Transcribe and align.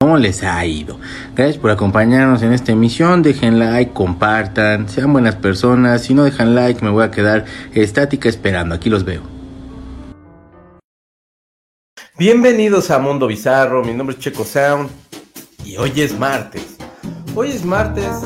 ¿Cómo 0.00 0.16
les 0.16 0.42
ha 0.42 0.64
ido? 0.66 0.98
Gracias 1.34 1.58
por 1.58 1.70
acompañarnos 1.70 2.42
en 2.42 2.52
esta 2.52 2.72
emisión. 2.72 3.22
Dejen 3.22 3.58
like, 3.58 3.92
compartan, 3.92 4.88
sean 4.88 5.12
buenas 5.12 5.36
personas. 5.36 6.02
Si 6.02 6.12
no 6.12 6.24
dejan 6.24 6.54
like, 6.54 6.84
me 6.84 6.90
voy 6.90 7.04
a 7.04 7.10
quedar 7.10 7.44
estática 7.72 8.28
esperando. 8.28 8.74
Aquí 8.74 8.90
los 8.90 9.04
veo. 9.04 9.22
Bienvenidos 12.18 12.90
a 12.90 12.98
Mundo 12.98 13.26
Bizarro. 13.26 13.84
Mi 13.84 13.94
nombre 13.94 14.16
es 14.16 14.22
Checo 14.22 14.44
Sound 14.44 14.90
y 15.64 15.76
hoy 15.76 15.92
es 15.96 16.18
martes. 16.18 16.76
Hoy 17.34 17.50
es 17.50 17.64
martes 17.64 18.22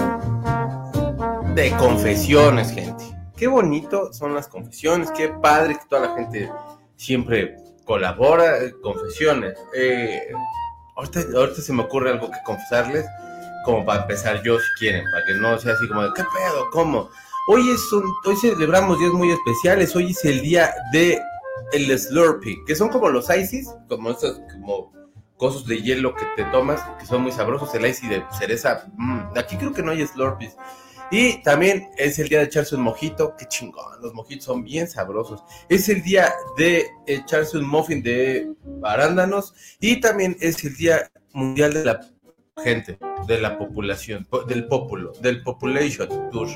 de 1.55 1.71
confesiones, 1.73 2.73
gente. 2.73 3.05
Qué 3.37 3.47
bonito 3.47 4.13
son 4.13 4.35
las 4.35 4.49
confesiones. 4.49 5.11
Qué 5.11 5.29
padre 5.29 5.75
que 5.75 5.87
toda 5.89 6.09
la 6.09 6.15
gente 6.15 6.51
siempre 6.97 7.57
colabora. 7.87 8.59
Confesiones. 8.83 9.59
Eh, 9.75 10.33
Ahorita, 10.97 11.61
se 11.61 11.73
me 11.75 11.83
ocurre 11.83 12.11
algo 12.11 12.31
que 12.31 12.39
confesarles, 12.45 13.05
como 13.67 13.85
para 13.85 14.03
empezar 14.03 14.43
yo 14.43 14.59
si 14.59 14.67
quieren, 14.79 15.05
para 15.11 15.27
que 15.27 15.35
no 15.35 15.59
sea 15.59 15.75
así 15.75 15.87
como 15.89 16.03
de, 16.03 16.11
¿qué 16.17 16.23
pedo? 16.23 16.71
¿Cómo? 16.73 17.11
Hoy, 17.49 17.69
es 17.71 17.93
un, 17.93 18.03
hoy 18.25 18.37
celebramos 18.37 18.99
días 18.99 19.13
muy 19.13 19.31
especiales, 19.31 19.95
hoy 19.95 20.13
es 20.13 20.25
el 20.25 20.41
día 20.41 20.75
de 20.93 21.21
el 21.73 21.99
Slurpee, 21.99 22.65
que 22.67 22.75
son 22.75 22.89
como 22.89 23.11
los 23.11 23.29
ices, 23.29 23.69
como 23.89 24.11
esos 24.11 24.41
como 24.55 24.91
cosas 25.37 25.67
de 25.67 25.83
hielo 25.83 26.15
que 26.15 26.25
te 26.35 26.45
tomas, 26.51 26.81
que 26.99 27.05
son 27.05 27.23
muy 27.23 27.33
sabrosos, 27.33 27.75
el 27.75 27.85
ice 27.85 28.09
de 28.09 28.25
cereza, 28.39 28.87
mm, 28.97 29.37
aquí 29.37 29.57
creo 29.59 29.75
que 29.75 29.83
no 29.83 29.91
hay 29.91 30.07
Slurpees. 30.07 30.57
Y 31.11 31.43
también 31.43 31.89
es 31.97 32.19
el 32.19 32.29
día 32.29 32.39
de 32.41 32.47
echarse 32.47 32.75
un 32.75 32.83
mojito, 32.83 33.35
qué 33.37 33.47
chingón, 33.47 34.01
los 34.01 34.15
mojitos 34.15 34.45
son 34.45 34.65
bien 34.65 34.89
sabrosos. 34.89 35.43
Es 35.69 35.89
el 35.89 36.03
día 36.03 36.33
de 36.57 36.87
echarse 37.07 37.59
un 37.59 37.69
muffin 37.69 38.03
de 38.03 38.53
arándanos 38.83 39.55
y 39.81 40.01
también 40.01 40.37
es 40.41 40.65
el 40.65 40.77
día 40.77 41.11
mundial 41.33 41.75
de 41.75 41.85
la 41.85 42.01
gente, 42.63 42.99
de 43.27 43.41
la 43.41 43.59
población, 43.59 44.27
del 44.49 44.67
populo, 44.67 45.13
del 45.21 45.43
population 45.43 46.09
tour. 46.31 46.49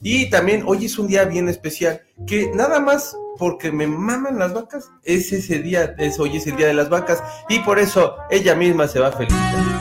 Y 0.00 0.30
también 0.30 0.62
hoy 0.66 0.86
es 0.86 0.98
un 0.98 1.08
día 1.08 1.24
bien 1.24 1.48
especial, 1.48 2.00
que 2.26 2.50
nada 2.54 2.80
más 2.80 3.16
porque 3.36 3.72
me 3.72 3.86
maman 3.86 4.38
las 4.38 4.54
vacas, 4.54 4.90
es 5.02 5.32
ese 5.32 5.60
día, 5.60 5.94
es, 5.98 6.18
hoy 6.18 6.36
es 6.36 6.46
el 6.46 6.56
día 6.56 6.66
de 6.66 6.74
las 6.74 6.88
vacas 6.88 7.22
y 7.48 7.58
por 7.60 7.78
eso 7.78 8.16
ella 8.30 8.54
misma 8.54 8.86
se 8.86 9.00
va 9.00 9.08
a 9.08 9.12
felicitar. 9.12 9.80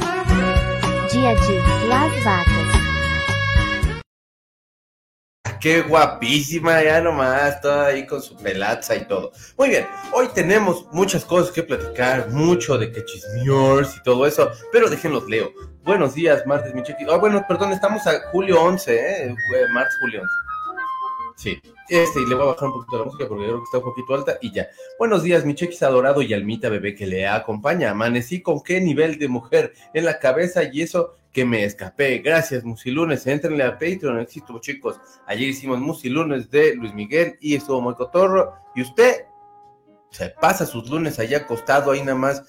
Dia 1.12 1.36
de 1.36 1.88
las 1.88 2.26
vacas. 2.26 2.59
Qué 5.60 5.82
guapísima, 5.82 6.82
ya 6.82 7.02
nomás, 7.02 7.60
toda 7.60 7.88
ahí 7.88 8.08
con 8.08 8.22
su 8.22 8.34
pelaza 8.38 8.96
y 8.96 9.06
todo. 9.06 9.34
Muy 9.58 9.68
bien, 9.68 9.86
hoy 10.14 10.30
tenemos 10.34 10.86
muchas 10.94 11.26
cosas 11.26 11.52
que 11.52 11.64
platicar, 11.64 12.30
mucho 12.30 12.78
de 12.78 12.90
que 12.90 13.04
chismears 13.04 13.98
y 13.98 14.04
todo 14.04 14.26
eso, 14.26 14.50
pero 14.72 14.90
déjenlos 14.90 15.28
leo. 15.28 15.52
Buenos 15.84 16.14
días, 16.14 16.46
martes, 16.46 16.74
mi 16.74 16.82
chiqui. 16.82 17.04
Oh, 17.10 17.20
bueno, 17.20 17.44
perdón, 17.46 17.74
estamos 17.74 18.08
a 18.08 18.22
julio 18.32 18.62
11, 18.62 18.96
¿eh? 18.96 19.36
Martes, 19.74 19.98
julio 20.00 20.22
11. 20.22 20.34
Sí, 21.36 21.62
este, 21.90 22.22
y 22.22 22.26
le 22.26 22.36
voy 22.36 22.44
a 22.44 22.52
bajar 22.54 22.70
un 22.70 22.76
poquito 22.76 22.98
la 22.98 23.06
música 23.06 23.28
porque 23.28 23.44
creo 23.44 23.58
que 23.58 23.64
está 23.64 23.78
un 23.80 23.84
poquito 23.84 24.14
alta 24.14 24.38
y 24.42 24.54
ya. 24.54 24.68
Buenos 24.98 25.24
días, 25.24 25.44
mi 25.44 25.56
chequis 25.56 25.84
adorado 25.84 26.22
y 26.22 26.34
almita 26.34 26.70
bebé 26.70 26.96
que 26.96 27.06
le 27.06 27.28
acompaña. 27.28 27.92
Amanecí 27.92 28.42
con 28.42 28.62
qué 28.62 28.80
nivel 28.80 29.18
de 29.18 29.28
mujer 29.28 29.74
en 29.94 30.06
la 30.06 30.20
cabeza 30.20 30.64
y 30.64 30.82
eso 30.82 31.16
que 31.32 31.46
me 31.46 31.64
escapé. 31.64 32.20
Gracias, 32.20 32.64
Musilunes. 32.64 33.28
Entrenle 33.28 33.64
a 33.64 33.74
Patreon. 33.74 34.20
Éxito, 34.20 34.60
chicos. 34.60 35.00
Ayer 35.28 35.50
hicimos 35.50 35.80
Musilunes 35.80 36.50
de 36.50 36.76
Luis 36.76 36.94
Miguel 36.94 37.38
y 37.40 37.56
estuvo 37.56 37.82
muy 37.82 37.96
cotorro. 37.96 38.54
Y 38.76 38.82
usted 38.82 39.26
se 40.12 40.30
pasa 40.30 40.66
sus 40.66 40.90
lunes 40.90 41.20
allá 41.20 41.40
acostado 41.40 41.92
ahí 41.92 42.02
nada 42.02 42.16
más 42.16 42.44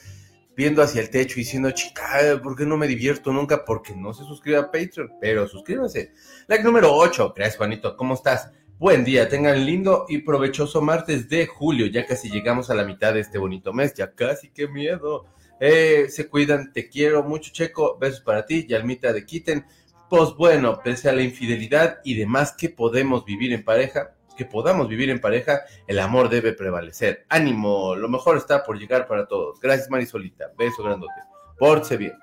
viendo 0.57 0.83
hacia 0.83 1.01
el 1.01 1.11
techo 1.11 1.35
y 1.37 1.45
diciendo, 1.45 1.71
chica, 1.71 2.41
¿por 2.43 2.57
qué 2.57 2.67
no 2.67 2.77
me 2.77 2.87
divierto 2.87 3.33
nunca? 3.33 3.65
Porque 3.65 3.95
no 3.95 4.13
se 4.13 4.25
suscribe 4.25 4.59
a 4.59 4.71
Patreon, 4.71 5.13
pero 5.21 5.47
suscríbase. 5.49 6.13
Like 6.49 6.65
número 6.65 6.95
8. 6.95 7.33
Gracias, 7.35 7.57
Juanito. 7.57 7.97
¿Cómo 7.97 8.15
estás? 8.15 8.51
Buen 8.79 9.05
día, 9.05 9.29
tengan 9.29 9.65
lindo 9.67 10.07
y 10.09 10.19
provechoso 10.19 10.81
martes 10.81 11.29
de 11.29 11.47
julio. 11.47 11.87
Ya 11.87 12.07
casi 12.07 12.31
llegamos 12.31 12.71
a 12.71 12.75
la 12.75 12.85
mitad 12.85 13.13
de 13.13 13.21
este 13.21 13.39
bonito 13.39 13.73
mes. 13.73 13.95
Ya 13.95 14.13
casi, 14.13 14.51
qué 14.51 14.69
miedo. 14.69 15.27
Eh, 15.61 16.07
se 16.09 16.29
cuidan, 16.29 16.73
te 16.73 16.89
quiero 16.89 17.23
mucho, 17.23 17.53
Checo. 17.53 17.99
Besos 17.99 18.23
para 18.23 18.47
ti 18.47 18.67
y 18.69 18.75
Almita 18.75 19.13
de 19.13 19.27
Quiten. 19.27 19.67
Pues 20.09 20.35
bueno, 20.37 20.81
pese 20.83 21.09
a 21.09 21.13
la 21.13 21.23
infidelidad 21.23 22.01
y 22.03 22.15
demás 22.15 22.55
que 22.59 22.71
podemos 22.71 23.25
vivir 23.25 23.53
en 23.53 23.63
pareja, 23.63 24.17
que 24.37 24.45
podamos 24.45 24.89
vivir 24.89 25.11
en 25.11 25.21
pareja, 25.21 25.61
el 25.87 26.01
amor 26.01 26.31
debe 26.31 26.53
prevalecer. 26.53 27.27
Ánimo, 27.29 27.95
lo 27.95 28.09
mejor 28.09 28.37
está 28.37 28.65
por 28.65 28.79
llegar 28.79 29.07
para 29.07 29.29
todos. 29.29 29.61
Gracias, 29.61 29.91
Marisolita. 29.91 30.51
Beso 30.59 30.83
grandote. 30.83 31.13
Porse 31.59 31.97
bien. 31.97 32.15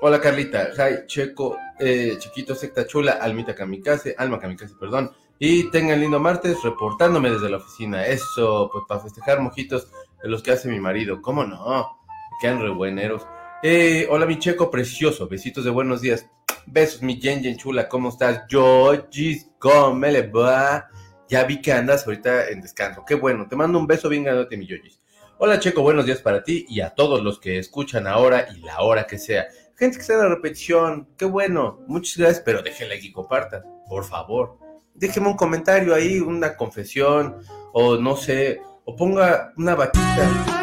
Hola, 0.00 0.20
Carlita. 0.20 0.70
Hi, 0.76 1.06
Checo, 1.06 1.56
eh, 1.78 2.16
Chiquito, 2.18 2.56
Secta 2.56 2.86
Chula, 2.86 3.12
Almita 3.12 3.54
Kamikaze, 3.54 4.16
Alma 4.18 4.40
Kamikaze, 4.40 4.74
perdón. 4.80 5.12
Y 5.38 5.70
tengan 5.70 6.00
lindo 6.00 6.18
martes 6.18 6.60
reportándome 6.64 7.30
desde 7.30 7.50
la 7.50 7.58
oficina. 7.58 8.04
Eso, 8.06 8.68
pues 8.72 8.84
para 8.88 9.00
festejar 9.00 9.40
mojitos 9.40 9.88
los 10.24 10.42
que 10.42 10.52
hace 10.52 10.68
mi 10.68 10.80
marido. 10.80 11.20
¿Cómo 11.22 11.44
no? 11.44 12.01
Quedan 12.40 12.60
re 12.60 12.70
bueneros. 12.70 13.26
Eh, 13.62 14.06
hola, 14.10 14.26
mi 14.26 14.38
checo 14.38 14.70
precioso. 14.70 15.28
Besitos 15.28 15.64
de 15.64 15.70
buenos 15.70 16.00
días. 16.00 16.26
Besos, 16.66 17.02
mi 17.02 17.20
Jen 17.20 17.56
chula. 17.56 17.88
¿Cómo 17.88 18.08
estás? 18.08 18.42
Georgis, 18.48 19.50
¿cómo 19.58 20.06
le 20.06 20.22
va? 20.22 20.88
Ya 21.28 21.44
vi 21.44 21.60
que 21.60 21.72
andas 21.72 22.06
ahorita 22.06 22.48
en 22.48 22.60
descanso. 22.60 23.04
Qué 23.06 23.14
bueno. 23.14 23.46
Te 23.48 23.56
mando 23.56 23.78
un 23.78 23.86
beso 23.86 24.08
bien 24.08 24.24
grandote, 24.24 24.56
mi 24.56 24.66
Georgis. 24.66 25.00
Hola, 25.38 25.58
Checo. 25.58 25.82
Buenos 25.82 26.06
días 26.06 26.20
para 26.20 26.42
ti 26.42 26.66
y 26.68 26.80
a 26.80 26.90
todos 26.90 27.22
los 27.22 27.38
que 27.40 27.58
escuchan 27.58 28.06
ahora 28.06 28.48
y 28.54 28.60
la 28.60 28.80
hora 28.80 29.06
que 29.06 29.18
sea. 29.18 29.46
Gente 29.76 29.96
que 29.96 30.02
está 30.02 30.14
en 30.14 30.20
la 30.20 30.28
repetición. 30.28 31.08
Qué 31.16 31.24
bueno. 31.24 31.80
Muchas 31.86 32.16
gracias, 32.16 32.42
pero 32.44 32.62
déjenle 32.62 32.94
like 32.94 33.08
y 33.08 33.12
compartan. 33.12 33.62
Por 33.88 34.04
favor. 34.04 34.58
Déjenme 34.94 35.28
un 35.28 35.36
comentario 35.36 35.94
ahí, 35.94 36.20
una 36.20 36.56
confesión 36.56 37.38
o 37.72 37.96
no 37.96 38.16
sé, 38.16 38.60
o 38.84 38.94
ponga 38.94 39.52
una 39.56 39.74
vaquita 39.74 40.61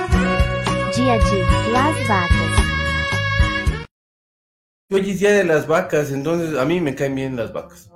Dia 0.99 1.17
de 1.17 1.71
las 1.71 2.07
vacas. 2.09 2.29
Hoy 4.91 5.09
es 5.11 5.19
día 5.21 5.31
de 5.31 5.45
las 5.45 5.65
vacas, 5.65 6.11
entonces 6.11 6.57
a 6.57 6.65
mí 6.65 6.81
me 6.81 6.93
caen 6.93 7.15
bien 7.15 7.37
las 7.37 7.53
vacas. 7.53 7.89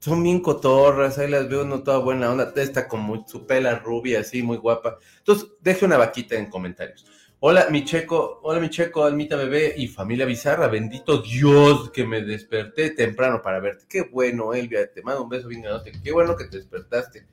Son 0.00 0.22
bien 0.22 0.40
cotorras, 0.40 1.16
ahí 1.16 1.30
las 1.30 1.48
veo 1.48 1.64
no 1.64 1.82
toda 1.82 1.96
buena 1.96 2.30
onda, 2.30 2.52
está 2.56 2.88
como 2.88 3.26
su 3.26 3.46
pela 3.46 3.78
rubia, 3.78 4.20
así, 4.20 4.42
muy 4.42 4.58
guapa. 4.58 4.98
Entonces, 5.16 5.48
deje 5.62 5.86
una 5.86 5.96
vaquita 5.96 6.34
en 6.34 6.50
comentarios. 6.50 7.06
Hola, 7.40 7.68
mi 7.70 7.86
checo, 7.86 8.38
hola, 8.42 8.60
mi 8.60 8.68
checo, 8.68 9.02
almita 9.02 9.36
bebé 9.36 9.72
y 9.74 9.88
familia 9.88 10.26
bizarra. 10.26 10.68
Bendito 10.68 11.22
Dios 11.22 11.90
que 11.90 12.04
me 12.04 12.20
desperté 12.20 12.90
temprano 12.90 13.40
para 13.40 13.60
verte. 13.60 13.86
Qué 13.88 14.02
bueno, 14.02 14.52
Elvia, 14.52 14.92
te 14.92 15.00
mando 15.00 15.22
un 15.22 15.30
beso 15.30 15.48
bien 15.48 15.62
grande. 15.62 15.92
Qué 16.04 16.12
bueno 16.12 16.36
que 16.36 16.44
te 16.44 16.58
despertaste. 16.58 17.26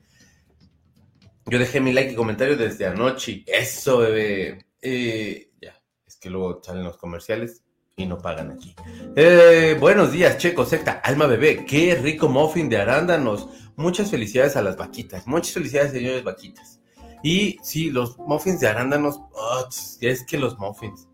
Yo 1.46 1.58
dejé 1.58 1.80
mi 1.80 1.92
like 1.92 2.12
y 2.12 2.14
comentario 2.14 2.56
desde 2.56 2.86
anoche. 2.86 3.44
Eso, 3.46 3.98
bebé. 3.98 4.66
Eh, 4.80 5.50
ya, 5.60 5.74
es 6.06 6.16
que 6.16 6.30
luego 6.30 6.60
salen 6.62 6.84
los 6.84 6.96
comerciales 6.96 7.62
y 7.96 8.06
no 8.06 8.18
pagan 8.18 8.52
aquí. 8.52 8.74
Eh, 9.16 9.76
buenos 9.78 10.12
días, 10.12 10.38
Checo 10.38 10.64
Secta, 10.64 11.00
Alma 11.04 11.26
Bebé. 11.26 11.64
Qué 11.66 11.94
rico 11.96 12.28
muffin 12.28 12.68
de 12.68 12.78
arándanos. 12.78 13.48
Muchas 13.76 14.10
felicidades 14.10 14.56
a 14.56 14.62
las 14.62 14.76
vaquitas. 14.76 15.26
Muchas 15.26 15.54
felicidades, 15.54 15.92
señores 15.92 16.22
vaquitas. 16.22 16.80
Y 17.22 17.58
sí, 17.62 17.90
los 17.90 18.18
muffins 18.18 18.60
de 18.60 18.68
arándanos. 18.68 19.20
Oh, 19.32 19.68
es 20.00 20.24
que 20.24 20.38
los 20.38 20.58
muffins. 20.58 21.08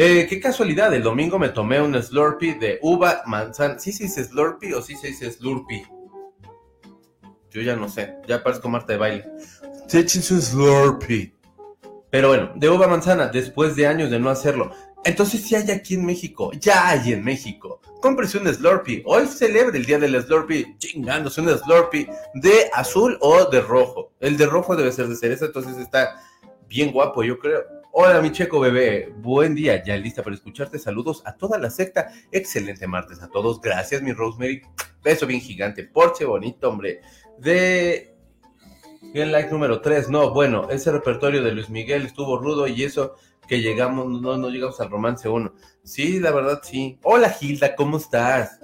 Eh, 0.00 0.26
qué 0.28 0.38
casualidad, 0.38 0.94
el 0.94 1.02
domingo 1.02 1.40
me 1.40 1.48
tomé 1.48 1.80
un 1.80 2.00
Slurpee 2.00 2.54
de 2.54 2.78
uva 2.82 3.22
manzana. 3.26 3.80
¿Sí 3.80 3.90
se 3.90 4.04
dice 4.04 4.22
Slurpee 4.22 4.72
o 4.74 4.80
sí 4.80 4.94
se 4.94 5.08
dice 5.08 5.30
Slurpee? 5.32 5.84
Yo 7.50 7.62
ya 7.62 7.76
no 7.76 7.88
sé, 7.88 8.14
ya 8.26 8.42
parezco 8.42 8.68
Marta 8.68 8.92
de 8.92 8.98
baile. 8.98 9.24
su 9.88 10.40
Slurpee. 10.40 11.34
Pero 12.10 12.28
bueno, 12.28 12.52
de 12.54 12.68
uva 12.68 12.88
manzana, 12.88 13.26
después 13.26 13.76
de 13.76 13.86
años 13.86 14.10
de 14.10 14.18
no 14.18 14.30
hacerlo. 14.30 14.70
Entonces 15.04 15.42
sí 15.42 15.54
hay 15.54 15.70
aquí 15.70 15.94
en 15.94 16.04
México, 16.04 16.50
ya 16.52 16.88
hay 16.88 17.12
en 17.12 17.24
México. 17.24 17.80
Cómprese 18.02 18.38
un 18.38 18.52
Slurpee. 18.52 19.02
Hoy 19.06 19.26
celebre 19.26 19.78
el 19.78 19.86
día 19.86 19.98
del 19.98 20.20
Slurpee, 20.22 20.76
chingándose 20.78 21.40
un 21.40 21.48
Slurpee 21.48 22.08
de 22.34 22.70
azul 22.72 23.16
o 23.20 23.44
de 23.46 23.60
rojo. 23.60 24.12
El 24.20 24.36
de 24.36 24.46
rojo 24.46 24.76
debe 24.76 24.92
ser 24.92 25.08
de 25.08 25.16
cereza, 25.16 25.46
entonces 25.46 25.76
está 25.78 26.20
bien 26.68 26.92
guapo, 26.92 27.24
yo 27.24 27.38
creo. 27.38 27.64
Hola, 27.92 28.20
mi 28.20 28.30
checo 28.30 28.60
bebé. 28.60 29.12
Buen 29.16 29.54
día. 29.54 29.82
Ya 29.82 29.96
lista 29.96 30.22
para 30.22 30.36
escucharte. 30.36 30.78
Saludos 30.78 31.22
a 31.24 31.34
toda 31.34 31.58
la 31.58 31.70
secta. 31.70 32.12
Excelente 32.30 32.86
martes 32.86 33.20
a 33.22 33.28
todos. 33.28 33.60
Gracias, 33.60 34.02
mi 34.02 34.12
Rosemary. 34.12 34.62
Beso 35.02 35.26
bien 35.26 35.40
gigante. 35.40 35.84
Porche 35.84 36.24
bonito, 36.24 36.68
hombre 36.68 37.00
de 37.40 38.14
el 39.14 39.32
like 39.32 39.50
número 39.50 39.80
3, 39.80 40.10
no, 40.10 40.32
bueno, 40.32 40.68
ese 40.70 40.92
repertorio 40.92 41.42
de 41.42 41.52
Luis 41.52 41.70
Miguel 41.70 42.06
estuvo 42.06 42.38
rudo 42.38 42.66
y 42.66 42.84
eso 42.84 43.14
que 43.46 43.60
llegamos, 43.60 44.20
no, 44.20 44.36
no 44.36 44.50
llegamos 44.50 44.80
al 44.80 44.90
romance 44.90 45.28
1. 45.28 45.52
Sí, 45.82 46.20
la 46.20 46.30
verdad 46.30 46.60
sí. 46.62 46.98
Hola 47.02 47.30
Gilda, 47.30 47.74
¿cómo 47.74 47.96
estás? 47.96 48.60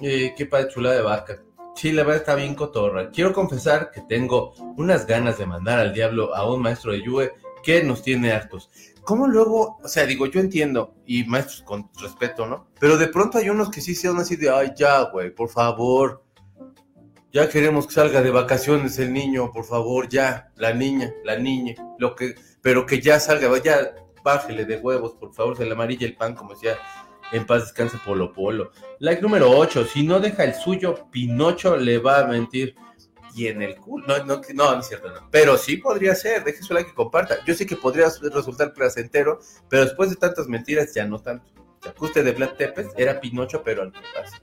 Eh, 0.00 0.34
qué 0.36 0.46
padre 0.46 0.68
chula 0.68 0.92
de 0.92 1.02
vaca. 1.02 1.40
Sí, 1.76 1.92
la 1.92 2.02
verdad 2.02 2.20
está 2.20 2.34
bien 2.34 2.54
cotorra. 2.54 3.10
Quiero 3.10 3.32
confesar 3.32 3.90
que 3.92 4.02
tengo 4.02 4.52
unas 4.76 5.06
ganas 5.06 5.38
de 5.38 5.46
mandar 5.46 5.78
al 5.78 5.94
diablo 5.94 6.34
a 6.34 6.50
un 6.52 6.60
maestro 6.60 6.92
de 6.92 7.02
Yue 7.02 7.32
que 7.62 7.82
nos 7.84 8.02
tiene 8.02 8.32
hartos. 8.32 8.70
¿Cómo 9.02 9.26
luego, 9.26 9.78
o 9.82 9.88
sea, 9.88 10.04
digo, 10.04 10.26
yo 10.26 10.40
entiendo, 10.40 10.94
y 11.06 11.24
maestros 11.24 11.62
con 11.62 11.88
respeto, 12.00 12.46
¿no? 12.46 12.68
Pero 12.78 12.96
de 12.98 13.08
pronto 13.08 13.38
hay 13.38 13.48
unos 13.48 13.70
que 13.70 13.80
sí 13.80 13.94
se 13.94 14.08
dan 14.08 14.18
así 14.18 14.36
de, 14.36 14.50
ay, 14.50 14.72
ya, 14.76 15.02
güey, 15.10 15.34
por 15.34 15.48
favor. 15.48 16.21
Ya 17.32 17.48
queremos 17.48 17.86
que 17.86 17.94
salga 17.94 18.20
de 18.20 18.30
vacaciones 18.30 18.98
el 18.98 19.10
niño, 19.10 19.52
por 19.52 19.64
favor, 19.64 20.06
ya, 20.06 20.52
la 20.56 20.74
niña, 20.74 21.14
la 21.24 21.38
niña, 21.38 21.74
lo 21.98 22.14
que, 22.14 22.34
pero 22.60 22.84
que 22.84 23.00
ya 23.00 23.18
salga, 23.18 23.48
ya, 23.62 23.94
bájele 24.22 24.66
de 24.66 24.76
huevos, 24.76 25.14
por 25.14 25.32
favor, 25.32 25.56
se 25.56 25.64
le 25.64 25.72
amarilla 25.72 26.06
el 26.06 26.14
pan, 26.14 26.34
como 26.34 26.52
decía, 26.52 26.76
en 27.32 27.46
paz 27.46 27.62
descanse 27.62 27.96
Polo 28.04 28.34
Polo. 28.34 28.72
Like 28.98 29.22
número 29.22 29.50
8, 29.50 29.86
si 29.86 30.06
no 30.06 30.20
deja 30.20 30.44
el 30.44 30.54
suyo, 30.54 31.08
Pinocho 31.10 31.78
le 31.78 31.96
va 31.98 32.20
a 32.20 32.26
mentir. 32.26 32.74
Y 33.34 33.46
en 33.46 33.62
el 33.62 33.76
culo, 33.76 34.06
no, 34.06 34.18
no, 34.26 34.42
no, 34.52 34.74
no 34.74 34.80
es 34.80 34.88
cierto, 34.88 35.10
no. 35.10 35.30
Pero 35.30 35.56
sí 35.56 35.78
podría 35.78 36.14
ser, 36.14 36.44
deje 36.44 36.62
su 36.62 36.74
like 36.74 36.90
y 36.90 36.94
comparta. 36.94 37.42
Yo 37.46 37.54
sé 37.54 37.64
que 37.64 37.76
podría 37.76 38.08
resultar 38.30 38.74
placentero, 38.74 39.40
pero 39.70 39.86
después 39.86 40.10
de 40.10 40.16
tantas 40.16 40.48
mentiras 40.48 40.92
ya 40.92 41.06
no 41.06 41.18
tanto. 41.18 41.50
Ajuste 41.82 42.22
de 42.22 42.32
Vlad 42.32 42.56
Tepes 42.56 42.88
era 42.94 43.18
Pinocho, 43.18 43.62
pero 43.62 43.80
al 43.82 43.92
pasa. 43.92 44.38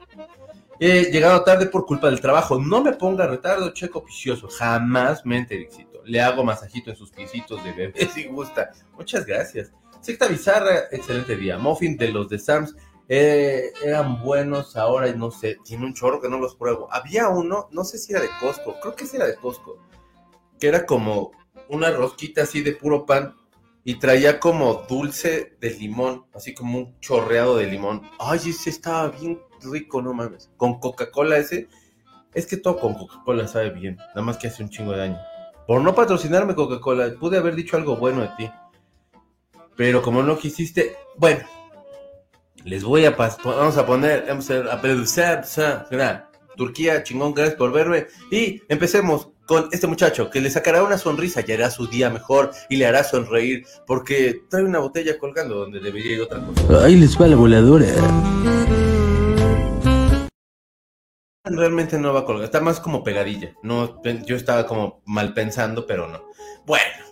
He 0.81 1.11
llegado 1.11 1.43
tarde 1.43 1.65
por 1.65 1.85
culpa 1.85 2.09
del 2.09 2.21
trabajo. 2.21 2.57
No 2.57 2.81
me 2.81 2.93
ponga 2.93 3.27
retardo, 3.27 3.73
checo 3.73 4.01
vicioso. 4.01 4.47
Jamás 4.47 5.25
mente 5.25 5.59
éxito. 5.61 6.01
Le 6.05 6.21
hago 6.21 6.43
masajito 6.43 6.89
en 6.89 6.95
sus 6.95 7.11
pisitos 7.11 7.61
de 7.63 7.73
bebé 7.73 8.07
si 8.13 8.25
gusta. 8.25 8.71
Muchas 8.95 9.25
gracias. 9.25 9.73
Secta 9.99 10.27
Bizarra, 10.27 10.83
excelente 10.91 11.35
día. 11.35 11.57
Muffin 11.57 11.97
de 11.97 12.09
los 12.09 12.29
de 12.29 12.39
Sams. 12.39 12.75
eh, 13.09 13.73
eran 13.83 14.23
buenos 14.23 14.77
ahora 14.77 15.09
y 15.09 15.17
no 15.17 15.31
sé. 15.31 15.57
Tiene 15.65 15.85
un 15.85 15.93
chorro 15.93 16.21
que 16.21 16.29
no 16.29 16.39
los 16.39 16.55
pruebo. 16.55 16.87
Había 16.91 17.27
uno, 17.27 17.67
no 17.71 17.83
sé 17.83 17.97
si 17.97 18.13
era 18.13 18.21
de 18.21 18.29
Costco. 18.39 18.79
Creo 18.81 18.95
que 18.95 19.05
sí 19.05 19.17
era 19.17 19.27
de 19.27 19.35
Costco. 19.35 19.77
Que 20.59 20.69
era 20.69 20.85
como 20.85 21.31
una 21.67 21.91
rosquita 21.91 22.43
así 22.43 22.61
de 22.61 22.71
puro 22.71 23.05
pan. 23.05 23.35
Y 23.83 23.95
traía 23.95 24.39
como 24.39 24.85
dulce 24.87 25.57
de 25.59 25.71
limón. 25.71 26.25
Así 26.33 26.53
como 26.53 26.77
un 26.77 26.99
chorreado 27.01 27.57
de 27.57 27.67
limón. 27.67 28.03
Ay, 28.19 28.39
ese 28.47 28.69
estaba 28.69 29.09
bien 29.09 29.41
rico, 29.61 30.01
no 30.01 30.13
mames. 30.13 30.49
Con 30.57 30.79
Coca-Cola 30.79 31.37
ese. 31.37 31.67
Es 32.33 32.45
que 32.45 32.57
todo 32.57 32.77
con 32.77 32.93
Coca-Cola 32.93 33.47
sabe 33.47 33.71
bien. 33.71 33.97
Nada 33.97 34.21
más 34.21 34.37
que 34.37 34.47
hace 34.47 34.63
un 34.63 34.69
chingo 34.69 34.91
de 34.91 34.99
daño. 34.99 35.19
Por 35.67 35.81
no 35.81 35.93
patrocinarme 35.95 36.55
Coca-Cola, 36.55 37.13
pude 37.19 37.37
haber 37.37 37.55
dicho 37.55 37.77
algo 37.77 37.95
bueno 37.95 38.21
de 38.21 38.29
ti. 38.37 38.51
Pero 39.75 40.01
como 40.01 40.23
no 40.23 40.37
quisiste, 40.37 40.95
bueno, 41.17 41.41
les 42.65 42.83
voy 42.83 43.05
a 43.05 43.11
vamos 43.11 43.77
a 43.77 43.85
poner, 43.85 44.25
vamos 44.27 44.49
a, 44.51 44.73
a 44.73 46.29
Turquía, 46.57 47.03
chingón, 47.03 47.33
gracias 47.33 47.55
por 47.55 47.71
verme. 47.71 48.07
Y 48.29 48.61
empecemos 48.67 49.29
con 49.45 49.69
este 49.71 49.87
muchacho 49.87 50.29
que 50.29 50.41
le 50.41 50.51
sacará 50.51 50.83
una 50.83 50.97
sonrisa 50.97 51.41
y 51.45 51.51
hará 51.51 51.71
su 51.71 51.87
día 51.87 52.09
mejor 52.09 52.51
y 52.69 52.75
le 52.75 52.85
hará 52.85 53.03
sonreír 53.03 53.65
porque 53.87 54.43
trae 54.49 54.63
una 54.63 54.79
botella 54.79 55.17
colgando 55.17 55.55
donde 55.55 55.79
debería 55.79 56.17
ir 56.17 56.21
otra 56.21 56.39
cosa. 56.39 56.85
Ahí 56.85 56.95
les 56.95 57.19
va 57.19 57.27
la 57.27 57.35
voladora. 57.35 57.87
Realmente 61.43 61.97
no 61.97 62.13
va 62.13 62.21
a 62.21 62.25
colgar, 62.25 62.45
está 62.45 62.59
más 62.59 62.79
como 62.79 63.03
pegadilla. 63.03 63.55
No, 63.63 64.01
yo 64.03 64.35
estaba 64.35 64.65
como 64.65 65.01
mal 65.05 65.33
pensando, 65.33 65.85
pero 65.87 66.07
no. 66.07 66.21
Bueno. 66.65 67.05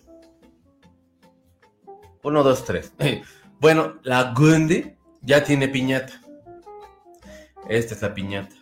Uno, 2.24 2.44
dos, 2.44 2.64
tres. 2.66 2.94
Bueno, 3.60 3.96
la 4.04 4.36
Gundy 4.38 4.96
ya 5.24 5.44
tiene 5.44 5.68
piñata. 5.68 6.22
Esta 7.68 7.96
es 7.96 8.02
la 8.04 8.14
piñata. 8.14 8.56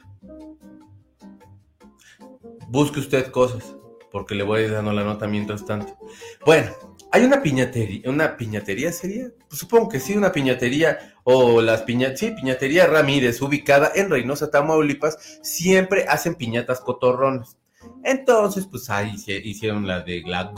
Busque 2.69 3.01
usted 3.01 3.29
cosas, 3.29 3.75
porque 4.09 4.35
le 4.35 4.43
voy 4.43 4.61
a 4.61 4.63
ir 4.63 4.71
dando 4.71 4.93
la 4.93 5.03
nota 5.03 5.27
mientras 5.27 5.65
tanto. 5.65 5.97
Bueno, 6.45 6.71
hay 7.15 7.23
una 7.23 7.41
piñatería, 7.41 8.09
una 8.09 8.35
piñatería 8.35 8.91
sería, 8.91 9.31
pues 9.47 9.57
supongo 9.57 9.87
que 9.87 10.01
sí, 10.01 10.17
una 10.17 10.33
piñatería 10.33 11.15
o 11.23 11.61
las 11.61 11.83
piñatas, 11.83 12.19
sí, 12.19 12.31
piñatería 12.31 12.87
Ramírez, 12.87 13.41
ubicada 13.41 13.89
en 13.95 14.09
Reynosa, 14.09 14.51
Tamaulipas, 14.51 15.39
siempre 15.41 16.03
hacen 16.09 16.35
piñatas 16.35 16.81
cotorronas. 16.81 17.57
Entonces, 18.03 18.67
pues 18.67 18.89
ahí 18.89 19.15
hicieron 19.45 19.87
la 19.87 20.01
de 20.01 20.23
la 20.25 20.51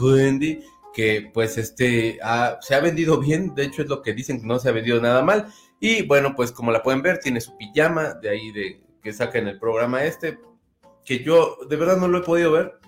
que 0.92 1.30
pues 1.32 1.58
este 1.58 2.18
se 2.60 2.74
ha 2.74 2.80
vendido 2.80 3.20
bien, 3.20 3.54
de 3.54 3.62
hecho 3.62 3.82
es 3.82 3.88
lo 3.88 4.02
que 4.02 4.12
dicen 4.12 4.40
que 4.40 4.46
no 4.48 4.58
se 4.58 4.68
ha 4.68 4.72
vendido 4.72 5.00
nada 5.00 5.22
mal. 5.22 5.46
Y 5.78 6.02
bueno, 6.02 6.34
pues 6.34 6.50
como 6.50 6.72
la 6.72 6.82
pueden 6.82 7.02
ver, 7.02 7.20
tiene 7.20 7.40
su 7.40 7.56
pijama 7.56 8.14
de 8.14 8.30
ahí 8.30 8.50
de 8.50 8.82
que 9.00 9.12
saca 9.12 9.38
en 9.38 9.46
el 9.46 9.60
programa 9.60 10.02
este, 10.02 10.40
que 11.04 11.22
yo 11.22 11.56
de 11.68 11.76
verdad 11.76 11.98
no 11.98 12.08
lo 12.08 12.18
he 12.18 12.22
podido 12.22 12.50
ver, 12.50 12.80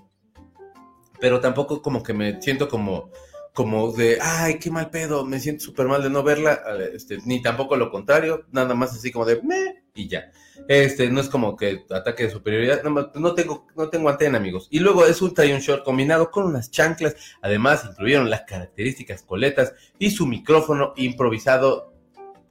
pero 1.21 1.39
tampoco 1.39 1.81
como 1.83 2.03
que 2.03 2.15
me 2.15 2.43
siento 2.43 2.69
como 2.69 3.13
como 3.53 3.93
de, 3.93 4.19
ay, 4.21 4.59
qué 4.59 4.71
mal 4.71 4.91
pedo, 4.91 5.25
me 5.25 5.41
siento 5.41 5.65
súper 5.65 5.87
mal 5.87 6.03
de 6.03 6.11
no 6.11 6.23
verla, 6.23 6.63
este, 6.95 7.19
ni 7.25 7.43
tampoco 7.43 7.77
lo 7.77 7.91
contrario, 7.91 8.47
nada 8.53 8.75
más 8.75 8.93
así 8.93 9.11
como 9.11 9.25
de, 9.25 9.43
me, 9.43 9.83
y 9.95 10.09
ya. 10.09 10.31
Este, 10.69 11.11
no 11.11 11.21
es 11.21 11.29
como 11.29 11.57
que 11.57 11.85
ataque 11.91 12.25
de 12.25 12.31
superioridad, 12.31 12.83
no, 12.85 13.11
no 13.15 13.35
tengo, 13.35 13.67
no 13.77 13.89
tengo 13.89 14.09
antena, 14.09 14.39
amigos. 14.39 14.69
Y 14.71 14.79
luego 14.79 15.05
es 15.07 15.21
un 15.21 15.31
un 15.31 15.59
short 15.59 15.85
combinado 15.85 16.31
con 16.31 16.45
unas 16.45 16.71
chanclas, 16.71 17.17
además 17.43 17.85
incluyeron 17.91 18.31
las 18.31 18.43
características 18.43 19.23
coletas 19.23 19.75
y 19.99 20.11
su 20.11 20.27
micrófono 20.27 20.93
improvisado 20.97 21.93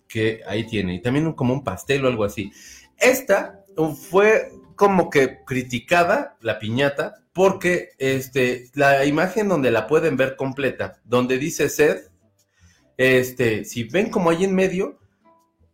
que 0.08 0.42
ahí 0.48 0.66
tiene, 0.66 0.96
y 0.96 1.02
también 1.02 1.32
como 1.34 1.54
un 1.54 1.64
pastel 1.64 2.04
o 2.04 2.08
algo 2.08 2.26
así. 2.26 2.52
Esta 2.98 3.64
fue 4.10 4.52
como 4.80 5.10
que 5.10 5.44
criticada, 5.44 6.38
la 6.40 6.58
piñata, 6.58 7.16
porque 7.34 7.90
este, 7.98 8.70
la 8.76 9.06
imagen 9.06 9.50
donde 9.50 9.72
la 9.72 9.88
pueden 9.88 10.16
ver 10.16 10.38
completa, 10.38 11.02
donde 11.04 11.38
dice 11.38 11.68
sed, 11.68 12.06
este, 12.96 13.66
si 13.66 13.84
ven 13.84 14.10
como 14.10 14.30
ahí 14.30 14.46
en 14.46 14.56
medio, 14.56 14.98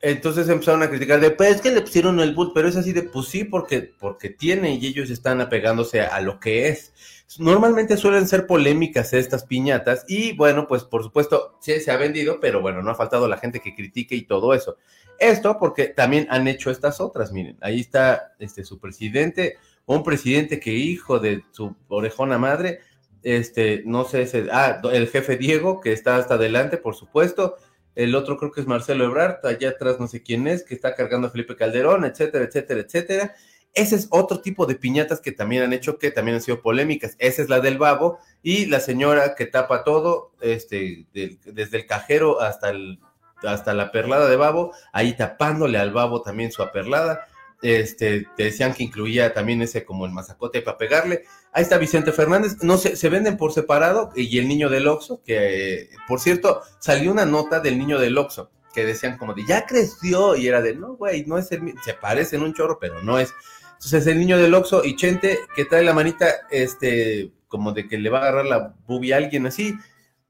entonces 0.01 0.49
empezaron 0.49 0.81
a 0.81 0.89
criticar 0.89 1.19
de, 1.19 1.29
pues 1.29 1.57
es 1.57 1.61
que 1.61 1.69
le 1.69 1.81
pusieron 1.81 2.19
el 2.19 2.33
boot, 2.33 2.51
pero 2.55 2.67
es 2.67 2.77
así 2.77 2.93
de, 2.93 3.03
pues 3.03 3.27
sí, 3.27 3.43
porque, 3.43 3.93
porque 3.99 4.31
tiene 4.31 4.73
y 4.73 4.87
ellos 4.87 5.11
están 5.11 5.39
apegándose 5.39 6.01
a, 6.01 6.15
a 6.15 6.21
lo 6.21 6.39
que 6.39 6.69
es. 6.69 6.91
Normalmente 7.37 7.97
suelen 7.97 8.27
ser 8.27 8.47
polémicas 8.47 9.13
estas 9.13 9.45
piñatas 9.45 10.03
y 10.07 10.35
bueno, 10.35 10.67
pues 10.67 10.83
por 10.83 11.03
supuesto, 11.03 11.59
sí 11.61 11.79
se 11.79 11.91
ha 11.91 11.97
vendido, 11.97 12.39
pero 12.39 12.59
bueno, 12.59 12.81
no 12.81 12.89
ha 12.89 12.95
faltado 12.95 13.27
la 13.27 13.37
gente 13.37 13.59
que 13.59 13.75
critique 13.75 14.15
y 14.15 14.23
todo 14.23 14.55
eso. 14.55 14.77
Esto 15.19 15.57
porque 15.59 15.85
también 15.87 16.27
han 16.29 16.47
hecho 16.47 16.71
estas 16.71 16.99
otras, 16.99 17.31
miren, 17.31 17.57
ahí 17.61 17.81
está 17.81 18.33
este 18.39 18.63
su 18.63 18.79
presidente, 18.79 19.57
un 19.85 20.03
presidente 20.03 20.59
que 20.59 20.73
hijo 20.73 21.19
de 21.19 21.43
su 21.51 21.75
orejona 21.87 22.37
madre, 22.37 22.79
este, 23.23 23.81
no 23.85 24.05
sé, 24.05 24.23
ese, 24.23 24.47
ah, 24.51 24.81
el 24.91 25.07
jefe 25.07 25.37
Diego, 25.37 25.81
que 25.81 25.93
está 25.93 26.17
hasta 26.17 26.35
adelante, 26.35 26.77
por 26.77 26.95
supuesto, 26.95 27.55
el 27.95 28.13
otro 28.13 28.37
creo 28.37 28.51
que 28.51 28.61
es 28.61 28.67
Marcelo 28.67 29.05
Ebrard, 29.05 29.45
allá 29.45 29.69
atrás 29.69 29.99
no 29.99 30.07
sé 30.07 30.21
quién 30.21 30.47
es, 30.47 30.63
que 30.63 30.75
está 30.75 30.95
cargando 30.95 31.27
a 31.27 31.31
Felipe 31.31 31.55
Calderón, 31.55 32.05
etcétera, 32.05 32.45
etcétera, 32.45 32.81
etcétera. 32.81 33.35
Ese 33.73 33.95
es 33.95 34.07
otro 34.09 34.41
tipo 34.41 34.65
de 34.65 34.75
piñatas 34.75 35.19
que 35.19 35.31
también 35.31 35.63
han 35.63 35.73
hecho 35.73 35.97
que 35.97 36.11
también 36.11 36.35
han 36.35 36.41
sido 36.41 36.61
polémicas. 36.61 37.15
Esa 37.19 37.41
es 37.41 37.49
la 37.49 37.59
del 37.59 37.77
babo 37.77 38.19
y 38.41 38.67
la 38.67 38.79
señora 38.79 39.35
que 39.35 39.45
tapa 39.45 39.83
todo, 39.83 40.33
este, 40.41 41.07
desde 41.13 41.77
el 41.77 41.85
cajero 41.85 42.41
hasta 42.41 42.69
el, 42.69 42.99
hasta 43.47 43.73
la 43.73 43.91
perlada 43.91 44.27
de 44.27 44.35
babo, 44.35 44.73
ahí 44.93 45.13
tapándole 45.13 45.77
al 45.77 45.91
babo 45.91 46.21
también 46.21 46.51
su 46.51 46.61
aperlada. 46.63 47.27
Este, 47.61 48.27
te 48.35 48.43
decían 48.43 48.73
que 48.73 48.83
incluía 48.83 49.33
también 49.33 49.61
ese 49.61 49.85
como 49.85 50.05
el 50.05 50.11
mazacote 50.11 50.61
para 50.61 50.77
pegarle. 50.77 51.23
Ahí 51.51 51.63
está 51.63 51.77
Vicente 51.77 52.11
Fernández. 52.11 52.57
No 52.61 52.77
sé, 52.77 52.95
se 52.95 53.09
venden 53.09 53.37
por 53.37 53.53
separado 53.53 54.11
y 54.15 54.37
el 54.37 54.47
niño 54.47 54.69
del 54.69 54.87
Oxxo, 54.87 55.21
que 55.25 55.89
por 56.07 56.19
cierto, 56.19 56.61
salió 56.79 57.11
una 57.11 57.25
nota 57.25 57.59
del 57.59 57.79
niño 57.79 57.97
del 57.97 58.17
Oxxo 58.17 58.51
que 58.75 58.85
decían 58.85 59.17
como 59.17 59.33
de 59.33 59.45
ya 59.47 59.65
creció 59.65 60.35
y 60.35 60.47
era 60.47 60.61
de 60.61 60.75
no, 60.75 60.95
güey, 60.95 61.25
no 61.25 61.37
es 61.37 61.51
el 61.53 61.61
mi-". 61.61 61.73
se 61.83 61.93
parecen 61.93 62.43
un 62.43 62.53
chorro, 62.53 62.77
pero 62.79 63.01
no 63.01 63.17
es. 63.17 63.33
Entonces 63.73 64.05
el 64.07 64.19
niño 64.19 64.37
del 64.37 64.53
Oxxo 64.53 64.83
y 64.83 64.95
Chente 64.95 65.39
que 65.55 65.65
trae 65.65 65.83
la 65.83 65.93
manita, 65.93 66.27
este, 66.51 67.31
como 67.47 67.71
de 67.71 67.87
que 67.87 67.97
le 67.97 68.09
va 68.09 68.19
a 68.19 68.21
agarrar 68.23 68.45
la 68.45 68.73
bubi 68.85 69.13
a 69.13 69.17
alguien 69.17 69.47
así. 69.47 69.75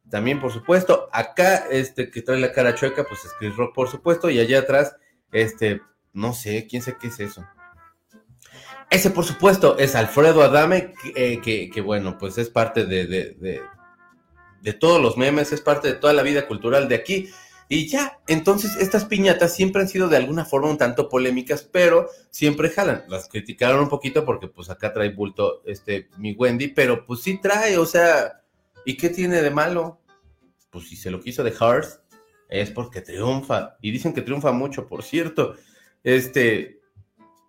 También, 0.09 0.39
por 0.39 0.51
supuesto, 0.51 1.09
acá, 1.12 1.65
este, 1.69 2.12
que 2.12 2.21
trae 2.21 2.39
la 2.39 2.51
cara 2.51 2.75
chueca, 2.75 3.03
pues 3.03 3.25
es 3.25 3.31
Chris 3.39 3.55
Rock, 3.55 3.74
por 3.74 3.89
supuesto, 3.89 4.29
y 4.29 4.39
allá 4.39 4.59
atrás, 4.59 4.95
este, 5.31 5.81
no 6.13 6.33
sé, 6.33 6.67
quién 6.69 6.81
sé 6.81 6.95
qué 7.00 7.07
es 7.07 7.19
eso. 7.19 7.45
Ese, 8.91 9.09
por 9.09 9.25
supuesto, 9.25 9.77
es 9.77 9.95
Alfredo 9.95 10.43
Adame, 10.43 10.93
que, 10.93 11.33
eh, 11.33 11.41
que, 11.41 11.69
que, 11.69 11.81
bueno, 11.81 12.17
pues 12.17 12.38
es 12.38 12.50
parte 12.50 12.85
de, 12.85 13.07
de, 13.07 13.35
de, 13.39 13.62
de 14.62 14.74
todos 14.74 15.01
los 15.01 15.17
memes, 15.17 15.51
es 15.51 15.62
parte 15.62 15.88
de 15.88 15.95
toda 15.95 16.13
la 16.13 16.24
vida 16.24 16.47
cultural 16.47 16.88
de 16.88 16.95
aquí. 16.95 17.29
Y 17.67 17.88
ya, 17.88 18.19
entonces 18.27 18.75
estas 18.79 19.05
piñatas 19.05 19.55
siempre 19.55 19.81
han 19.81 19.88
sido 19.88 20.07
de 20.07 20.17
alguna 20.17 20.45
forma 20.45 20.69
un 20.69 20.77
tanto 20.77 21.09
polémicas, 21.09 21.63
pero 21.63 22.09
siempre 22.29 22.69
jalan. 22.69 23.05
Las 23.07 23.27
criticaron 23.27 23.79
un 23.79 23.89
poquito 23.89 24.24
porque 24.24 24.47
pues 24.47 24.69
acá 24.69 24.93
trae 24.93 25.09
bulto 25.09 25.63
este 25.65 26.09
mi 26.17 26.33
Wendy, 26.33 26.67
pero 26.67 27.07
pues 27.07 27.21
sí 27.21 27.39
trae, 27.41 27.79
o 27.79 27.88
sea, 27.88 28.43
¿y 28.86 28.98
qué 28.98 29.10
tiene 29.10 29.42
de 29.42 29.51
malo? 29.51 30.00
Pues 30.70 30.88
si 30.88 30.96
se 30.96 31.12
lo 31.12 31.22
quiso 31.22 31.44
dejar 31.44 31.84
es 32.50 32.72
porque 32.72 33.01
triunfa. 33.01 33.77
Y 33.82 33.92
dicen 33.92 34.13
que 34.13 34.22
triunfa 34.22 34.51
mucho, 34.51 34.88
por 34.88 35.04
cierto. 35.04 35.56
Este, 36.04 36.80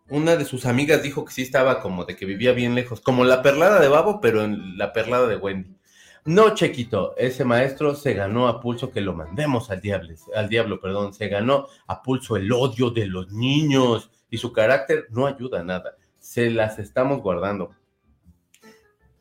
una 0.08 0.36
de 0.36 0.44
sus 0.44 0.66
amigas 0.66 1.02
dijo 1.02 1.24
que 1.24 1.32
sí 1.32 1.42
estaba 1.42 1.80
como 1.80 2.04
de 2.04 2.16
que 2.16 2.26
vivía 2.26 2.52
bien 2.52 2.74
lejos, 2.74 3.00
como 3.00 3.24
la 3.24 3.42
perlada 3.42 3.80
de 3.80 3.88
Babo, 3.88 4.20
pero 4.20 4.42
en 4.42 4.78
la 4.78 4.92
perlada 4.92 5.26
de 5.26 5.36
Wendy. 5.36 5.76
No, 6.24 6.54
Chequito, 6.54 7.14
ese 7.16 7.44
maestro 7.44 7.94
se 7.94 8.14
ganó 8.14 8.48
a 8.48 8.60
pulso 8.60 8.90
que 8.90 9.00
lo 9.00 9.14
mandemos 9.14 9.70
al 9.70 9.80
diablo, 9.80 10.12
al 10.34 10.48
diablo, 10.48 10.80
perdón, 10.80 11.14
se 11.14 11.28
ganó 11.28 11.68
a 11.86 12.02
pulso 12.02 12.36
el 12.36 12.50
odio 12.50 12.90
de 12.90 13.06
los 13.06 13.30
niños 13.30 14.10
y 14.28 14.38
su 14.38 14.52
carácter 14.52 15.06
no 15.10 15.26
ayuda 15.26 15.60
a 15.60 15.64
nada. 15.64 15.96
Se 16.18 16.50
las 16.50 16.80
estamos 16.80 17.20
guardando. 17.20 17.70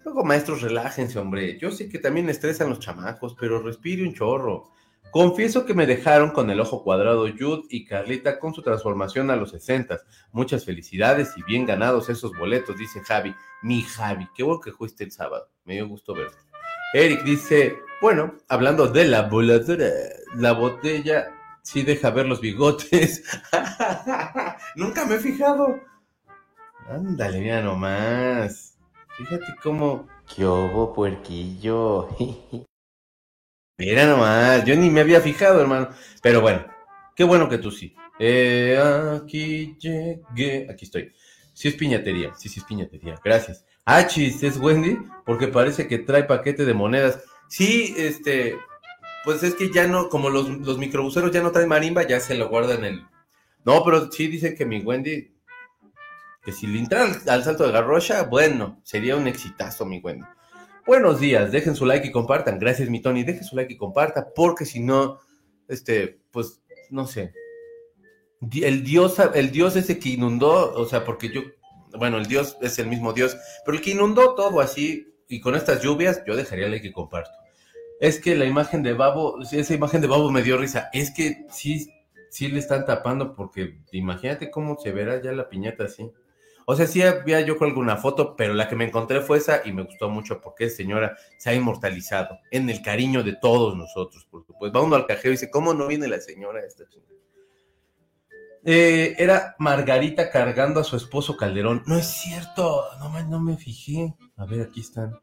Luego, 0.06 0.24
maestros, 0.24 0.62
relájense, 0.62 1.18
hombre. 1.18 1.58
Yo 1.58 1.72
sé 1.72 1.90
que 1.90 1.98
también 1.98 2.30
estresan 2.30 2.70
los 2.70 2.80
chamacos, 2.80 3.36
pero 3.40 3.60
respire 3.60 4.04
un 4.04 4.14
chorro. 4.14 4.70
Confieso 5.10 5.66
que 5.66 5.74
me 5.74 5.88
dejaron 5.88 6.30
con 6.30 6.52
el 6.52 6.60
ojo 6.60 6.84
cuadrado 6.84 7.26
Jude 7.28 7.64
y 7.70 7.86
Carlita 7.86 8.38
con 8.38 8.54
su 8.54 8.62
transformación 8.62 9.32
a 9.32 9.36
los 9.36 9.50
60. 9.50 9.98
Muchas 10.32 10.64
felicidades 10.64 11.36
y 11.38 11.42
bien 11.42 11.66
ganados 11.66 12.10
esos 12.10 12.38
boletos, 12.38 12.78
dice 12.78 13.02
Javi. 13.02 13.34
Mi 13.64 13.82
Javi, 13.82 14.28
qué 14.36 14.44
bueno 14.44 14.62
que 14.62 14.72
fuiste 14.72 15.04
el 15.04 15.12
sábado. 15.12 15.50
Me 15.64 15.74
dio 15.74 15.88
gusto 15.88 16.14
verte. 16.14 16.38
Eric 16.94 17.24
dice, 17.24 17.76
bueno, 18.00 18.36
hablando 18.48 18.88
de 18.88 19.06
la 19.06 19.24
voladora, 19.24 19.90
la 20.36 20.52
botella 20.52 21.34
sí 21.64 21.82
deja 21.82 22.12
ver 22.12 22.28
los 22.28 22.42
bigotes. 22.42 23.24
Nunca 24.76 25.04
me 25.06 25.16
he 25.16 25.20
fijado. 25.20 25.80
Ándale, 26.88 27.40
mira 27.40 27.64
nomás. 27.64 28.75
Fíjate 29.18 29.56
cómo. 29.64 30.08
¿Qué 30.36 30.46
hubo, 30.46 30.94
puerquillo? 30.94 32.10
Mira 33.78 34.06
nomás, 34.06 34.66
yo 34.66 34.76
ni 34.76 34.90
me 34.90 35.02
había 35.02 35.22
fijado, 35.22 35.62
hermano. 35.62 35.90
Pero 36.22 36.42
bueno, 36.42 36.66
qué 37.16 37.24
bueno 37.24 37.48
que 37.48 37.58
tú 37.58 37.72
sí. 37.72 37.96
Eh, 38.20 38.78
aquí 39.22 39.78
llegué. 39.80 40.68
Aquí 40.70 40.86
estoy. 40.86 41.14
Sí 41.54 41.70
es 41.70 41.76
piñatería, 41.76 42.34
sí, 42.36 42.50
sí 42.50 42.60
es 42.60 42.66
piñatería. 42.66 43.16
Gracias. 43.24 43.66
Ah, 43.86 44.06
chis, 44.06 44.44
es 44.44 44.58
Wendy, 44.58 44.98
porque 45.26 45.48
parece 45.48 45.88
que 45.88 46.00
trae 46.00 46.24
paquete 46.24 46.66
de 46.66 46.74
monedas. 46.74 47.24
Sí, 47.48 47.94
este, 47.98 48.58
pues 49.24 49.44
es 49.44 49.56
que 49.56 49.72
ya 49.72 49.88
no, 49.88 50.10
como 50.10 50.30
los, 50.30 50.50
los 50.50 50.78
microbuseros 50.78 51.32
ya 51.32 51.42
no 51.42 51.52
traen 51.52 51.70
marimba, 51.70 52.04
ya 52.04 52.20
se 52.20 52.36
lo 52.36 52.50
guardan 52.50 52.84
el. 52.84 53.06
No, 53.64 53.84
pero 53.86 54.12
sí 54.12 54.28
dicen 54.28 54.56
que 54.56 54.66
mi 54.66 54.80
Wendy 54.80 55.35
que 56.46 56.52
si 56.52 56.68
le 56.68 56.78
entrara 56.78 57.12
al, 57.28 57.44
salto 57.44 57.66
de 57.66 57.72
garrocha, 57.72 58.22
bueno, 58.24 58.80
sería 58.84 59.16
un 59.16 59.28
exitazo, 59.28 59.84
mi 59.84 59.98
Wendy. 59.98 60.26
Buenos 60.86 61.20
días, 61.20 61.52
dejen 61.52 61.76
su 61.76 61.88
like 61.88 62.08
y 62.08 62.12
compartan. 62.12 62.60
Gracias, 62.60 62.88
mi 62.88 63.02
Tony. 63.02 63.24
Dejen 63.24 63.44
su 63.44 63.56
like 63.56 63.74
y 63.74 63.78
compartan, 63.78 64.28
porque 64.36 64.64
si 64.64 64.80
no, 64.80 65.20
este, 65.68 66.20
pues, 66.30 66.62
no 66.92 67.08
sé. 67.08 67.34
El 68.54 68.84
dios, 68.84 69.16
el 69.34 69.50
dios 69.50 69.76
ese 69.76 69.98
que 69.98 70.10
inundó, 70.10 70.72
o 70.74 70.86
sea, 70.86 71.04
porque 71.04 71.30
yo, 71.30 71.42
bueno, 71.98 72.18
el 72.18 72.28
dios 72.28 72.58
es 72.62 72.78
el 72.78 72.86
mismo 72.86 73.12
dios, 73.12 73.36
pero 73.66 73.76
el 73.76 73.84
que 73.84 73.92
inundó 73.92 74.36
todo 74.36 74.62
así, 74.62 75.16
y 75.28 75.42
con 75.42 75.56
estas 75.56 75.82
lluvias, 75.82 76.22
yo 76.28 76.36
dejaría 76.36 76.68
like 76.68 76.88
y 76.88 76.92
comparto. 76.92 77.32
Es 78.00 78.20
que 78.20 78.36
la 78.36 78.46
imagen 78.46 78.84
de 78.84 78.94
Babo, 78.94 79.40
esa 79.52 79.74
imagen 79.74 80.02
de 80.02 80.08
Babo 80.08 80.30
me 80.30 80.44
dio 80.44 80.58
risa. 80.58 80.90
Es 80.94 81.10
que 81.10 81.48
sí, 81.50 81.92
sí 82.30 82.50
le 82.50 82.60
están 82.60 82.86
tapando, 82.86 83.34
porque 83.34 83.80
imagínate 83.92 84.52
cómo 84.52 84.78
se 84.78 84.92
verá 84.92 85.20
ya 85.24 85.32
la 85.32 85.50
piñata 85.50 85.86
así. 85.86 86.12
O 86.66 86.76
sea, 86.76 86.88
sí 86.88 87.02
había 87.04 87.42
yo 87.42 87.58
con 87.58 87.70
alguna 87.70 87.98
foto, 87.98 88.36
pero 88.36 88.54
la 88.54 88.68
que 88.68 88.76
me 88.76 88.86
encontré 88.86 89.22
fue 89.22 89.38
esa 89.38 89.62
y 89.64 89.72
me 89.72 89.84
gustó 89.84 90.10
mucho 90.10 90.42
porque 90.42 90.66
esa 90.66 90.78
señora 90.78 91.16
se 91.38 91.52
ha 91.52 91.54
inmortalizado 91.54 92.40
en 92.50 92.70
el 92.70 92.82
cariño 92.82 93.24
de 93.24 93.34
todos 93.34 93.78
nosotros, 93.78 94.26
por 94.26 94.46
supuesto. 94.46 94.78
Va 94.78 94.84
uno 94.84 94.96
al 94.96 95.06
cajero 95.06 95.30
y 95.30 95.32
dice, 95.34 95.52
¿cómo 95.52 95.74
no 95.74 95.88
viene 95.88 96.08
la 96.08 96.20
señora 96.20 96.62
esta? 96.66 96.86
Eh, 98.68 99.16
era 99.20 99.56
Margarita 99.60 100.32
cargando 100.32 100.80
a 100.80 100.84
su 100.84 100.98
esposo 100.98 101.38
Calderón. 101.38 101.84
No 101.86 101.98
es 101.98 102.08
cierto, 102.08 102.84
no, 103.00 103.24
no 103.24 103.40
me 103.40 103.58
fijé. 103.58 104.16
A 104.38 104.46
ver, 104.46 104.62
aquí 104.62 104.82
están. 104.82 105.20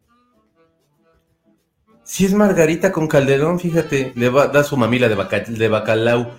Si 2.04 2.24
es 2.24 2.34
Margarita 2.34 2.92
con 2.92 3.08
Calderón, 3.08 3.58
fíjate, 3.58 4.12
le 4.14 4.28
va, 4.28 4.46
da 4.46 4.62
su 4.62 4.76
mamila 4.76 5.08
de, 5.08 5.16
de 5.48 5.68
bacalao. 5.68 6.30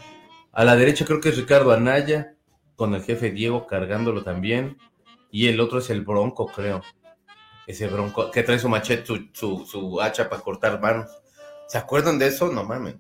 A 0.54 0.64
la 0.64 0.78
derecha 0.78 1.04
creo 1.04 1.20
que 1.20 1.30
es 1.30 1.38
Ricardo 1.38 1.74
Anaya, 1.74 2.36
con 2.76 2.96
el 2.96 3.04
jefe 3.04 3.32
Diego 3.32 3.68
cargándolo 3.68 4.24
también. 4.24 4.78
Y 5.34 5.48
el 5.48 5.60
otro 5.60 5.80
es 5.80 5.90
el 5.90 6.02
Bronco, 6.04 6.46
creo. 6.46 6.84
Ese 7.66 7.88
Bronco 7.88 8.30
que 8.30 8.44
trae 8.44 8.60
su 8.60 8.70
machete, 8.70 9.04
su, 9.34 9.66
su, 9.66 10.00
hacha 10.00 10.30
para 10.30 10.44
cortar 10.44 10.80
manos. 10.80 11.10
¿Se 11.68 11.80
acuerdan 11.80 12.20
de 12.20 12.28
eso? 12.28 12.52
No 12.52 12.64
mames. 12.64 12.98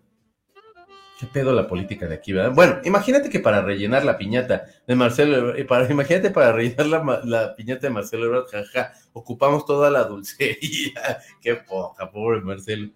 ¿Qué 1.19 1.27
pedo 1.27 1.53
la 1.53 1.67
política 1.67 2.07
de 2.07 2.15
aquí, 2.15 2.33
verdad? 2.33 2.51
Bueno, 2.55 2.79
imagínate 2.85 3.29
que 3.29 3.39
para 3.39 3.61
rellenar 3.61 4.03
la 4.03 4.17
piñata 4.17 4.65
de 4.87 4.95
Marcelo 4.95 5.53
para, 5.67 5.85
imagínate 5.91 6.31
para 6.31 6.51
rellenar 6.51 6.87
la, 6.87 7.21
la 7.23 7.55
piñata 7.55 7.81
de 7.85 7.93
Marcelo 7.93 8.25
Ebrard, 8.25 8.47
jaja, 8.47 8.93
ocupamos 9.13 9.67
toda 9.67 9.91
la 9.91 10.05
dulcería. 10.05 11.19
Qué 11.39 11.57
poca, 11.57 12.09
pobre 12.09 12.41
Marcelo. 12.41 12.89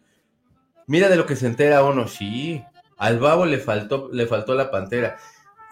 Mira 0.88 1.10
de 1.10 1.16
lo 1.16 1.28
que 1.28 1.36
se 1.36 1.46
entera 1.46 1.84
uno, 1.84 2.08
sí. 2.08 2.64
Al 2.98 3.20
babo 3.20 3.46
le 3.46 3.60
faltó, 3.60 4.10
le 4.12 4.26
faltó 4.26 4.56
la 4.56 4.72
pantera 4.72 5.20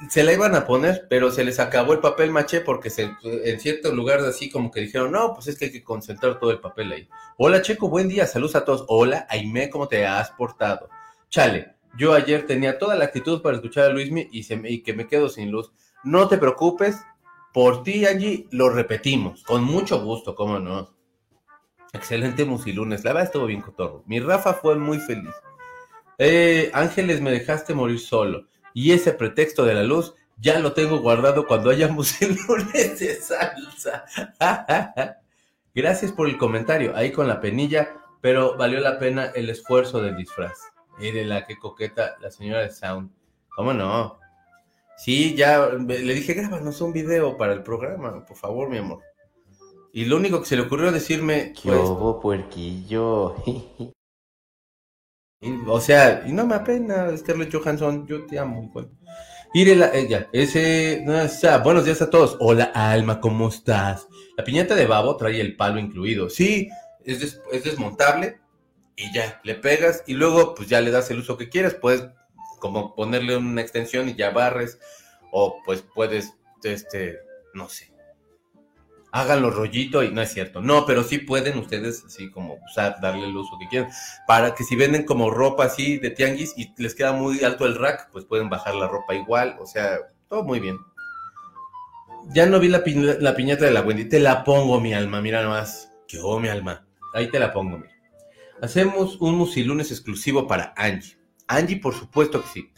se 0.10 0.24
la 0.24 0.34
iban 0.34 0.56
a 0.56 0.66
poner, 0.66 1.08
pero 1.10 1.32
se 1.32 1.44
les 1.44 1.60
acabó 1.60 1.94
el 1.94 2.00
papel 2.00 2.32
maché 2.32 2.62
porque 2.62 2.90
se, 2.90 3.16
en 3.24 3.60
cierto 3.60 3.94
lugar 3.94 4.20
así 4.20 4.50
como 4.50 4.70
que 4.70 4.82
dijeron, 4.82 5.12
no, 5.12 5.34
pues 5.34 5.48
es 5.48 5.58
que 5.58 5.66
hay 5.66 5.72
que 5.72 5.84
concentrar 5.84 6.40
todo 6.40 6.52
el 6.52 6.60
papel 6.60 6.92
ahí. 6.92 7.10
Hola 7.38 7.62
Checo, 7.62 7.90
buen 7.90 8.08
día, 8.10 8.26
saludos 8.28 8.56
a 8.56 8.66
todos. 8.66 8.86
Hola, 8.88 9.26
Aime, 9.30 9.70
¿cómo 9.70 9.88
te 9.88 10.06
has 10.06 10.32
portado? 10.32 10.90
Chale, 11.30 11.76
yo 11.98 12.14
ayer 12.14 12.46
tenía 12.46 12.78
toda 12.78 12.96
la 12.96 13.06
actitud 13.06 13.42
para 13.42 13.56
escuchar 13.56 13.86
a 13.86 13.94
Luismi 13.94 14.28
y, 14.32 14.46
y 14.68 14.84
que 14.84 14.94
me 14.94 15.08
quedo 15.08 15.30
sin 15.30 15.52
luz. 15.52 15.72
No 16.04 16.28
te 16.28 16.38
preocupes, 16.38 16.98
por 17.54 17.84
ti 17.84 18.06
allí 18.06 18.48
lo 18.52 18.70
repetimos, 18.70 19.44
con 19.44 19.64
mucho 19.64 20.04
gusto, 20.04 20.36
cómo 20.36 20.60
no. 20.60 20.94
Excelente 21.94 22.44
musilunes, 22.44 23.06
la 23.06 23.14
verdad 23.14 23.28
estuvo 23.28 23.46
bien 23.46 23.62
cotorro. 23.62 24.04
Mi 24.06 24.20
Rafa 24.20 24.56
fue 24.56 24.76
muy 24.76 25.00
feliz. 25.00 25.34
Eh, 26.18 26.70
Ángeles, 26.74 27.22
me 27.22 27.32
dejaste 27.32 27.74
morir 27.74 28.00
solo 28.00 28.46
y 28.76 28.92
ese 28.92 29.14
pretexto 29.14 29.64
de 29.64 29.74
la 29.74 29.84
luz 29.84 30.14
ya 30.38 30.60
lo 30.60 30.74
tengo 30.74 31.00
guardado 31.00 31.48
cuando 31.48 31.70
hayamos 31.70 32.22
el 32.22 32.38
lunes 32.48 33.00
de 33.00 33.16
salsa. 33.16 34.06
Gracias 35.74 36.12
por 36.12 36.28
el 36.28 36.38
comentario, 36.38 36.96
ahí 36.96 37.12
con 37.12 37.28
la 37.28 37.40
penilla, 37.40 37.98
pero 38.22 38.58
valió 38.58 38.82
la 38.82 39.00
pena 39.00 39.32
el 39.34 39.50
esfuerzo 39.50 40.02
del 40.02 40.18
disfraz. 40.18 40.60
Mire 41.00 41.26
la 41.26 41.46
que 41.46 41.58
coqueta 41.58 42.18
la 42.20 42.30
señora 42.30 42.62
de 42.62 42.72
Sound. 42.72 43.10
¿Cómo 43.56 43.74
no? 43.74 44.20
Sí, 44.98 45.36
ya 45.36 45.68
le 45.70 46.14
dije, 46.14 46.34
grábanos 46.34 46.82
un 46.82 46.92
video 46.92 47.38
para 47.38 47.54
el 47.54 47.64
programa, 47.64 48.26
por 48.26 48.36
favor, 48.36 48.70
mi 48.70 48.78
amor. 48.78 49.00
Y 49.94 50.04
lo 50.04 50.18
único 50.18 50.42
que 50.42 50.48
se 50.48 50.58
le 50.58 50.64
ocurrió 50.64 50.92
decirme... 50.92 51.54
¿Qué 51.54 51.72
pues, 51.72 52.20
puerquillo? 52.22 53.36
o 55.68 55.80
sea, 55.80 56.24
y 56.26 56.32
no 56.32 56.46
me 56.46 56.56
apena, 56.56 57.16
Scarlett 57.18 57.54
Johansson, 57.54 58.06
yo 58.08 58.26
te 58.26 58.40
amo, 58.40 58.64
igual. 58.64 58.90
la, 59.54 59.94
ella, 59.94 60.30
ese, 60.34 61.04
no, 61.06 61.14
buenos 61.64 61.86
días 61.86 62.02
a 62.02 62.10
todos. 62.10 62.38
Hola, 62.40 62.72
Alma, 62.74 63.20
¿cómo 63.20 63.50
estás? 63.50 64.08
La 64.38 64.44
piñata 64.44 64.76
de 64.76 64.86
babo 64.86 65.18
trae 65.18 65.40
el 65.40 65.56
palo 65.56 65.80
incluido. 65.80 66.30
Sí, 66.30 66.70
es, 67.04 67.42
es 67.52 67.64
desmontable 67.64 68.40
y 68.96 69.14
ya, 69.14 69.40
le 69.44 69.56
pegas 69.56 70.04
y 70.08 70.14
luego 70.14 70.56
pues 70.56 70.70
ya 70.70 70.82
le 70.82 70.92
das 70.92 71.12
el 71.12 71.20
uso 71.20 71.38
que 71.38 71.50
quieras. 71.50 71.76
Puedes 71.76 72.08
como 72.60 72.96
ponerle 72.96 73.38
una 73.38 73.62
extensión 73.62 74.10
y 74.10 74.16
ya 74.16 74.32
barres 74.32 74.80
o 75.32 75.62
pues 75.66 75.82
puedes, 75.82 76.34
este, 76.64 77.20
no 77.54 77.70
sé, 77.70 77.92
háganlo 79.16 79.50
rollito 79.50 80.04
y 80.04 80.12
no 80.12 80.22
es 80.22 80.34
cierto. 80.34 80.60
No, 80.60 80.86
pero 80.86 81.02
sí 81.02 81.20
pueden 81.20 81.58
ustedes 81.58 82.04
así 82.06 82.30
como 82.30 82.60
usar, 82.70 82.98
darle 83.02 83.26
el 83.26 83.38
uso 83.38 83.58
que 83.58 83.68
quieran. 83.70 83.90
Para 84.28 84.54
que 84.54 84.66
si 84.66 84.76
venden 84.76 85.06
como 85.06 85.30
ropa 85.30 85.64
así 85.64 85.98
de 85.98 86.10
tianguis 86.10 86.54
y 86.58 86.74
les 86.78 86.96
queda 86.96 87.14
muy 87.14 87.42
alto 87.42 87.66
el 87.66 87.76
rack, 87.76 88.10
pues 88.12 88.26
pueden 88.26 88.50
bajar 88.50 88.76
la 88.76 88.90
ropa 88.90 89.16
igual. 89.16 89.56
O 89.62 89.66
sea, 89.66 90.00
todo 90.28 90.44
muy 90.44 90.60
bien. 90.60 90.78
Ya 92.34 92.46
no 92.46 92.60
vi 92.60 92.68
la, 92.68 92.84
la 93.20 93.36
piñata 93.36 93.64
de 93.64 93.72
la 93.72 93.82
Wendy. 93.82 94.04
Te 94.04 94.20
la 94.20 94.44
pongo, 94.44 94.82
mi 94.82 94.94
alma. 94.94 95.22
Mira 95.22 95.42
nomás. 95.42 95.94
Que 96.10 96.20
oh, 96.22 96.38
mi 96.42 96.50
alma. 96.50 96.86
Ahí 97.14 97.30
te 97.30 97.40
la 97.40 97.54
pongo, 97.54 97.78
mira. 97.78 97.96
Hacemos 98.62 99.16
un 99.22 99.36
musilunes 99.36 99.92
exclusivo 99.92 100.46
para 100.46 100.74
Angie. 100.76 101.18
Angie, 101.48 101.78
por 101.78 101.94
supuesto 101.94 102.42
que 102.42 102.50
sí. 102.50 102.72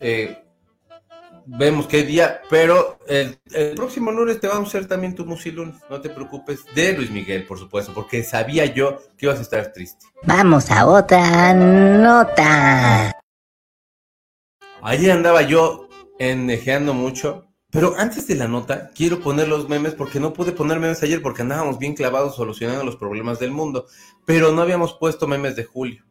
Eh, 0.00 0.43
vemos 1.46 1.86
qué 1.86 2.02
día, 2.02 2.40
pero 2.50 2.98
el, 3.06 3.38
próximo 3.74 4.10
lunes 4.10 4.40
te 4.40 4.48
vamos 4.48 4.66
a 4.66 4.78
hacer 4.78 4.88
también 4.88 5.14
tu 5.14 5.24
musilunes, 5.24 5.76
no 5.90 6.00
te 6.00 6.10
preocupes, 6.10 6.64
de 6.74 6.92
Luis 6.94 7.10
Miguel, 7.10 7.46
por 7.46 7.58
supuesto, 7.58 7.92
porque 7.92 8.22
sabía 8.22 8.66
yo 8.66 8.98
que 9.16 9.26
ibas 9.26 9.38
a 9.38 9.42
estar 9.42 9.72
triste. 9.72 10.06
Vamos 10.24 10.70
a 10.70 10.86
otra 10.86 11.54
nota. 11.54 13.12
Ayer 14.82 15.12
andaba 15.12 15.42
yo 15.42 15.88
ennejeando 16.18 16.94
mucho, 16.94 17.46
pero 17.70 17.94
antes 17.96 18.26
de 18.26 18.36
la 18.36 18.48
nota, 18.48 18.90
quiero 18.94 19.20
poner 19.20 19.48
los 19.48 19.68
memes 19.68 19.94
porque 19.94 20.20
no 20.20 20.32
pude 20.32 20.52
poner 20.52 20.78
memes 20.78 21.02
ayer 21.02 21.22
porque 21.22 21.42
andábamos 21.42 21.78
bien 21.78 21.94
clavados 21.94 22.36
solucionando 22.36 22.84
los 22.84 22.96
problemas 22.96 23.38
del 23.38 23.50
mundo, 23.50 23.86
pero 24.24 24.52
no 24.52 24.62
habíamos 24.62 24.94
puesto 24.94 25.26
memes 25.26 25.56
de 25.56 25.64
julio. 25.64 26.04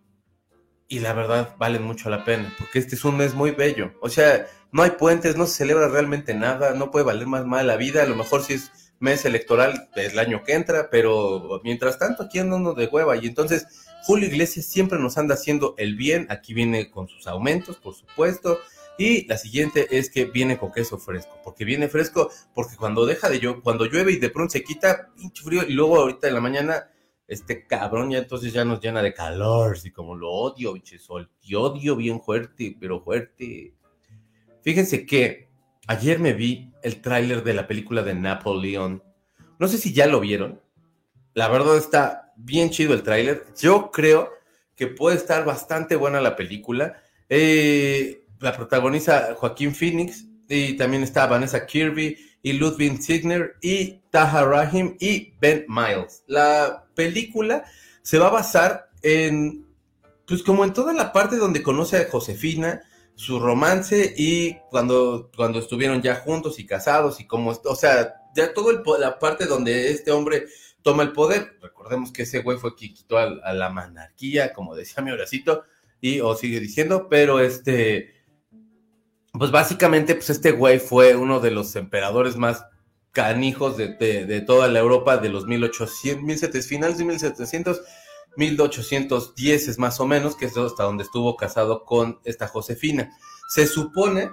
Y 0.94 1.00
la 1.00 1.14
verdad, 1.14 1.56
valen 1.58 1.82
mucho 1.82 2.12
la 2.12 2.24
pena, 2.24 2.54
porque 2.56 2.78
este 2.78 2.94
es 2.94 3.04
un 3.04 3.18
mes 3.18 3.34
muy 3.34 3.50
bello. 3.50 3.94
O 4.00 4.10
sea, 4.10 4.46
no 4.72 4.84
hay 4.84 4.92
puentes, 4.92 5.36
no 5.36 5.48
se 5.48 5.56
celebra 5.56 5.88
realmente 5.88 6.36
nada, 6.36 6.76
no 6.76 6.92
puede 6.92 7.04
valer 7.04 7.26
más 7.26 7.48
mal 7.48 7.66
la 7.66 7.78
vida, 7.78 8.04
a 8.04 8.06
lo 8.06 8.16
mejor 8.16 8.44
si 8.44 8.54
es 8.54 8.94
mes 9.00 9.26
electoral 9.26 9.90
el 9.96 10.20
año 10.20 10.44
que 10.44 10.54
entra, 10.54 10.92
pero 10.92 11.62
mientras 11.64 11.98
tanto 11.98 12.22
aquí 12.22 12.38
andando 12.38 12.76
de 12.76 12.86
hueva. 12.86 13.18
Y 13.18 13.26
entonces 13.26 13.66
Julio 14.04 14.28
Iglesias 14.28 14.68
siempre 14.68 15.00
nos 15.00 15.18
anda 15.18 15.34
haciendo 15.34 15.74
el 15.80 15.96
bien, 15.96 16.28
aquí 16.30 16.54
viene 16.54 16.92
con 16.92 17.08
sus 17.08 17.26
aumentos, 17.26 17.78
por 17.78 17.96
supuesto, 17.96 18.60
y 19.00 19.26
la 19.26 19.40
siguiente 19.40 19.98
es 19.98 20.12
que 20.12 20.26
viene 20.26 20.60
con 20.60 20.72
queso 20.72 21.00
fresco, 21.00 21.42
porque 21.44 21.66
viene 21.66 21.88
fresco, 21.90 22.30
porque 22.54 22.76
cuando 22.76 23.08
deja 23.08 23.30
de 23.30 23.40
yo, 23.40 23.64
cuando 23.64 23.86
llueve 23.86 24.12
y 24.12 24.18
de 24.18 24.30
pronto 24.30 24.52
se 24.52 24.64
quita, 24.64 25.10
pinche 25.18 25.44
frío, 25.44 25.64
y 25.68 25.74
luego 25.74 25.98
ahorita 25.98 26.28
en 26.28 26.36
la 26.36 26.40
mañana, 26.40 26.92
este 27.34 27.66
cabrón 27.68 28.12
ya 28.12 28.20
entonces 28.20 28.54
ya 28.54 28.66
nos 28.66 28.80
llena 28.82 29.02
de 29.02 29.14
calor, 29.14 29.78
y 29.84 29.92
como 29.92 30.16
lo 30.16 30.32
odio, 30.32 30.74
pinche 30.74 31.00
sol, 31.00 31.30
te 31.46 31.56
odio 31.56 31.96
bien 31.96 32.22
fuerte, 32.22 32.76
pero 32.80 33.02
fuerte. 33.02 33.74
Fíjense 34.62 35.06
que 35.06 35.50
ayer 35.88 36.20
me 36.20 36.34
vi 36.34 36.72
el 36.82 37.02
tráiler 37.02 37.44
de 37.44 37.54
la 37.54 37.68
película 37.68 38.02
de 38.04 38.14
Napoleón. 38.14 39.04
No 39.60 39.68
sé 39.68 39.78
si 39.78 39.94
ya 39.94 40.08
lo 40.08 40.20
vieron. 40.20 40.62
La 41.34 41.48
verdad 41.48 41.78
está 41.78 42.34
bien 42.38 42.70
chido 42.70 42.94
el 42.94 43.04
tráiler. 43.04 43.46
Yo 43.60 43.92
creo 43.92 44.32
que 44.76 44.88
puede 44.88 45.18
estar 45.18 45.46
bastante 45.46 45.96
buena 45.96 46.22
la 46.22 46.36
película. 46.36 47.02
Eh, 47.30 48.26
la 48.40 48.56
protagoniza 48.56 49.36
Joaquín 49.36 49.74
Phoenix 49.74 50.26
y 50.48 50.76
también 50.78 51.04
está 51.04 51.26
Vanessa 51.26 51.66
Kirby 51.66 52.18
y 52.44 52.54
Ludwig 52.54 53.02
Signer 53.02 53.56
y 53.62 54.02
Taha 54.12 54.44
Rahim 54.44 54.96
y 55.00 55.34
Ben 55.40 55.66
Miles. 55.68 56.24
La 56.28 56.86
película 56.94 57.64
se 58.04 58.20
va 58.20 58.28
a 58.28 58.32
basar 58.32 58.90
en, 59.02 59.66
pues 60.28 60.44
como 60.44 60.64
en 60.64 60.74
toda 60.74 60.94
la 60.94 61.12
parte 61.12 61.38
donde 61.38 61.64
conoce 61.64 61.98
a 61.98 62.10
Josefina, 62.12 62.84
su 63.16 63.40
romance 63.40 64.14
y 64.18 64.56
cuando, 64.70 65.32
cuando 65.36 65.60
estuvieron 65.60 66.02
ya 66.02 66.16
juntos 66.16 66.60
y 66.60 66.66
casados 66.66 67.20
y 67.20 67.26
como, 67.26 67.52
o 67.52 67.76
sea, 67.76 68.14
ya 68.36 68.54
toda 68.54 68.82
la 69.00 69.20
parte 69.20 69.46
donde 69.46 69.92
este 69.92 70.12
hombre 70.12 70.48
toma 70.82 71.04
el 71.04 71.14
poder. 71.14 71.58
Recordemos 71.62 72.12
que 72.12 72.24
ese 72.24 72.40
güey 72.40 72.58
fue 72.58 72.76
quien 72.76 72.94
quitó 72.94 73.18
a, 73.18 73.54
la 73.54 73.70
monarquía, 73.70 74.54
como 74.54 74.76
decía 74.76 75.02
mi 75.02 75.12
horacito, 75.12 75.64
y 76.02 76.20
o 76.20 76.36
sigue 76.36 76.60
diciendo, 76.60 77.08
pero 77.10 77.40
este 77.40 78.23
pues 79.38 79.52
básicamente, 79.52 80.16
pues 80.16 80.30
este 80.30 80.52
güey 80.52 80.80
fue 80.80 81.16
uno 81.16 81.40
de 81.40 81.52
los 81.52 81.76
emperadores 81.76 82.38
más 82.38 82.66
canijos 83.12 83.78
de, 83.78 84.44
toda 84.46 84.68
la 84.68 84.80
Europa 84.80 85.18
de 85.18 85.30
los 85.30 85.46
1800, 85.46 86.24
1700, 86.24 86.68
finales 86.68 86.98
de 86.98 87.06
1700, 87.06 87.82
1810 88.36 89.68
es 89.68 89.80
más 89.80 90.00
o 90.00 90.08
menos, 90.08 90.36
que 90.36 90.46
es 90.46 90.58
hasta 90.58 90.84
donde 90.84 91.04
estuvo 91.04 91.36
casado 91.36 91.84
con 91.84 92.20
esta 92.26 92.48
Josefina. 92.48 93.12
Se 93.50 93.68
supone 93.68 94.32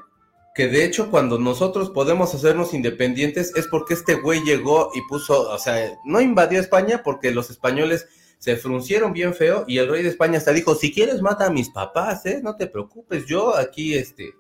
que 0.55 0.69
de 0.69 0.85
hecho 0.85 1.11
cuando 1.11 1.39
nosotros 1.39 1.91
podemos 1.91 2.35
hacernos 2.35 2.75
independientes 2.75 3.55
es 3.57 3.67
porque 3.69 3.95
este 3.95 4.15
güey 4.15 4.43
llegó 4.43 4.91
y 4.95 5.01
puso, 5.09 5.51
o 5.51 5.59
sea, 5.59 5.95
no 6.05 6.21
invadió 6.21 6.61
España 6.61 7.03
porque 7.05 7.31
los 7.31 7.51
españoles 7.51 8.07
se 8.39 8.57
fruncieron 8.57 9.13
bien 9.13 9.35
feo 9.35 9.65
y 9.69 9.79
el 9.79 9.89
rey 9.89 10.03
de 10.03 10.09
España 10.09 10.39
hasta 10.39 10.53
dijo, 10.53 10.75
si 10.75 10.93
quieres 10.93 11.23
mata 11.23 11.47
a 11.47 11.51
mis 11.51 11.69
papás, 11.71 12.25
¿eh? 12.27 12.41
No 12.43 12.57
te 12.57 12.67
preocupes, 12.67 13.27
yo 13.27 13.55
aquí, 13.55 13.95
este, 13.95 14.35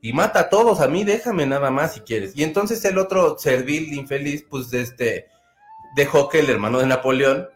y 0.00 0.12
mata 0.12 0.40
a 0.40 0.48
todos, 0.48 0.80
a 0.80 0.88
mí 0.88 1.04
déjame 1.04 1.46
nada 1.46 1.70
más 1.70 1.94
si 1.94 2.00
quieres. 2.00 2.32
Y 2.36 2.44
entonces 2.44 2.84
el 2.84 2.98
otro 2.98 3.38
servil 3.38 3.92
infeliz, 3.94 4.44
pues 4.48 4.72
este, 4.72 5.26
dejó 5.96 6.28
que 6.28 6.40
el 6.40 6.50
hermano 6.50 6.78
de 6.78 6.86
Napoleón 6.86 7.48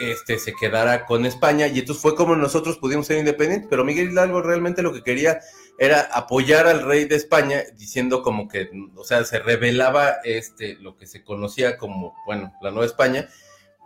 este, 0.00 0.38
se 0.38 0.54
quedara 0.54 1.06
con 1.06 1.24
España 1.24 1.68
y 1.68 1.78
entonces 1.78 2.02
fue 2.02 2.16
como 2.16 2.34
nosotros 2.34 2.78
pudimos 2.78 3.06
ser 3.06 3.18
independientes, 3.18 3.68
pero 3.70 3.84
Miguel 3.84 4.10
Hidalgo 4.10 4.42
realmente 4.42 4.82
lo 4.82 4.92
que 4.92 5.04
quería 5.04 5.40
era 5.78 6.00
apoyar 6.12 6.66
al 6.66 6.82
rey 6.82 7.04
de 7.04 7.16
España 7.16 7.62
diciendo 7.76 8.22
como 8.22 8.48
que, 8.48 8.70
o 8.96 9.04
sea, 9.04 9.24
se 9.24 9.38
revelaba 9.38 10.16
este, 10.24 10.74
lo 10.76 10.96
que 10.96 11.06
se 11.06 11.22
conocía 11.22 11.76
como, 11.76 12.14
bueno, 12.26 12.52
la 12.62 12.70
Nueva 12.70 12.86
España, 12.86 13.28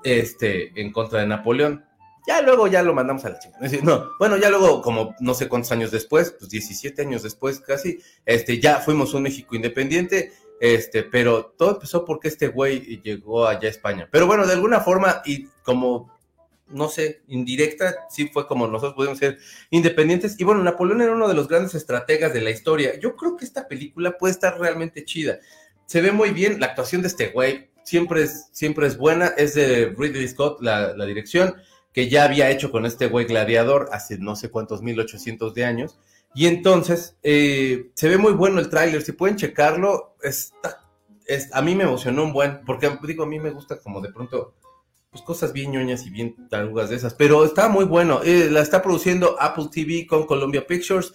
este, 0.04 0.80
en 0.80 0.92
contra 0.92 1.20
de 1.20 1.26
Napoleón. 1.26 1.84
Ya 2.28 2.42
luego 2.42 2.66
ya 2.66 2.82
lo 2.82 2.92
mandamos 2.92 3.24
a 3.24 3.30
la 3.30 3.38
chingada. 3.38 3.66
No, 3.82 4.10
bueno, 4.18 4.36
ya 4.36 4.50
luego, 4.50 4.82
como 4.82 5.14
no 5.18 5.32
sé 5.32 5.48
cuántos 5.48 5.72
años 5.72 5.90
después, 5.90 6.34
pues 6.38 6.50
17 6.50 7.00
años 7.00 7.22
después 7.22 7.58
casi, 7.58 8.00
este, 8.26 8.60
ya 8.60 8.80
fuimos 8.80 9.14
un 9.14 9.22
México 9.22 9.56
independiente, 9.56 10.34
este, 10.60 11.04
pero 11.04 11.46
todo 11.56 11.70
empezó 11.70 12.04
porque 12.04 12.28
este 12.28 12.48
güey 12.48 13.00
llegó 13.00 13.46
allá 13.46 13.66
a 13.68 13.70
España. 13.70 14.10
Pero 14.12 14.26
bueno, 14.26 14.46
de 14.46 14.52
alguna 14.52 14.80
forma, 14.80 15.22
y 15.24 15.46
como, 15.62 16.14
no 16.66 16.90
sé, 16.90 17.22
indirecta, 17.28 17.94
sí 18.10 18.28
fue 18.28 18.46
como 18.46 18.66
nosotros 18.66 18.92
pudimos 18.92 19.16
ser 19.16 19.38
independientes. 19.70 20.38
Y 20.38 20.44
bueno, 20.44 20.62
Napoleón 20.62 21.00
era 21.00 21.12
uno 21.12 21.28
de 21.28 21.34
los 21.34 21.48
grandes 21.48 21.74
estrategas 21.74 22.34
de 22.34 22.42
la 22.42 22.50
historia. 22.50 23.00
Yo 23.00 23.16
creo 23.16 23.38
que 23.38 23.46
esta 23.46 23.66
película 23.68 24.18
puede 24.18 24.32
estar 24.32 24.60
realmente 24.60 25.02
chida. 25.06 25.38
Se 25.86 26.02
ve 26.02 26.12
muy 26.12 26.32
bien, 26.32 26.60
la 26.60 26.66
actuación 26.66 27.00
de 27.00 27.08
este 27.08 27.28
güey 27.28 27.70
siempre 27.84 28.24
es, 28.24 28.50
siempre 28.52 28.86
es 28.86 28.98
buena, 28.98 29.28
es 29.28 29.54
de 29.54 29.94
Ridley 29.96 30.28
Scott, 30.28 30.60
la, 30.60 30.94
la 30.94 31.06
dirección 31.06 31.56
que 31.92 32.08
ya 32.08 32.24
había 32.24 32.50
hecho 32.50 32.70
con 32.70 32.86
este 32.86 33.06
güey 33.06 33.26
gladiador 33.26 33.88
hace 33.92 34.18
no 34.18 34.36
sé 34.36 34.50
cuántos 34.50 34.82
1800 34.82 35.54
de 35.54 35.64
años. 35.64 35.98
Y 36.34 36.46
entonces 36.46 37.16
eh, 37.22 37.90
se 37.94 38.08
ve 38.08 38.18
muy 38.18 38.32
bueno 38.32 38.60
el 38.60 38.68
tráiler, 38.68 39.02
si 39.02 39.12
pueden 39.12 39.36
checarlo, 39.36 40.14
está, 40.22 40.88
es, 41.26 41.54
a 41.54 41.62
mí 41.62 41.74
me 41.74 41.84
emocionó 41.84 42.24
un 42.24 42.32
buen, 42.32 42.64
porque 42.64 42.90
digo, 43.04 43.24
a 43.24 43.26
mí 43.26 43.38
me 43.38 43.50
gusta 43.50 43.78
como 43.78 44.00
de 44.00 44.10
pronto, 44.10 44.54
pues 45.10 45.22
cosas 45.22 45.52
bien 45.52 45.72
ñoñas 45.72 46.06
y 46.06 46.10
bien 46.10 46.48
tarugas 46.48 46.90
de 46.90 46.96
esas, 46.96 47.14
pero 47.14 47.44
está 47.44 47.68
muy 47.68 47.84
bueno, 47.84 48.20
eh, 48.24 48.48
la 48.50 48.60
está 48.60 48.82
produciendo 48.82 49.36
Apple 49.40 49.68
TV 49.72 50.06
con 50.06 50.26
Columbia 50.26 50.66
Pictures 50.66 51.12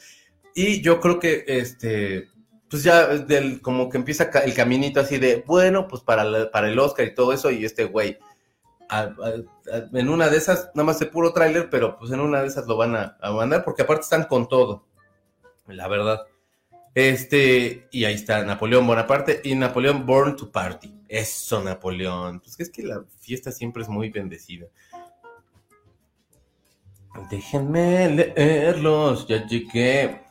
y 0.56 0.82
yo 0.82 1.00
creo 1.00 1.20
que 1.20 1.44
este, 1.48 2.30
pues 2.70 2.84
ya 2.84 3.08
del, 3.08 3.62
como 3.62 3.90
que 3.90 3.98
empieza 3.98 4.30
el 4.44 4.54
caminito 4.54 5.00
así 5.00 5.18
de, 5.20 5.44
bueno, 5.46 5.88
pues 5.88 6.02
para, 6.02 6.52
para 6.52 6.70
el 6.70 6.80
Oscar 6.80 7.06
y 7.06 7.16
todo 7.16 7.34
eso 7.34 7.52
y 7.52 7.66
este 7.66 7.86
güey 7.86 8.18
en 8.90 10.10
una 10.10 10.30
de 10.30 10.38
esas, 10.38 10.72
nada 10.76 10.86
más 10.86 11.00
de 11.00 11.06
puro 11.06 11.34
tráiler, 11.34 11.70
pero 11.70 11.98
pues 11.98 12.12
en 12.12 12.20
una 12.20 12.42
de 12.42 12.48
esas 12.48 12.68
lo 12.68 12.78
van 12.78 12.96
a, 12.96 13.18
mandar 13.32 13.64
porque 13.64 13.84
aparte 13.84 14.04
están 14.04 14.26
con 14.26 14.48
todo, 14.48 14.86
la 15.68 15.88
verdad. 15.88 16.22
Este, 16.96 17.88
y 17.92 18.06
ahí 18.06 18.14
está 18.14 18.44
Napoleón 18.44 18.86
Bonaparte 18.86 19.42
y 19.44 19.56
Napoleón 19.56 20.06
Born 20.06 20.36
to 20.36 20.52
Party. 20.52 20.94
Eso, 21.08 21.64
Napoleón. 21.64 22.40
Pues 22.40 22.60
es 22.60 22.70
que 22.70 22.84
la 22.84 23.04
fiesta 23.20 23.52
siempre 23.52 23.82
es 23.82 23.90
muy 23.90 24.10
bendecida. 24.10 24.68
Déjenme 27.30 28.10
leerlos, 28.10 29.28
ya 29.28 29.46
llegué. 29.46 30.22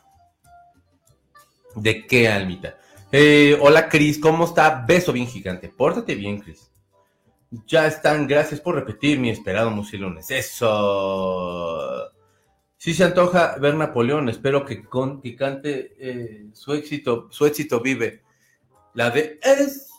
¿De 1.74 2.06
qué, 2.06 2.28
Almita? 2.28 2.76
Eh, 3.10 3.58
hola, 3.60 3.88
Cris, 3.88 4.18
¿cómo 4.18 4.44
está? 4.44 4.84
Beso 4.86 5.12
bien 5.12 5.26
gigante. 5.26 5.68
Pórtate 5.68 6.14
bien, 6.14 6.40
Cris. 6.40 6.71
Ya 7.66 7.86
están, 7.86 8.26
gracias 8.26 8.60
por 8.60 8.74
repetir 8.74 9.18
mi 9.18 9.28
esperado 9.28 9.70
musilunes. 9.70 10.30
Eso. 10.30 12.10
Sí 12.78 12.94
se 12.94 13.04
antoja 13.04 13.56
ver 13.60 13.74
Napoleón, 13.74 14.28
espero 14.28 14.64
que, 14.64 14.82
con, 14.84 15.20
cante 15.38 15.94
eh, 16.00 16.46
su 16.52 16.72
éxito, 16.72 17.28
su 17.30 17.46
éxito 17.46 17.80
vive. 17.80 18.22
La 18.94 19.10
de 19.10 19.38
Eres 19.42 19.90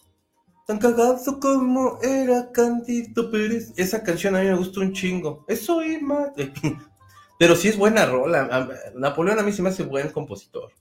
tan 0.66 0.80
cagado 0.80 1.18
como 1.40 2.00
era 2.02 2.52
Cantito 2.52 3.30
Pérez. 3.30 3.72
Esa 3.78 4.04
canción 4.04 4.36
a 4.36 4.42
mí 4.42 4.48
me 4.48 4.56
gusta 4.56 4.80
un 4.80 4.92
chingo. 4.92 5.46
Eso 5.48 5.84
y 5.84 6.00
más. 6.00 6.30
Pero 7.40 7.56
sí 7.56 7.68
es 7.68 7.78
buena 7.78 8.06
rola. 8.06 8.68
Napoleón 8.96 9.40
a 9.40 9.44
mí 9.44 9.52
se 9.52 9.62
me 9.62 9.70
hace 9.70 9.84
buen 9.84 10.10
compositor. 10.10 10.72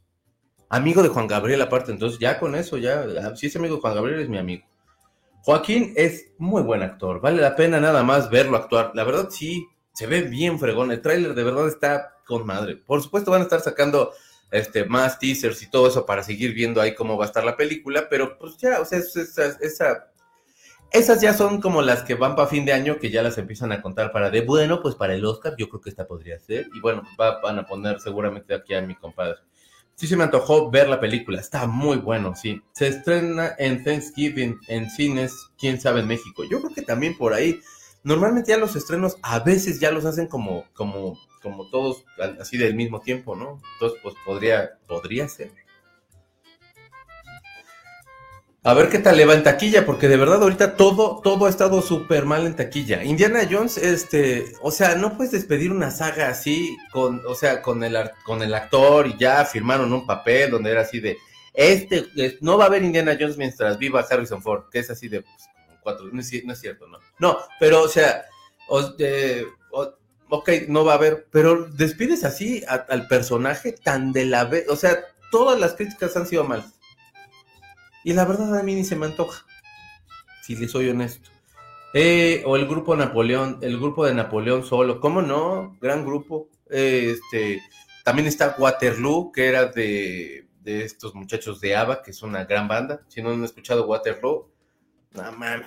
Amigo 0.68 1.02
de 1.02 1.10
Juan 1.10 1.26
Gabriel 1.26 1.60
aparte, 1.60 1.92
entonces 1.92 2.18
ya 2.18 2.40
con 2.40 2.54
eso, 2.54 2.78
ya, 2.78 3.36
si 3.36 3.48
es 3.48 3.56
amigo 3.56 3.74
de 3.74 3.82
Juan 3.82 3.94
Gabriel 3.94 4.20
es 4.20 4.28
mi 4.30 4.38
amigo. 4.38 4.64
Joaquín 5.42 5.92
es 5.96 6.30
muy 6.38 6.62
buen 6.62 6.82
actor, 6.82 7.20
vale 7.20 7.42
la 7.42 7.56
pena 7.56 7.80
nada 7.80 8.04
más 8.04 8.30
verlo 8.30 8.56
actuar. 8.56 8.92
La 8.94 9.02
verdad 9.02 9.28
sí, 9.28 9.66
se 9.92 10.06
ve 10.06 10.22
bien 10.22 10.60
fregón, 10.60 10.92
el 10.92 11.02
tráiler 11.02 11.34
de 11.34 11.42
verdad 11.42 11.66
está 11.66 12.16
con 12.24 12.46
madre. 12.46 12.76
Por 12.76 13.02
supuesto 13.02 13.32
van 13.32 13.40
a 13.40 13.44
estar 13.44 13.60
sacando 13.60 14.12
este, 14.52 14.84
más 14.84 15.18
teasers 15.18 15.60
y 15.62 15.70
todo 15.70 15.88
eso 15.88 16.06
para 16.06 16.22
seguir 16.22 16.54
viendo 16.54 16.80
ahí 16.80 16.94
cómo 16.94 17.16
va 17.16 17.24
a 17.24 17.26
estar 17.26 17.44
la 17.44 17.56
película, 17.56 18.06
pero 18.08 18.38
pues 18.38 18.56
ya, 18.56 18.80
o 18.80 18.84
sea, 18.84 19.00
esa, 19.00 20.12
esas 20.92 21.20
ya 21.20 21.34
son 21.34 21.60
como 21.60 21.82
las 21.82 22.04
que 22.04 22.14
van 22.14 22.36
para 22.36 22.48
fin 22.48 22.64
de 22.64 22.72
año, 22.72 22.98
que 22.98 23.10
ya 23.10 23.22
las 23.24 23.36
empiezan 23.36 23.72
a 23.72 23.82
contar 23.82 24.12
para 24.12 24.30
de, 24.30 24.42
bueno, 24.42 24.80
pues 24.80 24.94
para 24.94 25.14
el 25.14 25.24
Oscar, 25.24 25.54
yo 25.58 25.68
creo 25.68 25.80
que 25.80 25.90
esta 25.90 26.06
podría 26.06 26.38
ser, 26.38 26.68
y 26.72 26.78
bueno, 26.78 27.02
van 27.18 27.58
a 27.58 27.66
poner 27.66 27.98
seguramente 27.98 28.54
aquí 28.54 28.74
a 28.74 28.82
mi 28.82 28.94
compadre 28.94 29.40
sí 30.02 30.08
se 30.08 30.16
me 30.16 30.24
antojó 30.24 30.68
ver 30.68 30.88
la 30.88 30.98
película. 30.98 31.38
Está 31.38 31.68
muy 31.68 31.96
bueno, 31.96 32.34
sí. 32.34 32.60
Se 32.72 32.88
estrena 32.88 33.54
en 33.56 33.84
Thanksgiving 33.84 34.58
en 34.66 34.90
cines, 34.90 35.32
quién 35.56 35.80
sabe 35.80 36.00
en 36.00 36.08
México. 36.08 36.42
Yo 36.42 36.60
creo 36.60 36.74
que 36.74 36.82
también 36.82 37.16
por 37.16 37.32
ahí. 37.32 37.60
Normalmente 38.02 38.50
ya 38.50 38.58
los 38.58 38.74
estrenos 38.74 39.16
a 39.22 39.38
veces 39.38 39.78
ya 39.78 39.92
los 39.92 40.04
hacen 40.04 40.26
como, 40.26 40.64
como, 40.72 41.16
como 41.40 41.70
todos 41.70 42.04
así 42.40 42.58
del 42.58 42.74
mismo 42.74 43.00
tiempo, 43.00 43.36
¿no? 43.36 43.60
Entonces, 43.74 44.00
pues 44.02 44.16
podría, 44.26 44.72
podría 44.88 45.28
ser. 45.28 45.52
A 48.64 48.74
ver 48.74 48.88
qué 48.90 49.00
tal 49.00 49.16
le 49.16 49.24
va 49.24 49.34
en 49.34 49.42
taquilla, 49.42 49.84
porque 49.84 50.06
de 50.06 50.16
verdad 50.16 50.40
ahorita 50.40 50.76
todo, 50.76 51.20
todo 51.20 51.46
ha 51.46 51.50
estado 51.50 51.82
súper 51.82 52.26
mal 52.26 52.46
en 52.46 52.54
taquilla. 52.54 53.02
Indiana 53.02 53.40
Jones, 53.50 53.76
este, 53.76 54.52
o 54.62 54.70
sea, 54.70 54.94
no 54.94 55.16
puedes 55.16 55.32
despedir 55.32 55.72
una 55.72 55.90
saga 55.90 56.28
así, 56.28 56.76
con, 56.92 57.20
o 57.26 57.34
sea, 57.34 57.60
con 57.60 57.82
el, 57.82 57.96
con 58.24 58.40
el 58.40 58.54
actor 58.54 59.08
y 59.08 59.16
ya 59.18 59.44
firmaron 59.44 59.92
un 59.92 60.06
papel 60.06 60.52
donde 60.52 60.70
era 60.70 60.82
así 60.82 61.00
de, 61.00 61.18
Este, 61.54 62.06
no 62.40 62.56
va 62.56 62.64
a 62.64 62.66
haber 62.68 62.84
Indiana 62.84 63.16
Jones 63.18 63.36
mientras 63.36 63.78
viva 63.78 64.06
Harrison 64.08 64.40
Ford, 64.40 64.68
que 64.70 64.78
es 64.78 64.90
así 64.90 65.08
de 65.08 65.22
pues, 65.22 65.48
cuatro, 65.82 66.06
no 66.12 66.20
es, 66.20 66.28
cierto, 66.60 66.86
no. 66.86 66.98
No, 67.18 67.38
pero 67.58 67.82
o 67.82 67.88
sea, 67.88 68.26
o- 68.68 68.94
eh, 69.00 69.44
ok, 70.28 70.50
no 70.68 70.84
va 70.84 70.92
a 70.92 70.96
haber, 70.96 71.26
pero 71.32 71.66
despides 71.66 72.22
así 72.22 72.62
al 72.68 73.08
personaje 73.08 73.72
tan 73.72 74.12
de 74.12 74.24
la 74.24 74.44
vez, 74.44 74.68
o 74.68 74.76
sea, 74.76 75.00
todas 75.32 75.58
las 75.58 75.74
críticas 75.74 76.16
han 76.16 76.28
sido 76.28 76.44
malas. 76.44 76.74
Y 78.04 78.12
la 78.12 78.24
verdad 78.24 78.58
a 78.58 78.62
mí 78.62 78.74
ni 78.74 78.84
se 78.84 78.96
me 78.96 79.06
antoja, 79.06 79.46
si 80.42 80.56
le 80.56 80.68
soy 80.68 80.88
honesto. 80.88 81.30
Eh, 81.94 82.42
o 82.46 82.56
el 82.56 82.66
grupo 82.66 82.96
Napoleón, 82.96 83.58
el 83.60 83.78
grupo 83.78 84.06
de 84.06 84.14
Napoleón 84.14 84.64
solo, 84.64 84.98
¿cómo 84.98 85.20
no? 85.22 85.76
Gran 85.80 86.04
grupo. 86.04 86.48
Eh, 86.70 87.14
este, 87.16 87.60
también 88.02 88.26
está 88.26 88.56
Waterloo, 88.58 89.30
que 89.30 89.46
era 89.46 89.66
de, 89.66 90.48
de 90.60 90.84
estos 90.84 91.14
muchachos 91.14 91.60
de 91.60 91.76
ABBA, 91.76 92.02
que 92.02 92.10
es 92.12 92.22
una 92.22 92.44
gran 92.44 92.66
banda. 92.66 93.02
Si 93.08 93.22
no 93.22 93.30
han 93.30 93.44
escuchado 93.44 93.86
Waterloo, 93.86 94.50
no 95.12 95.32
mames. 95.32 95.66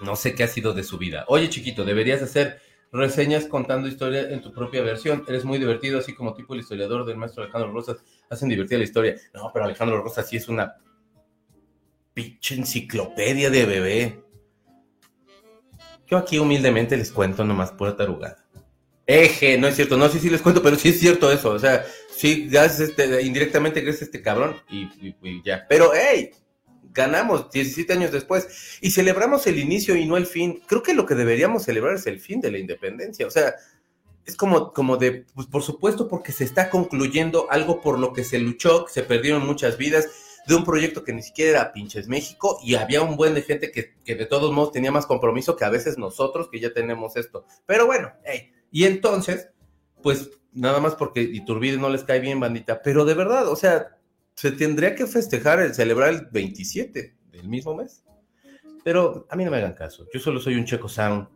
No 0.00 0.16
sé 0.16 0.34
qué 0.34 0.44
ha 0.44 0.48
sido 0.48 0.72
de 0.72 0.84
su 0.84 0.96
vida. 0.96 1.24
Oye, 1.28 1.50
chiquito, 1.50 1.84
deberías 1.84 2.22
hacer 2.22 2.60
reseñas 2.92 3.46
contando 3.46 3.88
historia 3.88 4.30
en 4.30 4.40
tu 4.40 4.52
propia 4.52 4.82
versión. 4.82 5.24
Eres 5.28 5.44
muy 5.44 5.58
divertido, 5.58 5.98
así 5.98 6.14
como 6.14 6.34
tipo 6.34 6.54
el 6.54 6.60
historiador 6.60 7.04
del 7.04 7.16
maestro 7.16 7.42
Alejandro 7.42 7.72
Rosas. 7.72 7.98
Hacen 8.30 8.48
divertida 8.48 8.78
la 8.78 8.84
historia. 8.84 9.16
No, 9.34 9.50
pero 9.52 9.64
Alejandro 9.64 10.00
Rosas 10.02 10.28
sí 10.28 10.36
es 10.36 10.48
una 10.48 10.76
pinche 12.18 12.56
enciclopedia 12.56 13.48
de 13.48 13.64
bebé. 13.64 14.24
Yo 16.08 16.16
aquí 16.16 16.38
humildemente 16.40 16.96
les 16.96 17.12
cuento 17.12 17.44
nomás 17.44 17.70
pura 17.70 17.96
tarugada. 17.96 18.44
Eje, 19.06 19.56
no 19.56 19.68
es 19.68 19.76
cierto, 19.76 19.96
no 19.96 20.08
sé 20.08 20.18
si 20.18 20.28
les 20.28 20.42
cuento, 20.42 20.60
pero 20.60 20.74
sí 20.74 20.88
es 20.88 20.98
cierto 20.98 21.30
eso. 21.30 21.50
O 21.50 21.58
sea, 21.60 21.84
sí, 22.10 22.48
gracias 22.50 22.88
este, 22.90 23.22
indirectamente 23.22 23.82
gracias 23.82 24.02
este 24.02 24.20
cabrón 24.20 24.56
y, 24.68 24.88
y- 25.00 25.42
ya. 25.44 25.64
Pero, 25.68 25.92
hey, 25.94 26.30
ganamos 26.92 27.52
17 27.52 27.92
años 27.92 28.10
después 28.10 28.78
y 28.80 28.90
celebramos 28.90 29.46
el 29.46 29.60
inicio 29.60 29.94
y 29.94 30.04
no 30.04 30.16
el 30.16 30.26
fin. 30.26 30.60
Creo 30.66 30.82
que 30.82 30.94
lo 30.94 31.06
que 31.06 31.14
deberíamos 31.14 31.62
celebrar 31.62 31.94
es 31.94 32.06
el 32.08 32.18
fin 32.18 32.40
de 32.40 32.50
la 32.50 32.58
independencia. 32.58 33.28
O 33.28 33.30
sea, 33.30 33.54
es 34.26 34.34
como, 34.34 34.72
como 34.72 34.96
de, 34.96 35.24
pues 35.36 35.46
por 35.46 35.62
supuesto, 35.62 36.08
porque 36.08 36.32
se 36.32 36.42
está 36.42 36.68
concluyendo 36.68 37.46
algo 37.48 37.80
por 37.80 37.96
lo 38.00 38.12
que 38.12 38.24
se 38.24 38.40
luchó, 38.40 38.86
se 38.88 39.04
perdieron 39.04 39.46
muchas 39.46 39.78
vidas 39.78 40.08
de 40.48 40.54
un 40.54 40.64
proyecto 40.64 41.04
que 41.04 41.12
ni 41.12 41.22
siquiera 41.22 41.50
era 41.50 41.72
pinches 41.72 42.08
México 42.08 42.58
y 42.64 42.74
había 42.74 43.02
un 43.02 43.16
buen 43.16 43.34
de 43.34 43.42
gente 43.42 43.70
que, 43.70 43.94
que 44.02 44.14
de 44.14 44.24
todos 44.24 44.50
modos 44.50 44.72
tenía 44.72 44.90
más 44.90 45.04
compromiso 45.04 45.56
que 45.56 45.66
a 45.66 45.68
veces 45.68 45.98
nosotros 45.98 46.48
que 46.50 46.58
ya 46.58 46.72
tenemos 46.72 47.16
esto. 47.16 47.44
Pero 47.66 47.84
bueno, 47.84 48.10
y 48.70 48.84
entonces, 48.84 49.50
pues 50.02 50.30
nada 50.52 50.80
más 50.80 50.94
porque 50.94 51.20
Iturbide 51.20 51.76
no 51.76 51.90
les 51.90 52.02
cae 52.02 52.20
bien, 52.20 52.40
bandita, 52.40 52.80
pero 52.82 53.04
de 53.04 53.12
verdad, 53.12 53.46
o 53.48 53.56
sea, 53.56 53.98
se 54.34 54.50
tendría 54.52 54.94
que 54.94 55.06
festejar, 55.06 55.60
el 55.60 55.74
celebrar 55.74 56.14
el 56.14 56.26
27 56.32 57.14
del 57.30 57.48
mismo 57.48 57.74
mes. 57.74 58.02
Pero 58.82 59.26
a 59.28 59.36
mí 59.36 59.44
no 59.44 59.50
me 59.50 59.58
hagan 59.58 59.74
caso, 59.74 60.06
yo 60.14 60.18
solo 60.18 60.40
soy 60.40 60.54
un 60.54 60.64
checo 60.64 60.88
sound 60.88 61.28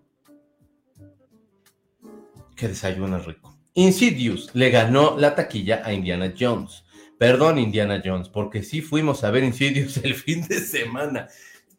que 2.56 2.68
desayuna 2.68 3.18
rico. 3.18 3.58
Insidious 3.74 4.54
le 4.54 4.70
ganó 4.70 5.18
la 5.18 5.34
taquilla 5.34 5.82
a 5.84 5.92
Indiana 5.92 6.32
Jones. 6.38 6.84
Perdón, 7.22 7.60
Indiana 7.60 8.02
Jones, 8.04 8.28
porque 8.28 8.64
sí 8.64 8.82
fuimos 8.82 9.22
a 9.22 9.30
ver 9.30 9.44
Insidious 9.44 9.96
el 10.02 10.16
fin 10.16 10.44
de 10.48 10.58
semana. 10.58 11.28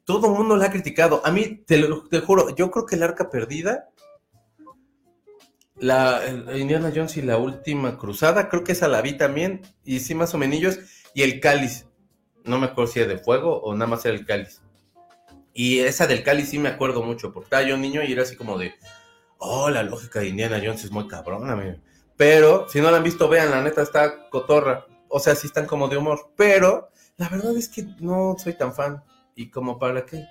Todo 0.06 0.28
el 0.28 0.38
mundo 0.38 0.56
la 0.56 0.68
ha 0.68 0.72
criticado. 0.72 1.22
A 1.26 1.32
mí, 1.32 1.62
te 1.66 1.78
lo 1.80 2.08
te 2.08 2.22
juro, 2.22 2.56
yo 2.56 2.72
creo 2.72 2.86
que 2.86 2.96
el 2.96 3.04
arca 3.04 3.30
perdida, 3.30 3.90
la 5.76 6.22
Indiana 6.56 6.94
Jones 6.96 7.18
y 7.18 7.24
la 7.24 7.36
última 7.36 7.98
cruzada, 7.98 8.48
creo 8.48 8.64
que 8.64 8.72
esa 8.72 8.88
la 8.88 9.02
vi 9.02 9.18
también, 9.18 9.64
y 9.84 10.00
sí, 10.00 10.16
más 10.16 10.34
o 10.34 10.38
menos, 10.38 10.80
y 11.14 11.24
el 11.24 11.42
cáliz. 11.42 11.88
No 12.46 12.58
me 12.58 12.68
acuerdo 12.68 12.94
si 12.94 13.02
era 13.02 13.10
de 13.10 13.20
fuego 13.20 13.60
o 13.64 13.74
nada 13.74 13.88
más 13.88 14.06
era 14.06 14.16
el 14.16 14.26
cáliz. 14.26 14.62
Y 15.54 15.80
esa 15.80 16.08
del 16.08 16.24
cáliz 16.24 16.52
sí 16.52 16.58
me 16.58 16.70
acuerdo 16.70 17.04
mucho, 17.04 17.34
porque 17.34 17.48
estaba 17.48 17.64
yo 17.64 17.76
niño 17.76 18.02
y 18.02 18.14
era 18.14 18.22
así 18.22 18.38
como 18.38 18.58
de, 18.58 18.76
oh, 19.40 19.70
la 19.70 19.84
lógica 19.84 20.22
de 20.22 20.30
Indiana 20.30 20.62
Jones 20.64 20.86
es 20.86 20.92
muy 20.92 21.10
cabrona, 21.10 21.52
amigo. 21.52 21.76
Pero 22.16 22.70
si 22.70 22.80
no 22.80 22.90
la 22.90 22.96
han 22.96 23.04
visto, 23.04 23.28
vean, 23.28 23.52
la 23.52 23.62
neta 23.62 23.82
está 23.82 24.30
cotorra. 24.30 24.86
O 25.16 25.20
sea, 25.20 25.36
sí 25.36 25.46
están 25.46 25.68
como 25.68 25.88
de 25.88 25.98
humor. 25.98 26.32
Pero 26.36 26.90
la 27.18 27.30
verdad 27.30 27.56
es 27.56 27.70
que 27.70 27.86
no 28.00 28.36
soy 28.44 28.54
tan 28.54 28.74
fan. 28.74 29.04
¿Y 29.36 29.50
como 29.50 29.78
para 29.78 30.06
qué? 30.06 30.26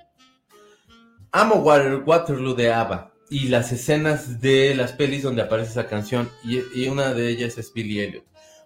Amo 1.30 1.56
Water- 1.56 2.02
Waterloo 2.04 2.54
de 2.54 2.72
ABBA 2.72 3.12
y 3.30 3.48
las 3.48 3.72
escenas 3.72 4.40
de 4.40 4.74
las 4.74 4.92
pelis 4.92 5.22
donde 5.22 5.40
aparece 5.42 5.70
esa 5.70 5.86
canción. 5.86 6.28
Y, 6.44 6.86
una 6.88 7.14
de 7.14 7.30
ellas 7.30 7.56
es 7.58 7.72
Billy 7.72 8.00
Elliot. 8.00 8.24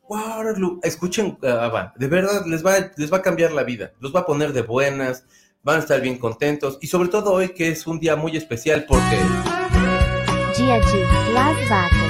Waterloo, 0.09 0.81
escuchen 0.83 1.39
uh, 1.43 1.47
ABBA. 1.47 1.93
De 1.97 2.09
verdad, 2.09 2.47
les 2.47 2.65
va, 2.65 2.91
les 2.97 3.13
va 3.13 3.19
a 3.19 3.23
cambiar 3.23 3.53
la 3.53 3.63
vida. 3.63 3.93
Los 4.01 4.15
va 4.15 4.21
a 4.21 4.27
poner 4.27 4.53
de 4.53 4.63
buenas. 4.63 5.25
Van 5.63 5.77
a 5.77 5.81
estar 5.81 6.01
bien 6.01 6.19
contentos. 6.19 6.79
Y 6.81 6.87
sobre 6.87 7.11
todo 7.11 7.33
hoy 7.35 7.51
que 7.51 7.69
es 7.69 7.87
un 7.87 8.01
día 8.01 8.17
muy 8.17 8.37
especial 8.37 8.87
porque... 8.89 9.17
Dia 10.57 10.79
de 10.79 11.33
Las 11.35 12.06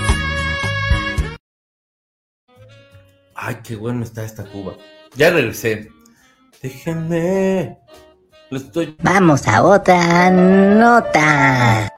Ay, 3.39 3.59
qué 3.63 3.77
bueno 3.77 4.03
está 4.03 4.25
esta 4.25 4.45
Cuba. 4.45 4.77
Ya 5.15 5.31
regresé. 5.31 5.91
Déjenme. 6.63 7.79
Lo 8.49 8.57
estoy. 8.57 8.97
Vamos 9.03 9.47
a 9.47 9.63
otra 9.63 10.31
nota. 10.31 11.95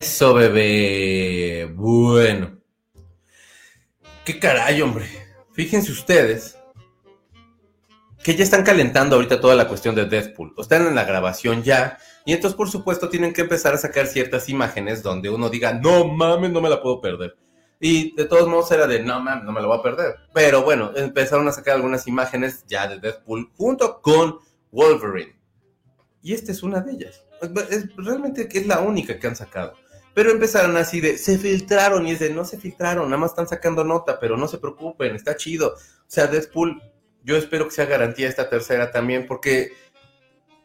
Eso, 0.00 0.34
bebé. 0.34 1.72
Bueno. 1.74 2.58
Qué 4.24 4.40
caray, 4.40 4.82
hombre. 4.82 5.06
Fíjense 5.52 5.92
ustedes 5.92 6.58
que 8.24 8.34
ya 8.34 8.42
están 8.42 8.64
calentando 8.64 9.14
ahorita 9.14 9.40
toda 9.40 9.54
la 9.54 9.68
cuestión 9.68 9.94
de 9.94 10.06
Deadpool. 10.06 10.54
O 10.56 10.62
están 10.62 10.86
en 10.86 10.96
la 10.96 11.04
grabación 11.04 11.62
ya. 11.62 11.98
Y 12.26 12.32
entonces, 12.32 12.56
por 12.56 12.68
supuesto, 12.68 13.08
tienen 13.08 13.32
que 13.32 13.42
empezar 13.42 13.74
a 13.74 13.78
sacar 13.78 14.08
ciertas 14.08 14.48
imágenes 14.48 15.04
donde 15.04 15.30
uno 15.30 15.48
diga, 15.48 15.72
no 15.72 16.04
mames, 16.08 16.50
no 16.50 16.60
me 16.60 16.68
la 16.68 16.82
puedo 16.82 17.00
perder. 17.00 17.36
Y 17.80 18.14
de 18.16 18.24
todos 18.24 18.48
modos 18.48 18.70
era 18.72 18.86
de, 18.86 19.02
no 19.02 19.20
mames, 19.20 19.44
no 19.44 19.52
me 19.52 19.60
la 19.60 19.68
voy 19.68 19.78
a 19.78 19.82
perder. 19.82 20.16
Pero 20.32 20.62
bueno, 20.62 20.92
empezaron 20.96 21.46
a 21.46 21.52
sacar 21.52 21.76
algunas 21.76 22.06
imágenes 22.08 22.64
ya 22.66 22.88
de 22.88 22.98
Deadpool 22.98 23.50
junto 23.56 24.00
con 24.00 24.38
Wolverine. 24.72 25.38
Y 26.22 26.34
esta 26.34 26.52
es 26.52 26.62
una 26.62 26.80
de 26.80 26.92
ellas. 26.92 27.24
Es, 27.70 27.94
realmente 27.96 28.48
es 28.52 28.66
la 28.66 28.80
única 28.80 29.18
que 29.18 29.26
han 29.26 29.36
sacado. 29.36 29.74
Pero 30.12 30.32
empezaron 30.32 30.76
así 30.76 31.00
de, 31.00 31.16
se 31.16 31.38
filtraron 31.38 32.06
y 32.06 32.12
es 32.12 32.18
de, 32.18 32.30
no 32.30 32.44
se 32.44 32.58
filtraron, 32.58 33.04
nada 33.04 33.18
más 33.18 33.30
están 33.30 33.46
sacando 33.46 33.84
nota, 33.84 34.18
pero 34.18 34.36
no 34.36 34.48
se 34.48 34.58
preocupen, 34.58 35.14
está 35.14 35.36
chido. 35.36 35.74
O 35.74 36.08
sea, 36.08 36.26
Deadpool, 36.26 36.82
yo 37.22 37.36
espero 37.36 37.66
que 37.66 37.70
sea 37.70 37.84
garantía 37.84 38.28
esta 38.28 38.48
tercera 38.48 38.90
también, 38.90 39.28
porque, 39.28 39.72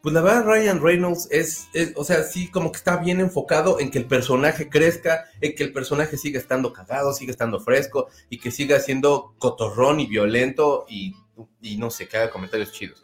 pues 0.04 0.13
la 0.13 0.20
verdad, 0.20 0.44
Ryan 0.44 0.82
Reynolds 0.82 1.30
es, 1.32 1.70
es, 1.72 1.94
o 1.96 2.04
sea, 2.04 2.24
sí, 2.24 2.50
como 2.50 2.74
que 2.74 2.78
está 2.78 2.98
bien 2.98 3.22
enfocado 3.22 3.80
en 3.80 3.89
que 3.89 4.00
el 4.00 4.06
personaje 4.06 4.68
crezca, 4.68 5.24
en 5.39 5.56
que 5.56 5.63
el 5.63 5.72
personaje 5.72 6.18
siga 6.18 6.38
estando 6.38 6.74
cagado, 6.74 7.13
siga 7.13 7.32
estando 7.32 7.62
fresco 7.62 8.10
y 8.30 8.38
que 8.38 8.52
siga 8.52 8.82
siendo 8.82 9.34
cotorrón 9.38 10.02
y 10.02 10.08
violento 10.08 10.86
y, 10.89 11.16
y 11.62 11.78
no 11.78 11.89
sé, 11.89 12.10
que 12.10 12.18
haga 12.18 12.32
comentarios 12.32 12.74
chidos. 12.74 13.02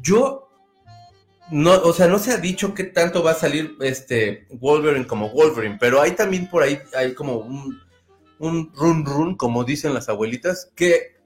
Yo 0.00 0.48
no, 1.50 1.74
o 1.82 1.92
sea, 1.92 2.08
no 2.08 2.18
se 2.18 2.32
ha 2.32 2.38
dicho 2.38 2.72
qué 2.72 2.84
tanto 2.84 3.22
va 3.22 3.32
a 3.32 3.34
salir 3.34 3.76
este 3.82 4.46
Wolverine 4.48 5.06
como 5.06 5.28
Wolverine, 5.28 5.76
pero 5.78 6.00
hay 6.00 6.12
también 6.12 6.48
por 6.48 6.62
ahí, 6.62 6.78
hay 6.96 7.12
como 7.12 7.40
un, 7.40 7.78
un 8.38 8.72
run 8.74 9.04
run, 9.04 9.36
como 9.36 9.64
dicen 9.64 9.92
las 9.92 10.08
abuelitas, 10.08 10.72
que 10.74 11.18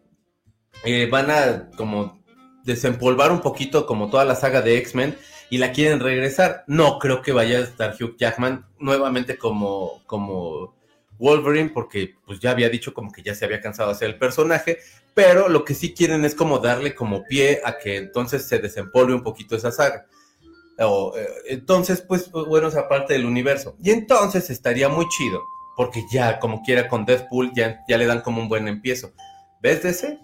eh, 0.82 1.08
van 1.08 1.30
a 1.30 1.70
como 1.76 2.21
desempolvar 2.64 3.32
un 3.32 3.40
poquito 3.40 3.86
como 3.86 4.10
toda 4.10 4.24
la 4.24 4.34
saga 4.34 4.62
de 4.62 4.78
X-Men 4.78 5.16
y 5.50 5.58
la 5.58 5.72
quieren 5.72 6.00
regresar. 6.00 6.64
No 6.66 6.98
creo 6.98 7.22
que 7.22 7.32
vaya 7.32 7.58
a 7.58 7.62
estar 7.62 7.94
Hugh 8.00 8.16
Jackman 8.16 8.66
nuevamente 8.78 9.36
como, 9.36 10.02
como 10.06 10.74
Wolverine, 11.18 11.70
porque 11.70 12.16
pues 12.26 12.40
ya 12.40 12.50
había 12.50 12.68
dicho 12.68 12.94
como 12.94 13.12
que 13.12 13.22
ya 13.22 13.34
se 13.34 13.44
había 13.44 13.60
cansado 13.60 13.90
de 13.90 13.94
hacer 13.96 14.08
el 14.08 14.18
personaje, 14.18 14.78
pero 15.14 15.48
lo 15.48 15.64
que 15.64 15.74
sí 15.74 15.94
quieren 15.94 16.24
es 16.24 16.34
como 16.34 16.58
darle 16.58 16.94
como 16.94 17.24
pie 17.24 17.60
a 17.64 17.78
que 17.78 17.96
entonces 17.96 18.46
se 18.48 18.58
desempolve 18.58 19.14
un 19.14 19.22
poquito 19.22 19.54
esa 19.54 19.70
saga. 19.70 20.06
O, 20.78 21.14
eh, 21.16 21.28
entonces, 21.48 22.00
pues, 22.00 22.30
bueno, 22.30 22.68
esa 22.68 22.88
parte 22.88 23.12
del 23.12 23.26
universo. 23.26 23.76
Y 23.82 23.90
entonces 23.90 24.50
estaría 24.50 24.88
muy 24.88 25.06
chido, 25.08 25.42
porque 25.76 26.02
ya, 26.10 26.38
como 26.38 26.62
quiera, 26.62 26.88
con 26.88 27.04
Deadpool 27.04 27.52
ya, 27.54 27.80
ya 27.88 27.98
le 27.98 28.06
dan 28.06 28.22
como 28.22 28.40
un 28.40 28.48
buen 28.48 28.66
empiezo. 28.68 29.12
¿Ves 29.60 29.82
de 29.82 29.90
ese? 29.90 30.18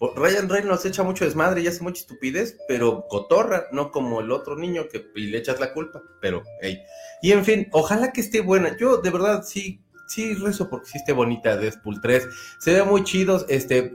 Ryan 0.00 0.48
Reynolds 0.48 0.84
echa 0.86 1.02
mucho 1.02 1.24
desmadre 1.24 1.60
y 1.60 1.66
hace 1.66 1.82
mucha 1.82 2.00
estupidez, 2.00 2.56
pero 2.66 3.06
cotorra, 3.08 3.66
no 3.72 3.90
como 3.90 4.20
el 4.20 4.32
otro 4.32 4.56
niño 4.56 4.88
que 4.88 5.06
le 5.14 5.36
echas 5.36 5.60
la 5.60 5.74
culpa, 5.74 6.02
pero, 6.20 6.42
hey. 6.62 6.82
Y 7.22 7.32
en 7.32 7.44
fin, 7.44 7.68
ojalá 7.72 8.12
que 8.12 8.22
esté 8.22 8.40
buena. 8.40 8.76
Yo, 8.78 8.96
de 8.96 9.10
verdad, 9.10 9.42
sí, 9.42 9.82
sí 10.08 10.34
rezo 10.34 10.70
porque 10.70 10.86
sí 10.86 10.98
esté 10.98 11.12
bonita 11.12 11.56
Deadpool 11.56 12.00
3. 12.00 12.28
Se 12.58 12.72
ve 12.72 12.82
muy 12.82 13.04
chido, 13.04 13.44
este, 13.48 13.94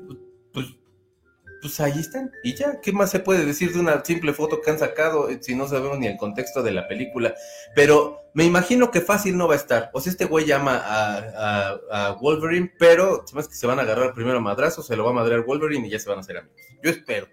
pues, 1.67 1.80
ahí 1.80 1.99
están. 1.99 2.32
Y 2.43 2.54
ya, 2.56 2.80
¿qué 2.82 2.91
más 2.91 3.10
se 3.12 3.19
puede 3.19 3.45
decir 3.45 3.73
de 3.73 3.80
una 3.80 4.04
simple 4.06 4.34
foto 4.34 4.62
que 4.62 4.69
han 4.71 4.80
sacado 4.80 5.30
eh, 5.30 5.39
si 5.41 5.56
no 5.56 5.67
sabemos 5.67 5.97
ni 5.99 6.08
el 6.08 6.17
contexto 6.17 6.62
de 6.63 6.71
la 6.71 6.88
película? 6.88 7.34
Pero 7.75 8.21
me 8.34 8.43
imagino 8.43 8.91
que 8.91 9.01
fácil 9.01 9.36
no 9.38 9.47
va 9.47 9.54
a 9.54 9.58
estar. 9.58 9.89
O 9.93 9.99
sea, 10.01 10.12
este 10.12 10.25
güey 10.25 10.45
llama 10.45 10.78
a, 10.84 11.78
a- 11.91 12.12
Wolverine, 12.21 12.71
pero 12.78 13.23
que 13.25 13.43
se 13.43 13.65
van 13.67 13.80
a 13.80 13.82
agarrar 13.82 14.13
primero 14.13 14.38
a 14.38 14.41
madrazos, 14.41 14.86
se 14.88 14.95
lo 14.95 15.04
va 15.04 15.10
a 15.12 15.13
madrear 15.13 15.41
Wolverine 15.45 15.88
y 15.88 15.91
ya 15.91 15.99
se 15.99 16.10
van 16.10 16.19
a 16.19 16.21
hacer 16.21 16.38
amigos. 16.38 16.58
Yo 16.84 16.91
espero. 16.91 17.28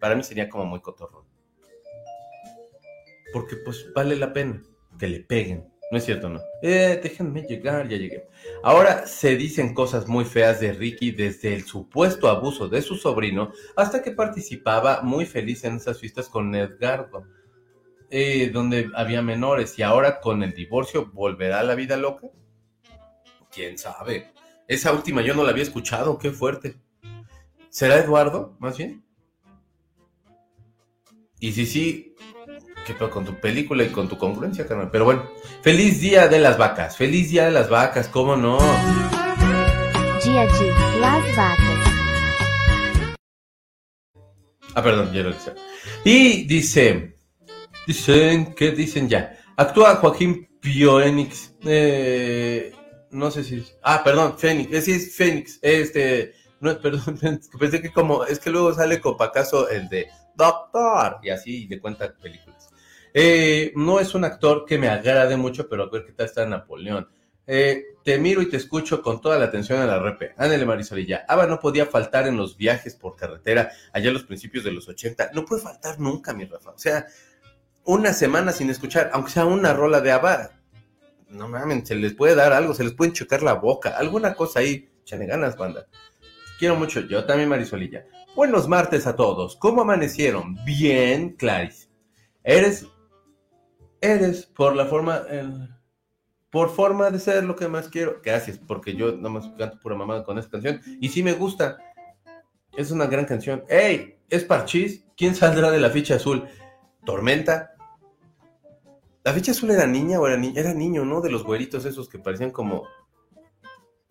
Para 0.00 0.14
mí 0.14 0.22
sería 0.22 0.48
como 0.48 0.64
muy 0.66 0.80
cotorrón. 0.80 1.24
Porque 3.32 3.56
pues 3.56 3.86
vale 3.94 4.16
la 4.16 4.32
pena 4.32 4.62
que 4.98 5.08
le 5.08 5.20
peguen. 5.20 5.68
No 5.90 5.98
es 5.98 6.04
cierto, 6.04 6.28
no. 6.28 6.40
Eh, 6.62 6.98
déjenme 7.00 7.42
llegar, 7.42 7.88
ya 7.88 7.96
llegué. 7.96 8.28
Ahora 8.62 9.06
se 9.06 9.36
dicen 9.36 9.72
cosas 9.72 10.08
muy 10.08 10.24
feas 10.24 10.58
de 10.58 10.72
Ricky 10.72 11.12
desde 11.12 11.54
el 11.54 11.64
supuesto 11.64 12.28
abuso 12.28 12.68
de 12.68 12.82
su 12.82 12.96
sobrino 12.96 13.52
hasta 13.76 14.02
que 14.02 14.10
participaba 14.10 15.02
muy 15.02 15.26
feliz 15.26 15.62
en 15.64 15.76
esas 15.76 16.00
fiestas 16.00 16.28
con 16.28 16.52
Edgardo, 16.56 17.24
eh, 18.10 18.50
donde 18.52 18.90
había 18.94 19.22
menores 19.22 19.78
y 19.78 19.82
ahora 19.82 20.20
con 20.20 20.42
el 20.42 20.54
divorcio 20.54 21.06
volverá 21.12 21.60
a 21.60 21.64
la 21.64 21.76
vida 21.76 21.96
loca. 21.96 22.28
¿Quién 23.52 23.78
sabe? 23.78 24.32
Esa 24.66 24.92
última 24.92 25.22
yo 25.22 25.34
no 25.34 25.44
la 25.44 25.50
había 25.50 25.62
escuchado, 25.62 26.18
qué 26.18 26.30
fuerte. 26.30 26.76
¿Será 27.68 27.98
Eduardo, 27.98 28.56
más 28.58 28.76
bien? 28.76 29.04
Y 31.38 31.52
si 31.52 31.66
sí, 31.66 32.16
¿qué 32.86 32.94
pedo 32.94 33.10
con 33.10 33.24
tu 33.24 33.34
película 33.34 33.82
y 33.82 33.88
con 33.88 34.08
tu 34.08 34.16
congruencia, 34.16 34.66
carnal? 34.66 34.90
Pero 34.92 35.04
bueno, 35.04 35.24
feliz 35.60 36.00
día 36.00 36.28
de 36.28 36.38
las 36.38 36.56
vacas, 36.56 36.96
feliz 36.96 37.30
día 37.30 37.46
de 37.46 37.50
las 37.50 37.68
vacas, 37.68 38.08
¿cómo 38.08 38.36
no? 38.36 38.58
De 40.24 40.32
Las 41.00 41.36
Vacas. 41.36 41.58
Ah, 44.74 44.82
perdón, 44.82 45.12
ya 45.12 45.22
lo 45.22 45.32
decía. 45.32 45.54
Y 46.04 46.44
dice, 46.46 47.16
dicen, 47.86 48.54
¿qué 48.54 48.70
dicen 48.72 49.08
ya? 49.08 49.38
Actúa 49.56 49.96
Joaquín 49.96 50.48
Pioenix, 50.60 51.54
eh, 51.64 52.72
no 53.10 53.30
sé 53.30 53.44
si, 53.44 53.64
ah, 53.82 54.02
perdón, 54.04 54.38
Fénix, 54.38 54.72
eh, 54.72 54.82
sí 54.82 54.92
es 54.92 55.16
Fénix, 55.16 55.58
este, 55.62 56.34
no, 56.60 56.78
perdón, 56.82 57.18
pensé 57.58 57.80
que 57.80 57.92
como, 57.92 58.24
es 58.24 58.38
que 58.38 58.50
luego 58.50 58.74
sale 58.74 59.00
Copacaso 59.00 59.68
el 59.68 59.88
de 59.88 60.08
Doctor, 60.34 61.18
y 61.22 61.30
así 61.30 61.66
le 61.66 61.80
cuenta 61.80 62.14
películas. 62.14 62.45
Eh, 63.18 63.72
no 63.76 63.98
es 63.98 64.14
un 64.14 64.24
actor 64.24 64.66
que 64.66 64.76
me 64.76 64.88
agrade 64.88 65.38
mucho, 65.38 65.70
pero 65.70 65.84
a 65.84 65.88
ver 65.88 66.04
qué 66.04 66.12
tal 66.12 66.26
está 66.26 66.44
Napoleón. 66.44 67.08
Eh, 67.46 67.82
te 68.04 68.18
miro 68.18 68.42
y 68.42 68.50
te 68.50 68.58
escucho 68.58 69.00
con 69.00 69.22
toda 69.22 69.38
la 69.38 69.46
atención 69.46 69.80
a 69.80 69.86
la 69.86 69.98
repe. 69.98 70.34
Ándale, 70.36 70.66
Marisolilla. 70.66 71.24
Ava 71.26 71.46
no 71.46 71.58
podía 71.58 71.86
faltar 71.86 72.28
en 72.28 72.36
los 72.36 72.58
viajes 72.58 72.94
por 72.94 73.16
carretera 73.16 73.70
allá 73.94 74.10
los 74.10 74.24
principios 74.24 74.64
de 74.64 74.72
los 74.72 74.86
80. 74.86 75.30
No 75.32 75.46
puede 75.46 75.62
faltar 75.62 75.98
nunca, 75.98 76.34
mi 76.34 76.44
Rafa. 76.44 76.72
O 76.72 76.78
sea, 76.78 77.06
una 77.86 78.12
semana 78.12 78.52
sin 78.52 78.68
escuchar, 78.68 79.08
aunque 79.14 79.30
sea 79.30 79.46
una 79.46 79.72
rola 79.72 80.02
de 80.02 80.12
Ava, 80.12 80.50
no 81.30 81.48
mames, 81.48 81.88
se 81.88 81.94
les 81.94 82.12
puede 82.12 82.34
dar 82.34 82.52
algo, 82.52 82.74
se 82.74 82.84
les 82.84 82.92
puede 82.92 83.14
chocar 83.14 83.42
la 83.42 83.54
boca, 83.54 83.96
alguna 83.96 84.34
cosa 84.34 84.60
ahí. 84.60 84.90
Chale 85.04 85.24
ganas, 85.24 85.56
banda. 85.56 85.86
Quiero 86.58 86.76
mucho, 86.76 87.00
yo 87.00 87.24
también, 87.24 87.48
Marisolilla. 87.48 88.04
Buenos 88.34 88.68
martes 88.68 89.06
a 89.06 89.16
todos. 89.16 89.56
¿Cómo 89.56 89.80
amanecieron? 89.80 90.62
Bien, 90.66 91.30
Clarice. 91.30 91.88
Eres, 92.44 92.86
eres 94.00 94.46
por 94.46 94.74
la 94.76 94.86
forma, 94.86 95.22
por 96.50 96.70
forma 96.70 97.10
de 97.10 97.18
ser 97.18 97.44
lo 97.44 97.56
que 97.56 97.68
más 97.68 97.88
quiero. 97.88 98.20
Gracias, 98.24 98.58
porque 98.58 98.94
yo 98.94 99.12
nomás 99.12 99.48
canto 99.58 99.78
pura 99.80 99.96
mamada 99.96 100.24
con 100.24 100.38
esta 100.38 100.52
canción. 100.52 100.80
Y 101.00 101.08
sí 101.08 101.22
me 101.22 101.32
gusta. 101.32 101.78
Es 102.76 102.90
una 102.90 103.06
gran 103.06 103.24
canción. 103.24 103.64
¡Ey! 103.68 104.18
¿Es 104.28 104.44
Parchís? 104.44 105.04
¿Quién 105.16 105.34
saldrá 105.34 105.70
de 105.70 105.80
la 105.80 105.90
ficha 105.90 106.16
azul? 106.16 106.44
¿Tormenta? 107.04 107.74
¿La 109.24 109.32
ficha 109.32 109.52
azul 109.52 109.70
era 109.70 109.86
niña 109.86 110.20
o 110.20 110.26
era 110.26 110.36
niño? 110.36 110.60
Era 110.60 110.74
niño, 110.74 111.04
¿no? 111.04 111.20
De 111.20 111.30
los 111.30 111.42
güeritos 111.42 111.84
esos 111.84 112.08
que 112.08 112.18
parecían 112.18 112.50
como... 112.50 112.84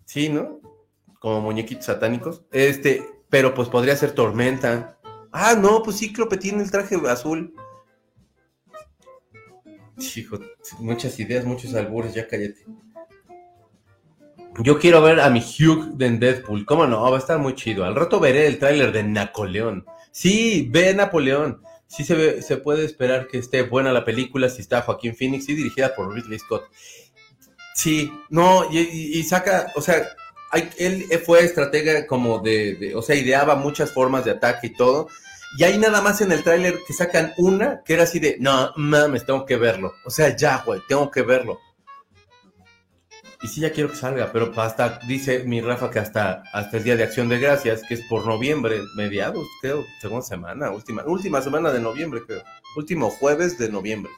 Sí, 0.06 0.30
¿no? 0.30 0.60
Como 1.20 1.42
muñequitos 1.42 1.86
satánicos. 1.86 2.44
Este, 2.52 3.04
pero 3.30 3.54
pues 3.54 3.70
podría 3.70 3.96
ser 3.96 4.12
Tormenta. 4.12 4.98
Ah, 5.32 5.56
no, 5.56 5.84
pues 5.84 5.98
Cíclope 5.98 6.38
tiene 6.38 6.64
el 6.64 6.72
traje 6.72 6.96
azul. 7.08 7.54
Hijo, 10.16 10.40
muchas 10.80 11.20
ideas, 11.20 11.46
muchos 11.46 11.74
albures, 11.74 12.14
ya 12.14 12.28
cállate. 12.28 12.66
Yo 14.60 14.80
quiero 14.80 15.02
ver 15.02 15.20
a 15.20 15.30
mi 15.30 15.40
Hugh 15.42 15.96
en 16.02 16.20
Deadpool. 16.20 16.66
¿Cómo 16.66 16.88
no? 16.88 17.02
Va 17.10 17.18
a 17.18 17.20
estar 17.20 17.38
muy 17.40 17.56
chido. 17.56 17.84
Al 17.84 17.96
rato 17.96 18.20
veré 18.20 18.48
el 18.48 18.58
tráiler 18.60 18.92
de 18.92 19.04
Napoleón. 19.04 19.86
Sí, 20.12 20.68
ve 20.72 20.94
Napoleón. 20.94 21.62
Sí 21.88 22.04
se, 22.04 22.16
ve- 22.16 22.42
se 22.42 22.58
puede 22.58 22.86
esperar 22.86 23.28
que 23.28 23.38
esté 23.38 23.64
buena 23.64 23.92
la 23.92 24.06
película 24.06 24.50
si 24.50 24.62
está 24.62 24.82
Joaquín 24.82 25.16
Phoenix 25.16 25.48
y 25.50 25.56
dirigida 25.56 25.94
por 25.96 26.14
Ridley 26.14 26.40
Scott. 26.40 26.64
Sí, 27.76 28.12
no, 28.30 28.64
y, 28.72 29.22
saca, 29.24 29.72
o 29.76 29.82
sea, 29.82 30.08
él 30.78 31.04
fue 31.26 31.44
estratega 31.44 32.08
como 32.08 32.40
de, 32.40 32.76
de- 32.76 32.96
o 32.96 33.02
sea, 33.02 33.16
ideaba 33.18 33.56
muchas 33.56 33.92
formas 33.92 34.24
de 34.24 34.32
ataque 34.32 34.68
y 34.68 34.74
todo. 34.74 35.10
Y 35.58 35.64
hay 35.64 35.78
nada 35.78 36.02
más 36.02 36.20
en 36.22 36.32
el 36.32 36.44
tráiler 36.44 36.80
que 36.86 36.94
sacan 36.94 37.34
una 37.38 37.82
que 37.84 37.94
era 37.94 38.04
así 38.04 38.20
de, 38.20 38.38
no 38.40 38.74
mames, 38.76 39.26
tengo 39.26 39.46
que 39.46 39.56
verlo. 39.56 39.94
O 40.04 40.10
sea, 40.10 40.36
ya, 40.36 40.62
güey, 40.66 40.82
tengo 40.88 41.10
que 41.10 41.22
verlo. 41.22 41.60
Y 43.42 43.48
sí, 43.48 43.62
ya 43.62 43.72
quiero 43.72 43.90
que 43.90 43.96
salga, 43.96 44.32
pero 44.34 44.52
hasta, 44.60 45.00
dice 45.08 45.44
mi 45.44 45.62
Rafa 45.62 45.92
que 45.92 46.00
hasta, 46.00 46.44
hasta 46.52 46.78
el 46.78 46.84
Día 46.84 46.96
de 46.96 47.04
Acción 47.04 47.30
de 47.30 47.40
Gracias, 47.40 47.84
que 47.88 47.94
es 47.94 48.02
por 48.10 48.26
noviembre, 48.26 48.82
mediados, 48.96 49.46
creo, 49.62 49.86
segunda 50.02 50.26
semana, 50.26 50.72
última, 50.72 51.04
última 51.06 51.42
semana 51.42 51.72
de 51.72 51.80
noviembre, 51.80 52.22
creo. 52.26 52.42
Último 52.76 53.10
jueves 53.10 53.58
de 53.58 53.70
noviembre. 53.70 54.12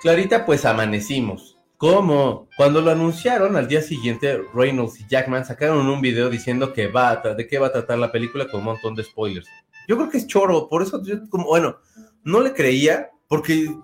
Clarita, 0.00 0.44
pues 0.44 0.64
amanecimos. 0.66 1.56
¿Cómo? 1.78 2.48
Cuando 2.56 2.80
lo 2.80 2.90
anunciaron 2.90 3.56
al 3.56 3.68
día 3.68 3.82
siguiente, 3.82 4.40
Reynolds 4.54 5.00
y 5.00 5.06
Jackman 5.08 5.44
sacaron 5.44 5.88
un 5.88 6.00
video 6.00 6.30
diciendo 6.30 6.72
que 6.72 6.86
va 6.86 7.10
a 7.10 7.34
de 7.34 7.46
qué 7.46 7.58
va 7.58 7.68
a 7.68 7.72
tratar 7.72 7.98
la 7.98 8.12
película 8.12 8.46
con 8.48 8.60
un 8.60 8.66
montón 8.66 8.94
de 8.94 9.04
spoilers. 9.04 9.48
Yo 9.88 9.96
creo 9.96 10.10
que 10.10 10.18
es 10.18 10.26
choro, 10.26 10.68
por 10.68 10.82
eso 10.82 11.02
yo 11.02 11.28
como, 11.28 11.46
bueno, 11.46 11.78
no 12.24 12.40
le 12.40 12.52
creía, 12.52 13.10
porque 13.28 13.74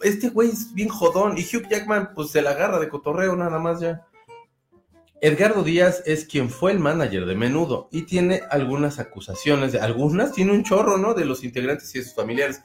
este 0.00 0.28
güey 0.28 0.50
es 0.50 0.74
bien 0.74 0.88
jodón 0.88 1.36
y 1.38 1.42
Hugh 1.42 1.68
Jackman 1.68 2.14
pues 2.14 2.30
se 2.30 2.42
la 2.42 2.50
agarra 2.50 2.78
de 2.78 2.88
cotorreo 2.88 3.36
nada 3.36 3.58
más 3.58 3.80
ya. 3.80 4.06
Edgardo 5.20 5.62
Díaz 5.62 6.02
es 6.04 6.26
quien 6.26 6.50
fue 6.50 6.72
el 6.72 6.80
manager 6.80 7.24
de 7.24 7.34
Menudo 7.34 7.88
y 7.90 8.02
tiene 8.02 8.42
algunas 8.50 8.98
acusaciones, 8.98 9.72
de, 9.72 9.80
algunas 9.80 10.32
tiene 10.32 10.52
un 10.52 10.64
chorro, 10.64 10.98
¿no? 10.98 11.14
De 11.14 11.24
los 11.24 11.44
integrantes 11.44 11.94
y 11.94 11.98
de 11.98 12.04
sus 12.04 12.14
familiares. 12.14 12.60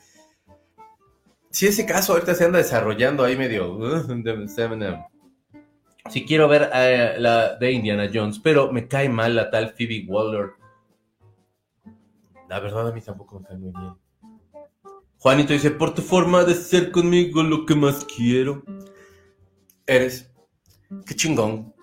Si 1.51 1.67
ese 1.67 1.85
caso 1.85 2.13
ahorita 2.13 2.35
se 2.35 2.45
anda 2.45 2.57
desarrollando 2.57 3.23
ahí 3.23 3.37
medio... 3.37 3.79
Si 6.09 6.25
quiero 6.25 6.47
ver 6.47 6.71
eh, 6.73 7.15
la 7.19 7.55
de 7.57 7.71
Indiana 7.71 8.09
Jones, 8.11 8.39
pero 8.39 8.71
me 8.71 8.87
cae 8.87 9.09
mal 9.09 9.35
la 9.35 9.51
tal 9.51 9.75
Phoebe 9.75 10.05
Waller. 10.07 10.53
La 12.49 12.59
verdad 12.59 12.87
a 12.87 12.91
mí 12.91 12.99
tampoco 12.99 13.39
me 13.39 13.45
cae 13.45 13.57
muy 13.57 13.71
bien. 13.71 13.93
Juanito 15.19 15.53
dice, 15.53 15.69
por 15.69 15.93
tu 15.93 16.01
forma 16.01 16.43
de 16.43 16.55
ser 16.55 16.91
conmigo 16.91 17.43
lo 17.43 17.65
que 17.65 17.75
más 17.75 18.03
quiero. 18.05 18.63
Eres. 19.85 20.31
Qué 21.05 21.15
chingón. 21.15 21.75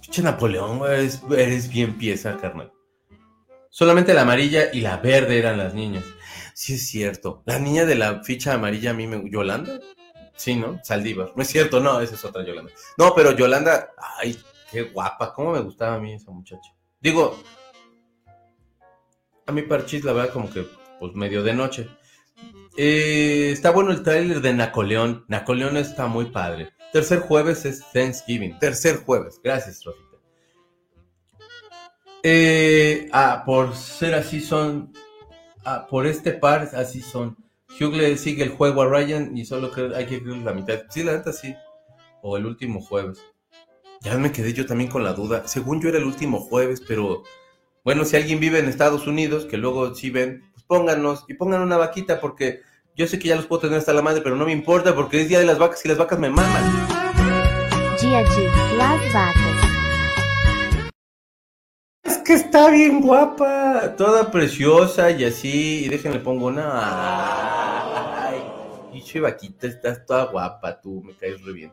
Pinche 0.00 0.22
Napoleón, 0.22 0.80
eres, 0.90 1.22
eres 1.36 1.68
bien 1.68 1.98
pieza, 1.98 2.36
carnal. 2.38 2.72
Solamente 3.68 4.14
la 4.14 4.22
amarilla 4.22 4.72
y 4.72 4.80
la 4.80 4.96
verde 4.96 5.38
eran 5.38 5.58
las 5.58 5.74
niñas. 5.74 6.04
Sí 6.54 6.74
es 6.74 6.86
cierto. 6.86 7.42
La 7.44 7.58
niña 7.58 7.84
de 7.84 7.96
la 7.96 8.22
ficha 8.22 8.54
amarilla 8.54 8.90
a 8.90 8.94
mí 8.94 9.06
me... 9.06 9.28
¿Yolanda? 9.28 9.80
Sí, 10.34 10.54
¿no? 10.54 10.80
Saldívar. 10.82 11.32
No 11.36 11.42
es 11.42 11.48
cierto, 11.48 11.80
no, 11.80 12.00
esa 12.00 12.14
es 12.14 12.24
otra 12.24 12.44
Yolanda. 12.44 12.72
No, 12.96 13.14
pero 13.14 13.32
Yolanda, 13.32 13.90
ay, 14.18 14.38
qué 14.70 14.84
guapa. 14.84 15.34
¿Cómo 15.34 15.52
me 15.52 15.60
gustaba 15.60 15.96
a 15.96 15.98
mí 15.98 16.14
esa 16.14 16.30
muchacha? 16.30 16.72
Digo, 17.00 17.36
a 19.46 19.52
mí 19.52 19.62
Parchís 19.62 20.04
la 20.04 20.12
verdad 20.12 20.32
como 20.32 20.50
que, 20.50 20.66
pues 21.00 21.14
medio 21.14 21.42
de 21.42 21.54
noche. 21.54 21.88
Eh, 22.76 23.50
está 23.52 23.70
bueno 23.70 23.92
el 23.92 24.02
tráiler 24.02 24.40
de 24.40 24.52
Napoleón. 24.52 25.24
Napoleón 25.28 25.76
está 25.76 26.06
muy 26.06 26.26
padre. 26.26 26.72
Tercer 26.92 27.20
jueves 27.20 27.64
es 27.64 27.84
Thanksgiving. 27.92 28.58
Tercer 28.58 28.98
jueves. 29.04 29.40
Gracias, 29.42 29.84
Rosita. 29.84 30.04
Eh, 32.22 33.08
ah, 33.12 33.42
por 33.44 33.74
ser 33.74 34.14
así 34.14 34.40
son. 34.40 34.92
Ah, 35.64 35.86
por 35.88 36.06
este 36.06 36.32
par, 36.32 36.70
así 36.74 37.00
son. 37.00 37.36
Hugh 37.80 37.94
le 37.94 38.16
sigue 38.16 38.44
el 38.44 38.50
juego 38.50 38.82
a 38.82 38.86
Ryan 38.86 39.36
y 39.36 39.44
solo 39.44 39.70
creo, 39.70 39.94
hay 39.94 40.06
que 40.06 40.20
la 40.20 40.52
mitad. 40.52 40.82
Sí, 40.88 41.02
la 41.02 41.12
neta 41.12 41.32
sí. 41.32 41.54
O 42.22 42.36
el 42.36 42.46
último 42.46 42.80
jueves. 42.80 43.22
Ya 44.00 44.16
me 44.18 44.32
quedé 44.32 44.52
yo 44.52 44.66
también 44.66 44.90
con 44.90 45.04
la 45.04 45.12
duda. 45.12 45.46
Según 45.46 45.80
yo 45.80 45.88
era 45.88 45.98
el 45.98 46.04
último 46.04 46.40
jueves, 46.40 46.82
pero 46.86 47.22
bueno, 47.84 48.06
si 48.06 48.16
alguien 48.16 48.40
vive 48.40 48.58
en 48.58 48.68
Estados 48.68 49.06
Unidos, 49.06 49.44
que 49.44 49.58
luego 49.58 49.94
sí 49.94 50.08
ven, 50.08 50.42
pues 50.52 50.64
pónganos 50.64 51.26
y 51.28 51.34
pongan 51.34 51.60
una 51.60 51.76
vaquita 51.76 52.18
porque 52.18 52.62
yo 52.96 53.06
sé 53.06 53.18
que 53.18 53.28
ya 53.28 53.36
los 53.36 53.44
puedo 53.44 53.60
tener 53.60 53.78
hasta 53.78 53.92
la 53.92 54.00
madre, 54.00 54.22
pero 54.22 54.36
no 54.36 54.46
me 54.46 54.52
importa 54.52 54.94
porque 54.94 55.20
es 55.20 55.28
día 55.28 55.38
de 55.38 55.44
las 55.44 55.58
vacas 55.58 55.84
y 55.84 55.88
las 55.88 55.98
vacas 55.98 56.18
me 56.18 56.30
maman. 56.30 56.86
De 58.00 58.10
Las 58.78 59.12
Vacas. 59.12 59.36
que 62.24 62.32
está 62.32 62.70
bien 62.70 63.02
guapa, 63.02 63.94
toda 63.98 64.30
preciosa 64.30 65.10
y 65.10 65.24
así. 65.24 65.84
Y 65.84 65.88
déjenle 65.88 66.20
pongo 66.20 66.46
una. 66.46 68.28
Ay, 68.28 68.42
pinche 68.92 69.20
vaquita, 69.20 69.66
estás 69.66 70.06
toda 70.06 70.24
guapa, 70.24 70.80
tú, 70.80 71.02
me 71.04 71.12
caes 71.14 71.42
re 71.42 71.52
bien. 71.52 71.72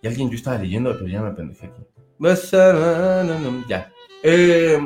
Y 0.00 0.06
alguien, 0.06 0.30
yo 0.30 0.36
estaba 0.36 0.58
leyendo, 0.58 0.92
pero 0.92 1.08
ya 1.08 1.22
me 1.22 1.32
pendejé 1.32 1.66
aquí. 1.66 1.82
Ya. 3.68 3.92
Eh, 4.22 4.78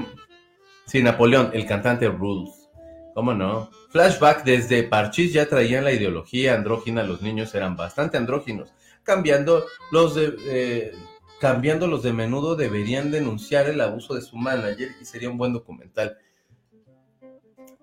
sí, 0.87 1.03
Napoleón, 1.03 1.51
el 1.53 1.67
cantante 1.67 2.09
Rules. 2.09 2.69
¿Cómo 3.15 3.33
no? 3.33 3.71
Flashback 3.91 4.45
desde 4.45 4.83
Parchís 4.83 5.33
ya 5.33 5.47
traían 5.49 5.85
la 5.85 5.93
ideología 5.93 6.55
andrógina, 6.55 7.05
los 7.05 7.23
niños 7.23 7.55
eran 7.55 7.77
bastante 7.77 8.17
andróginos. 8.17 8.73
Cambiando 9.05 9.65
los 9.93 10.17
de, 10.17 10.35
eh, 10.47 10.93
cambiando 11.41 11.87
los 11.87 12.03
de 12.03 12.13
menudo 12.13 12.57
deberían 12.57 13.13
denunciar 13.13 13.69
el 13.69 13.81
abuso 13.81 14.15
de 14.15 14.23
su 14.23 14.37
manager 14.37 14.91
y 15.01 15.05
sería 15.05 15.31
un 15.31 15.39
buen 15.39 15.53
documental. 15.53 16.19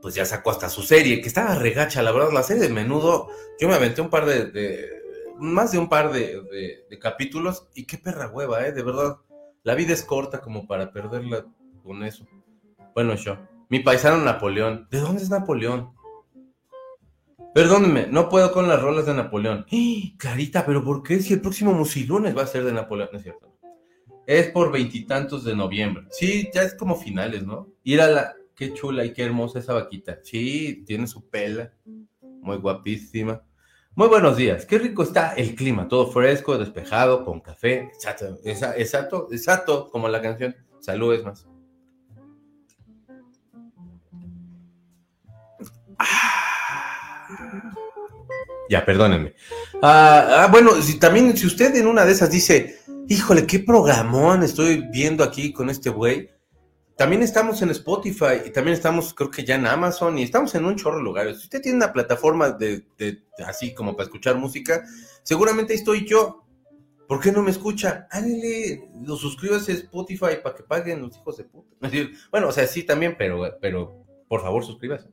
Pues 0.02 0.16
ya 0.16 0.26
sacó 0.26 0.52
hasta 0.52 0.68
su 0.68 0.82
serie, 0.82 1.22
que 1.22 1.28
estaba 1.28 1.56
regacha, 1.56 2.02
la 2.02 2.12
verdad, 2.12 2.32
la 2.34 2.44
serie 2.44 2.64
de 2.64 2.70
menudo, 2.74 3.30
yo 3.60 3.68
me 3.70 3.76
aventé 3.76 4.02
un 4.02 4.10
par 4.10 4.26
de, 4.26 4.90
más 5.38 5.72
de 5.72 5.78
un 5.78 5.88
par 5.88 6.12
de- 6.12 6.42
de 6.90 7.00
capítulos 7.00 7.68
y 7.74 7.86
qué 7.86 7.98
perra 7.98 8.28
hueva, 8.28 8.66
eh, 8.68 8.72
de 8.74 8.84
verdad. 8.84 9.18
La 9.63 9.76
vida 9.76 9.93
es 9.93 10.04
corta 10.04 10.41
como 10.41 10.67
para 10.67 10.91
perderla 10.91 11.45
con 11.84 12.04
eso. 12.04 12.26
Bueno, 12.95 13.15
yo. 13.15 13.38
Mi 13.69 13.80
paisano 13.80 14.17
Napoleón. 14.24 14.88
¿De 14.89 15.00
dónde 15.00 15.21
es 15.21 15.30
Napoleón? 15.30 15.93
Perdónenme, 17.54 18.08
no 18.08 18.30
puedo 18.30 18.52
con 18.52 18.67
las 18.67 18.82
rolas 18.82 19.06
de 19.06 19.13
Napoleón. 19.13 19.65
¡Ah! 19.71 20.15
Clarita, 20.17 20.65
pero 20.65 20.84
¿por 20.84 21.04
qué? 21.04 21.19
Si 21.19 21.34
el 21.34 21.41
próximo 21.41 21.74
Musilunes 21.74 22.36
va 22.36 22.43
a 22.43 22.47
ser 22.47 22.63
de 22.63 22.71
Napoleón, 22.71 23.10
no 23.12 23.17
es 23.17 23.24
cierto. 23.24 23.52
Es 24.26 24.50
por 24.52 24.71
veintitantos 24.71 25.43
de 25.43 25.56
noviembre. 25.56 26.08
Sí, 26.12 26.50
ya 26.54 26.63
es 26.63 26.76
como 26.76 26.95
finales, 26.95 27.45
¿no? 27.45 27.67
Ir 27.84 28.02
a 28.02 28.08
la. 28.08 28.36
Qué 28.56 28.74
chula 28.74 29.04
y 29.06 29.13
qué 29.13 29.24
hermosa 29.24 29.60
esa 29.60 29.74
vaquita. 29.74 30.19
Sí, 30.24 30.84
tiene 30.86 31.08
su 31.08 31.28
pela. 31.30 31.74
Muy 32.21 32.58
guapísima. 32.58 33.41
Muy 33.93 34.08
buenos 34.08 34.38
días. 34.38 34.65
Qué 34.65 34.77
rico 34.80 35.04
está 35.04 35.34
el 35.34 35.54
clima. 35.54 35.89
Todo 35.89 36.10
fresco, 36.10 36.58
despejado, 36.58 37.25
con 37.25 37.41
café. 37.41 37.91
Exacto, 37.93 38.39
exacto, 38.45 39.27
exacto, 39.32 39.89
como 39.91 40.08
la 40.08 40.21
canción. 40.21 40.56
Salud, 40.80 41.13
es 41.13 41.25
más. 41.25 41.45
Ya, 48.69 48.86
perdónenme. 48.86 49.34
Ah, 49.82 50.43
ah, 50.43 50.47
bueno, 50.49 50.82
si 50.82 50.97
también, 50.97 51.36
si 51.36 51.45
usted 51.45 51.75
en 51.75 51.88
una 51.88 52.06
de 52.06 52.13
esas 52.13 52.32
dice, 52.32 52.80
híjole, 53.10 53.45
qué 53.45 53.60
programón 53.60 54.43
estoy 54.43 54.88
viendo 54.89 55.25
aquí 55.25 55.51
con 55.51 55.69
este 55.69 55.89
güey. 55.89 56.30
También 56.97 57.23
estamos 57.23 57.62
en 57.62 57.69
Spotify 57.71 58.41
y 58.45 58.51
también 58.51 58.75
estamos, 58.75 59.13
creo 59.13 59.32
que 59.32 59.43
ya 59.43 59.56
en 59.56 59.65
Amazon 59.65 60.17
y 60.17 60.23
estamos 60.23 60.54
en 60.56 60.65
un 60.65 60.75
chorro 60.75 60.97
de 60.97 61.04
lugares. 61.04 61.38
Si 61.38 61.43
usted 61.45 61.62
tiene 61.62 61.77
una 61.77 61.93
plataforma 61.93 62.51
de, 62.51 62.86
así 63.45 63.73
como 63.73 63.95
para 63.95 64.06
escuchar 64.06 64.36
música, 64.38 64.84
seguramente 65.23 65.73
estoy 65.73 66.06
yo. 66.08 66.45
¿Por 67.08 67.19
qué 67.19 67.32
no 67.32 67.41
me 67.41 67.51
escucha? 67.51 68.08
Ándale, 68.10 68.89
lo 69.04 69.17
suscríbase 69.17 69.71
a 69.73 69.75
Spotify 69.75 70.38
para 70.41 70.56
que 70.56 70.63
paguen 70.63 71.01
los 71.01 71.17
hijos 71.17 71.38
de 71.38 71.43
puta. 71.43 71.75
Bueno, 72.30 72.47
o 72.47 72.51
sea, 72.51 72.65
sí 72.67 72.84
también, 72.84 73.15
pero, 73.17 73.58
pero 73.60 74.06
por 74.30 74.41
favor 74.41 74.63
suscríbase. 74.63 75.10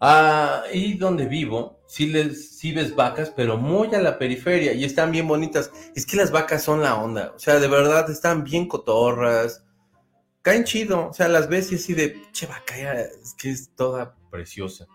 Ah, 0.00 0.64
y 0.72 0.94
donde 0.94 1.26
vivo, 1.26 1.82
sí, 1.86 2.06
les, 2.06 2.56
sí 2.56 2.72
ves 2.72 2.96
vacas, 2.96 3.30
pero 3.36 3.58
muy 3.58 3.94
a 3.94 4.00
la 4.00 4.18
periferia 4.18 4.72
y 4.72 4.84
están 4.84 5.12
bien 5.12 5.28
bonitas. 5.28 5.70
Es 5.94 6.06
que 6.06 6.16
las 6.16 6.32
vacas 6.32 6.64
son 6.64 6.80
la 6.80 6.96
onda, 6.96 7.32
o 7.36 7.38
sea, 7.38 7.60
de 7.60 7.68
verdad 7.68 8.10
están 8.10 8.42
bien 8.42 8.66
cotorras, 8.66 9.62
caen 10.42 10.64
chido, 10.64 11.08
o 11.08 11.12
sea, 11.12 11.28
las 11.28 11.48
ves 11.48 11.72
y 11.72 11.76
así 11.76 11.94
de, 11.94 12.20
che, 12.32 12.46
vaca, 12.46 12.74
es 13.02 13.34
que 13.34 13.50
es 13.50 13.74
toda 13.74 14.16
preciosa. 14.30 14.86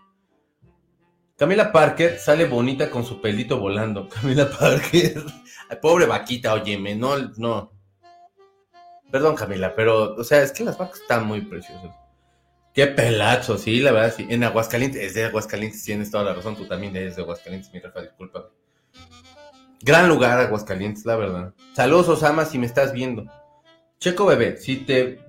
Camila 1.36 1.70
Parker 1.70 2.18
sale 2.18 2.46
bonita 2.46 2.90
con 2.90 3.04
su 3.04 3.20
pelito 3.20 3.58
volando. 3.58 4.08
Camila 4.20 4.50
Parker, 4.50 5.22
pobre 5.80 6.06
vaquita, 6.06 6.54
óyeme, 6.54 6.94
no, 6.94 7.18
no. 7.36 7.72
Perdón, 9.10 9.36
Camila, 9.36 9.74
pero, 9.74 10.14
o 10.14 10.24
sea, 10.24 10.42
es 10.42 10.52
que 10.52 10.64
las 10.64 10.78
vacas 10.78 11.00
están 11.00 11.26
muy 11.26 11.42
preciosas. 11.42 11.94
Qué 12.74 12.86
pelazo, 12.88 13.56
sí, 13.56 13.80
la 13.80 13.92
verdad, 13.92 14.14
sí. 14.14 14.26
En 14.28 14.44
Aguascalientes, 14.44 15.02
es 15.02 15.14
de 15.14 15.24
Aguascalientes, 15.24 15.82
tienes 15.82 16.10
toda 16.10 16.24
la 16.24 16.34
razón. 16.34 16.56
Tú 16.56 16.66
también 16.66 16.94
eres 16.94 17.16
de 17.16 17.22
Aguascalientes, 17.22 17.72
mi 17.72 17.80
Rafa, 17.80 18.02
disculpa. 18.02 18.50
Gran 19.80 20.08
lugar, 20.08 20.38
Aguascalientes, 20.40 21.06
la 21.06 21.16
verdad. 21.16 21.54
Saludos, 21.74 22.08
Osama, 22.08 22.44
si 22.44 22.58
me 22.58 22.66
estás 22.66 22.92
viendo. 22.92 23.24
Checo 23.98 24.26
bebé, 24.26 24.56
si 24.58 24.76
te. 24.76 25.20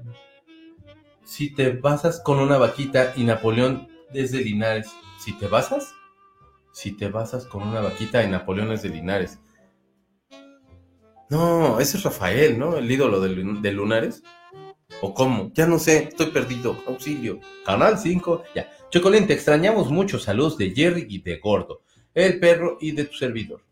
Si 1.23 1.53
te 1.53 1.71
basas 1.71 2.21
con 2.21 2.39
una 2.39 2.57
vaquita 2.57 3.13
y 3.15 3.23
Napoleón 3.23 3.87
desde 4.13 4.41
Linares. 4.41 4.87
Si 5.19 5.33
te 5.33 5.47
basas, 5.47 5.93
si 6.71 6.91
te 6.91 7.09
basas 7.09 7.45
con 7.45 7.63
una 7.63 7.81
vaquita 7.81 8.23
y 8.23 8.29
Napoleón 8.29 8.71
es 8.71 8.81
de 8.81 8.89
Linares. 8.89 9.39
No, 11.29 11.79
ese 11.79 11.97
es 11.97 12.03
Rafael, 12.03 12.57
¿no? 12.57 12.77
El 12.77 12.89
ídolo 12.89 13.19
de, 13.19 13.29
de 13.35 13.71
Lunares. 13.71 14.23
¿O 15.01 15.13
cómo? 15.13 15.51
Ya 15.53 15.67
no 15.67 15.79
sé, 15.79 16.09
estoy 16.09 16.27
perdido. 16.27 16.77
Auxilio. 16.87 17.39
Canal 17.65 17.97
5. 17.97 18.43
Ya. 18.55 18.69
Chocolín, 18.89 19.27
te 19.27 19.33
extrañamos 19.33 19.91
mucho. 19.91 20.19
Saludos 20.19 20.57
de 20.57 20.71
Jerry 20.71 21.05
y 21.09 21.21
de 21.21 21.37
Gordo. 21.37 21.81
El 22.13 22.39
perro 22.39 22.77
y 22.79 22.91
de 22.91 23.05
tu 23.05 23.15
servidor. 23.15 23.66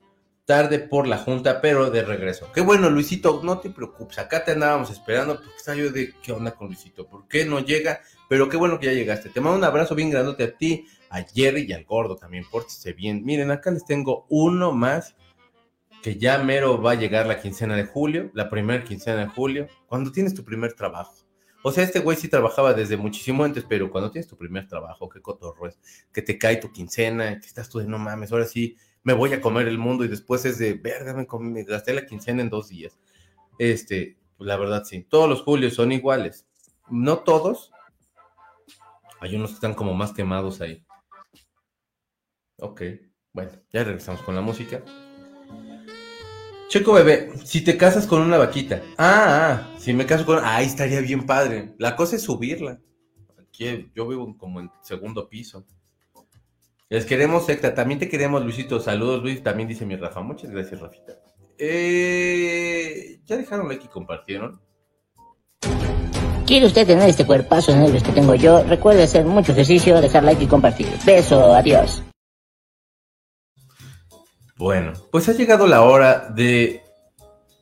Tarde 0.46 0.80
por 0.80 1.08
la 1.08 1.18
junta, 1.18 1.60
pero 1.60 1.90
de 1.90 2.04
regreso. 2.04 2.52
Qué 2.54 2.62
bueno, 2.62 2.90
Luisito, 2.90 3.42
no 3.44 3.60
te 3.60 3.72
preocupes. 3.72 4.20
Acá 4.20 4.46
te 4.46 4.52
andábamos 4.52 4.92
esperando 4.92 5.38
porque 5.38 5.58
estaba 5.58 5.78
yo 5.78 5.92
de 5.92 6.14
qué 6.22 6.32
onda 6.32 6.52
con 6.52 6.68
Luisito. 6.68 7.08
¿Por 7.08 7.28
qué 7.28 7.46
no 7.46 7.62
llega? 7.62 8.02
Pero 8.30 8.48
qué 8.48 8.56
bueno 8.56 8.80
que 8.80 8.86
ya 8.86 8.94
llegaste. 8.94 9.30
Te 9.30 9.42
mando 9.42 9.58
un 9.58 9.64
abrazo 9.64 9.96
bien 9.96 10.12
grandote 10.12 10.44
a 10.44 10.56
ti, 10.56 10.86
a 11.10 11.24
Jerry 11.24 11.66
y 11.68 11.74
al 11.74 11.84
Gordo 11.84 12.16
también. 12.16 12.46
Pórtese 12.50 12.94
bien. 12.94 13.26
Miren, 13.26 13.50
acá 13.50 13.72
les 13.72 13.86
tengo 13.86 14.28
uno 14.30 14.72
más 14.72 15.16
que 16.06 16.18
ya 16.18 16.38
mero 16.38 16.80
va 16.80 16.92
a 16.92 16.96
llegar 16.96 17.26
la 17.26 17.42
quincena 17.42 17.76
de 17.76 17.86
julio, 17.86 18.30
la 18.36 18.48
primera 18.48 18.84
quincena 18.84 19.22
de 19.22 19.28
julio, 19.28 19.68
cuando 19.88 20.12
tienes 20.12 20.36
tu 20.36 20.46
primer 20.46 20.74
trabajo. 20.74 21.16
O 21.64 21.72
sea, 21.72 21.84
este 21.84 21.98
güey 21.98 22.16
sí 22.16 22.28
trabajaba 22.28 22.76
desde 22.76 22.96
muchísimo 22.96 23.44
antes, 23.44 23.66
pero 23.68 23.90
cuando 23.90 24.12
tienes 24.12 24.28
tu 24.28 24.38
primer 24.38 24.68
trabajo, 24.68 25.10
qué 25.10 25.20
cotorro 25.20 25.68
es, 25.68 25.80
que 26.14 26.22
te 26.22 26.38
cae 26.38 26.58
tu 26.58 26.72
quincena, 26.72 27.40
que 27.40 27.48
estás 27.48 27.68
tú 27.70 27.80
de 27.80 27.88
no 27.88 27.98
mames, 27.98 28.32
ahora 28.32 28.46
sí 28.46 28.78
me 29.06 29.14
voy 29.14 29.32
a 29.32 29.40
comer 29.40 29.68
el 29.68 29.78
mundo 29.78 30.04
y 30.04 30.08
después 30.10 30.44
es 30.46 30.58
de 30.58 30.74
verga, 30.74 31.14
me, 31.14 31.28
me 31.40 31.64
gasté 31.64 31.94
la 31.94 32.06
quincena 32.06 32.42
en 32.42 32.50
dos 32.50 32.70
días. 32.70 32.98
Este, 33.60 34.18
la 34.40 34.58
verdad 34.58 34.84
sí, 34.84 35.04
todos 35.04 35.30
los 35.30 35.44
julios 35.44 35.76
son 35.76 35.92
iguales. 35.92 36.46
No 36.90 37.20
todos, 37.20 37.72
hay 39.22 39.36
unos 39.36 39.52
que 39.52 39.56
están 39.56 39.76
como 39.76 39.94
más 39.94 40.12
quemados 40.12 40.60
ahí. 40.60 40.84
Ok, 42.58 42.82
bueno, 43.32 43.52
ya 43.72 43.84
regresamos 43.84 44.22
con 44.24 44.34
la 44.34 44.42
música. 44.42 44.84
Checo 46.68 46.94
bebé, 46.94 47.32
si 47.44 47.64
te 47.64 47.78
casas 47.78 48.08
con 48.08 48.22
una 48.22 48.40
vaquita. 48.40 48.82
Ah, 48.98 49.68
ah, 49.70 49.78
si 49.78 49.94
me 49.94 50.08
caso 50.08 50.26
con. 50.26 50.44
Ahí 50.44 50.66
estaría 50.66 51.00
bien 51.00 51.28
padre. 51.28 51.76
La 51.78 51.96
cosa 51.96 52.16
es 52.16 52.24
subirla. 52.24 52.82
Aquí 53.38 53.92
yo 53.94 54.08
vivo 54.08 54.36
como 54.36 54.62
en 54.62 54.72
segundo 54.82 55.30
piso. 55.30 55.64
Les 56.90 57.06
queremos, 57.06 57.46
secta. 57.46 57.74
También 57.74 58.00
te 58.00 58.10
queremos, 58.10 58.44
Luisito. 58.44 58.80
Saludos, 58.80 59.24
Luis. 59.24 59.42
También 59.42 59.68
dice 59.68 59.86
mi 59.86 59.96
Rafa. 59.96 60.22
Muchas 60.22 60.52
gracias, 60.52 60.80
Rafita. 60.80 61.14
Eh, 61.58 63.20
¿Ya 63.26 63.38
dejaron 63.38 63.68
like 63.68 63.86
y 63.86 63.88
compartieron? 63.90 64.62
¿Quiere 66.46 66.68
usted 66.68 66.86
tener 66.86 67.10
este 67.10 67.26
cuerpazo 67.26 67.72
de 67.72 67.80
nervios 67.80 68.04
que 68.04 68.12
tengo 68.12 68.36
yo? 68.36 68.64
Recuerde 68.64 69.02
hacer 69.02 69.26
mucho 69.26 69.52
ejercicio, 69.54 70.00
dejar 70.00 70.24
like 70.24 70.44
y 70.44 70.48
compartir. 70.48 70.88
Beso, 71.04 71.56
adiós. 71.56 72.04
Bueno, 74.58 74.94
pues 75.12 75.28
ha 75.28 75.34
llegado 75.34 75.66
la 75.66 75.82
hora 75.82 76.30
de 76.30 76.84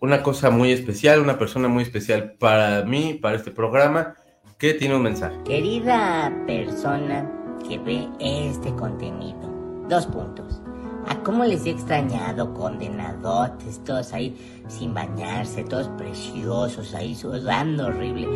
una 0.02 0.22
cosa 0.22 0.50
muy 0.50 0.74
especial, 0.74 1.22
una 1.22 1.40
persona 1.40 1.70
muy 1.70 1.84
especial 1.84 2.34
para 2.38 2.84
mí, 2.84 3.14
para 3.14 3.38
este 3.38 3.52
programa, 3.52 4.16
que 4.60 4.74
tiene 4.74 4.96
un 4.96 5.02
mensaje. 5.02 5.38
Querida 5.46 6.32
persona 6.46 7.43
que 7.68 7.78
ve 7.80 8.08
este 8.20 8.74
contenido, 8.76 9.50
dos 9.90 10.06
puntos. 10.08 10.62
¿A 11.08 11.16
cómo 11.18 11.44
les 11.44 11.66
he 11.66 11.72
extrañado, 11.72 12.54
condenadotes, 12.54 13.84
todos 13.84 14.14
ahí 14.14 14.38
sin 14.68 14.94
bañarse, 14.94 15.64
todos 15.64 15.90
preciosos, 15.90 16.94
ahí 16.94 17.14
sudando 17.14 17.88
horrible? 17.88 18.28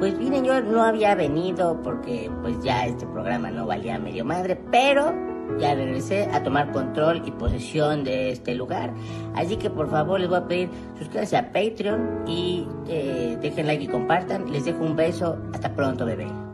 Pues 0.00 0.18
miren, 0.18 0.44
yo 0.44 0.60
no 0.60 0.82
había 0.82 1.14
venido 1.14 1.80
porque 1.82 2.30
pues 2.42 2.60
ya 2.62 2.86
este 2.86 3.06
programa 3.06 3.50
no 3.50 3.66
valía 3.66 3.98
medio 3.98 4.24
madre, 4.24 4.60
pero 4.72 5.12
ya 5.58 5.74
regresé 5.74 6.24
a 6.32 6.42
tomar 6.42 6.72
control 6.72 7.22
y 7.24 7.30
posesión 7.30 8.02
de 8.02 8.32
este 8.32 8.54
lugar. 8.54 8.92
Así 9.34 9.56
que 9.56 9.70
por 9.70 9.88
favor 9.88 10.18
les 10.18 10.28
voy 10.28 10.38
a 10.38 10.48
pedir 10.48 10.68
suscríbanse 10.98 11.36
a 11.36 11.52
Patreon 11.52 12.24
y 12.26 12.66
eh, 12.88 13.38
dejen 13.40 13.66
like 13.66 13.84
y 13.84 13.88
compartan. 13.88 14.50
Les 14.50 14.64
dejo 14.64 14.82
un 14.82 14.96
beso. 14.96 15.38
Hasta 15.54 15.72
pronto, 15.72 16.04
bebé. 16.04 16.45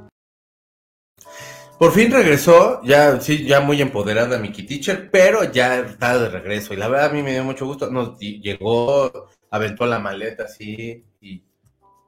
Por 1.83 1.91
fin 1.91 2.13
regresó, 2.13 2.81
ya 2.85 3.21
sí, 3.21 3.45
ya 3.45 3.61
muy 3.61 3.83
empoderada 3.83 4.39
Miki 4.39 4.63
Teacher, 4.63 5.11
pero 5.11 5.51
ya 5.51 5.81
está 5.81 6.17
de 6.17 6.29
regreso. 6.29 6.73
Y 6.73 6.77
la 6.77 6.87
verdad 6.87 7.11
a 7.11 7.13
mí 7.13 7.25
me 7.25 7.33
dio 7.33 7.43
mucho 7.43 7.67
gusto. 7.67 7.91
Nos 7.91 8.21
llegó, 8.21 9.29
aventó 9.51 9.85
la 9.87 9.99
maleta 9.99 10.45
así 10.45 11.05
y 11.21 11.43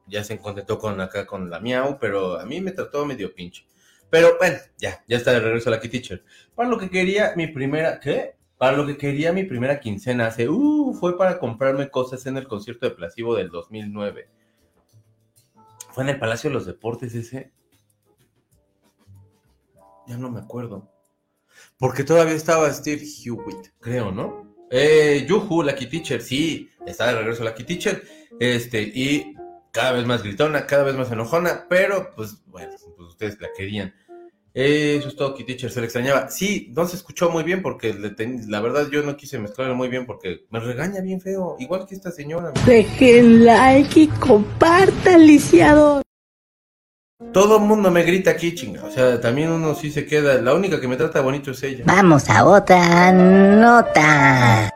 ya 0.07 0.23
se 0.23 0.39
contentó 0.39 0.79
con 0.79 1.01
acá 1.01 1.27
con 1.27 1.51
la 1.51 1.59
miau, 1.59 1.99
pero 1.99 2.39
a 2.39 2.47
mí 2.47 2.61
me 2.61 2.71
trató 2.71 3.05
medio 3.05 3.35
pinche. 3.35 3.67
Pero 4.11 4.37
bueno, 4.39 4.59
ya, 4.79 5.03
ya 5.09 5.17
está 5.17 5.33
de 5.33 5.41
regreso 5.41 5.71
la 5.71 5.81
Teacher. 5.81 6.23
Para 6.55 6.69
lo 6.69 6.79
que 6.79 6.89
quería 6.89 7.33
mi 7.35 7.49
primera, 7.49 7.99
¿qué? 7.99 8.37
Para 8.57 8.77
lo 8.77 8.87
que 8.87 8.97
quería 8.97 9.33
mi 9.33 9.43
primera 9.43 9.81
quincena 9.81 10.29
hace, 10.29 10.49
uh, 10.49 10.95
fue 10.95 11.19
para 11.19 11.41
comprarme 11.41 11.91
cosas 11.91 12.25
en 12.27 12.37
el 12.37 12.47
concierto 12.47 12.89
de 12.89 12.95
Placebo 12.95 13.35
del 13.35 13.49
2009. 13.49 14.29
Fue 15.91 16.05
en 16.05 16.11
el 16.11 16.19
Palacio 16.21 16.49
de 16.49 16.55
los 16.55 16.65
Deportes 16.65 17.13
ese. 17.17 17.51
Ya 20.07 20.17
no 20.17 20.31
me 20.31 20.41
acuerdo. 20.41 20.91
Porque 21.79 22.05
todavía 22.05 22.35
estaba 22.35 22.73
Steve 22.73 23.03
Hewitt, 23.03 23.69
creo, 23.81 24.11
¿no? 24.11 24.55
Eh, 24.71 25.25
Yuhu, 25.29 25.63
Lucky 25.63 25.87
Teacher, 25.87 26.21
sí, 26.21 26.69
está 26.87 27.07
de 27.07 27.19
regreso 27.19 27.45
Lucky 27.45 27.65
Teacher. 27.65 28.03
Este, 28.41 28.83
y 28.83 29.35
cada 29.73 29.93
vez 29.93 30.07
más 30.07 30.23
gritona, 30.23 30.67
cada 30.67 30.85
vez 30.85 30.95
más 30.95 31.11
enojona, 31.11 31.67
pero 31.69 32.13
pues 32.15 32.45
bueno, 32.47 32.73
pues 32.97 33.09
ustedes 33.09 33.41
la 33.41 33.49
querían. 33.57 33.95
Eh, 34.57 34.99
eso 35.01 35.09
es 35.09 35.17
todo, 35.17 35.35
Kitty 35.35 35.47
Teacher, 35.47 35.71
se 35.71 35.81
le 35.81 35.87
extrañaba. 35.87 36.31
Sí, 36.31 36.73
no 36.77 36.87
se 36.87 36.95
escuchó 36.95 37.29
muy 37.29 37.43
bien 37.43 37.61
porque 37.61 37.93
la 37.93 38.61
verdad 38.61 38.89
yo 38.89 39.03
no 39.03 39.17
quise 39.17 39.37
mezclarlo 39.41 39.75
muy 39.75 39.89
bien 39.89 40.07
porque 40.07 40.47
me 40.51 40.61
regaña 40.61 41.01
bien 41.01 41.21
feo, 41.21 41.57
igual 41.59 41.87
que 41.89 41.97
esta 41.97 42.13
señora. 42.13 42.53
Dejen 42.65 43.45
like 43.45 43.99
y 43.99 44.07
compartan, 44.07 45.27
lisiado. 45.27 46.04
Todo 47.33 47.57
el 47.57 47.63
mundo 47.63 47.91
me 47.91 48.03
grita 48.03 48.31
aquí, 48.31 48.55
chinga. 48.55 48.85
O 48.85 48.91
sea, 48.91 49.21
también 49.21 49.51
uno 49.51 49.75
sí 49.75 49.91
se 49.91 50.07
queda. 50.07 50.41
La 50.41 50.55
única 50.55 50.81
que 50.81 50.89
me 50.89 50.97
trata 50.97 51.21
bonito 51.21 51.51
es 51.51 51.63
ella. 51.63 51.85
Vamos 51.87 52.29
a 52.31 52.45
otra 52.45 53.13
nota. 53.13 54.71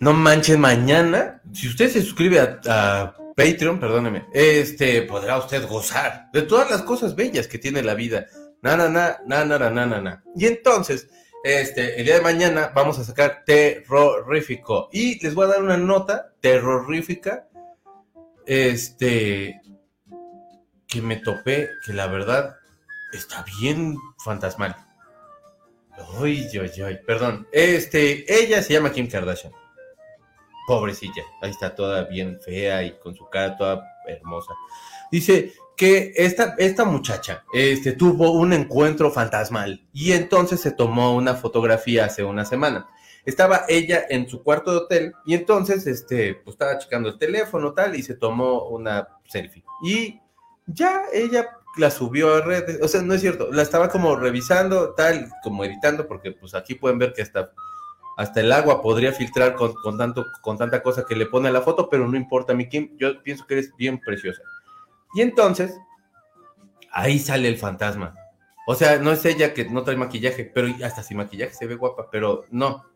No 0.00 0.12
manches, 0.12 0.58
mañana, 0.58 1.40
si 1.52 1.68
usted 1.68 1.90
se 1.90 2.02
suscribe 2.02 2.40
a, 2.40 3.14
Patreon, 3.36 3.78
perdóneme, 3.78 4.26
este, 4.32 5.02
podrá 5.02 5.38
usted 5.38 5.64
gozar 5.68 6.28
de 6.32 6.42
todas 6.42 6.68
las 6.70 6.82
cosas 6.82 7.14
bellas 7.14 7.46
que 7.46 7.58
tiene 7.58 7.82
la 7.82 7.94
vida. 7.94 8.26
Na, 8.62 8.76
na, 8.76 8.88
na, 8.88 9.18
na, 9.26 9.44
na, 9.44 9.70
na, 9.70 9.86
na, 9.86 10.00
na. 10.00 10.24
Y 10.34 10.46
entonces, 10.46 11.08
este, 11.44 12.00
el 12.00 12.04
día 12.04 12.16
de 12.16 12.20
mañana 12.20 12.72
vamos 12.74 12.98
a 12.98 13.04
sacar 13.04 13.44
terrorífico. 13.46 14.88
Y 14.92 15.22
les 15.22 15.34
voy 15.34 15.44
a 15.44 15.50
dar 15.50 15.62
una 15.62 15.76
nota 15.76 16.32
terrorífica. 16.40 17.48
Este, 18.44 19.60
que 20.88 21.02
me 21.02 21.16
topé, 21.16 21.70
que 21.84 21.92
la 21.92 22.06
verdad 22.06 22.56
está 23.12 23.44
bien 23.60 23.96
fantasmal. 24.24 24.74
Uy, 26.20 26.48
uy, 26.54 26.82
uy, 26.82 26.98
perdón. 27.06 27.46
Este, 27.52 28.24
ella 28.32 28.62
se 28.62 28.72
llama 28.72 28.92
Kim 28.92 29.08
Kardashian. 29.08 29.52
Pobrecilla, 30.66 31.22
ahí 31.40 31.50
está 31.50 31.74
toda 31.74 32.04
bien 32.04 32.38
fea 32.40 32.82
y 32.82 32.98
con 32.98 33.14
su 33.14 33.28
cara 33.28 33.56
toda 33.56 33.82
hermosa. 34.06 34.54
Dice 35.10 35.52
que 35.76 36.12
esta, 36.16 36.54
esta 36.58 36.84
muchacha 36.84 37.44
este, 37.52 37.92
tuvo 37.92 38.32
un 38.32 38.52
encuentro 38.52 39.10
fantasmal 39.10 39.86
y 39.92 40.12
entonces 40.12 40.60
se 40.60 40.72
tomó 40.72 41.14
una 41.14 41.34
fotografía 41.34 42.06
hace 42.06 42.24
una 42.24 42.44
semana. 42.44 42.88
Estaba 43.24 43.64
ella 43.68 44.04
en 44.08 44.28
su 44.28 44.42
cuarto 44.42 44.72
de 44.72 44.76
hotel 44.78 45.12
y 45.24 45.34
entonces 45.34 45.86
este, 45.86 46.34
pues, 46.34 46.54
estaba 46.54 46.78
checando 46.78 47.10
el 47.10 47.18
teléfono 47.18 47.72
tal 47.72 47.94
y 47.94 48.02
se 48.02 48.14
tomó 48.14 48.68
una 48.68 49.08
selfie. 49.26 49.64
Y 49.82 50.20
ya 50.68 51.02
ella 51.12 51.50
la 51.76 51.90
subió 51.90 52.34
a 52.34 52.40
redes, 52.40 52.80
o 52.82 52.88
sea, 52.88 53.02
no 53.02 53.14
es 53.14 53.20
cierto, 53.20 53.52
la 53.52 53.62
estaba 53.62 53.88
como 53.88 54.16
revisando 54.16 54.94
tal, 54.94 55.28
como 55.42 55.64
editando, 55.64 56.06
porque 56.06 56.32
pues 56.32 56.54
aquí 56.54 56.74
pueden 56.74 56.98
ver 56.98 57.12
que 57.12 57.22
hasta 57.22 57.52
hasta 58.18 58.40
el 58.40 58.50
agua 58.50 58.82
podría 58.82 59.12
filtrar 59.12 59.54
con, 59.54 59.74
con, 59.74 59.96
tanto, 59.96 60.26
con 60.42 60.58
tanta 60.58 60.82
cosa 60.82 61.04
que 61.06 61.14
le 61.14 61.26
pone 61.26 61.48
a 61.48 61.52
la 61.52 61.60
foto, 61.60 61.88
pero 61.88 62.08
no 62.08 62.16
importa, 62.16 62.52
mi 62.52 62.68
Kim, 62.68 62.96
yo 62.98 63.22
pienso 63.22 63.46
que 63.46 63.54
eres 63.54 63.70
bien 63.76 64.00
preciosa. 64.00 64.42
Y 65.14 65.22
entonces, 65.22 65.78
ahí 66.90 67.20
sale 67.20 67.46
el 67.46 67.56
fantasma. 67.56 68.16
O 68.66 68.74
sea, 68.74 68.98
no 68.98 69.12
es 69.12 69.24
ella 69.24 69.54
que 69.54 69.66
no 69.66 69.84
trae 69.84 69.96
maquillaje, 69.96 70.50
pero 70.52 70.66
hasta 70.84 71.04
sin 71.04 71.18
maquillaje 71.18 71.54
se 71.54 71.68
ve 71.68 71.76
guapa, 71.76 72.10
pero 72.10 72.44
no. 72.50 72.86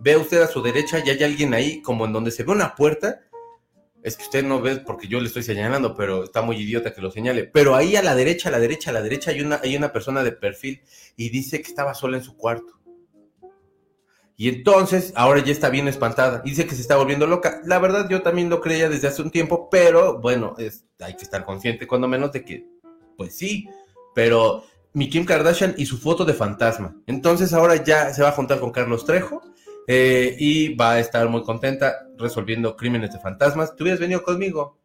Ve 0.00 0.16
usted 0.16 0.42
a 0.42 0.48
su 0.48 0.60
derecha 0.60 0.98
y 0.98 1.10
hay 1.10 1.22
alguien 1.22 1.54
ahí, 1.54 1.80
como 1.80 2.04
en 2.04 2.12
donde 2.12 2.32
se 2.32 2.42
ve 2.42 2.50
una 2.50 2.74
puerta. 2.74 3.20
Es 4.02 4.16
que 4.16 4.24
usted 4.24 4.44
no 4.44 4.60
ve 4.60 4.76
porque 4.78 5.06
yo 5.06 5.20
le 5.20 5.28
estoy 5.28 5.44
señalando, 5.44 5.94
pero 5.96 6.24
está 6.24 6.42
muy 6.42 6.56
idiota 6.56 6.92
que 6.92 7.00
lo 7.00 7.10
señale. 7.10 7.44
Pero 7.44 7.76
ahí 7.76 7.94
a 7.94 8.02
la 8.02 8.14
derecha, 8.14 8.48
a 8.48 8.52
la 8.52 8.58
derecha, 8.58 8.90
a 8.90 8.92
la 8.92 9.02
derecha 9.02 9.30
hay 9.30 9.40
una, 9.40 9.60
hay 9.62 9.76
una 9.76 9.92
persona 9.92 10.24
de 10.24 10.32
perfil 10.32 10.82
y 11.16 11.30
dice 11.30 11.62
que 11.62 11.68
estaba 11.68 11.94
sola 11.94 12.16
en 12.16 12.24
su 12.24 12.36
cuarto. 12.36 12.80
Y 14.36 14.48
entonces, 14.48 15.12
ahora 15.14 15.44
ya 15.44 15.52
está 15.52 15.70
bien 15.70 15.86
espantada. 15.86 16.40
Dice 16.40 16.66
que 16.66 16.74
se 16.74 16.80
está 16.80 16.96
volviendo 16.96 17.28
loca. 17.28 17.60
La 17.64 17.78
verdad, 17.78 18.08
yo 18.08 18.22
también 18.22 18.50
lo 18.50 18.60
creía 18.60 18.88
desde 18.88 19.06
hace 19.06 19.22
un 19.22 19.30
tiempo, 19.30 19.68
pero 19.70 20.20
bueno, 20.20 20.54
es, 20.58 20.84
hay 20.98 21.14
que 21.14 21.22
estar 21.22 21.44
consciente, 21.44 21.86
cuando 21.86 22.08
menos 22.08 22.32
de 22.32 22.44
que, 22.44 22.66
pues 23.16 23.36
sí, 23.36 23.68
pero 24.16 24.64
mi 24.94 25.08
Kim 25.08 25.24
Kardashian 25.24 25.74
y 25.78 25.86
su 25.86 25.96
foto 25.96 26.24
de 26.24 26.34
fantasma. 26.34 26.96
Entonces, 27.06 27.52
ahora 27.52 27.84
ya 27.84 28.12
se 28.12 28.22
va 28.22 28.30
a 28.30 28.32
juntar 28.32 28.58
con 28.58 28.72
Carlos 28.72 29.04
Trejo 29.04 29.42
eh, 29.86 30.36
y 30.38 30.74
va 30.74 30.92
a 30.92 31.00
estar 31.00 31.28
muy 31.28 31.42
contenta 31.42 32.06
resolviendo 32.16 32.76
crímenes 32.76 33.12
de 33.12 33.18
fantasmas. 33.18 33.74
Tú 33.74 33.84
hubieras 33.84 34.00
venido 34.00 34.22
conmigo 34.22 34.78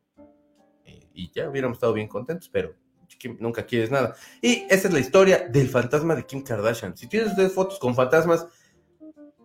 eh, 0.86 1.08
y 1.14 1.32
ya 1.32 1.50
hubiéramos 1.50 1.78
estado 1.78 1.93
bien 1.93 2.08
contentos, 2.08 2.50
pero 2.50 2.74
Kim, 3.18 3.38
nunca 3.39 3.66
quieres 3.66 3.91
nada. 3.91 4.16
Y 4.41 4.66
esa 4.70 4.88
es 4.88 4.93
la 4.93 5.00
historia 5.00 5.48
del 5.50 5.70
fantasma 5.70 6.16
de 6.16 6.26
Kim 6.26 6.43
Kardashian. 6.43 6.95
Si 6.98 7.08
tienes 7.08 7.30
ustedes 7.30 7.54
fotos 7.54 7.80
con 7.80 7.95
fantasmas, 7.95 8.48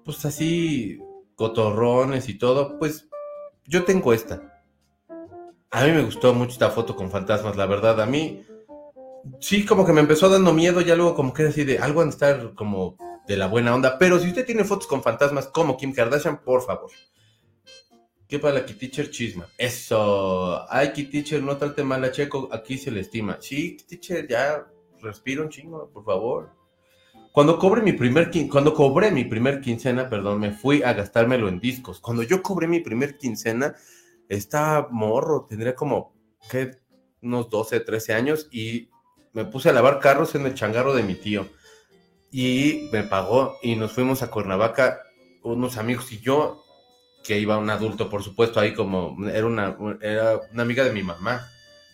pues 0.04 0.24
así, 0.24 1.00
cotorrones 1.36 2.28
y 2.28 2.38
todo, 2.38 2.78
pues 2.78 3.08
yo 3.66 3.84
tengo 3.84 4.12
esta. 4.12 4.62
A 5.70 5.84
mí 5.84 5.92
me 5.92 6.02
gustó 6.02 6.34
mucho 6.34 6.52
esta 6.52 6.70
foto 6.70 6.94
con 6.96 7.10
fantasmas, 7.10 7.56
la 7.56 7.66
verdad. 7.66 8.00
A 8.00 8.06
mí, 8.06 8.44
sí, 9.40 9.64
como 9.64 9.86
que 9.86 9.92
me 9.92 10.00
empezó 10.00 10.28
dando 10.28 10.52
miedo, 10.52 10.80
ya 10.80 10.96
luego 10.96 11.14
como 11.14 11.32
que 11.32 11.44
así 11.44 11.64
de 11.64 11.78
algo 11.78 12.00
van 12.00 12.08
a 12.08 12.10
estar 12.10 12.54
como 12.54 12.96
de 13.26 13.36
la 13.36 13.46
buena 13.46 13.74
onda. 13.74 13.98
Pero 13.98 14.18
si 14.18 14.28
usted 14.28 14.46
tiene 14.46 14.64
fotos 14.64 14.86
con 14.86 15.02
fantasmas 15.02 15.46
como 15.48 15.76
Kim 15.76 15.92
Kardashian, 15.92 16.42
por 16.42 16.62
favor. 16.62 16.90
¿Qué 18.28 18.38
para 18.38 18.54
la 18.54 18.64
Teacher 18.66 19.10
chisma? 19.10 19.46
Eso. 19.58 20.64
Ay, 20.70 20.92
Teacher, 20.92 21.42
no 21.42 21.56
trate 21.58 21.84
mal 21.84 22.02
a 22.02 22.10
Checo, 22.10 22.48
aquí 22.50 22.78
se 22.78 22.90
le 22.90 23.00
estima. 23.00 23.36
Sí, 23.40 23.76
Teacher, 23.86 24.26
ya 24.26 24.66
respira 25.02 25.42
un 25.42 25.50
chingo, 25.50 25.90
por 25.90 26.04
favor. 26.04 26.50
Cuando 27.32 27.58
cobré 27.58 27.82
mi 27.82 27.92
primer 27.92 28.30
cuando 28.48 28.74
cobré 28.74 29.10
mi 29.10 29.24
primer 29.24 29.60
quincena, 29.60 30.08
perdón, 30.08 30.40
me 30.40 30.52
fui 30.52 30.82
a 30.82 30.92
gastármelo 30.92 31.48
en 31.48 31.60
discos. 31.60 32.00
Cuando 32.00 32.22
yo 32.22 32.42
cobré 32.42 32.66
mi 32.68 32.80
primer 32.80 33.16
quincena, 33.16 33.74
estaba 34.28 34.88
morro, 34.90 35.46
tendría 35.48 35.74
como 35.74 36.14
¿qué? 36.50 36.78
unos 37.22 37.48
12, 37.48 37.80
13 37.80 38.14
años 38.14 38.48
y 38.50 38.90
me 39.32 39.44
puse 39.44 39.70
a 39.70 39.72
lavar 39.72 39.98
carros 39.98 40.34
en 40.34 40.46
el 40.46 40.54
changarro 40.54 40.94
de 40.94 41.02
mi 41.02 41.14
tío. 41.14 41.48
Y 42.32 42.88
me 42.90 43.02
pagó 43.02 43.58
y 43.62 43.76
nos 43.76 43.92
fuimos 43.92 44.22
a 44.22 44.30
Cuernavaca 44.30 45.02
unos 45.42 45.76
amigos 45.76 46.10
y 46.12 46.20
yo, 46.20 46.64
que 47.22 47.38
iba 47.38 47.58
un 47.58 47.68
adulto, 47.68 48.08
por 48.08 48.22
supuesto, 48.22 48.58
ahí 48.58 48.72
como 48.72 49.16
era 49.28 49.46
una, 49.46 49.76
era 50.00 50.40
una 50.50 50.62
amiga 50.62 50.82
de 50.82 50.92
mi 50.92 51.02
mamá. 51.02 51.46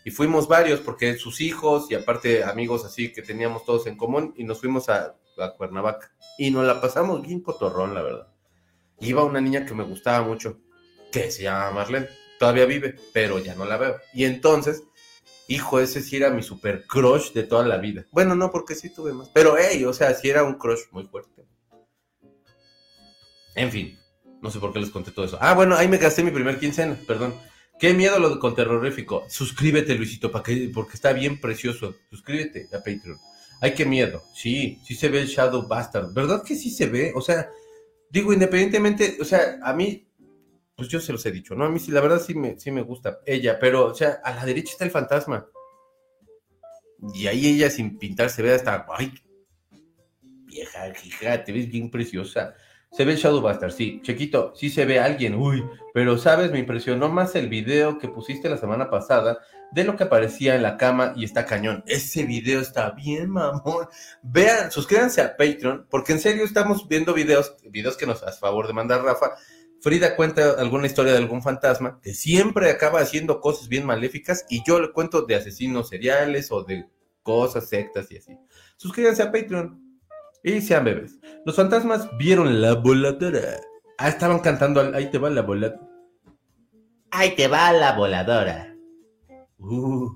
Y 0.05 0.13
fuimos 0.13 0.47
varios 0.47 0.81
porque 0.81 1.17
sus 1.17 1.41
hijos 1.41 1.91
y 1.91 1.97
aparte 1.97 2.45
amigos 2.45 2.85
así 2.85 3.13
que 3.13 3.21
teníamos 3.21 3.65
todos 3.65 3.87
en 3.89 3.97
común 3.97 4.33
y 4.37 4.45
nos 4.45 4.61
fuimos 4.61 4.89
a, 4.89 5.17
a 5.39 5.51
Cuernavaca. 5.57 6.13
Y 6.39 6.53
nos 6.53 6.65
la 6.65 6.81
pasamos 6.81 7.21
bien 7.21 7.41
cotorrón, 7.41 7.93
la 7.93 8.03
verdad. 8.03 8.29
Iba 9.01 9.25
una 9.25 9.41
niña 9.41 9.67
que 9.67 9.75
me 9.75 9.85
gustaba 9.85 10.27
mucho, 10.27 10.61
que 11.11 11.33
se 11.33 11.43
llama 11.43 11.73
Marlene. 11.73 12.09
Todavía 12.39 12.65
vive, 12.65 12.95
pero 13.13 13.41
ya 13.41 13.57
no 13.57 13.65
la 13.65 13.77
veo. 13.77 13.97
Y 14.15 14.25
entonces, 14.25 14.85
hijo, 15.49 15.81
ese 15.81 16.03
sí 16.03 16.17
era 16.17 16.31
mi 16.31 16.43
super 16.43 16.87
crush 16.87 17.33
de 17.33 17.43
toda 17.43 17.67
la 17.67 17.79
vida. 17.79 18.07
Bueno, 18.13 18.37
no, 18.37 18.51
porque 18.51 18.75
sí 18.75 18.91
tuve 18.91 19.13
más. 19.13 19.29
Pero, 19.31 19.57
hey, 19.59 19.85
o 19.85 19.93
sea, 19.93 20.15
sí 20.15 20.29
era 20.29 20.45
un 20.45 20.55
crush 20.55 20.83
muy 20.93 21.05
fuerte. 21.05 21.45
En 23.57 23.73
fin, 23.73 23.99
no 24.41 24.51
sé 24.51 24.61
por 24.61 24.73
qué 24.73 24.79
les 24.79 24.91
conté 24.91 25.11
todo 25.11 25.25
eso. 25.25 25.39
Ah, 25.41 25.55
bueno, 25.55 25.75
ahí 25.75 25.89
me 25.89 25.97
gasté 25.97 26.23
mi 26.23 26.31
primer 26.31 26.61
quincena, 26.61 26.97
perdón. 27.07 27.35
Qué 27.79 27.95
miedo 27.95 28.19
lo 28.19 28.31
de 28.31 28.39
con 28.39 28.55
terrorífico. 28.55 29.25
Suscríbete, 29.29 29.95
Luisito, 29.95 30.31
para 30.31 30.45
que, 30.45 30.71
porque 30.73 30.95
está 30.95 31.13
bien 31.13 31.41
precioso. 31.41 31.95
Suscríbete 32.11 32.69
a 32.73 32.79
Patreon. 32.79 33.19
Ay, 33.61 33.75
qué 33.75 33.85
miedo. 33.85 34.23
Sí, 34.35 34.81
sí 34.85 34.95
se 34.95 35.09
ve 35.09 35.21
el 35.21 35.29
Shadow 35.29 35.67
Bastard. 35.67 36.13
¿Verdad 36.13 36.43
que 36.43 36.55
sí 36.55 36.71
se 36.71 36.87
ve? 36.87 37.13
O 37.15 37.21
sea, 37.21 37.49
digo, 38.11 38.33
independientemente, 38.33 39.17
o 39.21 39.25
sea, 39.25 39.59
a 39.63 39.73
mí, 39.73 40.08
pues 40.79 40.89
yo 40.89 41.01
se 41.01 41.11
los 41.11 41.27
he 41.27 41.33
dicho, 41.33 41.57
¿no? 41.57 41.65
A 41.65 41.71
mí 41.71 41.81
sí, 41.81 41.91
la 41.91 42.01
verdad 42.01 42.23
sí 42.25 42.37
me, 42.37 42.57
sí 42.57 42.71
me 42.71 42.83
gusta 42.83 43.19
ella, 43.27 43.59
pero, 43.59 43.87
o 43.87 43.95
sea, 43.95 44.21
a 44.23 44.33
la 44.33 44.45
derecha 44.45 44.71
está 44.71 44.85
el 44.85 44.93
fantasma. 44.93 45.49
Y 47.13 47.27
ahí 47.27 47.49
ella 47.49 47.69
sin 47.69 47.99
pintar 47.99 48.31
se 48.31 48.43
ve 48.43 48.55
hasta, 48.55 48.87
ay, 48.97 49.13
vieja, 50.47 50.89
hija, 51.05 51.43
te 51.43 51.51
ves 51.51 51.69
bien 51.69 51.91
preciosa. 51.91 52.55
Se 52.93 53.05
ve 53.05 53.15
el 53.15 53.19
Shadow 53.19 53.41
Bastard, 53.41 53.73
sí. 53.73 54.01
Chequito, 54.05 54.53
sí 54.55 54.71
se 54.71 54.85
ve 54.85 55.01
alguien, 55.01 55.35
uy. 55.35 55.65
Pero, 55.93 56.17
¿sabes? 56.17 56.53
Me 56.53 56.61
impresionó 56.61 57.09
más 57.09 57.35
el 57.35 57.49
video 57.49 57.99
que 57.99 58.07
pusiste 58.07 58.49
la 58.49 58.57
semana 58.57 58.89
pasada 58.89 59.41
de 59.73 59.83
lo 59.83 59.97
que 59.97 60.05
aparecía 60.05 60.55
en 60.55 60.63
la 60.63 60.77
cama 60.77 61.13
y 61.17 61.25
está 61.25 61.45
cañón. 61.45 61.83
Ese 61.89 62.23
video 62.23 62.61
está 62.61 62.93
bien, 62.93 63.31
mamón. 63.31 63.89
Vean, 64.23 64.71
suscríbanse 64.71 65.23
a 65.23 65.37
Patreon, 65.37 65.89
porque 65.91 66.13
en 66.13 66.21
serio 66.21 66.45
estamos 66.45 66.87
viendo 66.87 67.13
videos, 67.15 67.57
videos 67.69 67.97
que 67.97 68.07
nos 68.07 68.23
hace 68.23 68.39
favor 68.39 68.69
de 68.69 68.75
mandar 68.75 69.03
Rafa, 69.03 69.33
Frida 69.81 70.17
cuenta 70.17 70.53
alguna 70.59 70.87
historia 70.87 71.13
de 71.13 71.19
algún 71.19 71.43
fantasma 71.43 72.01
que 72.03 72.13
siempre 72.13 72.71
acaba 72.71 73.01
haciendo 73.01 73.41
cosas 73.41 73.69
bien 73.69 73.87
maléficas 73.87 74.45
y 74.49 74.63
yo 74.67 74.81
le 74.81 74.93
cuento 74.93 75.23
de 75.23 75.37
asesinos 75.37 75.89
seriales 75.89 76.51
o 76.51 76.65
de 76.65 76.87
cosas, 77.23 77.69
sectas 77.69 78.11
y 78.11 78.19
así. 78.19 78.37
Suscríbanse 78.77 79.23
a 79.23 79.31
Patreon 79.31 79.81
y 80.43 80.61
sean 80.61 80.85
bebés. 80.85 81.19
Los 81.45 81.57
fantasmas 81.57 82.09
vieron 82.19 82.61
la 82.61 82.75
voladora. 82.75 83.61
Ah, 83.99 84.09
estaban 84.09 84.41
cantando, 84.41 84.81
ahí 84.95 85.11
te 85.11 85.19
va 85.19 85.31
la 85.31 85.43
voladora. 85.43 85.81
Ahí 87.11 87.35
te 87.37 87.49
va 87.49 87.73
la 87.73 87.93
voladora. 87.93 88.75
Uh. 89.59 90.11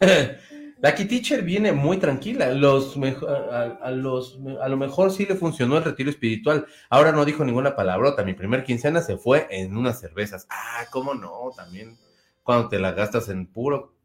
La 0.86 0.94
Teacher 0.94 1.42
viene 1.42 1.72
muy 1.72 1.96
tranquila. 1.96 2.52
Los 2.52 2.96
a, 2.96 3.62
a, 3.82 3.90
lo 3.90 4.76
mejor 4.76 5.10
sí 5.10 5.26
le 5.26 5.34
funcionó 5.34 5.78
el 5.78 5.82
retiro 5.82 6.10
espiritual. 6.10 6.64
Ahora 6.90 7.10
no 7.10 7.24
dijo 7.24 7.44
ninguna 7.44 7.74
palabrota. 7.74 8.22
Mi 8.22 8.34
primer 8.34 8.62
quincena 8.62 9.02
se 9.02 9.16
fue 9.16 9.48
en 9.50 9.76
unas 9.76 9.98
cervezas. 9.98 10.46
Ah, 10.48 10.84
cómo 10.92 11.12
no, 11.12 11.50
también 11.56 11.98
cuando 12.44 12.68
te 12.68 12.78
la 12.78 12.92
gastas 12.92 13.28
en 13.30 13.48
puro. 13.48 13.96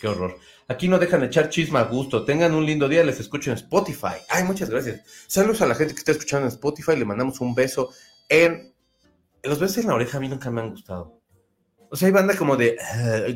Qué 0.00 0.08
horror. 0.08 0.34
Aquí 0.66 0.88
no 0.88 0.98
dejan 0.98 1.22
echar 1.24 1.50
chisma 1.50 1.80
a 1.80 1.84
gusto. 1.84 2.24
Tengan 2.24 2.54
un 2.54 2.64
lindo 2.64 2.88
día. 2.88 3.04
Les 3.04 3.20
escucho 3.20 3.50
en 3.50 3.58
Spotify. 3.58 4.16
Ay, 4.30 4.44
muchas 4.44 4.70
gracias. 4.70 5.02
Saludos 5.26 5.60
a 5.60 5.66
la 5.66 5.74
gente 5.74 5.92
que 5.92 5.98
está 5.98 6.12
escuchando 6.12 6.46
en 6.46 6.54
Spotify. 6.54 6.96
Le 6.96 7.04
mandamos 7.04 7.38
un 7.42 7.54
beso 7.54 7.90
en. 8.30 8.74
Los 9.42 9.58
besos 9.60 9.76
en 9.76 9.88
la 9.88 9.94
oreja 9.94 10.16
a 10.16 10.20
mí 10.22 10.28
nunca 10.30 10.50
me 10.50 10.62
han 10.62 10.70
gustado. 10.70 11.20
O 11.90 11.96
sea, 11.96 12.06
hay 12.06 12.12
banda 12.12 12.34
como 12.34 12.56
de. 12.56 12.78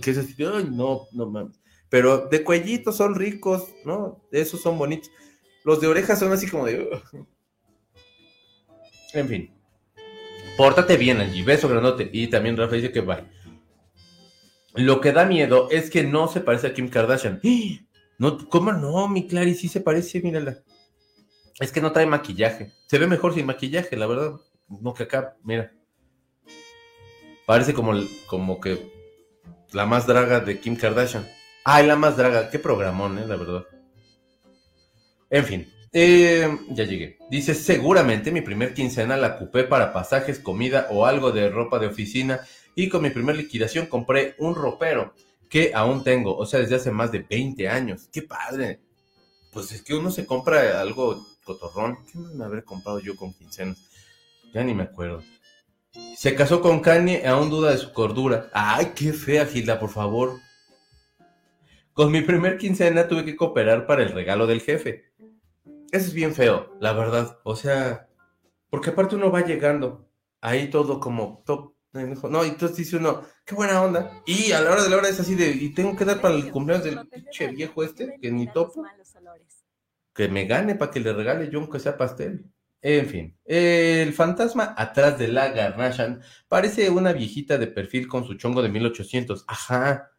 que 0.03 0.11
es 0.11 0.17
así, 0.17 0.35
Ay, 0.43 0.71
no, 0.73 1.03
no 1.13 1.27
mames. 1.27 1.61
Pero 1.95 2.27
de 2.27 2.43
cuellito 2.43 2.91
son 2.91 3.15
ricos, 3.15 3.69
¿no? 3.85 4.21
Esos 4.33 4.61
son 4.61 4.77
bonitos. 4.77 5.13
Los 5.63 5.81
de 5.81 5.87
orejas 5.87 6.19
son 6.19 6.33
así 6.33 6.49
como 6.49 6.67
de. 6.67 6.91
En 9.13 9.29
fin. 9.29 9.55
Pórtate 10.57 10.97
bien, 10.97 11.21
Angie. 11.21 11.45
Beso 11.45 11.69
grandote. 11.69 12.11
Y 12.13 12.27
también 12.27 12.57
Rafa 12.57 12.75
dice 12.75 12.91
que 12.91 13.01
bye. 13.01 13.23
Lo 14.75 15.01
que 15.01 15.13
da 15.13 15.25
miedo 15.25 15.69
es 15.71 15.89
que 15.89 16.03
no 16.03 16.27
se 16.27 16.41
parece 16.41 16.67
a 16.67 16.75
Kim 16.75 16.89
Kardashian. 16.89 17.41
No, 18.19 18.49
¿Cómo 18.49 18.73
no? 18.73 19.07
Mi 19.07 19.29
Clary 19.29 19.55
sí 19.55 19.69
se 19.69 19.81
parece, 19.81 20.21
mírala. 20.21 20.65
Es 21.61 21.71
que 21.71 21.81
no 21.81 21.93
trae 21.93 22.07
maquillaje. 22.07 22.73
Se 22.89 22.99
ve 22.99 23.07
mejor 23.07 23.35
sin 23.35 23.47
maquillaje, 23.47 23.97
la 23.97 24.09
verdad. 24.09 24.33
No 24.67 24.95
que 24.95 25.05
acá, 25.05 25.37
mira. 25.45 25.73
Parece 27.47 27.73
como, 27.73 27.93
como 28.27 28.61
que 28.61 28.93
la 29.71 29.87
más 29.87 30.09
draga 30.09 30.41
de 30.41 30.59
Kim 30.59 30.75
Kardashian. 30.75 31.25
Ay, 31.65 31.87
la 31.87 31.97
más 31.97 32.17
draga, 32.17 32.51
qué 32.51 32.59
programón, 32.59 33.19
eh, 33.19 33.27
la 33.27 33.37
verdad. 33.37 33.65
En 35.31 35.45
fin, 35.45 35.73
eh, 35.93 36.59
ya 36.71 36.85
llegué. 36.85 37.19
Dice, 37.31 37.55
seguramente 37.55 38.31
mi 38.31 38.43
primer 38.43 38.75
quincena 38.75 39.17
la 39.17 39.37
ocupé 39.37 39.65
para 39.65 39.93
pasajes, 39.93 40.39
comida 40.39 40.89
o 40.91 41.07
algo 41.07 41.33
de 41.33 41.49
ropa 41.49 41.79
de 41.79 41.87
oficina 41.87 42.41
y 42.75 42.89
con 42.89 43.03
mi 43.03 43.11
primer 43.11 43.37
liquidación 43.37 43.87
compré 43.87 44.35
un 44.39 44.55
ropero 44.55 45.15
que 45.49 45.73
aún 45.75 46.05
tengo, 46.05 46.37
o 46.37 46.45
sea, 46.45 46.61
desde 46.61 46.75
hace 46.75 46.91
más 46.91 47.13
de 47.13 47.21
20 47.21 47.69
años. 47.69 48.09
¡Qué 48.13 48.23
padre! 48.23 48.81
Pues 49.51 49.73
es 49.73 49.83
que 49.83 49.95
uno 49.95 50.11
se 50.11 50.27
compra 50.27 50.81
algo 50.81 51.25
cotorrón. 51.45 51.97
¿Qué 52.13 52.19
me 52.19 52.45
haber 52.45 52.65
comprado 52.65 52.99
yo 53.01 53.17
con 53.17 53.33
quincenas? 53.33 53.79
Ya 54.53 54.63
ni 54.65 54.75
me 54.75 54.83
acuerdo. 54.83 55.23
Se 56.17 56.35
casó 56.35 56.61
con 56.61 56.81
Kanye, 56.81 57.27
aún 57.27 57.51
duda 57.51 57.71
de 57.71 57.79
su 57.79 57.93
cordura. 57.93 58.51
¡Ay, 58.53 58.93
qué 58.95 59.13
fea, 59.13 59.47
Gilda, 59.47 59.79
por 59.79 59.91
favor! 59.91 60.44
Con 61.95 62.11
mi 62.11 62.23
primer 62.23 62.59
quincena 62.59 63.07
tuve 63.07 63.25
que 63.25 63.37
cooperar 63.37 63.87
para 63.87 64.03
el 64.03 64.11
regalo 64.11 64.49
del 64.49 64.61
jefe. 64.61 65.13
Eso 65.93 66.07
es 66.09 66.13
bien 66.13 66.35
feo, 66.35 66.77
la 66.81 66.93
verdad. 66.93 67.39
O 67.45 67.55
sea, 67.55 68.09
porque 68.69 68.91
aparte 68.91 69.15
uno 69.15 69.31
va 69.31 69.47
llegando 69.47 70.11
ahí 70.41 70.69
todo 70.69 70.99
como 70.99 71.45
top. 71.47 71.73
No, 71.93 72.45
y 72.45 72.49
entonces 72.49 72.77
dice 72.77 72.97
uno, 72.97 73.23
qué 73.45 73.55
buena 73.55 73.81
onda. 73.81 74.21
Y 74.27 74.51
a 74.51 74.61
la 74.61 74.73
hora 74.73 74.83
de 74.83 74.91
la 74.91 74.97
hora 74.97 75.09
es 75.09 75.21
así 75.21 75.37
de, 75.37 75.51
y 75.51 75.73
tengo 75.73 75.95
que 75.95 76.05
dar 76.05 76.21
para 76.21 76.35
el 76.35 76.51
cumpleaños 76.51 76.85
del 76.85 77.07
pinche 77.07 77.47
viejo 77.47 77.85
este, 77.85 78.19
que 78.21 78.33
ni 78.33 78.53
topo. 78.53 78.85
Que 80.13 80.27
me 80.27 80.47
gane 80.47 80.75
para 80.75 80.91
que 80.91 80.99
le 80.99 81.13
regale 81.13 81.49
yo 81.49 81.61
aunque 81.61 81.79
sea 81.79 81.97
pastel. 81.97 82.51
En 82.83 83.07
fin, 83.07 83.39
el 83.45 84.13
fantasma 84.13 84.75
atrás 84.77 85.17
de 85.19 85.29
la 85.29 85.51
Garnashan 85.51 86.21
parece 86.49 86.91
una 86.91 87.13
viejita 87.13 87.57
de 87.57 87.69
perfil 87.69 88.09
con 88.09 88.27
su 88.27 88.35
chongo 88.35 88.61
de 88.63 88.69
1800. 88.69 89.45
Ajá, 89.47 90.11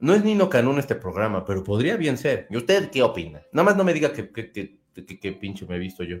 no 0.00 0.14
es 0.14 0.24
Nino 0.24 0.48
Canún 0.48 0.78
este 0.78 0.94
programa, 0.94 1.44
pero 1.44 1.62
podría 1.62 1.96
bien 1.96 2.16
ser. 2.16 2.46
¿Y 2.50 2.56
usted 2.56 2.90
qué 2.90 3.02
opina? 3.02 3.42
Nada 3.52 3.64
más 3.66 3.76
no 3.76 3.84
me 3.84 3.92
diga 3.92 4.12
que, 4.12 4.30
que, 4.30 5.32
pinche 5.32 5.66
me 5.66 5.76
he 5.76 5.78
visto 5.78 6.02
yo. 6.02 6.18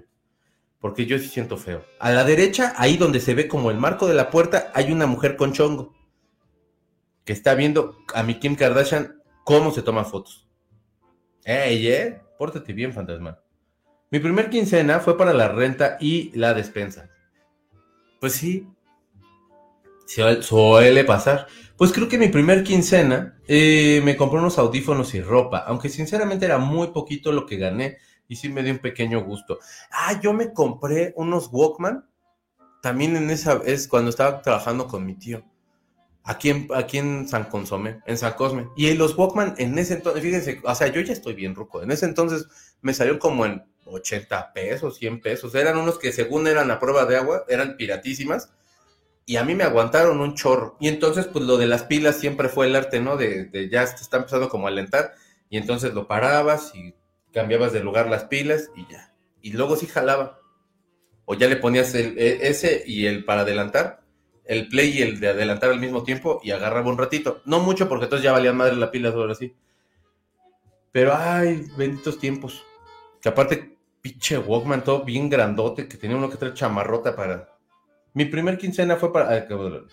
Porque 0.78 1.06
yo 1.06 1.18
sí 1.18 1.28
siento 1.28 1.56
feo. 1.56 1.84
A 1.98 2.10
la 2.10 2.24
derecha, 2.24 2.74
ahí 2.76 2.96
donde 2.96 3.20
se 3.20 3.34
ve 3.34 3.48
como 3.48 3.70
el 3.70 3.78
marco 3.78 4.06
de 4.06 4.14
la 4.14 4.30
puerta, 4.30 4.70
hay 4.74 4.92
una 4.92 5.06
mujer 5.06 5.36
con 5.36 5.52
chongo. 5.52 5.94
Que 7.24 7.32
está 7.32 7.54
viendo 7.54 7.96
a 8.14 8.22
mi 8.22 8.38
Kim 8.38 8.54
Kardashian 8.54 9.22
cómo 9.44 9.72
se 9.72 9.82
toma 9.82 10.04
fotos. 10.04 10.46
¡Ey, 11.44 11.88
eh! 11.88 12.20
Pórtate 12.38 12.72
bien, 12.72 12.92
fantasma. 12.92 13.40
Mi 14.10 14.18
primer 14.18 14.50
quincena 14.50 15.00
fue 15.00 15.16
para 15.16 15.32
la 15.32 15.48
renta 15.48 15.96
y 16.00 16.36
la 16.36 16.52
despensa. 16.52 17.08
Pues 18.20 18.34
sí. 18.34 18.66
Suele 20.40 21.04
pasar. 21.04 21.46
Pues 21.76 21.92
creo 21.92 22.08
que 22.08 22.18
mi 22.18 22.28
primer 22.28 22.64
quincena 22.64 23.38
eh, 23.46 24.00
me 24.04 24.16
compré 24.16 24.40
unos 24.40 24.58
audífonos 24.58 25.14
y 25.14 25.20
ropa, 25.20 25.58
aunque 25.58 25.88
sinceramente 25.88 26.46
era 26.46 26.58
muy 26.58 26.88
poquito 26.88 27.30
lo 27.30 27.46
que 27.46 27.56
gané 27.56 27.98
y 28.26 28.36
sí 28.36 28.48
me 28.48 28.62
dio 28.62 28.72
un 28.72 28.80
pequeño 28.80 29.22
gusto. 29.22 29.60
Ah, 29.90 30.20
yo 30.20 30.32
me 30.32 30.52
compré 30.52 31.14
unos 31.16 31.48
Walkman, 31.52 32.08
también 32.82 33.16
en 33.16 33.30
esa 33.30 33.60
es 33.64 33.86
cuando 33.86 34.10
estaba 34.10 34.42
trabajando 34.42 34.88
con 34.88 35.06
mi 35.06 35.14
tío, 35.14 35.44
aquí 36.24 36.50
en, 36.50 36.68
aquí 36.74 36.98
en 36.98 37.28
San 37.28 37.44
Consome, 37.44 38.00
en 38.04 38.18
San 38.18 38.32
Cosme. 38.32 38.68
Y 38.76 38.92
los 38.94 39.16
Walkman 39.16 39.54
en 39.58 39.78
ese 39.78 39.94
entonces, 39.94 40.22
fíjense, 40.22 40.60
o 40.64 40.74
sea, 40.74 40.88
yo 40.88 41.00
ya 41.02 41.12
estoy 41.12 41.34
bien 41.34 41.54
ruco, 41.54 41.82
en 41.82 41.92
ese 41.92 42.06
entonces 42.06 42.48
me 42.82 42.94
salió 42.94 43.18
como 43.20 43.46
en 43.46 43.62
80 43.86 44.52
pesos, 44.52 44.96
100 44.96 45.20
pesos, 45.20 45.54
eran 45.54 45.78
unos 45.78 45.98
que 45.98 46.12
según 46.12 46.48
eran 46.48 46.70
a 46.72 46.80
prueba 46.80 47.06
de 47.06 47.16
agua, 47.16 47.44
eran 47.48 47.76
piratísimas 47.76 48.50
y 49.30 49.36
a 49.36 49.44
mí 49.44 49.54
me 49.54 49.62
aguantaron 49.62 50.20
un 50.20 50.34
chorro. 50.34 50.76
Y 50.80 50.88
entonces, 50.88 51.28
pues 51.28 51.44
lo 51.44 51.56
de 51.56 51.68
las 51.68 51.84
pilas 51.84 52.18
siempre 52.18 52.48
fue 52.48 52.66
el 52.66 52.74
arte, 52.74 52.98
¿no? 52.98 53.16
De, 53.16 53.68
ya 53.70 53.84
está 53.84 54.16
empezando 54.16 54.48
como 54.48 54.66
a 54.66 54.70
alentar, 54.70 55.14
y 55.48 55.56
entonces 55.56 55.94
lo 55.94 56.08
parabas 56.08 56.74
y 56.74 56.96
cambiabas 57.32 57.72
de 57.72 57.78
lugar 57.78 58.10
las 58.10 58.24
pilas 58.24 58.72
y 58.74 58.90
ya. 58.90 59.14
Y 59.40 59.52
luego 59.52 59.76
sí 59.76 59.86
jalaba. 59.86 60.40
O 61.26 61.34
ya 61.34 61.46
le 61.46 61.54
ponías 61.54 61.94
el, 61.94 62.18
e, 62.18 62.48
ese 62.48 62.82
y 62.84 63.06
el 63.06 63.24
para 63.24 63.42
adelantar, 63.42 64.02
el 64.46 64.66
play 64.66 64.98
y 64.98 65.02
el 65.02 65.20
de 65.20 65.28
adelantar 65.28 65.70
al 65.70 65.78
mismo 65.78 66.02
tiempo 66.02 66.40
y 66.42 66.50
agarraba 66.50 66.90
un 66.90 66.98
ratito. 66.98 67.40
No 67.44 67.60
mucho 67.60 67.88
porque 67.88 68.06
entonces 68.06 68.24
ya 68.24 68.32
valían 68.32 68.56
madre 68.56 68.74
la 68.74 68.90
pila 68.90 69.10
ahora 69.10 69.36
sí. 69.36 69.54
Pero 70.90 71.14
ay, 71.16 71.68
benditos 71.76 72.18
tiempos. 72.18 72.64
Que 73.22 73.28
aparte, 73.28 73.78
pinche 74.00 74.38
Walkman, 74.38 74.82
todo 74.82 75.04
bien 75.04 75.30
grandote, 75.30 75.86
que 75.86 75.96
tenía 75.96 76.16
uno 76.16 76.28
que 76.28 76.36
traer 76.36 76.54
chamarrota 76.54 77.14
para 77.14 77.59
mi 78.14 78.24
primer 78.24 78.58
quincena 78.58 78.96
fue 78.96 79.12
para. 79.12 79.34
acabo 79.34 79.64
de 79.64 79.70
leer. 79.70 79.84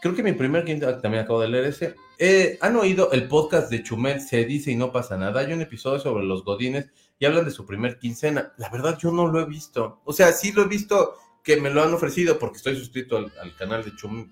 Creo 0.00 0.14
que 0.14 0.22
mi 0.22 0.32
primer 0.32 0.64
quincena. 0.64 1.00
También 1.00 1.24
acabo 1.24 1.40
de 1.40 1.48
leer 1.48 1.64
ese. 1.64 1.94
Eh, 2.18 2.58
¿Han 2.60 2.76
oído 2.76 3.12
el 3.12 3.28
podcast 3.28 3.70
de 3.70 3.82
Chumel? 3.82 4.20
Se 4.20 4.44
dice 4.44 4.70
y 4.70 4.76
no 4.76 4.92
pasa 4.92 5.16
nada. 5.16 5.40
Hay 5.40 5.52
un 5.52 5.60
episodio 5.60 6.00
sobre 6.00 6.24
los 6.24 6.44
godines 6.44 6.90
y 7.18 7.26
hablan 7.26 7.44
de 7.44 7.50
su 7.50 7.64
primer 7.64 7.98
quincena. 7.98 8.52
La 8.56 8.68
verdad, 8.70 8.98
yo 8.98 9.12
no 9.12 9.26
lo 9.26 9.40
he 9.40 9.44
visto. 9.44 10.00
O 10.04 10.12
sea, 10.12 10.32
sí 10.32 10.52
lo 10.52 10.62
he 10.62 10.68
visto 10.68 11.16
que 11.42 11.60
me 11.60 11.70
lo 11.70 11.82
han 11.82 11.94
ofrecido 11.94 12.38
porque 12.38 12.58
estoy 12.58 12.76
suscrito 12.76 13.16
al, 13.16 13.56
canal 13.56 13.84
de 13.84 13.94
Chumel, 13.96 14.28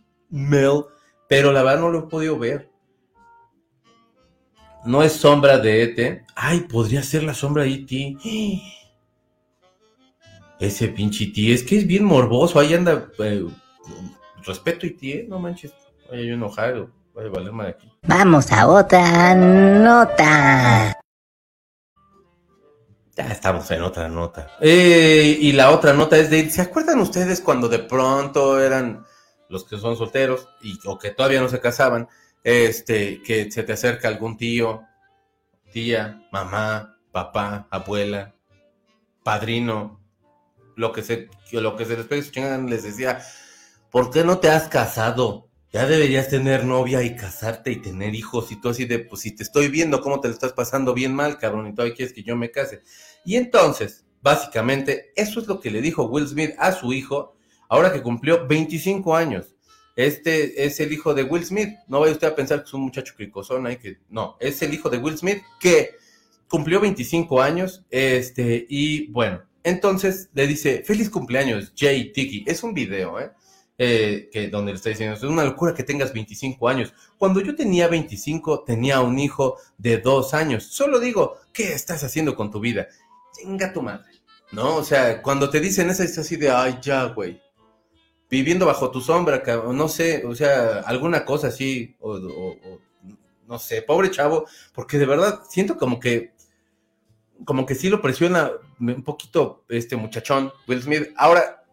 pero 1.29 1.53
la 1.53 1.63
verdad 1.63 1.81
no 1.81 1.91
lo 1.91 2.01
he 2.01 2.09
podido 2.09 2.39
ver. 2.39 2.71
No 4.85 5.03
es 5.03 5.13
sombra 5.13 5.59
de 5.59 5.83
ET. 5.83 6.25
Ay, 6.37 6.61
podría 6.61 7.03
ser 7.03 7.25
la 7.25 7.35
sombra 7.35 7.65
de 7.65 7.73
ET. 7.73 8.19
Ese 10.59 10.89
pinche 10.89 11.27
tío, 11.27 11.55
es 11.55 11.63
que 11.63 11.77
es 11.77 11.87
bien 11.87 12.05
morboso, 12.05 12.59
ahí 12.59 12.75
anda. 12.75 13.09
Eh, 13.19 13.47
respeto 14.45 14.87
y 14.87 14.91
tío, 14.91 15.25
no 15.29 15.39
manches. 15.39 15.73
Vaya 16.11 16.23
yo 16.23 16.35
enojado, 16.35 16.91
vaya 17.15 17.29
valerme 17.29 17.65
de 17.65 17.71
aquí. 17.71 17.93
Vamos 18.03 18.51
a 18.53 18.67
otra 18.67 19.35
nota. 19.35 20.99
Ya 23.17 23.25
estamos 23.29 23.71
en 23.71 23.83
otra 23.83 24.09
nota. 24.09 24.51
Eh, 24.61 25.39
y 25.41 25.53
la 25.53 25.71
otra 25.71 25.93
nota 25.95 26.19
es 26.19 26.31
de, 26.31 26.49
¿se 26.51 26.63
acuerdan 26.63 27.01
ustedes 27.01 27.41
cuando 27.41 27.69
de 27.69 27.79
pronto 27.79 28.61
eran 28.61 29.05
los 29.49 29.65
que 29.65 29.79
son 29.79 29.97
solteros 29.97 30.49
y, 30.63 30.79
o 30.85 30.99
que 30.99 31.11
todavía 31.11 31.41
no 31.41 31.49
se 31.49 31.61
casaban, 31.61 32.09
este, 32.45 33.23
que 33.23 33.51
se 33.51 33.63
te 33.63 33.73
acerca 33.73 34.09
algún 34.09 34.37
tío, 34.37 34.83
tía, 35.73 36.27
mamá, 36.31 36.99
papá, 37.11 37.67
abuela, 37.71 38.35
padrino, 39.23 40.01
lo 40.77 40.93
que 40.93 41.03
se, 41.03 41.29
lo 41.53 41.75
que 41.75 41.85
se 41.85 41.97
les 41.97 42.37
les 42.71 42.83
decía, 42.85 43.23
¿por 43.91 44.11
qué 44.11 44.23
no 44.23 44.39
te 44.39 44.51
has 44.51 44.69
casado? 44.69 45.49
Ya 45.73 45.87
deberías 45.87 46.29
tener 46.29 46.65
novia 46.65 47.03
y 47.03 47.17
casarte 47.17 47.73
y 47.73 47.77
tener 47.77 48.15
hijos 48.15 48.53
y 48.53 48.61
todo 48.61 48.73
así 48.73 48.85
de, 48.85 49.01
pues 49.01 49.23
si 49.23 49.35
te 49.35 49.43
estoy 49.43 49.69
viendo 49.69 50.01
cómo 50.01 50.21
te 50.21 50.29
lo 50.29 50.35
estás 50.35 50.53
pasando 50.53 50.95
bien 50.95 51.15
mal, 51.15 51.39
cabrón, 51.39 51.67
y 51.67 51.75
todavía 51.75 51.97
quieres 51.97 52.15
que 52.15 52.23
yo 52.23 52.37
me 52.37 52.51
case. 52.51 52.83
Y 53.25 53.37
entonces, 53.37 54.05
básicamente, 54.23 55.13
eso 55.17 55.41
es 55.41 55.49
lo 55.49 55.61
que 55.61 55.71
le 55.71 55.81
dijo 55.81 56.05
Will 56.05 56.29
Smith 56.29 56.53
a 56.59 56.73
su 56.73 56.93
hijo 56.93 57.37
ahora 57.69 57.93
que 57.93 58.03
cumplió 58.03 58.47
25 58.47 59.17
años. 59.17 59.55
Este 59.97 60.67
es 60.67 60.79
el 60.81 60.93
hijo 60.93 61.15
de 61.15 61.25
Will 61.25 61.45
Smith. 61.45 61.71
No 61.89 62.01
vaya 62.01 62.13
usted 62.13 62.29
a 62.29 62.37
pensar 62.37 62.61
que 62.61 62.67
es 62.67 62.75
un 62.75 62.83
muchacho 62.83 63.15
cricosón 63.17 63.67
ahí 63.67 63.77
que 63.77 63.99
no, 64.09 64.37
es 64.39 64.61
el 64.63 64.73
hijo 64.75 64.91
de 64.91 64.99
Will 64.99 65.17
Smith 65.17 65.43
que 65.59 65.97
cumplió 66.49 66.81
25 66.81 67.43
años, 67.43 67.85
este, 67.91 68.67
y 68.69 69.11
bueno, 69.11 69.43
entonces 69.67 70.31
le 70.33 70.47
dice, 70.47 70.85
feliz 70.87 71.11
cumpleaños, 71.11 71.73
Jay 71.77 72.13
Tiki. 72.13 72.45
Es 72.47 72.63
un 72.63 72.73
video, 72.73 73.19
¿eh? 73.19 73.33
Eh, 73.77 74.31
que 74.33 74.47
donde 74.49 74.71
le 74.71 74.77
está 74.77 74.91
diciendo, 74.91 75.17
es 75.17 75.23
una 75.25 75.45
locura 75.45 75.75
que 75.75 75.83
tengas 75.83 76.13
25 76.13 76.69
años. 76.69 76.95
Cuando 77.19 77.41
yo 77.41 77.57
tenía 77.57 77.89
25, 77.89 78.63
tenía 78.63 79.01
un 79.01 79.19
hijo 79.19 79.59
de 79.77 79.99
dos 79.99 80.35
años. 80.35 80.63
Solo 80.63 81.01
digo, 81.01 81.39
¿qué 81.53 81.73
estás 81.73 82.05
haciendo 82.05 82.37
con 82.37 82.53
tu 82.53 82.61
vida? 82.61 82.87
Chinga 83.33 83.73
tu 83.73 83.83
madre. 83.83 84.07
¿No? 84.53 84.77
O 84.77 84.85
sea, 84.85 85.21
cuando 85.21 85.51
te 85.51 85.59
dicen 85.59 85.91
eso, 85.91 86.05
es 86.05 86.17
así 86.17 86.37
de, 86.37 86.49
ay, 86.49 86.79
ya, 86.81 87.07
güey. 87.07 87.43
Viviendo 88.31 88.67
bajo 88.67 88.93
tu 88.93 89.01
sombra, 89.01 89.43
no 89.73 89.89
sé, 89.89 90.25
o 90.25 90.35
sea, 90.37 90.79
alguna 90.87 91.25
cosa 91.25 91.49
así, 91.49 91.97
o 91.99 92.21
no 93.49 93.59
sé, 93.59 93.83
pobre 93.83 94.13
chavo, 94.13 94.47
porque 94.73 94.99
de 94.99 95.07
verdad 95.07 95.41
siento 95.49 95.77
como 95.77 95.99
que 95.99 96.36
como 97.45 97.67
que 97.67 97.75
sí 97.75 97.89
lo 97.89 98.01
presiona 98.01 98.51
un 98.81 99.03
poquito 99.03 99.65
este 99.69 99.97
muchachón, 99.97 100.53
Will 100.67 100.83
Smith. 100.83 101.09
Ahora, 101.17 101.65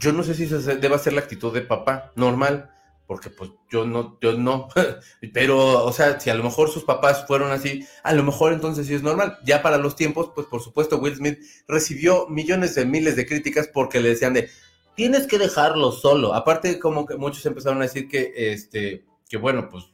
yo 0.00 0.12
no 0.12 0.22
sé 0.22 0.34
si 0.34 0.44
esa 0.44 0.58
debe 0.58 0.98
ser 0.98 1.12
la 1.12 1.20
actitud 1.20 1.52
de 1.52 1.62
papá, 1.62 2.12
normal, 2.16 2.70
porque 3.06 3.30
pues 3.30 3.50
yo 3.70 3.84
no, 3.84 4.18
yo 4.20 4.32
no, 4.32 4.68
pero, 5.34 5.84
o 5.84 5.92
sea, 5.92 6.18
si 6.18 6.30
a 6.30 6.34
lo 6.34 6.42
mejor 6.42 6.70
sus 6.70 6.84
papás 6.84 7.26
fueron 7.26 7.52
así, 7.52 7.86
a 8.02 8.12
lo 8.12 8.22
mejor 8.22 8.52
entonces 8.52 8.86
sí 8.86 8.94
es 8.94 9.02
normal. 9.02 9.38
Ya 9.44 9.62
para 9.62 9.78
los 9.78 9.96
tiempos, 9.96 10.30
pues 10.34 10.46
por 10.46 10.62
supuesto 10.62 10.98
Will 10.98 11.16
Smith 11.16 11.38
recibió 11.68 12.26
millones 12.28 12.74
de 12.74 12.86
miles 12.86 13.16
de 13.16 13.26
críticas 13.26 13.68
porque 13.68 14.00
le 14.00 14.10
decían 14.10 14.34
de, 14.34 14.48
tienes 14.94 15.26
que 15.26 15.38
dejarlo 15.38 15.92
solo. 15.92 16.34
Aparte, 16.34 16.78
como 16.78 17.06
que 17.06 17.16
muchos 17.16 17.44
empezaron 17.46 17.78
a 17.78 17.84
decir 17.84 18.08
que, 18.08 18.32
este, 18.34 19.04
que 19.28 19.36
bueno, 19.36 19.68
pues, 19.68 19.84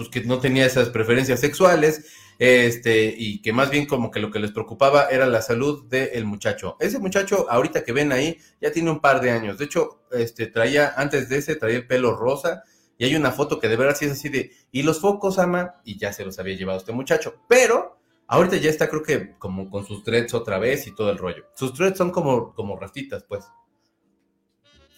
pues 0.00 0.22
que 0.22 0.28
no 0.28 0.40
tenía 0.40 0.66
esas 0.66 0.88
preferencias 0.88 1.40
sexuales 1.40 2.06
este, 2.40 3.14
y 3.16 3.42
que 3.42 3.52
más 3.52 3.70
bien 3.70 3.84
como 3.84 4.10
que 4.10 4.18
lo 4.18 4.30
que 4.30 4.38
les 4.38 4.50
preocupaba 4.50 5.08
era 5.10 5.26
la 5.26 5.42
salud 5.42 5.86
del 5.90 6.24
muchacho. 6.24 6.78
Ese 6.80 6.98
muchacho, 6.98 7.46
ahorita 7.50 7.84
que 7.84 7.92
ven 7.92 8.12
ahí, 8.12 8.38
ya 8.62 8.72
tiene 8.72 8.90
un 8.90 9.00
par 9.00 9.20
de 9.20 9.30
años. 9.30 9.58
De 9.58 9.66
hecho, 9.66 10.00
este, 10.10 10.46
traía, 10.46 10.94
antes 10.96 11.28
de 11.28 11.36
ese, 11.36 11.56
traía 11.56 11.76
el 11.76 11.86
pelo 11.86 12.16
rosa, 12.16 12.64
y 12.96 13.04
hay 13.04 13.14
una 13.14 13.30
foto 13.30 13.60
que 13.60 13.68
de 13.68 13.76
verdad 13.76 13.94
sí 13.94 14.06
es 14.06 14.12
así 14.12 14.30
de, 14.30 14.52
y 14.72 14.82
los 14.82 15.00
focos, 15.00 15.38
ama, 15.38 15.82
y 15.84 15.98
ya 15.98 16.14
se 16.14 16.24
los 16.24 16.38
había 16.38 16.56
llevado 16.56 16.78
este 16.78 16.92
muchacho. 16.92 17.42
Pero, 17.46 18.00
ahorita 18.26 18.56
ya 18.56 18.70
está, 18.70 18.88
creo 18.88 19.02
que 19.02 19.36
como 19.38 19.68
con 19.68 19.84
sus 19.84 20.02
dreads 20.02 20.32
otra 20.32 20.58
vez 20.58 20.86
y 20.86 20.94
todo 20.94 21.10
el 21.10 21.18
rollo. 21.18 21.44
Sus 21.54 21.76
dreads 21.76 21.98
son 21.98 22.10
como, 22.10 22.54
como 22.54 22.78
rastitas, 22.78 23.22
pues. 23.24 23.44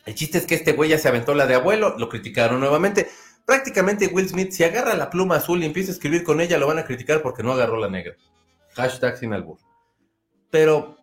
El 0.06 0.14
chiste 0.14 0.38
es 0.38 0.46
que 0.46 0.54
este 0.54 0.74
güey 0.74 0.90
ya 0.90 0.98
se 0.98 1.08
aventó 1.08 1.34
la 1.34 1.46
de 1.46 1.54
abuelo, 1.54 1.96
lo 1.98 2.08
criticaron 2.08 2.60
nuevamente 2.60 3.08
prácticamente 3.44 4.06
Will 4.06 4.28
Smith, 4.28 4.52
si 4.52 4.64
agarra 4.64 4.94
la 4.94 5.10
pluma 5.10 5.36
azul 5.36 5.62
y 5.62 5.66
empieza 5.66 5.90
a 5.90 5.94
escribir 5.94 6.24
con 6.24 6.40
ella, 6.40 6.58
lo 6.58 6.66
van 6.66 6.78
a 6.78 6.84
criticar 6.84 7.22
porque 7.22 7.42
no 7.42 7.52
agarró 7.52 7.76
la 7.78 7.88
negra. 7.88 8.14
Hashtag 8.74 9.16
sin 9.18 9.32
albur. 9.32 9.58
Pero, 10.50 10.96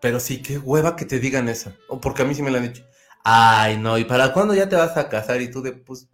pero 0.00 0.20
sí, 0.20 0.42
qué 0.42 0.58
hueva 0.58 0.96
que 0.96 1.04
te 1.04 1.18
digan 1.18 1.48
eso. 1.48 1.72
O 1.88 2.00
porque 2.00 2.22
a 2.22 2.24
mí 2.24 2.34
sí 2.34 2.42
me 2.42 2.50
lo 2.50 2.58
han 2.58 2.72
dicho. 2.72 2.84
Ay, 3.24 3.76
no, 3.76 3.98
¿y 3.98 4.04
para 4.04 4.32
cuándo 4.32 4.54
ya 4.54 4.68
te 4.68 4.76
vas 4.76 4.96
a 4.96 5.08
casar? 5.08 5.40
Y 5.40 5.50
tú 5.50 5.62
de, 5.62 5.72
pues, 5.72 6.08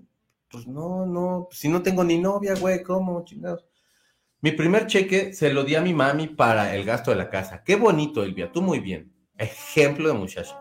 pues 0.50 0.66
no, 0.66 1.06
no, 1.06 1.48
si 1.50 1.68
no 1.68 1.82
tengo 1.82 2.04
ni 2.04 2.18
novia, 2.18 2.54
güey, 2.54 2.82
¿cómo, 2.82 3.24
chingados? 3.24 3.64
Mi 4.40 4.52
primer 4.52 4.86
cheque 4.86 5.32
se 5.32 5.52
lo 5.52 5.64
di 5.64 5.74
a 5.74 5.80
mi 5.80 5.94
mami 5.94 6.28
para 6.28 6.74
el 6.76 6.84
gasto 6.84 7.10
de 7.10 7.16
la 7.16 7.28
casa. 7.28 7.64
Qué 7.64 7.76
bonito, 7.76 8.22
Elvia, 8.22 8.52
tú 8.52 8.62
muy 8.62 8.78
bien. 8.78 9.12
Ejemplo 9.36 10.08
de 10.08 10.14
muchacha. 10.14 10.56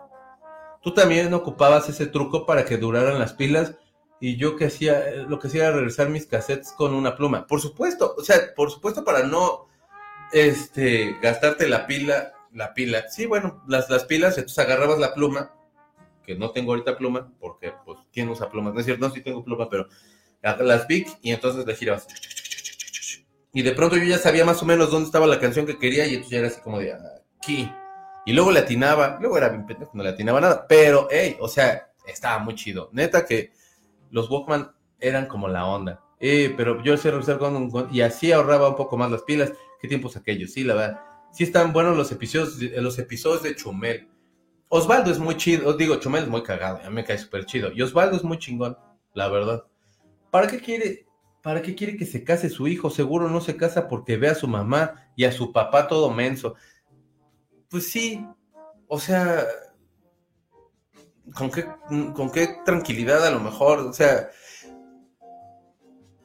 Tú 0.81 0.93
también 0.93 1.33
ocupabas 1.33 1.89
ese 1.89 2.07
truco 2.07 2.45
para 2.45 2.65
que 2.65 2.77
duraran 2.77 3.19
las 3.19 3.33
pilas 3.33 3.75
y 4.19 4.35
yo 4.35 4.55
que 4.55 4.65
hacía, 4.65 5.11
lo 5.27 5.39
que 5.39 5.47
hacía 5.47 5.67
era 5.67 5.75
regresar 5.75 6.09
mis 6.09 6.25
cassettes 6.25 6.71
con 6.71 6.93
una 6.93 7.15
pluma. 7.15 7.45
Por 7.45 7.61
supuesto, 7.61 8.15
o 8.17 8.23
sea, 8.23 8.53
por 8.55 8.71
supuesto 8.71 9.03
para 9.03 9.23
no 9.23 9.67
este 10.31 11.17
gastarte 11.21 11.67
la 11.67 11.85
pila, 11.85 12.33
la 12.53 12.73
pila. 12.73 13.09
Sí, 13.09 13.25
bueno, 13.25 13.63
las, 13.67 13.89
las 13.89 14.05
pilas, 14.05 14.37
entonces 14.37 14.59
agarrabas 14.59 14.99
la 14.99 15.13
pluma, 15.13 15.53
que 16.25 16.35
no 16.35 16.51
tengo 16.51 16.71
ahorita 16.71 16.97
pluma, 16.97 17.31
porque 17.39 17.73
pues 17.85 17.99
quién 18.11 18.29
usa 18.29 18.49
plumas, 18.49 18.73
no 18.73 18.79
es 18.79 18.85
cierto, 18.85 19.07
no, 19.07 19.13
sí 19.13 19.21
tengo 19.21 19.43
pluma, 19.43 19.69
pero 19.69 19.87
las 20.41 20.87
Big 20.87 21.07
y 21.21 21.31
entonces 21.31 21.65
le 21.65 21.75
girabas. 21.75 22.07
Y 23.53 23.61
de 23.61 23.71
pronto 23.71 23.95
yo 23.97 24.03
ya 24.03 24.17
sabía 24.17 24.45
más 24.45 24.61
o 24.61 24.65
menos 24.65 24.91
dónde 24.91 25.07
estaba 25.07 25.25
la 25.25 25.39
canción 25.39 25.65
que 25.65 25.79
quería 25.79 26.05
y 26.05 26.15
entonces 26.15 26.31
ya 26.31 26.39
era 26.39 26.47
así 26.47 26.61
como 26.61 26.79
de 26.79 26.93
aquí. 27.39 27.71
Y 28.25 28.33
luego 28.33 28.51
le 28.51 28.59
atinaba, 28.59 29.17
luego 29.21 29.37
era 29.37 29.49
bien 29.49 29.65
pendejo, 29.65 29.91
no 29.93 30.03
le 30.03 30.09
atinaba 30.09 30.41
nada, 30.41 30.67
pero 30.67 31.07
hey, 31.09 31.37
o 31.39 31.47
sea, 31.47 31.91
estaba 32.05 32.39
muy 32.39 32.55
chido. 32.55 32.89
Neta 32.91 33.25
que 33.25 33.51
los 34.11 34.29
Walkman 34.29 34.71
eran 34.99 35.27
como 35.27 35.47
la 35.47 35.65
onda. 35.65 36.03
Eh, 36.19 36.53
pero 36.57 36.81
yo 36.83 36.97
sé 36.97 37.11
regresar 37.11 37.37
con, 37.37 37.69
y 37.91 38.01
así 38.01 38.31
ahorraba 38.31 38.69
un 38.69 38.75
poco 38.75 38.97
más 38.97 39.11
las 39.11 39.23
pilas. 39.23 39.53
¿Qué 39.79 39.87
tiempos 39.87 40.17
aquellos? 40.17 40.51
Sí, 40.51 40.63
la 40.63 40.73
verdad. 40.73 41.01
Sí 41.31 41.43
están 41.43 41.73
buenos 41.73 41.95
los 41.95 42.11
episodios, 42.11 42.59
los 42.81 42.97
episodios 42.97 43.43
de 43.43 43.55
Chumel. 43.55 44.09
Osvaldo 44.69 45.11
es 45.11 45.19
muy 45.19 45.37
chido, 45.37 45.69
os 45.69 45.77
digo, 45.77 45.95
Chumel 45.97 46.23
es 46.23 46.29
muy 46.29 46.43
cagado, 46.43 46.79
a 46.83 46.89
mí 46.89 46.95
me 46.95 47.05
cae 47.05 47.17
súper 47.17 47.45
chido. 47.45 47.71
Y 47.71 47.81
Osvaldo 47.81 48.17
es 48.17 48.23
muy 48.23 48.37
chingón, 48.37 48.77
la 49.13 49.29
verdad. 49.29 49.63
¿Para 50.31 50.47
qué 50.47 50.59
quiere, 50.59 51.05
para 51.41 51.61
qué 51.61 51.73
quiere 51.73 51.95
que 51.95 52.05
se 52.05 52.23
case 52.23 52.49
su 52.49 52.67
hijo? 52.67 52.89
Seguro 52.89 53.29
no 53.29 53.39
se 53.39 53.55
casa 53.55 53.87
porque 53.87 54.17
ve 54.17 54.27
a 54.27 54.35
su 54.35 54.47
mamá 54.47 55.09
y 55.15 55.23
a 55.23 55.31
su 55.31 55.53
papá 55.53 55.87
todo 55.87 56.11
menso. 56.11 56.55
Pues 57.69 57.89
sí, 57.89 58.25
o 58.87 58.99
sea, 58.99 59.45
¿con 61.33 61.51
qué, 61.51 61.65
con 62.13 62.31
qué 62.31 62.57
tranquilidad 62.65 63.25
a 63.25 63.31
lo 63.31 63.39
mejor? 63.39 63.79
O 63.79 63.93
sea, 63.93 64.29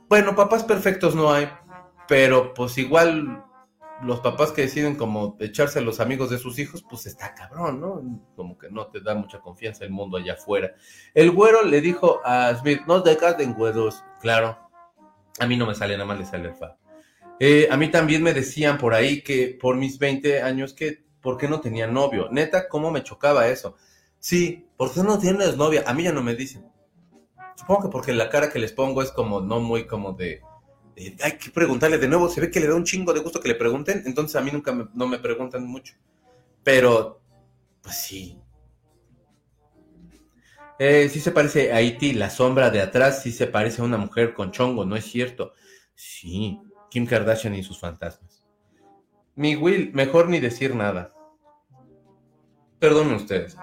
bueno, 0.09 0.35
papás 0.35 0.65
perfectos 0.65 1.15
no 1.15 1.33
hay, 1.33 1.49
pero 2.09 2.53
pues 2.55 2.77
igual 2.79 3.45
los 4.03 4.21
papás 4.21 4.53
que 4.53 4.63
deciden 4.63 4.97
como 4.97 5.37
echarse 5.41 5.79
a 5.79 5.83
los 5.83 6.01
amigos 6.01 6.31
de 6.31 6.39
sus 6.39 6.59
hijos, 6.59 6.85
pues 6.89 7.07
está 7.07 7.35
cabrón, 7.35 7.81
¿no? 7.81 8.21
Como 8.35 8.59
que 8.59 8.69
no 8.71 8.89
te 8.89 9.01
da 9.01 9.15
mucha 9.15 9.41
confianza 9.41 9.85
el 9.85 9.91
mundo 9.91 10.17
allá 10.17 10.35
afuera. 10.35 10.75
El 11.15 11.31
güero 11.31 11.63
le 11.63 11.81
dijo 11.81 12.21
a 12.25 12.55
Smith, 12.57 12.83
no 12.87 13.01
dejas 13.01 13.39
de 13.39 13.47
güeros. 13.47 14.03
Claro, 14.21 14.59
a 15.39 15.47
mí 15.47 15.57
no 15.57 15.67
me 15.67 15.75
sale, 15.75 15.95
nada 15.95 16.07
más 16.07 16.19
le 16.19 16.27
sale 16.27 16.49
el 16.49 16.55
fa. 16.55 16.77
Eh, 17.39 17.69
a 17.71 17.77
mí 17.77 17.89
también 17.89 18.23
me 18.23 18.35
decían 18.35 18.79
por 18.79 18.95
ahí 18.95 19.23
que 19.23 19.57
por 19.61 19.77
mis 19.77 19.99
20 19.99 20.43
años 20.43 20.75
que, 20.75 21.05
¿por 21.21 21.37
qué 21.39 21.49
no 21.49 21.61
tenía 21.61 21.87
novio? 21.87 22.29
Neta, 22.31 22.69
¿cómo 22.69 22.91
me 22.91 23.03
chocaba 23.03 23.49
eso? 23.49 23.77
Sí, 24.23 24.69
¿por 24.77 24.95
qué 24.95 25.03
no 25.03 25.19
tienes 25.19 25.57
novia? 25.57 25.83
A 25.85 25.93
mí 25.95 26.05
ya 26.05 26.13
no 26.13 26.23
me 26.23 26.37
dicen. 26.37 26.65
Supongo 27.57 27.83
que 27.83 27.89
porque 27.89 28.13
la 28.13 28.31
cara 28.31 28.51
que 28.51 28.61
les 28.61 28.73
pongo 28.73 29.03
es 29.03 29.11
como 29.11 29.41
no 29.41 29.59
muy 29.59 29.85
como 29.85 30.13
de, 30.13 30.41
hay 31.21 31.39
que 31.39 31.51
preguntarle 31.51 31.99
de 31.99 32.07
nuevo, 32.07 32.29
se 32.29 32.41
ve 32.41 32.49
que 32.49 32.61
le 32.61 32.69
da 32.69 32.77
un 32.77 32.85
chingo 32.85 33.13
de 33.13 33.19
gusto 33.19 33.41
que 33.41 33.49
le 33.49 33.57
pregunten, 33.57 34.05
entonces 34.07 34.37
a 34.37 34.41
mí 34.41 34.53
nunca 34.53 34.73
me, 34.73 34.87
no 34.95 35.09
me 35.09 35.19
preguntan 35.19 35.67
mucho. 35.67 35.95
Pero, 36.63 37.21
pues 37.83 37.97
sí. 37.97 38.41
Eh, 40.79 41.09
sí 41.09 41.19
se 41.19 41.33
parece 41.33 41.73
a 41.73 41.79
Haití, 41.79 42.13
la 42.13 42.31
sombra 42.31 42.71
de 42.71 42.81
atrás 42.81 43.25
sí 43.25 43.33
se 43.33 43.49
parece 43.49 43.83
a 43.83 43.85
una 43.85 43.99
mujer 43.99 44.35
con 44.35 44.53
chongo, 44.53 44.85
¿no 44.85 44.95
es 44.95 45.05
cierto? 45.05 45.53
Sí, 45.97 46.61
Kim 46.91 47.07
Kardashian 47.07 47.57
y 47.57 47.65
sus 47.65 47.81
fantasmas. 47.81 48.47
Mi 49.35 49.57
Will, 49.57 49.93
mejor 49.93 50.29
ni 50.29 50.39
decir 50.39 50.77
nada. 50.77 51.13
Perdonen 52.79 53.15
ustedes. 53.15 53.59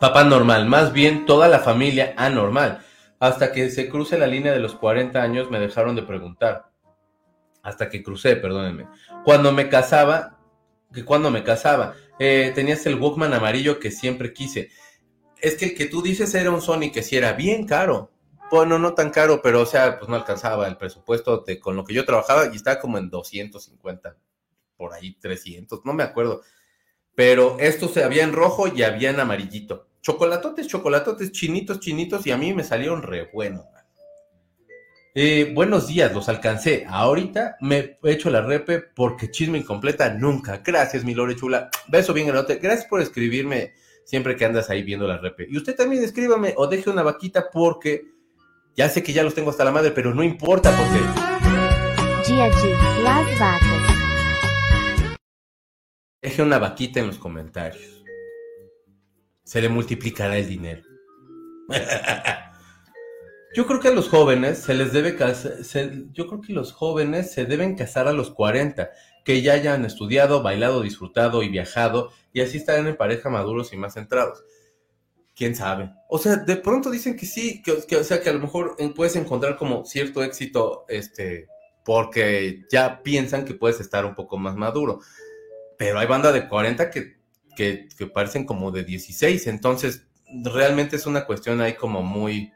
Papá 0.00 0.24
normal, 0.24 0.66
más 0.66 0.92
bien 0.92 1.24
toda 1.24 1.48
la 1.48 1.60
familia 1.60 2.12
anormal. 2.18 2.84
Hasta 3.18 3.52
que 3.52 3.70
se 3.70 3.88
cruce 3.88 4.18
la 4.18 4.26
línea 4.26 4.52
de 4.52 4.60
los 4.60 4.74
40 4.74 5.22
años 5.22 5.50
me 5.50 5.58
dejaron 5.58 5.96
de 5.96 6.02
preguntar. 6.02 6.70
Hasta 7.62 7.88
que 7.88 8.02
crucé, 8.02 8.36
perdónenme. 8.36 8.88
Cuando 9.24 9.52
me 9.52 9.70
casaba, 9.70 10.38
que 10.92 11.04
cuando 11.04 11.30
me 11.30 11.42
casaba, 11.42 11.94
eh, 12.18 12.52
tenías 12.54 12.84
el 12.84 12.96
Walkman 12.96 13.32
amarillo 13.32 13.80
que 13.80 13.90
siempre 13.90 14.34
quise. 14.34 14.70
Es 15.40 15.56
que 15.56 15.66
el 15.66 15.74
que 15.74 15.86
tú 15.86 16.02
dices 16.02 16.34
era 16.34 16.50
un 16.50 16.60
Sony 16.60 16.90
que 16.92 17.02
sí 17.02 17.16
era 17.16 17.32
bien 17.32 17.66
caro. 17.66 18.10
Bueno, 18.50 18.78
no 18.78 18.94
tan 18.94 19.10
caro, 19.10 19.40
pero 19.42 19.62
o 19.62 19.66
sea, 19.66 19.98
pues 19.98 20.10
no 20.10 20.16
alcanzaba 20.16 20.68
el 20.68 20.76
presupuesto 20.76 21.38
de, 21.38 21.58
con 21.58 21.74
lo 21.74 21.84
que 21.84 21.94
yo 21.94 22.04
trabajaba 22.04 22.46
y 22.52 22.56
estaba 22.56 22.78
como 22.78 22.98
en 22.98 23.08
250, 23.08 24.16
por 24.76 24.92
ahí 24.92 25.16
300, 25.18 25.80
no 25.84 25.94
me 25.94 26.02
acuerdo. 26.02 26.42
Pero 27.16 27.56
esto 27.58 27.88
se 27.88 28.04
había 28.04 28.22
en 28.22 28.32
rojo 28.32 28.68
y 28.68 28.84
había 28.84 29.10
en 29.10 29.18
amarillito. 29.18 29.88
Chocolatotes, 30.02 30.68
chocolatotes, 30.68 31.32
chinitos, 31.32 31.80
chinitos, 31.80 32.24
y 32.26 32.30
a 32.30 32.36
mí 32.36 32.52
me 32.54 32.62
salieron 32.62 33.02
re 33.02 33.28
buenos. 33.32 33.64
Eh, 35.18 35.50
buenos 35.54 35.88
días, 35.88 36.12
los 36.12 36.28
alcancé. 36.28 36.84
Ahorita 36.86 37.56
me 37.62 37.96
he 38.04 38.12
hecho 38.12 38.28
la 38.28 38.42
repe 38.42 38.80
porque 38.80 39.30
chisme 39.30 39.56
incompleta 39.56 40.12
nunca. 40.12 40.60
Gracias, 40.62 41.04
mi 41.04 41.14
Lore 41.14 41.34
chula. 41.34 41.70
Beso 41.88 42.12
bien 42.12 42.26
grande. 42.26 42.56
Gracias 42.56 42.86
por 42.86 43.00
escribirme 43.00 43.72
siempre 44.04 44.36
que 44.36 44.44
andas 44.44 44.68
ahí 44.68 44.82
viendo 44.82 45.08
la 45.08 45.16
repe. 45.16 45.46
Y 45.48 45.56
usted 45.56 45.74
también 45.74 46.04
escríbame 46.04 46.52
o 46.58 46.66
deje 46.66 46.90
una 46.90 47.02
vaquita 47.02 47.48
porque 47.50 48.04
ya 48.76 48.90
sé 48.90 49.02
que 49.02 49.14
ya 49.14 49.22
los 49.22 49.34
tengo 49.34 49.48
hasta 49.48 49.64
la 49.64 49.72
madre, 49.72 49.90
pero 49.90 50.14
no 50.14 50.22
importa 50.22 50.70
porque. 50.76 50.98
GG, 52.30 53.02
las 53.02 53.40
vacas. 53.40 53.75
Deje 56.22 56.42
una 56.42 56.58
vaquita 56.58 57.00
en 57.00 57.08
los 57.08 57.18
comentarios. 57.18 58.04
se 59.44 59.60
le 59.60 59.68
multiplicará 59.68 60.36
el 60.38 60.48
dinero. 60.48 60.82
Yo 63.54 63.66
creo 63.66 63.80
que 63.80 63.88
a 63.88 63.92
los 63.92 64.08
jóvenes 64.10 64.58
se 64.58 64.74
les 64.74 64.92
debe 64.92 65.16
casar, 65.16 65.54
yo 66.12 66.26
creo 66.26 66.42
que 66.42 66.52
los 66.52 66.72
jóvenes 66.72 67.32
se 67.32 67.46
deben 67.46 67.74
casar 67.74 68.06
a 68.06 68.12
los 68.12 68.30
40, 68.30 68.90
que 69.24 69.40
ya 69.40 69.54
hayan 69.54 69.86
estudiado, 69.86 70.42
bailado, 70.42 70.82
disfrutado 70.82 71.42
y 71.42 71.48
viajado, 71.48 72.12
y 72.34 72.42
así 72.42 72.58
estarán 72.58 72.86
en 72.86 72.98
pareja 72.98 73.30
maduros 73.30 73.72
y 73.72 73.78
más 73.78 73.94
centrados. 73.94 74.44
¿Quién 75.34 75.56
sabe? 75.56 75.90
O 76.10 76.18
sea, 76.18 76.36
de 76.36 76.56
pronto 76.56 76.90
dicen 76.90 77.16
que 77.16 77.24
sí, 77.24 77.62
que, 77.62 77.96
o 77.96 78.04
sea, 78.04 78.20
que 78.20 78.28
a 78.28 78.34
lo 78.34 78.40
mejor 78.40 78.76
puedes 78.94 79.16
encontrar 79.16 79.56
como 79.56 79.86
cierto 79.86 80.22
éxito, 80.22 80.84
este, 80.88 81.46
porque 81.82 82.64
ya 82.70 83.02
piensan 83.02 83.46
que 83.46 83.54
puedes 83.54 83.80
estar 83.80 84.04
un 84.04 84.14
poco 84.14 84.36
más 84.36 84.54
maduro. 84.54 85.00
Pero 85.78 85.98
hay 85.98 86.06
banda 86.06 86.32
de 86.32 86.48
40 86.48 86.90
que, 86.90 87.16
que, 87.56 88.06
parecen 88.12 88.44
como 88.44 88.70
de 88.70 88.84
16, 88.84 89.46
entonces 89.46 90.06
realmente 90.42 90.96
es 90.96 91.06
una 91.06 91.24
cuestión 91.24 91.60
ahí 91.60 91.74
como 91.74 92.02
muy 92.02 92.52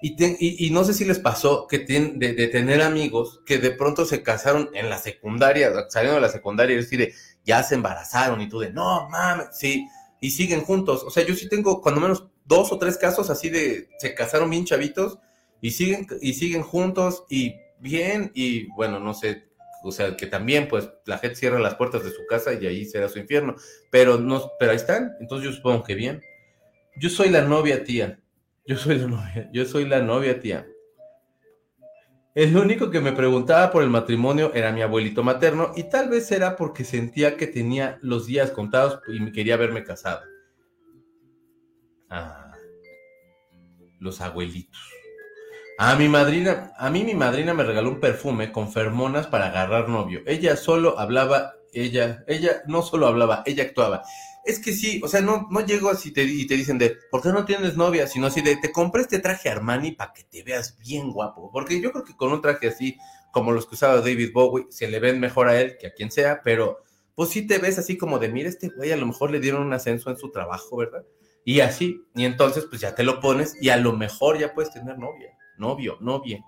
y, 0.00 0.66
y, 0.66 0.70
no 0.70 0.84
sé 0.84 0.94
si 0.94 1.04
les 1.04 1.18
pasó 1.18 1.66
que 1.66 1.80
tienen 1.80 2.20
de, 2.20 2.46
tener 2.46 2.82
amigos 2.82 3.40
que 3.44 3.58
de 3.58 3.72
pronto 3.72 4.04
se 4.04 4.22
casaron 4.22 4.70
en 4.74 4.88
la 4.88 4.98
secundaria, 4.98 5.72
salieron 5.88 6.16
de 6.16 6.26
la 6.26 6.32
secundaria 6.32 6.74
y 6.74 6.76
decir, 6.76 7.12
ya 7.44 7.64
se 7.64 7.74
embarazaron 7.74 8.40
y 8.40 8.48
tú 8.48 8.60
de, 8.60 8.72
no 8.72 9.08
mames, 9.08 9.48
sí, 9.52 9.88
y 10.20 10.30
siguen 10.30 10.62
juntos. 10.62 11.02
O 11.02 11.10
sea, 11.10 11.26
yo 11.26 11.34
sí 11.34 11.48
tengo 11.48 11.82
cuando 11.82 12.00
menos 12.00 12.28
dos 12.44 12.70
o 12.70 12.78
tres 12.78 12.96
casos 12.96 13.28
así 13.28 13.50
de, 13.50 13.88
se 13.98 14.14
casaron 14.14 14.50
bien 14.50 14.64
chavitos 14.64 15.18
y 15.60 15.72
siguen, 15.72 16.06
y 16.20 16.34
siguen 16.34 16.62
juntos 16.62 17.24
y 17.28 17.56
bien, 17.80 18.30
y 18.34 18.68
bueno, 18.74 19.00
no 19.00 19.14
sé, 19.14 19.47
o 19.82 19.92
sea, 19.92 20.16
que 20.16 20.26
también 20.26 20.68
pues 20.68 20.90
la 21.06 21.18
gente 21.18 21.36
cierra 21.36 21.58
las 21.58 21.74
puertas 21.76 22.04
de 22.04 22.10
su 22.10 22.26
casa 22.26 22.52
y 22.54 22.66
ahí 22.66 22.84
será 22.84 23.08
su 23.08 23.18
infierno, 23.18 23.56
pero 23.90 24.18
no, 24.18 24.50
pero 24.58 24.72
ahí 24.72 24.76
están, 24.76 25.12
entonces 25.20 25.48
yo 25.48 25.56
supongo 25.56 25.84
que 25.84 25.94
bien. 25.94 26.22
Yo 26.96 27.08
soy 27.08 27.28
la 27.30 27.42
novia 27.42 27.84
tía, 27.84 28.20
yo 28.66 28.76
soy 28.76 28.98
la 28.98 29.06
novia, 29.06 29.48
yo 29.52 29.64
soy 29.64 29.84
la 29.86 30.02
novia, 30.02 30.40
tía. 30.40 30.66
El 32.34 32.56
único 32.56 32.90
que 32.90 33.00
me 33.00 33.12
preguntaba 33.12 33.70
por 33.72 33.82
el 33.82 33.90
matrimonio 33.90 34.52
era 34.54 34.70
mi 34.70 34.82
abuelito 34.82 35.24
materno 35.24 35.72
y 35.74 35.84
tal 35.84 36.08
vez 36.08 36.30
era 36.30 36.54
porque 36.54 36.84
sentía 36.84 37.36
que 37.36 37.46
tenía 37.46 37.98
los 38.02 38.26
días 38.26 38.52
contados 38.52 39.00
y 39.08 39.32
quería 39.32 39.56
verme 39.56 39.82
casado. 39.82 40.22
Ah, 42.10 42.52
los 43.98 44.20
abuelitos. 44.20 44.78
A 45.78 45.94
mi 45.96 46.08
madrina, 46.08 46.72
a 46.76 46.90
mí 46.90 47.04
mi 47.04 47.14
madrina 47.14 47.54
me 47.54 47.64
regaló 47.64 47.88
un 47.88 48.00
perfume 48.00 48.52
con 48.52 48.70
fermonas 48.70 49.28
para 49.28 49.46
agarrar 49.46 49.88
novio. 49.88 50.20
Ella 50.26 50.56
solo 50.56 50.98
hablaba, 50.98 51.54
ella, 51.72 52.24
ella 52.26 52.62
no 52.66 52.82
solo 52.82 53.06
hablaba, 53.06 53.42
ella 53.46 53.62
actuaba 53.62 54.02
es 54.48 54.58
que 54.58 54.72
sí, 54.72 54.98
o 55.04 55.08
sea, 55.08 55.20
no, 55.20 55.46
no 55.50 55.60
llego 55.60 55.90
así 55.90 56.08
y 56.08 56.46
te 56.46 56.56
dicen 56.56 56.78
de, 56.78 56.96
¿por 57.10 57.20
qué 57.20 57.28
no 57.28 57.44
tienes 57.44 57.76
novia? 57.76 58.06
Sino 58.06 58.28
así 58.28 58.40
de, 58.40 58.56
te 58.56 58.72
compré 58.72 59.02
este 59.02 59.18
traje 59.18 59.50
Armani 59.50 59.92
para 59.92 60.14
que 60.14 60.24
te 60.24 60.42
veas 60.42 60.78
bien 60.78 61.12
guapo. 61.12 61.50
Porque 61.52 61.82
yo 61.82 61.92
creo 61.92 62.02
que 62.02 62.16
con 62.16 62.32
un 62.32 62.40
traje 62.40 62.68
así, 62.68 62.96
como 63.30 63.52
los 63.52 63.66
que 63.66 63.74
usaba 63.74 63.96
David 63.96 64.30
Bowie, 64.32 64.64
se 64.70 64.88
le 64.88 65.00
ven 65.00 65.20
mejor 65.20 65.48
a 65.48 65.60
él 65.60 65.76
que 65.78 65.88
a 65.88 65.92
quien 65.92 66.10
sea, 66.10 66.40
pero 66.42 66.78
pues 67.14 67.28
sí 67.28 67.46
te 67.46 67.58
ves 67.58 67.78
así 67.78 67.98
como 67.98 68.18
de, 68.18 68.30
mira, 68.30 68.48
este 68.48 68.70
güey 68.70 68.90
a 68.90 68.96
lo 68.96 69.04
mejor 69.04 69.30
le 69.30 69.38
dieron 69.38 69.66
un 69.66 69.72
ascenso 69.74 70.08
en 70.08 70.16
su 70.16 70.30
trabajo, 70.30 70.78
¿verdad? 70.78 71.04
Y 71.44 71.60
así, 71.60 72.00
y 72.14 72.24
entonces 72.24 72.64
pues 72.70 72.80
ya 72.80 72.94
te 72.94 73.02
lo 73.02 73.20
pones 73.20 73.54
y 73.60 73.68
a 73.68 73.76
lo 73.76 73.92
mejor 73.92 74.38
ya 74.38 74.54
puedes 74.54 74.72
tener 74.72 74.96
novia, 74.98 75.36
novio, 75.58 75.98
novia. 76.00 76.44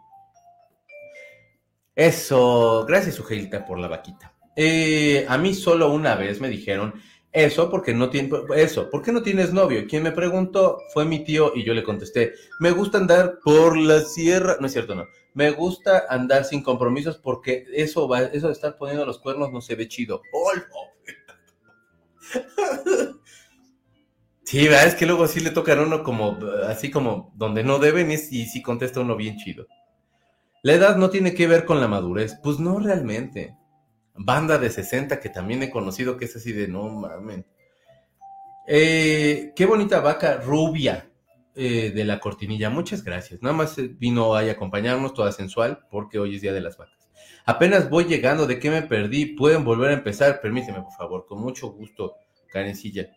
Eso, 1.94 2.84
gracias, 2.86 3.16
Sujelita, 3.16 3.64
por 3.64 3.78
la 3.78 3.88
vaquita. 3.88 4.32
Eh, 4.56 5.26
a 5.28 5.38
mí 5.38 5.54
solo 5.54 5.92
una 5.92 6.14
vez 6.14 6.40
me 6.40 6.48
dijeron 6.48 6.94
eso 7.32 7.70
porque 7.70 7.94
no 7.94 8.10
tiene, 8.10 8.30
eso, 8.56 8.90
¿por 8.90 9.02
qué 9.02 9.12
no 9.12 9.22
tienes 9.22 9.52
novio? 9.52 9.86
Quien 9.88 10.02
me 10.02 10.10
preguntó 10.10 10.78
fue 10.92 11.04
mi 11.04 11.22
tío 11.22 11.52
y 11.54 11.62
yo 11.62 11.74
le 11.74 11.84
contesté, 11.84 12.34
me 12.58 12.72
gusta 12.72 12.98
andar 12.98 13.38
por 13.44 13.76
la 13.76 14.00
sierra, 14.00 14.56
no 14.58 14.66
es 14.66 14.72
cierto, 14.72 14.96
no, 14.96 15.06
me 15.34 15.50
gusta 15.52 16.06
andar 16.08 16.44
sin 16.44 16.62
compromisos 16.62 17.18
porque 17.18 17.66
eso 17.72 18.08
va, 18.08 18.22
eso 18.22 18.48
de 18.48 18.52
estar 18.52 18.76
poniendo 18.76 19.06
los 19.06 19.20
cuernos 19.20 19.52
no 19.52 19.60
se 19.60 19.76
ve 19.76 19.86
chido. 19.86 20.22
¡Oh, 20.32 20.50
Sí, 24.50 24.66
¿verdad? 24.66 24.88
es 24.88 24.96
que 24.96 25.06
luego 25.06 25.28
sí 25.28 25.38
le 25.38 25.52
tocan 25.52 25.78
a 25.78 25.82
uno 25.82 26.02
como, 26.02 26.36
así 26.66 26.90
como 26.90 27.32
donde 27.36 27.62
no 27.62 27.78
deben 27.78 28.10
y, 28.10 28.16
sí 28.16 28.62
contesta 28.62 28.98
uno 28.98 29.14
bien 29.14 29.36
chido. 29.36 29.68
La 30.64 30.72
edad 30.72 30.96
no 30.96 31.08
tiene 31.08 31.34
que 31.34 31.46
ver 31.46 31.64
con 31.64 31.80
la 31.80 31.86
madurez, 31.86 32.36
pues 32.42 32.58
no 32.58 32.80
realmente 32.80 33.54
banda 34.12 34.58
de 34.58 34.68
60 34.68 35.20
que 35.20 35.28
también 35.28 35.62
he 35.62 35.70
conocido 35.70 36.16
que 36.16 36.24
es 36.24 36.34
así 36.34 36.50
de 36.50 36.66
no 36.66 36.88
mames. 36.88 37.44
Eh, 38.66 39.52
qué 39.54 39.66
bonita 39.66 40.00
vaca 40.00 40.38
rubia 40.38 41.08
eh, 41.54 41.92
de 41.94 42.04
la 42.04 42.18
cortinilla. 42.18 42.70
Muchas 42.70 43.04
gracias. 43.04 43.40
Nada 43.42 43.54
más 43.54 43.78
eh, 43.78 43.94
vino 44.00 44.34
a 44.34 44.40
acompañarnos, 44.40 45.14
toda 45.14 45.30
sensual, 45.30 45.86
porque 45.92 46.18
hoy 46.18 46.34
es 46.34 46.42
Día 46.42 46.52
de 46.52 46.60
las 46.60 46.76
Vacas. 46.76 47.08
Apenas 47.46 47.88
voy 47.88 48.06
llegando, 48.06 48.48
¿de 48.48 48.58
qué 48.58 48.68
me 48.68 48.82
perdí? 48.82 49.26
¿Pueden 49.26 49.62
volver 49.62 49.92
a 49.92 49.94
empezar? 49.94 50.40
Permíteme, 50.40 50.82
por 50.82 50.92
favor, 50.94 51.24
con 51.24 51.40
mucho 51.40 51.68
gusto, 51.68 52.16
Karencilla. 52.48 53.10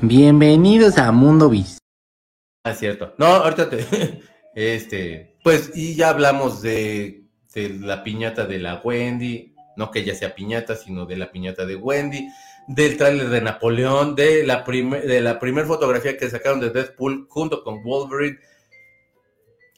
Bienvenidos 0.00 0.98
a 0.98 1.10
Mundo 1.12 1.48
Bis. 1.48 1.78
Ah, 2.64 2.74
cierto. 2.74 3.14
No, 3.18 3.26
ahorita 3.26 3.70
te... 3.70 4.22
Este, 4.56 5.36
pues, 5.42 5.72
y 5.74 5.96
ya 5.96 6.10
hablamos 6.10 6.62
de 6.62 7.24
de 7.54 7.68
la 7.80 8.02
piñata 8.02 8.46
de 8.46 8.58
la 8.58 8.80
Wendy, 8.82 9.54
no 9.76 9.90
que 9.90 10.00
ella 10.00 10.14
sea 10.14 10.34
piñata, 10.34 10.76
sino 10.76 11.06
de 11.06 11.16
la 11.16 11.30
piñata 11.30 11.64
de 11.64 11.76
Wendy, 11.76 12.28
del 12.66 12.96
tráiler 12.96 13.28
de 13.28 13.40
Napoleón, 13.40 14.14
de 14.14 14.44
la, 14.44 14.62
de 14.62 15.20
la 15.20 15.38
primera 15.38 15.66
fotografía 15.66 16.16
que 16.16 16.30
sacaron 16.30 16.60
de 16.60 16.70
Deadpool 16.70 17.26
junto 17.28 17.62
con 17.62 17.82
Wolverine, 17.82 18.38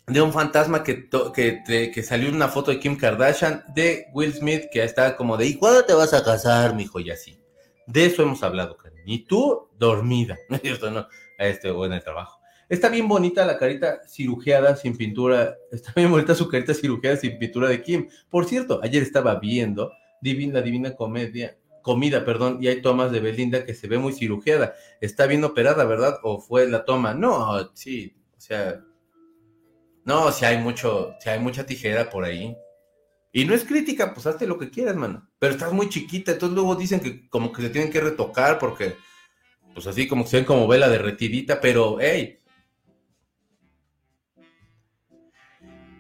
de 0.07 0.23
un 0.23 0.33
fantasma 0.33 0.83
que, 0.83 1.09
que, 1.35 1.91
que 1.93 2.03
salió 2.03 2.31
una 2.31 2.49
foto 2.49 2.71
de 2.71 2.79
Kim 2.79 2.97
Kardashian, 2.97 3.65
de 3.75 4.07
Will 4.13 4.33
Smith 4.33 4.67
que 4.71 4.85
está 4.85 5.17
como 5.17 5.37
de, 5.37 5.47
¿y 5.47 5.55
cuándo 5.57 5.85
te 5.85 5.95
vas 5.95 6.15
a 6.15 6.25
casar, 6.25 6.75
mijo? 6.75 7.01
Y 7.01 7.11
así. 7.11 7.41
De 7.87 8.07
eso 8.07 8.23
hemos 8.23 8.43
hablado. 8.43 8.77
Y 9.07 9.21
tú, 9.21 9.69
dormida, 9.79 10.37
¿no 10.49 10.57
es 10.57 10.63
cierto? 10.63 10.91
No, 10.91 11.07
este, 11.39 11.71
o 11.71 11.87
en 11.87 11.93
el 11.93 12.03
trabajo. 12.03 12.41
Está 12.69 12.89
bien 12.89 13.07
bonita 13.07 13.47
la 13.47 13.59
carita 13.59 14.01
cirujeada 14.09 14.75
sin 14.77 14.97
pintura. 14.97 15.57
Está 15.71 15.93
bien 15.95 16.11
bonita 16.11 16.35
su 16.35 16.49
carita 16.49 16.75
cirujeada 16.75 17.17
sin 17.17 17.39
pintura 17.39 17.69
de 17.69 17.83
Kim. 17.83 18.09
Por 18.29 18.45
cierto, 18.45 18.81
ayer 18.83 19.03
estaba 19.03 19.37
viendo 19.37 19.93
Divina, 20.21 20.61
Divina 20.61 20.95
Comedia, 20.97 21.57
Comida, 21.83 22.25
perdón, 22.25 22.59
y 22.61 22.67
hay 22.67 22.83
tomas 22.83 23.13
de 23.13 23.21
Belinda 23.21 23.65
que 23.65 23.73
se 23.73 23.87
ve 23.87 23.99
muy 23.99 24.13
cirujeada. 24.13 24.75
Está 25.01 25.27
bien 25.27 25.45
operada, 25.45 25.85
¿verdad? 25.85 26.19
¿O 26.25 26.41
fue 26.41 26.69
la 26.69 26.85
toma? 26.85 27.15
No, 27.15 27.71
sí, 27.75 28.17
o 28.37 28.41
sea, 28.41 28.81
no, 30.05 30.33
si 30.33 30.45
hay 30.45 30.59
mucho, 30.59 31.15
si 31.21 31.29
hay 31.31 31.39
mucha 31.39 31.65
tijera 31.65 32.11
por 32.11 32.25
ahí. 32.25 32.57
Y 33.37 33.45
no 33.45 33.55
es 33.55 33.65
crítica, 33.65 34.15
pues 34.15 34.27
hazte 34.27 34.47
lo 34.47 34.57
que 34.57 34.71
quieras, 34.71 34.97
mano. 34.97 35.29
Pero 35.39 35.53
estás 35.53 35.71
muy 35.71 35.91
chiquita, 35.91 36.33
entonces 36.33 36.55
luego 36.55 36.75
dicen 36.75 37.01
que 37.01 37.29
como 37.29 37.53
que 37.53 37.61
se 37.61 37.69
tienen 37.69 37.93
que 37.93 38.01
retocar 38.01 38.59
porque, 38.59 38.97
pues 39.75 39.87
así 39.87 40.09
como 40.09 40.25
que 40.25 40.31
se 40.31 40.37
ven 40.39 40.47
como 40.47 40.67
vela 40.67 40.89
derretidita, 40.89 41.61
pero, 41.61 41.99
hey, 42.01 42.39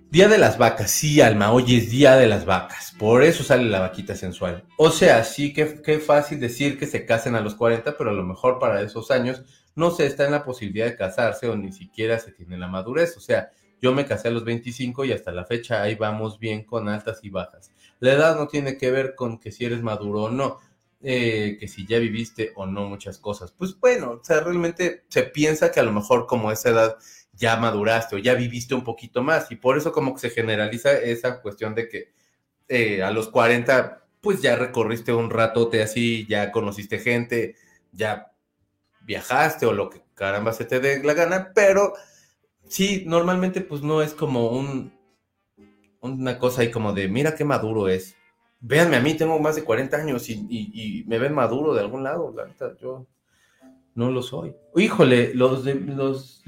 Día 0.08 0.28
de 0.28 0.38
las 0.38 0.56
vacas, 0.56 0.90
sí, 0.90 1.20
Alma, 1.20 1.52
hoy 1.52 1.76
es 1.76 1.90
Día 1.90 2.16
de 2.16 2.26
las 2.26 2.46
vacas, 2.46 2.94
por 2.98 3.22
eso 3.22 3.44
sale 3.44 3.64
la 3.64 3.80
vaquita 3.80 4.14
sensual. 4.14 4.64
O 4.78 4.88
sea, 4.88 5.22
sí 5.22 5.52
que, 5.52 5.82
qué 5.82 5.98
fácil 5.98 6.40
decir 6.40 6.78
que 6.78 6.86
se 6.86 7.04
casen 7.04 7.34
a 7.34 7.42
los 7.42 7.54
40, 7.54 7.98
pero 7.98 8.08
a 8.08 8.14
lo 8.14 8.24
mejor 8.24 8.58
para 8.58 8.80
esos 8.80 9.10
años 9.10 9.42
no 9.74 9.90
se 9.90 10.06
está 10.06 10.24
en 10.24 10.32
la 10.32 10.42
posibilidad 10.42 10.86
de 10.86 10.96
casarse 10.96 11.50
o 11.50 11.54
ni 11.54 11.70
siquiera 11.70 12.18
se 12.18 12.32
tiene 12.32 12.56
la 12.56 12.68
madurez. 12.68 13.14
O 13.18 13.20
sea, 13.20 13.50
yo 13.86 13.94
me 13.94 14.04
casé 14.04 14.26
a 14.26 14.30
los 14.32 14.44
25 14.44 15.04
y 15.04 15.12
hasta 15.12 15.30
la 15.30 15.44
fecha 15.44 15.80
ahí 15.80 15.94
vamos 15.94 16.40
bien 16.40 16.64
con 16.64 16.88
altas 16.88 17.20
y 17.22 17.30
bajas. 17.30 17.70
La 18.00 18.14
edad 18.14 18.34
no 18.36 18.48
tiene 18.48 18.76
que 18.76 18.90
ver 18.90 19.14
con 19.14 19.38
que 19.38 19.52
si 19.52 19.64
eres 19.64 19.80
maduro 19.80 20.24
o 20.24 20.30
no, 20.30 20.58
eh, 21.00 21.56
que 21.60 21.68
si 21.68 21.86
ya 21.86 22.00
viviste 22.00 22.50
o 22.56 22.66
no 22.66 22.88
muchas 22.88 23.18
cosas. 23.18 23.52
Pues 23.52 23.78
bueno, 23.78 24.18
o 24.20 24.24
sea, 24.24 24.40
realmente 24.40 25.04
se 25.08 25.22
piensa 25.22 25.70
que 25.70 25.78
a 25.78 25.84
lo 25.84 25.92
mejor 25.92 26.26
como 26.26 26.50
esa 26.50 26.70
edad 26.70 26.96
ya 27.32 27.56
maduraste 27.58 28.16
o 28.16 28.18
ya 28.18 28.34
viviste 28.34 28.74
un 28.74 28.82
poquito 28.82 29.22
más. 29.22 29.52
Y 29.52 29.56
por 29.56 29.78
eso 29.78 29.92
como 29.92 30.14
que 30.14 30.20
se 30.20 30.30
generaliza 30.30 30.90
esa 30.98 31.40
cuestión 31.40 31.76
de 31.76 31.88
que 31.88 32.12
eh, 32.66 33.04
a 33.04 33.12
los 33.12 33.28
40 33.28 34.02
pues 34.20 34.42
ya 34.42 34.56
recorriste 34.56 35.12
un 35.12 35.30
ratote 35.30 35.80
así, 35.80 36.26
ya 36.28 36.50
conociste 36.50 36.98
gente, 36.98 37.54
ya 37.92 38.32
viajaste 39.02 39.64
o 39.64 39.72
lo 39.72 39.90
que 39.90 40.02
caramba 40.16 40.52
se 40.52 40.64
te 40.64 40.80
dé 40.80 41.04
la 41.04 41.14
gana, 41.14 41.52
pero 41.54 41.92
sí, 42.68 43.04
normalmente 43.06 43.60
pues 43.60 43.82
no 43.82 44.02
es 44.02 44.14
como 44.14 44.50
un, 44.50 44.92
una 46.00 46.38
cosa 46.38 46.62
ahí 46.62 46.70
como 46.70 46.92
de, 46.92 47.08
mira 47.08 47.34
qué 47.34 47.44
maduro 47.44 47.88
es. 47.88 48.16
Véanme 48.60 48.96
a 48.96 49.00
mí, 49.00 49.14
tengo 49.14 49.38
más 49.38 49.56
de 49.56 49.64
40 49.64 49.96
años 49.96 50.28
y, 50.28 51.04
me 51.06 51.18
ven 51.18 51.34
maduro 51.34 51.74
de 51.74 51.80
algún 51.80 52.02
lado, 52.02 52.34
la 52.34 52.48
yo 52.80 53.06
no 53.96 54.10
lo 54.10 54.22
soy. 54.22 54.54
Híjole, 54.76 55.34
los 55.34 55.64
de, 55.64 55.74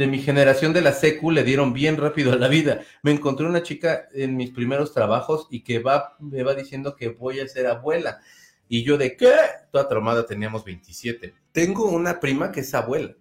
mi 0.06 0.18
generación 0.18 0.72
de 0.72 0.82
la 0.82 0.92
secu 0.92 1.30
le 1.30 1.44
dieron 1.44 1.72
bien 1.72 1.96
rápido 1.96 2.32
a 2.32 2.36
la 2.36 2.48
vida. 2.48 2.82
Me 3.02 3.10
encontré 3.10 3.46
una 3.46 3.62
chica 3.62 4.06
en 4.12 4.36
mis 4.36 4.50
primeros 4.50 4.92
trabajos 4.92 5.48
y 5.50 5.62
que 5.62 5.78
va, 5.78 6.16
me 6.20 6.42
va 6.42 6.54
diciendo 6.54 6.94
que 6.94 7.08
voy 7.08 7.40
a 7.40 7.48
ser 7.48 7.66
abuela. 7.66 8.20
Y 8.68 8.84
yo 8.84 8.98
de 8.98 9.16
qué? 9.16 9.32
Toda 9.72 9.88
traumada 9.88 10.26
teníamos 10.26 10.62
27. 10.62 11.32
Tengo 11.50 11.86
una 11.86 12.20
prima 12.20 12.52
que 12.52 12.60
es 12.60 12.74
abuela, 12.74 13.14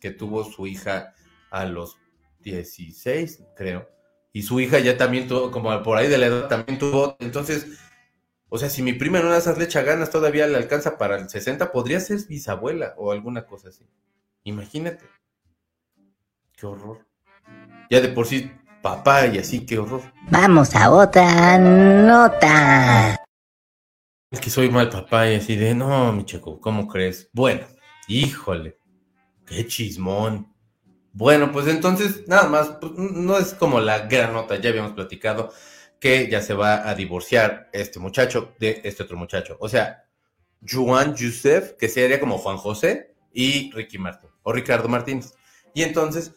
que 0.00 0.12
tuvo 0.12 0.44
su 0.44 0.68
hija 0.68 1.12
a 1.50 1.64
los 1.64 1.98
16, 2.44 3.42
creo. 3.56 3.88
Y 4.32 4.42
su 4.42 4.60
hija 4.60 4.78
ya 4.78 4.96
también 4.96 5.26
tuvo, 5.26 5.50
como 5.50 5.82
por 5.82 5.96
ahí 5.98 6.08
de 6.08 6.18
la 6.18 6.26
edad, 6.26 6.48
también 6.48 6.78
tuvo. 6.78 7.16
Entonces, 7.20 7.66
o 8.48 8.58
sea, 8.58 8.70
si 8.70 8.82
mi 8.82 8.92
prima 8.92 9.18
en 9.18 9.24
una 9.24 9.34
de 9.34 9.40
esas 9.40 9.58
le 9.58 9.64
echa 9.64 9.82
ganas 9.82 10.10
todavía 10.10 10.46
le 10.46 10.56
alcanza 10.56 10.96
para 10.96 11.16
el 11.16 11.28
60, 11.28 11.72
podría 11.72 11.98
ser 12.00 12.20
bisabuela 12.28 12.94
o 12.96 13.10
alguna 13.10 13.46
cosa 13.46 13.70
así. 13.70 13.84
Imagínate. 14.44 15.04
Qué 16.56 16.66
horror. 16.66 17.06
Ya 17.90 18.00
de 18.00 18.08
por 18.08 18.26
sí, 18.26 18.50
papá 18.82 19.26
y 19.26 19.38
así, 19.38 19.66
qué 19.66 19.78
horror. 19.78 20.02
Vamos 20.30 20.74
a 20.74 20.90
otra 20.90 21.58
nota. 21.58 23.24
Es 24.30 24.40
que 24.40 24.50
soy 24.50 24.70
mal 24.70 24.88
papá 24.88 25.30
y 25.30 25.36
así 25.36 25.56
de, 25.56 25.74
no, 25.74 26.12
mi 26.12 26.24
chico, 26.24 26.60
¿cómo 26.60 26.86
crees? 26.86 27.30
Bueno, 27.32 27.66
híjole, 28.08 28.78
qué 29.46 29.66
chismón. 29.66 30.53
Bueno, 31.14 31.52
pues 31.52 31.68
entonces, 31.68 32.26
nada 32.26 32.48
más, 32.48 32.68
pues, 32.80 32.92
no 32.92 33.38
es 33.38 33.54
como 33.54 33.80
la 33.80 34.00
gran 34.00 34.32
nota, 34.32 34.56
ya 34.56 34.70
habíamos 34.70 34.92
platicado 34.92 35.52
que 36.00 36.28
ya 36.28 36.42
se 36.42 36.54
va 36.54 36.88
a 36.88 36.94
divorciar 36.96 37.70
este 37.72 38.00
muchacho 38.00 38.52
de 38.58 38.80
este 38.84 39.04
otro 39.04 39.16
muchacho. 39.16 39.56
O 39.60 39.68
sea, 39.68 40.04
Juan 40.68 41.14
Yusef, 41.14 41.74
que 41.74 41.88
sería 41.88 42.18
como 42.18 42.36
Juan 42.38 42.56
José, 42.56 43.14
y 43.32 43.70
Ricky 43.72 43.98
Martin, 43.98 44.30
o 44.42 44.52
Ricardo 44.52 44.88
Martínez. 44.88 45.34
Y 45.72 45.82
entonces 45.82 46.32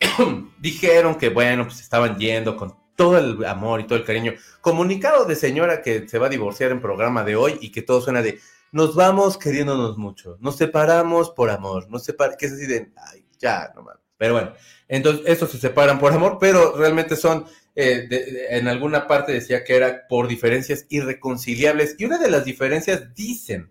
dijeron 0.60 1.16
que, 1.16 1.30
bueno, 1.30 1.64
pues 1.64 1.80
estaban 1.80 2.18
yendo 2.18 2.56
con 2.56 2.74
todo 2.96 3.16
el 3.16 3.44
amor 3.46 3.80
y 3.80 3.84
todo 3.84 3.98
el 3.98 4.04
cariño. 4.04 4.34
Comunicado 4.60 5.24
de 5.24 5.34
señora 5.34 5.80
que 5.80 6.06
se 6.06 6.18
va 6.18 6.26
a 6.26 6.30
divorciar 6.30 6.72
en 6.72 6.80
programa 6.82 7.24
de 7.24 7.36
hoy 7.36 7.58
y 7.62 7.72
que 7.72 7.82
todo 7.82 8.00
suena 8.02 8.20
de, 8.20 8.38
nos 8.72 8.94
vamos 8.94 9.38
queriéndonos 9.38 9.96
mucho, 9.96 10.36
nos 10.40 10.56
separamos 10.56 11.30
por 11.30 11.50
amor, 11.50 11.88
nos 11.90 12.04
separ 12.04 12.36
que 12.36 12.46
es 12.46 12.52
así 12.52 12.66
de, 12.66 12.92
ay, 12.96 13.24
ya, 13.38 13.72
no 13.74 13.82
mames. 13.82 14.09
Pero 14.20 14.34
bueno, 14.34 14.52
entonces 14.86 15.24
estos 15.26 15.50
se 15.50 15.58
separan 15.58 15.98
por 15.98 16.12
amor, 16.12 16.36
pero 16.38 16.76
realmente 16.76 17.16
son, 17.16 17.46
eh, 17.74 18.06
en 18.50 18.68
alguna 18.68 19.06
parte 19.06 19.32
decía 19.32 19.64
que 19.64 19.74
era 19.74 20.06
por 20.06 20.28
diferencias 20.28 20.84
irreconciliables. 20.90 21.96
Y 21.98 22.04
una 22.04 22.18
de 22.18 22.30
las 22.30 22.44
diferencias 22.44 23.14
dicen, 23.14 23.70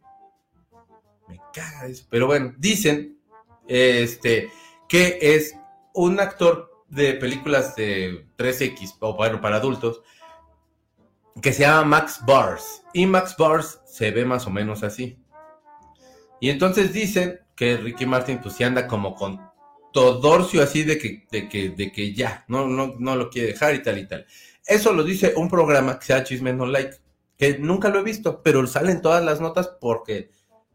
me 1.27 1.39
caga 1.53 1.85
eso, 1.85 2.07
pero 2.09 2.25
bueno, 2.25 2.55
dicen, 2.57 3.19
este, 3.67 4.49
que 4.87 5.19
es 5.21 5.55
un 5.93 6.19
actor 6.19 6.83
de 6.87 7.13
películas 7.13 7.75
de 7.75 8.25
3X, 8.35 8.95
o 9.01 9.15
bueno, 9.15 9.39
para 9.39 9.57
adultos, 9.57 10.01
que 11.43 11.53
se 11.53 11.61
llama 11.61 11.85
Max 11.85 12.21
Bars. 12.25 12.81
Y 12.91 13.05
Max 13.05 13.35
Bars 13.37 13.79
se 13.85 14.09
ve 14.09 14.25
más 14.25 14.47
o 14.47 14.49
menos 14.49 14.81
así. 14.81 15.19
Y 16.39 16.49
entonces 16.49 16.91
dicen 16.91 17.39
que 17.55 17.77
Ricky 17.77 18.07
Martin 18.07 18.39
pues 18.41 18.59
anda 18.61 18.87
como 18.87 19.13
con 19.13 19.48
Todorcio 19.91 20.61
así 20.61 20.83
de 20.83 20.97
que, 20.97 21.25
de 21.31 21.49
que, 21.49 21.69
de 21.69 21.91
que 21.91 22.13
ya, 22.13 22.45
no, 22.47 22.67
no, 22.67 22.95
no 22.99 23.15
lo 23.15 23.29
quiere 23.29 23.49
dejar 23.49 23.75
y 23.75 23.83
tal 23.83 23.97
y 23.97 24.07
tal. 24.07 24.25
Eso 24.65 24.93
lo 24.93 25.03
dice 25.03 25.33
un 25.35 25.49
programa 25.49 25.97
que 25.97 26.05
se 26.05 26.13
llama 26.13 26.25
Chisme 26.25 26.53
No 26.53 26.65
Like, 26.65 26.97
que 27.37 27.57
nunca 27.57 27.89
lo 27.89 27.99
he 27.99 28.03
visto, 28.03 28.43
pero 28.43 28.65
salen 28.67 29.01
todas 29.01 29.23
las 29.23 29.41
notas 29.41 29.67
porque 29.79 30.29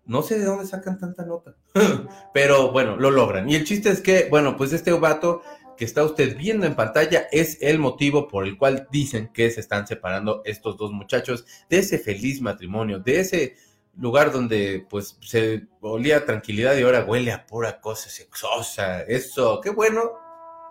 no 0.07 0.23
sé 0.23 0.39
de 0.39 0.45
dónde 0.45 0.67
sacan 0.67 0.99
tanta 0.99 1.25
nota. 1.25 1.55
pero 2.35 2.73
bueno, 2.73 2.97
lo 2.97 3.11
logran. 3.11 3.49
Y 3.49 3.55
el 3.55 3.65
chiste 3.65 3.91
es 3.91 4.01
que, 4.01 4.29
bueno, 4.29 4.57
pues 4.57 4.73
este 4.73 4.93
vato 4.93 5.43
que 5.77 5.85
está 5.85 6.05
usted 6.05 6.37
viendo 6.37 6.67
en 6.67 6.75
pantalla 6.75 7.27
es 7.33 7.59
el 7.61 7.79
motivo 7.79 8.29
por 8.29 8.45
el 8.45 8.57
cual 8.57 8.89
dicen 8.91 9.31
que 9.33 9.51
se 9.51 9.61
están 9.61 9.87
separando 9.87 10.43
estos 10.45 10.77
dos 10.77 10.93
muchachos 10.93 11.45
de 11.69 11.79
ese 11.79 11.99
feliz 11.99 12.41
matrimonio, 12.41 12.99
de 13.01 13.21
ese 13.21 13.57
lugar 13.97 14.33
donde 14.33 14.87
pues 14.89 15.19
se 15.21 15.67
olía 15.81 16.25
tranquilidad 16.25 16.77
y 16.77 16.83
ahora 16.83 17.05
huele 17.05 17.33
a 17.33 17.47
pura 17.47 17.81
cosa 17.81 18.09
sexosa. 18.09 19.03
Eso, 19.03 19.61
qué 19.61 19.71
bueno 19.71 20.13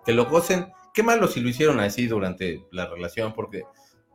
que 0.06 0.14
lo 0.14 0.26
gocen. 0.26 0.72
Qué 0.94 1.04
malo 1.04 1.28
si 1.28 1.42
lo 1.42 1.50
hicieron 1.50 1.80
así 1.80 2.08
durante 2.08 2.66
la 2.72 2.88
relación, 2.88 3.34
porque 3.34 3.64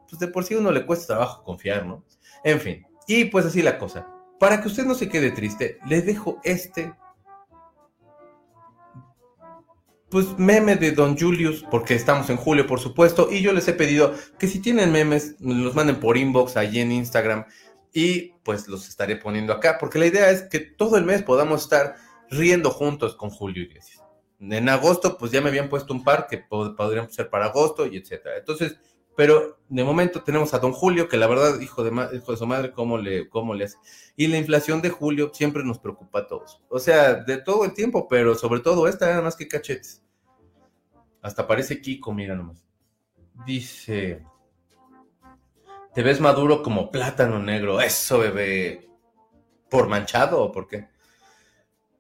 pues 0.08 0.20
de 0.20 0.28
por 0.28 0.44
sí 0.44 0.54
uno 0.54 0.70
le 0.70 0.86
cuesta 0.86 1.14
trabajo 1.14 1.42
confiar, 1.42 1.86
¿no? 1.86 2.04
En 2.44 2.60
fin, 2.60 2.86
y 3.06 3.26
pues 3.26 3.46
así 3.46 3.62
la 3.62 3.78
cosa. 3.78 4.06
Para 4.38 4.60
que 4.60 4.68
usted 4.68 4.84
no 4.84 4.94
se 4.94 5.08
quede 5.08 5.32
triste, 5.32 5.78
le 5.86 6.02
dejo 6.02 6.40
este 6.44 6.94
pues 10.10 10.38
meme 10.38 10.76
de 10.76 10.92
Don 10.92 11.18
Julius, 11.18 11.66
porque 11.70 11.94
estamos 11.94 12.30
en 12.30 12.38
julio, 12.38 12.66
por 12.66 12.80
supuesto, 12.80 13.28
y 13.30 13.42
yo 13.42 13.52
les 13.52 13.68
he 13.68 13.74
pedido 13.74 14.14
que 14.38 14.46
si 14.46 14.60
tienen 14.60 14.90
memes, 14.90 15.36
los 15.40 15.74
manden 15.74 16.00
por 16.00 16.16
inbox 16.16 16.56
allí 16.56 16.80
en 16.80 16.92
Instagram 16.92 17.44
y 17.92 18.32
pues 18.48 18.66
los 18.66 18.88
estaré 18.88 19.16
poniendo 19.16 19.52
acá, 19.52 19.76
porque 19.78 19.98
la 19.98 20.06
idea 20.06 20.30
es 20.30 20.44
que 20.44 20.58
todo 20.58 20.96
el 20.96 21.04
mes 21.04 21.22
podamos 21.22 21.64
estar 21.64 21.96
riendo 22.30 22.70
juntos 22.70 23.14
con 23.14 23.28
Julio 23.28 23.62
Iglesias. 23.64 24.02
En 24.40 24.70
agosto, 24.70 25.18
pues 25.18 25.32
ya 25.32 25.42
me 25.42 25.50
habían 25.50 25.68
puesto 25.68 25.92
un 25.92 26.02
par 26.02 26.26
que 26.26 26.48
pod- 26.48 26.74
podrían 26.74 27.10
ser 27.10 27.28
para 27.28 27.44
agosto 27.44 27.84
y 27.84 27.98
etcétera. 27.98 28.38
Entonces, 28.38 28.78
pero 29.14 29.58
de 29.68 29.84
momento 29.84 30.22
tenemos 30.22 30.54
a 30.54 30.60
Don 30.60 30.72
Julio, 30.72 31.10
que 31.10 31.18
la 31.18 31.26
verdad, 31.26 31.60
hijo 31.60 31.84
de, 31.84 31.90
hijo 32.16 32.32
de 32.32 32.38
su 32.38 32.46
madre, 32.46 32.72
¿cómo 32.72 32.96
le, 32.96 33.28
cómo 33.28 33.52
le 33.52 33.66
hace? 33.66 33.76
Y 34.16 34.28
la 34.28 34.38
inflación 34.38 34.80
de 34.80 34.88
Julio 34.88 35.30
siempre 35.34 35.62
nos 35.62 35.78
preocupa 35.78 36.20
a 36.20 36.26
todos. 36.26 36.62
O 36.70 36.78
sea, 36.78 37.16
de 37.16 37.36
todo 37.36 37.66
el 37.66 37.74
tiempo, 37.74 38.08
pero 38.08 38.34
sobre 38.34 38.60
todo 38.60 38.88
esta, 38.88 39.10
nada 39.10 39.20
más 39.20 39.36
que 39.36 39.46
cachetes. 39.46 40.02
Hasta 41.20 41.46
parece 41.46 41.82
Kiko, 41.82 42.14
mira 42.14 42.34
nomás. 42.34 42.64
Dice, 43.44 44.24
te 45.98 46.04
ves 46.04 46.20
maduro 46.20 46.62
como 46.62 46.92
plátano 46.92 47.40
negro. 47.40 47.80
Eso, 47.80 48.20
bebé. 48.20 48.88
¿Por 49.68 49.88
manchado 49.88 50.40
o 50.40 50.52
por 50.52 50.68
qué? 50.68 50.86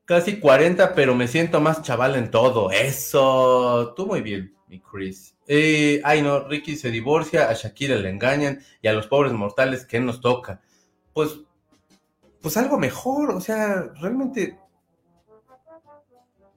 Casi 0.04 0.38
40, 0.38 0.94
pero 0.94 1.16
me 1.16 1.26
siento 1.26 1.60
más 1.60 1.82
chaval 1.82 2.14
en 2.14 2.30
todo. 2.30 2.70
Eso. 2.70 3.94
Tú 3.96 4.06
muy 4.06 4.20
bien, 4.20 4.54
mi 4.68 4.78
Chris. 4.78 5.34
Eh, 5.48 6.00
ay, 6.04 6.22
no, 6.22 6.46
Ricky 6.46 6.76
se 6.76 6.92
divorcia, 6.92 7.50
a 7.50 7.54
Shakira 7.54 7.96
le 7.96 8.08
engañan 8.08 8.60
y 8.80 8.86
a 8.86 8.92
los 8.92 9.08
pobres 9.08 9.32
mortales, 9.32 9.84
¿qué 9.84 9.98
nos 9.98 10.20
toca? 10.20 10.60
Pues, 11.12 11.40
pues 12.40 12.56
algo 12.56 12.78
mejor, 12.78 13.32
o 13.32 13.40
sea, 13.40 13.82
realmente... 14.00 14.60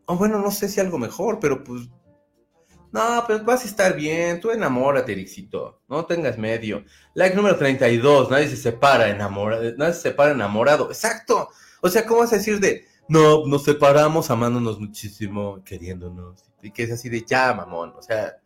O 0.05 0.15
bueno, 0.15 0.37
no 0.37 0.51
sé 0.51 0.69
si 0.69 0.79
algo 0.79 0.99
mejor, 0.99 1.39
pero 1.39 1.63
pues... 1.63 1.89
No, 2.91 3.23
pero 3.25 3.43
vas 3.45 3.63
a 3.63 3.67
estar 3.67 3.95
bien, 3.95 4.41
tú 4.41 4.51
enamórate, 4.51 5.13
Ericito, 5.13 5.81
no 5.87 6.05
tengas 6.05 6.37
medio. 6.37 6.83
Like 7.13 7.35
número 7.35 7.55
32, 7.57 8.29
nadie 8.29 8.49
se 8.49 8.57
separa 8.57 9.09
enamorado, 9.09 9.63
nadie 9.77 9.93
se 9.93 10.01
separa 10.01 10.31
enamorado, 10.31 10.87
exacto. 10.89 11.49
O 11.81 11.89
sea, 11.89 12.05
¿cómo 12.05 12.19
vas 12.19 12.33
a 12.33 12.37
decir 12.37 12.59
de, 12.59 12.85
no, 13.07 13.45
nos 13.47 13.63
separamos 13.63 14.29
amándonos 14.29 14.79
muchísimo, 14.79 15.63
queriéndonos? 15.63 16.43
Y 16.61 16.71
que 16.71 16.83
es 16.83 16.91
así 16.91 17.07
de, 17.09 17.23
ya, 17.25 17.53
mamón, 17.53 17.93
o 17.97 18.01
sea... 18.01 18.37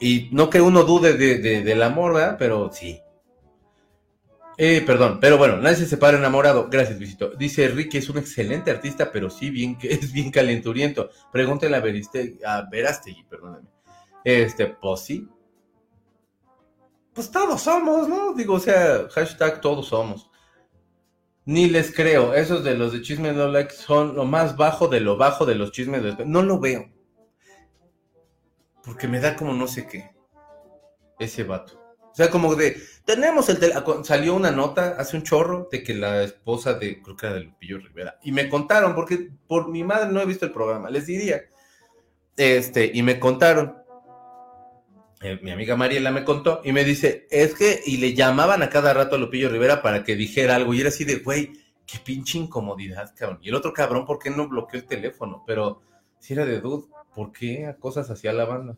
Y 0.00 0.28
no 0.32 0.50
que 0.50 0.60
uno 0.60 0.82
dude 0.82 1.12
de, 1.16 1.38
de- 1.38 1.62
del 1.62 1.82
amor, 1.82 2.14
¿verdad? 2.14 2.36
Pero 2.38 2.70
sí. 2.72 3.00
Eh, 4.58 4.82
perdón, 4.84 5.18
pero 5.20 5.38
bueno, 5.38 5.56
nadie 5.56 5.76
se 5.76 5.86
separa 5.86 6.18
enamorado. 6.18 6.68
Gracias, 6.70 6.98
Luisito. 6.98 7.30
Dice 7.30 7.68
Ricky, 7.68 7.98
es 7.98 8.08
un 8.10 8.18
excelente 8.18 8.70
artista, 8.70 9.10
pero 9.10 9.30
sí 9.30 9.50
bien 9.50 9.78
que 9.78 9.88
es 9.94 10.12
bien 10.12 10.30
calenturiento. 10.30 11.10
Pregúntale 11.30 11.76
a, 11.76 11.80
Veriste, 11.80 12.38
a 12.44 12.62
Verástegui, 12.70 13.24
perdóname. 13.24 13.68
Este, 14.24 14.66
pues. 14.66 15.08
Pues 17.14 17.30
todos 17.30 17.60
somos, 17.60 18.08
¿no? 18.08 18.34
Digo, 18.34 18.54
o 18.54 18.60
sea, 18.60 19.08
hashtag 19.10 19.60
todos 19.60 19.88
somos. 19.88 20.30
Ni 21.44 21.68
les 21.68 21.94
creo. 21.94 22.34
Esos 22.34 22.62
de 22.64 22.74
los 22.76 22.92
de 22.92 23.02
chisme 23.02 23.32
no 23.32 23.48
like 23.48 23.72
son 23.72 24.14
lo 24.14 24.24
más 24.24 24.56
bajo 24.56 24.88
de 24.88 25.00
lo 25.00 25.16
bajo 25.16 25.44
de 25.44 25.56
los 25.56 25.72
chismes 25.72 26.02
de... 26.02 26.24
No 26.24 26.42
lo 26.42 26.60
veo. 26.60 26.90
Porque 28.84 29.08
me 29.08 29.20
da 29.20 29.36
como 29.36 29.52
no 29.52 29.66
sé 29.66 29.86
qué. 29.86 30.10
Ese 31.18 31.44
vato. 31.44 31.81
O 32.12 32.14
sea, 32.14 32.28
como 32.30 32.54
de, 32.54 32.76
tenemos 33.06 33.48
el 33.48 33.58
tele- 33.58 33.74
Salió 34.04 34.34
una 34.34 34.50
nota 34.50 34.96
hace 34.98 35.16
un 35.16 35.22
chorro 35.22 35.68
de 35.72 35.82
que 35.82 35.94
la 35.94 36.22
esposa 36.22 36.74
de, 36.74 37.00
creo 37.00 37.16
que 37.16 37.26
era 37.26 37.34
de 37.36 37.44
Lupillo 37.44 37.78
Rivera. 37.78 38.18
Y 38.22 38.32
me 38.32 38.48
contaron, 38.50 38.94
porque 38.94 39.30
por 39.48 39.68
mi 39.70 39.82
madre 39.82 40.12
no 40.12 40.20
he 40.20 40.26
visto 40.26 40.44
el 40.44 40.52
programa, 40.52 40.90
les 40.90 41.06
diría. 41.06 41.42
Este, 42.36 42.90
y 42.92 43.02
me 43.02 43.18
contaron. 43.18 43.76
eh, 45.22 45.38
mi 45.42 45.50
amiga 45.52 45.74
Mariela 45.76 46.10
me 46.10 46.24
contó 46.24 46.60
y 46.64 46.72
me 46.72 46.84
dice, 46.84 47.26
es 47.30 47.54
que, 47.54 47.80
y 47.86 47.96
le 47.96 48.12
llamaban 48.14 48.62
a 48.62 48.68
cada 48.68 48.92
rato 48.92 49.16
a 49.16 49.18
Lupillo 49.18 49.48
Rivera 49.48 49.80
para 49.80 50.04
que 50.04 50.14
dijera 50.16 50.56
algo. 50.56 50.74
Y 50.74 50.80
era 50.80 50.88
así 50.90 51.04
de, 51.04 51.16
güey, 51.16 51.52
qué 51.86 51.98
pinche 51.98 52.38
incomodidad, 52.38 53.14
cabrón. 53.16 53.38
Y 53.42 53.48
el 53.48 53.54
otro 53.54 53.72
cabrón, 53.72 54.04
¿por 54.04 54.18
qué 54.18 54.30
no 54.30 54.48
bloqueó 54.48 54.80
el 54.80 54.86
teléfono? 54.86 55.44
Pero 55.46 55.80
si 56.18 56.34
era 56.34 56.44
de 56.44 56.60
dude, 56.60 56.88
¿por 57.14 57.32
qué 57.32 57.66
a 57.66 57.76
cosas 57.76 58.10
así 58.10 58.28
a 58.28 58.32
la 58.32 58.44
banda? 58.44 58.76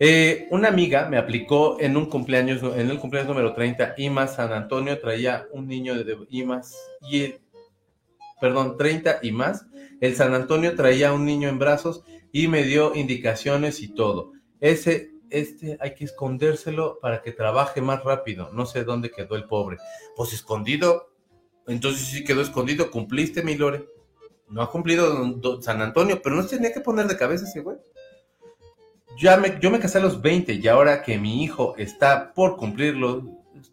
Eh, 0.00 0.48
una 0.50 0.68
amiga 0.68 1.08
me 1.08 1.16
aplicó 1.16 1.78
en 1.80 1.96
un 1.96 2.06
cumpleaños, 2.06 2.62
en 2.76 2.90
el 2.90 2.98
cumpleaños 2.98 3.28
número 3.28 3.54
30, 3.54 3.94
IMAS 3.96 4.34
San 4.36 4.52
Antonio, 4.52 4.98
traía 5.00 5.46
un 5.52 5.68
niño 5.68 5.94
de 5.94 6.16
y 7.02 7.20
el, 7.22 7.40
perdón, 8.40 8.76
30 8.76 9.20
y 9.22 9.32
más. 9.32 9.66
El 10.00 10.16
San 10.16 10.34
Antonio 10.34 10.74
traía 10.74 11.12
un 11.12 11.24
niño 11.24 11.48
en 11.48 11.58
brazos 11.58 12.02
y 12.32 12.48
me 12.48 12.64
dio 12.64 12.94
indicaciones 12.94 13.80
y 13.80 13.88
todo. 13.88 14.32
Ese 14.60 15.12
este 15.30 15.78
hay 15.80 15.94
que 15.94 16.04
escondérselo 16.04 16.98
para 17.00 17.22
que 17.22 17.32
trabaje 17.32 17.80
más 17.80 18.04
rápido. 18.04 18.50
No 18.52 18.66
sé 18.66 18.84
dónde 18.84 19.10
quedó 19.10 19.36
el 19.36 19.44
pobre. 19.44 19.78
Pues 20.16 20.32
escondido. 20.32 21.08
Entonces 21.66 22.06
sí 22.06 22.24
quedó 22.24 22.40
escondido. 22.42 22.90
Cumpliste, 22.90 23.42
mi 23.42 23.54
Lore. 23.56 23.86
No 24.48 24.62
ha 24.62 24.70
cumplido 24.70 25.08
don- 25.08 25.40
don 25.40 25.62
San 25.62 25.80
Antonio, 25.80 26.20
pero 26.22 26.36
no 26.36 26.42
se 26.42 26.56
tenía 26.56 26.72
que 26.72 26.80
poner 26.80 27.06
de 27.06 27.16
cabeza 27.16 27.44
ese 27.46 27.60
güey. 27.60 27.78
Ya 29.16 29.36
me, 29.36 29.58
yo 29.60 29.70
me 29.70 29.78
casé 29.78 29.98
a 29.98 30.00
los 30.00 30.20
20 30.20 30.54
y 30.54 30.66
ahora 30.66 31.02
que 31.02 31.18
mi 31.18 31.44
hijo 31.44 31.74
está 31.76 32.32
por 32.34 32.56
cumplirlo, 32.56 33.22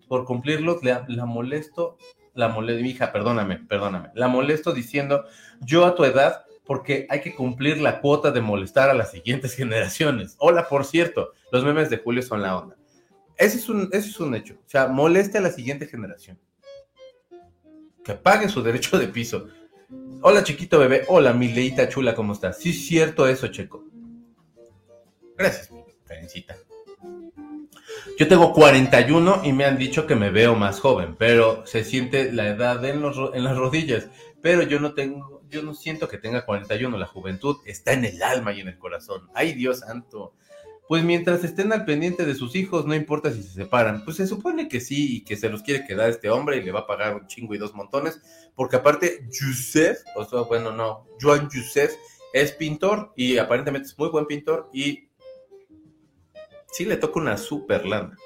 por 0.07 0.25
cumplirlo, 0.25 0.79
la, 0.83 1.03
la 1.07 1.25
molesto, 1.25 1.97
la 2.35 2.47
molesto, 2.47 2.83
mi 2.83 2.89
hija, 2.89 3.11
perdóname, 3.11 3.57
perdóname, 3.57 4.09
la 4.13 4.27
molesto 4.27 4.71
diciendo, 4.71 5.25
yo 5.61 5.85
a 5.85 5.95
tu 5.95 6.03
edad, 6.03 6.45
porque 6.63 7.07
hay 7.09 7.21
que 7.21 7.33
cumplir 7.33 7.81
la 7.81 8.01
cuota 8.01 8.31
de 8.31 8.41
molestar 8.41 8.89
a 8.89 8.93
las 8.93 9.11
siguientes 9.11 9.55
generaciones. 9.55 10.35
Hola, 10.37 10.67
por 10.69 10.85
cierto, 10.85 11.33
los 11.51 11.63
memes 11.63 11.89
de 11.89 11.97
Julio 11.97 12.21
son 12.21 12.41
la 12.41 12.57
onda. 12.57 12.75
Ese 13.35 13.57
es 13.57 13.67
un, 13.69 13.89
es 13.91 14.19
un 14.19 14.35
hecho. 14.35 14.53
O 14.53 14.69
sea, 14.69 14.87
moleste 14.87 15.39
a 15.39 15.41
la 15.41 15.51
siguiente 15.51 15.87
generación. 15.87 16.39
Que 18.03 18.13
pague 18.13 18.47
su 18.47 18.61
derecho 18.61 18.99
de 18.99 19.07
piso. 19.07 19.47
Hola, 20.21 20.43
chiquito 20.43 20.77
bebé. 20.77 21.05
Hola, 21.07 21.33
mi 21.33 21.47
leita 21.47 21.89
chula, 21.89 22.13
¿cómo 22.13 22.33
estás? 22.33 22.59
Sí, 22.59 22.71
cierto 22.71 23.27
eso, 23.27 23.47
Checo. 23.47 23.83
Gracias, 25.41 25.71
Karencita. 26.05 26.55
Yo 28.19 28.27
tengo 28.27 28.53
41 28.53 29.41
y 29.43 29.53
me 29.53 29.65
han 29.65 29.75
dicho 29.75 30.05
que 30.05 30.15
me 30.15 30.29
veo 30.29 30.53
más 30.53 30.79
joven, 30.79 31.15
pero 31.17 31.65
se 31.65 31.83
siente 31.83 32.31
la 32.31 32.49
edad 32.49 32.85
en, 32.85 33.01
los 33.01 33.33
en 33.33 33.43
las 33.43 33.57
rodillas. 33.57 34.07
Pero 34.39 34.61
yo 34.61 34.79
no 34.79 34.93
tengo, 34.93 35.41
yo 35.49 35.63
no 35.63 35.73
siento 35.73 36.07
que 36.07 36.19
tenga 36.19 36.45
41. 36.45 36.95
La 36.95 37.07
juventud 37.07 37.57
está 37.65 37.93
en 37.93 38.05
el 38.05 38.21
alma 38.21 38.53
y 38.53 38.59
en 38.59 38.67
el 38.67 38.77
corazón. 38.77 39.29
Ay, 39.33 39.53
Dios 39.53 39.79
santo. 39.79 40.35
Pues 40.87 41.03
mientras 41.03 41.43
estén 41.43 41.73
al 41.73 41.85
pendiente 41.85 42.23
de 42.23 42.35
sus 42.35 42.55
hijos, 42.55 42.85
no 42.85 42.93
importa 42.93 43.31
si 43.31 43.41
se 43.41 43.53
separan. 43.53 44.05
Pues 44.05 44.17
se 44.17 44.27
supone 44.27 44.67
que 44.67 44.79
sí 44.79 45.17
y 45.17 45.23
que 45.23 45.37
se 45.37 45.49
los 45.49 45.63
quiere 45.63 45.87
quedar 45.87 46.11
este 46.11 46.29
hombre 46.29 46.57
y 46.57 46.61
le 46.61 46.71
va 46.71 46.81
a 46.81 46.87
pagar 46.87 47.15
un 47.15 47.25
chingo 47.25 47.55
y 47.55 47.57
dos 47.57 47.73
montones. 47.73 48.21
Porque 48.53 48.75
aparte, 48.75 49.27
Yusef, 49.31 50.03
o 50.15 50.23
sea, 50.23 50.41
bueno, 50.41 50.71
no, 50.71 51.07
Joan 51.19 51.49
Yusef 51.49 51.95
es 52.31 52.51
pintor 52.51 53.11
y 53.15 53.37
aparentemente 53.39 53.87
es 53.87 53.97
muy 53.97 54.09
buen 54.09 54.25
pintor 54.25 54.69
y 54.71 55.10
sí 56.71 56.85
le 56.85 56.97
toca 56.97 57.19
una 57.19 57.37
super 57.37 57.85
lana. 57.85 58.17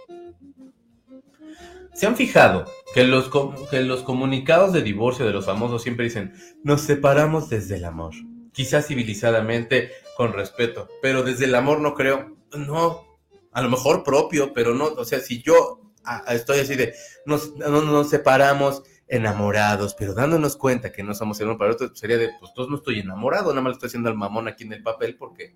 ¿Se 1.93 2.05
han 2.05 2.17
fijado 2.17 2.65
que 2.93 3.05
los, 3.05 3.29
que 3.69 3.81
los 3.81 4.03
comunicados 4.03 4.73
de 4.73 4.81
divorcio 4.81 5.25
de 5.25 5.31
los 5.31 5.45
famosos 5.45 5.81
siempre 5.81 6.03
dicen, 6.05 6.33
nos 6.61 6.81
separamos 6.81 7.49
desde 7.49 7.77
el 7.77 7.85
amor? 7.85 8.13
Quizás 8.51 8.87
civilizadamente, 8.87 9.91
con 10.17 10.33
respeto, 10.33 10.89
pero 11.01 11.23
desde 11.23 11.45
el 11.45 11.55
amor 11.55 11.79
no 11.79 11.93
creo. 11.93 12.35
No, 12.53 13.05
a 13.51 13.61
lo 13.61 13.69
mejor 13.69 14.03
propio, 14.03 14.53
pero 14.53 14.73
no, 14.73 14.85
o 14.85 15.05
sea, 15.05 15.19
si 15.19 15.41
yo 15.41 15.93
estoy 16.27 16.59
así 16.59 16.75
de, 16.75 16.93
nos, 17.25 17.55
no, 17.55 18.03
separamos 18.03 18.83
enamorados, 19.07 19.95
pero 19.97 20.13
dándonos 20.13 20.57
cuenta 20.57 20.91
que 20.91 21.03
no 21.03 21.13
somos 21.13 21.39
el 21.39 21.47
uno 21.47 21.57
para 21.57 21.69
el 21.69 21.75
otro, 21.75 21.95
sería 21.95 22.17
de, 22.17 22.31
pues 22.39 22.69
no 22.69 22.75
estoy 22.75 22.99
enamorado, 22.99 23.49
nada 23.51 23.61
más 23.61 23.71
le 23.71 23.73
estoy 23.73 23.87
haciendo 23.87 24.09
al 24.09 24.15
mamón 24.15 24.47
aquí 24.47 24.65
en 24.65 24.73
el 24.73 24.83
papel 24.83 25.15
porque 25.15 25.55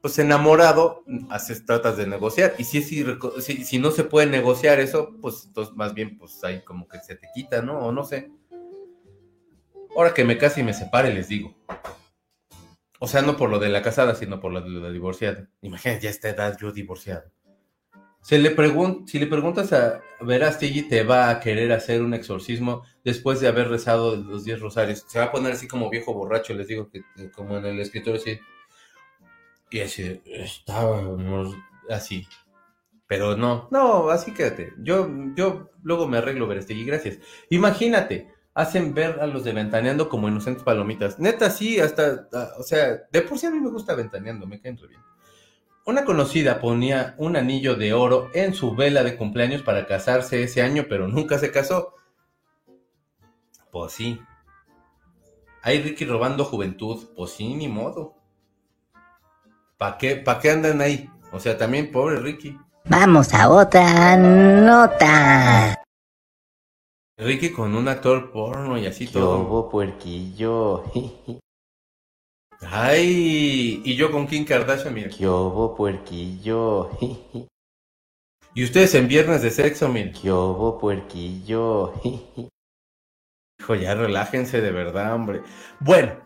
pues 0.00 0.18
enamorado, 0.18 1.04
haces, 1.30 1.64
tratas 1.66 1.96
de 1.96 2.06
negociar. 2.06 2.54
Y 2.58 2.64
si, 2.64 2.82
si, 2.82 3.04
si 3.64 3.78
no 3.78 3.90
se 3.90 4.04
puede 4.04 4.26
negociar 4.26 4.80
eso, 4.80 5.14
pues 5.20 5.44
entonces 5.46 5.74
más 5.74 5.94
bien, 5.94 6.18
pues 6.18 6.42
ahí 6.44 6.62
como 6.64 6.86
que 6.88 6.98
se 7.00 7.16
te 7.16 7.28
quita, 7.34 7.62
¿no? 7.62 7.78
O 7.78 7.92
no 7.92 8.04
sé. 8.04 8.30
Ahora 9.96 10.14
que 10.14 10.24
me 10.24 10.38
case 10.38 10.60
y 10.60 10.64
me 10.64 10.74
separe, 10.74 11.12
les 11.12 11.28
digo. 11.28 11.56
O 13.00 13.06
sea, 13.06 13.22
no 13.22 13.36
por 13.36 13.50
lo 13.50 13.58
de 13.58 13.68
la 13.68 13.82
casada, 13.82 14.14
sino 14.14 14.40
por 14.40 14.52
lo 14.52 14.60
de 14.60 14.70
la 14.70 14.90
divorciada. 14.90 15.48
Imagínate, 15.62 16.02
ya 16.02 16.08
a 16.08 16.12
esta 16.12 16.28
edad 16.28 16.56
yo 16.60 16.72
divorciado. 16.72 17.30
Se 18.20 18.38
le 18.38 18.54
si 19.06 19.18
le 19.18 19.26
preguntas 19.26 19.72
a 19.72 20.02
Verástegui, 20.20 20.82
te 20.82 21.02
va 21.04 21.30
a 21.30 21.40
querer 21.40 21.72
hacer 21.72 22.02
un 22.02 22.12
exorcismo 22.12 22.82
después 23.04 23.40
de 23.40 23.48
haber 23.48 23.68
rezado 23.68 24.16
los 24.16 24.44
10 24.44 24.60
rosarios. 24.60 25.04
Se 25.08 25.18
va 25.18 25.26
a 25.26 25.32
poner 25.32 25.52
así 25.52 25.68
como 25.68 25.88
viejo 25.88 26.12
borracho, 26.12 26.52
les 26.54 26.66
digo, 26.66 26.90
que 26.90 27.02
como 27.30 27.56
en 27.56 27.64
el 27.64 27.80
escritorio 27.80 28.20
así. 28.20 28.38
Y 29.70 29.80
así, 29.80 30.22
estábamos 30.24 31.54
así. 31.90 32.26
Pero 33.06 33.36
no, 33.36 33.68
no, 33.70 34.10
así 34.10 34.32
quédate. 34.32 34.72
Yo, 34.78 35.08
yo 35.34 35.70
luego 35.82 36.06
me 36.06 36.18
arreglo, 36.18 36.46
Verástegui, 36.46 36.84
gracias. 36.84 37.18
Imagínate, 37.50 38.30
hacen 38.54 38.92
ver 38.92 39.20
a 39.20 39.26
los 39.26 39.44
de 39.44 39.52
Ventaneando 39.52 40.08
como 40.08 40.28
inocentes 40.28 40.62
palomitas. 40.62 41.18
Neta, 41.18 41.48
sí, 41.48 41.80
hasta, 41.80 42.28
ah, 42.32 42.50
o 42.58 42.62
sea, 42.62 43.04
de 43.10 43.22
por 43.22 43.38
sí 43.38 43.46
a 43.46 43.50
mí 43.50 43.60
me 43.60 43.70
gusta 43.70 43.94
Ventaneando, 43.94 44.46
me 44.46 44.60
caen 44.60 44.76
re 44.76 44.88
bien. 44.88 45.00
Una 45.86 46.04
conocida 46.04 46.60
ponía 46.60 47.14
un 47.16 47.36
anillo 47.36 47.74
de 47.74 47.94
oro 47.94 48.28
en 48.34 48.52
su 48.52 48.74
vela 48.74 49.02
de 49.02 49.16
cumpleaños 49.16 49.62
para 49.62 49.86
casarse 49.86 50.42
ese 50.42 50.60
año, 50.60 50.84
pero 50.86 51.08
nunca 51.08 51.38
se 51.38 51.50
casó. 51.50 51.94
Pues 53.70 53.92
sí. 53.92 54.20
Hay 55.62 55.80
Ricky 55.80 56.04
robando 56.04 56.44
juventud. 56.44 57.08
Pues 57.16 57.30
sí, 57.30 57.54
ni 57.54 57.68
modo. 57.68 58.17
¿Para 59.78 59.96
qué, 59.96 60.16
pa' 60.16 60.40
qué 60.40 60.50
andan 60.50 60.80
ahí? 60.80 61.08
O 61.30 61.38
sea, 61.38 61.56
también 61.56 61.92
pobre 61.92 62.18
Ricky. 62.18 62.58
Vamos 62.86 63.32
a 63.32 63.48
otra 63.48 64.16
nota. 64.16 65.80
Ricky 67.16 67.52
con 67.52 67.76
un 67.76 67.86
actor 67.86 68.32
porno 68.32 68.76
y 68.76 68.86
así 68.86 69.06
todo. 69.06 69.68
puerquillo? 69.70 70.82
Ay, 72.60 73.80
y 73.84 73.94
yo 73.94 74.10
con 74.10 74.26
Kim 74.26 74.44
Kardashian, 74.44 74.92
miren. 74.92 75.10
¿Qué 75.10 75.28
hubo, 75.28 75.74
puerquillo? 75.76 76.90
Y 78.54 78.64
ustedes 78.64 78.92
en 78.96 79.06
viernes 79.06 79.42
de 79.42 79.52
sexo, 79.52 79.88
miren. 79.88 80.12
¿Qué 80.12 80.32
hubo, 80.32 80.78
puerquillo? 80.78 81.92
Hijo, 83.60 83.74
ya 83.76 83.94
relájense 83.94 84.60
de 84.60 84.72
verdad, 84.72 85.14
hombre. 85.14 85.42
Bueno, 85.78 86.18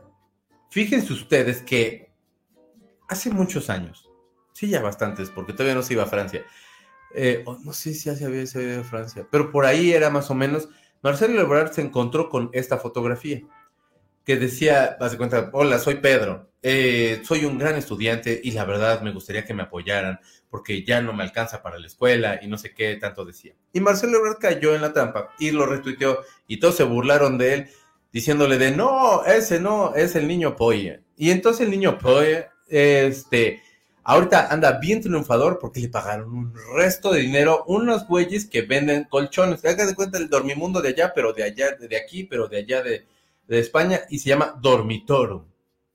fíjense 0.71 1.13
ustedes 1.13 1.61
que 1.61 2.12
hace 3.13 3.31
muchos 3.31 3.71
años, 3.71 4.11
sí, 4.53 4.69
ya 4.69 4.83
bastantes, 4.83 5.31
porque 5.31 5.53
todavía 5.53 5.75
no 5.75 5.83
se 5.83 5.95
iba 5.95 6.03
a 6.03 6.07
Francia. 6.07 6.45
eh, 7.15 7.45
no 7.65 7.73
sé 7.73 7.95
si 7.95 8.07
ya 8.07 8.17
se 8.17 8.25
había 8.25 8.43
ido 8.43 8.81
a 8.81 8.85
Francia, 8.85 9.27
pero 9.31 9.51
por 9.51 9.67
ahí 9.67 9.93
era 9.93 10.11
más 10.11 10.31
o 10.31 10.35
menos. 10.35 10.69
Marcelo 11.03 11.41
Ebrard 11.41 11.73
se 11.73 11.83
encontró 11.83 12.29
con 12.29 12.51
esta 12.53 12.79
fotografía 12.79 13.43
que 14.25 14.37
decía, 14.37 14.97
de 15.01 15.17
cuenta, 15.17 15.51
hola, 15.53 15.79
soy 15.79 15.97
Pedro, 15.97 16.49
eh, 16.63 17.21
soy 17.25 17.45
un 17.45 17.59
gran 17.59 17.75
estudiante 17.75 18.41
y 18.43 18.53
la 18.53 18.65
verdad 18.65 19.03
me 19.03 19.13
gustaría 19.13 19.45
que 19.45 19.53
me 19.53 19.65
apoyaran 19.65 20.21
porque 20.49 20.85
ya 20.85 21.01
no 21.01 21.13
me 21.13 21.25
alcanza 21.25 21.61
para 21.61 21.79
la 21.79 21.89
escuela 21.89 22.39
y 22.41 22.47
no 22.47 22.57
sé 22.57 22.73
qué 22.73 22.97
tanto 22.97 23.25
decía. 23.25 23.55
Y 23.73 23.81
Marcelo 23.81 24.19
Ebrard 24.19 24.39
cayó 24.39 24.75
en 24.75 24.83
la 24.83 24.93
trampa 24.93 25.31
y 25.41 25.51
lo 25.51 25.67
retuiteó 25.67 26.21
y 26.47 26.61
todos 26.61 26.77
se 26.77 26.85
burlaron 26.85 27.37
de 27.37 27.55
él 27.55 27.71
diciéndole 28.13 28.59
de 28.59 28.71
no, 28.71 29.25
ese 29.25 29.59
no, 29.59 29.95
es 29.97 30.15
el 30.15 30.29
niño 30.29 30.55
Polla. 30.55 31.01
Y 31.17 31.31
entonces 31.31 31.63
el 31.63 31.71
niño 31.71 31.99
Polla, 31.99 32.53
este, 32.73 33.63
ahorita 34.03 34.49
anda 34.49 34.79
bien 34.79 35.01
triunfador 35.01 35.59
porque 35.59 35.81
le 35.81 35.89
pagaron 35.89 36.33
un 36.33 36.55
resto 36.75 37.13
de 37.13 37.21
dinero 37.21 37.65
unos 37.67 38.07
güeyes 38.09 38.47
que 38.47 38.63
venden 38.63 39.05
colchones. 39.05 39.65
Haga 39.65 39.87
de 39.87 39.95
cuenta 39.95 40.19
el 40.19 40.29
dormimundo 40.29 40.81
de 40.81 40.89
allá, 40.89 41.13
pero 41.15 41.33
de 41.33 41.45
allá, 41.45 41.73
de 41.73 41.97
aquí, 41.97 42.25
pero 42.25 42.49
de 42.49 42.59
allá 42.59 42.83
de, 42.83 43.07
de 43.47 43.59
España 43.59 44.01
y 44.09 44.19
se 44.19 44.31
llama 44.31 44.59
Dormitorum. 44.61 45.45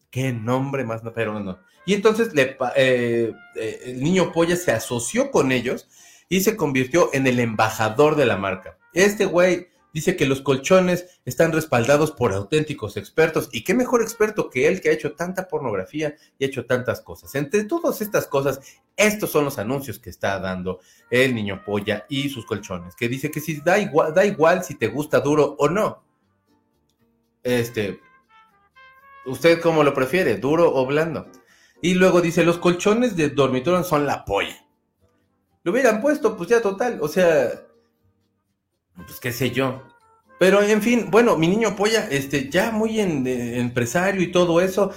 Qué 0.09 0.31
nombre 0.31 0.83
más, 0.83 1.03
no, 1.03 1.13
pero 1.13 1.39
no. 1.39 1.59
Y 1.85 1.93
entonces 1.93 2.29
eh, 2.35 3.33
eh, 3.55 3.81
el 3.85 4.03
niño 4.03 4.31
Polla 4.31 4.55
se 4.55 4.71
asoció 4.71 5.31
con 5.31 5.51
ellos 5.51 5.87
y 6.29 6.41
se 6.41 6.57
convirtió 6.57 7.09
en 7.13 7.27
el 7.27 7.39
embajador 7.39 8.15
de 8.15 8.25
la 8.25 8.37
marca. 8.37 8.77
Este 8.93 9.25
güey 9.25 9.69
dice 9.97 10.15
que 10.15 10.27
los 10.27 10.41
colchones 10.41 11.19
están 11.25 11.51
respaldados 11.51 12.11
por 12.11 12.31
auténticos 12.31 12.97
expertos. 12.97 13.49
Y 13.51 13.63
qué 13.63 13.73
mejor 13.73 14.03
experto 14.03 14.47
que 14.47 14.67
él 14.67 14.79
que 14.79 14.89
ha 14.89 14.93
hecho 14.93 15.15
tanta 15.15 15.47
pornografía 15.47 16.15
y 16.37 16.43
ha 16.43 16.47
hecho 16.47 16.67
tantas 16.67 17.01
cosas. 17.01 17.33
Entre 17.33 17.63
todas 17.63 17.99
estas 17.99 18.27
cosas, 18.27 18.61
estos 18.95 19.31
son 19.31 19.45
los 19.45 19.57
anuncios 19.57 19.97
que 19.97 20.11
está 20.11 20.37
dando 20.39 20.81
el 21.09 21.33
niño 21.33 21.63
polla 21.65 22.05
y 22.09 22.29
sus 22.29 22.45
colchones. 22.45 22.95
Que 22.95 23.09
dice 23.09 23.31
que 23.31 23.39
si 23.39 23.59
da 23.61 23.79
igual, 23.79 24.13
da 24.13 24.23
igual 24.23 24.63
si 24.63 24.75
te 24.75 24.87
gusta 24.87 25.19
duro 25.19 25.55
o 25.57 25.67
no. 25.67 26.03
Este, 27.41 27.99
¿usted 29.25 29.59
cómo 29.61 29.83
lo 29.83 29.95
prefiere? 29.95 30.35
¿Duro 30.35 30.75
o 30.75 30.85
blando? 30.85 31.25
Y 31.81 31.95
luego 31.95 32.21
dice, 32.21 32.43
los 32.43 32.59
colchones 32.59 33.15
de 33.15 33.29
dormitorio 33.29 33.83
son 33.83 34.05
la 34.05 34.25
polla. 34.25 34.63
Lo 35.63 35.71
hubieran 35.71 36.01
puesto, 36.01 36.37
pues 36.37 36.49
ya 36.49 36.61
total, 36.61 36.99
o 37.01 37.07
sea, 37.07 37.66
pues 39.05 39.19
qué 39.19 39.31
sé 39.31 39.51
yo. 39.51 39.83
Pero 40.39 40.61
en 40.61 40.81
fin, 40.81 41.07
bueno, 41.09 41.37
mi 41.37 41.47
niño 41.47 41.75
polla, 41.75 42.07
este, 42.09 42.49
ya 42.49 42.71
muy 42.71 42.99
en, 42.99 43.25
empresario 43.27 44.21
y 44.21 44.31
todo 44.31 44.61
eso. 44.61 44.91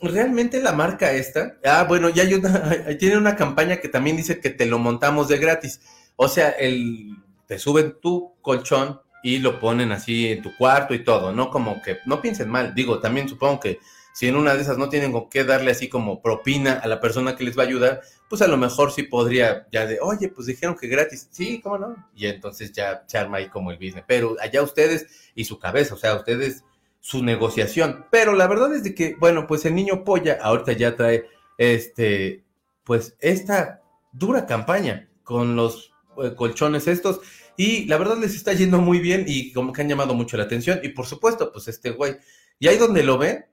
Realmente 0.00 0.60
la 0.60 0.72
marca 0.72 1.12
esta, 1.12 1.58
ah, 1.64 1.84
bueno, 1.88 2.08
ya 2.08 2.24
hay 2.24 2.34
una, 2.34 2.72
tiene 2.98 3.16
una 3.16 3.36
campaña 3.36 3.76
que 3.76 3.88
también 3.88 4.16
dice 4.16 4.40
que 4.40 4.50
te 4.50 4.66
lo 4.66 4.78
montamos 4.78 5.28
de 5.28 5.38
gratis. 5.38 5.80
O 6.16 6.28
sea, 6.28 6.50
el, 6.50 7.16
te 7.46 7.58
suben 7.58 7.96
tu 8.00 8.34
colchón 8.40 9.00
y 9.22 9.38
lo 9.38 9.60
ponen 9.60 9.92
así 9.92 10.28
en 10.28 10.42
tu 10.42 10.56
cuarto 10.56 10.94
y 10.94 11.04
todo, 11.04 11.32
no 11.32 11.50
como 11.50 11.80
que, 11.80 11.98
no 12.06 12.20
piensen 12.20 12.48
mal, 12.48 12.74
digo, 12.74 12.98
también 12.98 13.28
supongo 13.28 13.60
que 13.60 13.78
si 14.12 14.26
en 14.26 14.36
una 14.36 14.54
de 14.54 14.62
esas 14.62 14.78
no 14.78 14.88
tienen 14.88 15.12
con 15.12 15.30
qué 15.30 15.44
darle 15.44 15.70
así 15.70 15.88
como 15.88 16.20
propina 16.20 16.72
a 16.74 16.88
la 16.88 17.00
persona 17.00 17.36
que 17.36 17.44
les 17.44 17.56
va 17.56 17.62
a 17.62 17.66
ayudar, 17.66 18.00
pues 18.32 18.40
a 18.40 18.48
lo 18.48 18.56
mejor 18.56 18.90
sí 18.90 19.02
podría 19.02 19.68
ya 19.70 19.84
de, 19.84 19.98
oye, 20.00 20.30
pues 20.30 20.46
dijeron 20.46 20.74
que 20.74 20.88
gratis, 20.88 21.28
sí, 21.30 21.60
¿cómo 21.60 21.76
no? 21.76 22.08
Y 22.16 22.24
entonces 22.24 22.72
ya 22.72 23.04
se 23.06 23.18
arma 23.18 23.36
ahí 23.36 23.50
como 23.50 23.70
el 23.70 23.76
business. 23.76 24.04
Pero 24.06 24.38
allá 24.40 24.62
ustedes 24.62 25.30
y 25.34 25.44
su 25.44 25.58
cabeza, 25.58 25.96
o 25.96 25.98
sea, 25.98 26.16
ustedes 26.16 26.64
su 26.98 27.22
negociación. 27.22 28.06
Pero 28.10 28.32
la 28.32 28.46
verdad 28.46 28.74
es 28.74 28.84
de 28.84 28.94
que, 28.94 29.16
bueno, 29.16 29.46
pues 29.46 29.66
el 29.66 29.74
niño 29.74 30.02
polla 30.02 30.38
ahorita 30.40 30.72
ya 30.72 30.96
trae, 30.96 31.26
este, 31.58 32.42
pues 32.84 33.16
esta 33.20 33.82
dura 34.12 34.46
campaña 34.46 35.10
con 35.24 35.54
los 35.54 35.92
eh, 36.16 36.34
colchones 36.34 36.88
estos 36.88 37.20
y 37.58 37.84
la 37.84 37.98
verdad 37.98 38.16
les 38.16 38.34
está 38.34 38.54
yendo 38.54 38.78
muy 38.78 38.98
bien 38.98 39.26
y 39.28 39.52
como 39.52 39.74
que 39.74 39.82
han 39.82 39.90
llamado 39.90 40.14
mucho 40.14 40.38
la 40.38 40.44
atención. 40.44 40.80
Y 40.82 40.88
por 40.88 41.04
supuesto, 41.04 41.52
pues 41.52 41.68
este 41.68 41.90
güey. 41.90 42.16
Y 42.58 42.68
ahí 42.68 42.78
donde 42.78 43.02
lo 43.02 43.18
ve, 43.18 43.50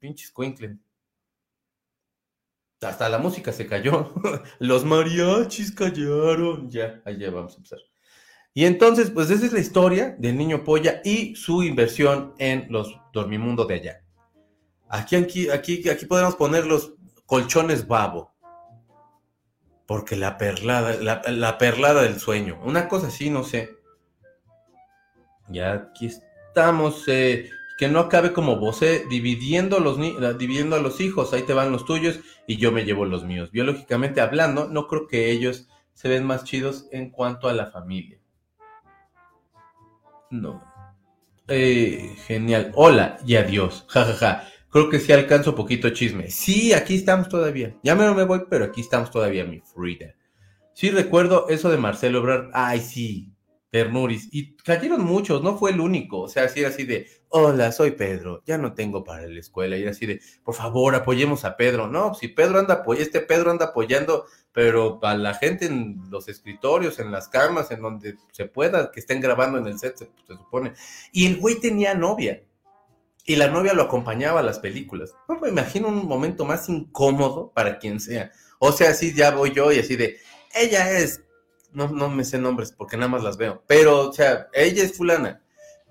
pinches 0.00 0.32
Quinklen. 0.32 0.82
Hasta 2.82 3.08
la 3.08 3.18
música 3.18 3.52
se 3.52 3.66
cayó. 3.66 4.12
Los 4.58 4.84
mariachis 4.84 5.72
callaron. 5.72 6.70
Ya, 6.70 7.02
ya 7.18 7.30
vamos 7.30 7.54
a 7.54 7.56
empezar. 7.56 7.78
Y 8.52 8.64
entonces, 8.64 9.10
pues 9.10 9.30
esa 9.30 9.46
es 9.46 9.52
la 9.52 9.60
historia 9.60 10.16
del 10.18 10.36
niño 10.36 10.64
polla 10.64 11.00
y 11.04 11.34
su 11.36 11.62
inversión 11.62 12.34
en 12.38 12.66
los 12.70 12.98
dormimundo 13.12 13.66
de 13.66 13.74
allá. 13.74 14.02
Aquí, 14.88 15.16
aquí, 15.16 15.50
aquí, 15.50 15.88
aquí 15.88 16.06
podemos 16.06 16.36
poner 16.36 16.66
los 16.66 16.94
colchones 17.26 17.86
babo. 17.86 18.34
Porque 19.86 20.16
la 20.16 20.36
perlada, 20.38 20.94
la, 20.94 21.22
la 21.28 21.58
perlada 21.58 22.02
del 22.02 22.18
sueño. 22.18 22.58
Una 22.64 22.88
cosa 22.88 23.08
así, 23.08 23.30
no 23.30 23.44
sé. 23.44 23.70
Ya 25.48 25.72
aquí 25.74 26.06
estamos. 26.06 27.04
eh, 27.08 27.50
que 27.76 27.88
no 27.88 28.00
acabe 28.00 28.32
como 28.32 28.56
vos, 28.56 28.80
dividiendo, 29.10 29.76
a 29.76 29.80
los 29.80 31.00
hijos. 31.00 31.32
Ahí 31.32 31.42
te 31.42 31.52
van 31.52 31.72
los 31.72 31.84
tuyos 31.84 32.20
y 32.46 32.56
yo 32.56 32.72
me 32.72 32.84
llevo 32.84 33.04
los 33.04 33.24
míos. 33.24 33.50
Biológicamente 33.50 34.20
hablando, 34.20 34.68
no 34.68 34.86
creo 34.86 35.06
que 35.06 35.30
ellos 35.30 35.68
se 35.92 36.08
ven 36.08 36.24
más 36.24 36.44
chidos 36.44 36.88
en 36.90 37.10
cuanto 37.10 37.48
a 37.48 37.52
la 37.52 37.66
familia. 37.66 38.18
No. 40.30 40.62
Eh, 41.48 42.16
genial. 42.26 42.72
Hola 42.74 43.18
y 43.26 43.36
adiós. 43.36 43.84
Ja, 43.88 44.04
ja, 44.04 44.14
ja. 44.14 44.48
Creo 44.70 44.90
que 44.90 44.98
sí 44.98 45.12
alcanzo 45.12 45.54
poquito 45.54 45.90
chisme. 45.90 46.30
Sí, 46.30 46.72
aquí 46.72 46.96
estamos 46.96 47.28
todavía. 47.28 47.76
Ya 47.82 47.94
me, 47.94 48.12
me 48.12 48.24
voy, 48.24 48.42
pero 48.50 48.64
aquí 48.64 48.80
estamos 48.80 49.10
todavía, 49.10 49.44
mi 49.44 49.60
Frida. 49.60 50.14
Sí 50.74 50.90
recuerdo 50.90 51.48
eso 51.48 51.70
de 51.70 51.78
Marcelo 51.78 52.18
Ebrard. 52.18 52.50
Ay, 52.52 52.80
sí. 52.80 53.32
Ternuris. 53.70 54.28
Y 54.32 54.56
cayeron 54.56 55.04
muchos, 55.04 55.42
no 55.42 55.56
fue 55.56 55.70
el 55.70 55.80
único. 55.80 56.20
O 56.22 56.28
sea, 56.28 56.44
así 56.44 56.64
así 56.64 56.84
de, 56.84 57.06
hola, 57.28 57.72
soy 57.72 57.92
Pedro, 57.92 58.42
ya 58.46 58.58
no 58.58 58.74
tengo 58.74 59.04
para 59.04 59.26
la 59.26 59.40
escuela. 59.40 59.76
Y 59.76 59.86
así 59.86 60.06
de, 60.06 60.20
por 60.44 60.54
favor, 60.54 60.94
apoyemos 60.94 61.44
a 61.44 61.56
Pedro. 61.56 61.88
No, 61.88 62.14
si 62.14 62.28
Pedro 62.28 62.58
anda 62.58 62.74
apoyando, 62.74 63.04
este 63.04 63.20
Pedro 63.20 63.50
anda 63.50 63.66
apoyando, 63.66 64.26
pero 64.52 64.98
a 65.02 65.16
la 65.16 65.34
gente 65.34 65.66
en 65.66 66.00
los 66.10 66.28
escritorios, 66.28 66.98
en 66.98 67.10
las 67.10 67.28
camas, 67.28 67.70
en 67.70 67.82
donde 67.82 68.16
se 68.32 68.46
pueda, 68.46 68.90
que 68.90 69.00
estén 69.00 69.20
grabando 69.20 69.58
en 69.58 69.66
el 69.66 69.78
set, 69.78 69.96
se, 69.96 70.10
se 70.26 70.34
supone. 70.34 70.72
Y 71.12 71.26
el 71.26 71.38
güey 71.38 71.56
tenía 71.56 71.94
novia. 71.94 72.42
Y 73.24 73.36
la 73.36 73.48
novia 73.48 73.74
lo 73.74 73.82
acompañaba 73.82 74.40
a 74.40 74.44
las 74.44 74.60
películas. 74.60 75.14
No 75.28 75.40
me 75.40 75.48
imagino 75.48 75.88
un 75.88 76.06
momento 76.06 76.44
más 76.44 76.68
incómodo 76.68 77.50
para 77.52 77.78
quien 77.78 77.98
sea. 77.98 78.30
O 78.58 78.72
sea, 78.72 78.90
así 78.90 79.12
ya 79.14 79.32
voy 79.32 79.52
yo 79.52 79.72
y 79.72 79.80
así 79.80 79.96
de, 79.96 80.18
ella 80.54 80.98
es, 80.98 81.22
no, 81.72 81.88
no 81.88 82.08
me 82.08 82.24
sé 82.24 82.38
nombres 82.38 82.72
porque 82.72 82.96
nada 82.96 83.08
más 83.08 83.22
las 83.22 83.36
veo, 83.36 83.62
pero, 83.66 84.08
o 84.08 84.12
sea, 84.12 84.48
ella 84.54 84.82
es 84.82 84.96
fulana 84.96 85.42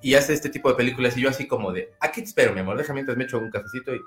y 0.05 0.13
hace 0.13 0.33
este 0.33 0.49
tipo 0.49 0.69
de 0.69 0.75
películas 0.75 1.17
y 1.17 1.21
yo 1.21 1.29
así 1.29 1.47
como 1.47 1.71
de, 1.71 1.95
aquí 1.99 2.21
te 2.21 2.27
espero, 2.27 2.53
mi 2.53 2.59
amor, 2.59 2.77
déjame 2.77 2.97
mientras 2.97 3.17
me 3.17 3.23
echo 3.23 3.39
un 3.39 3.49
cafecito 3.49 3.95
y... 3.95 3.99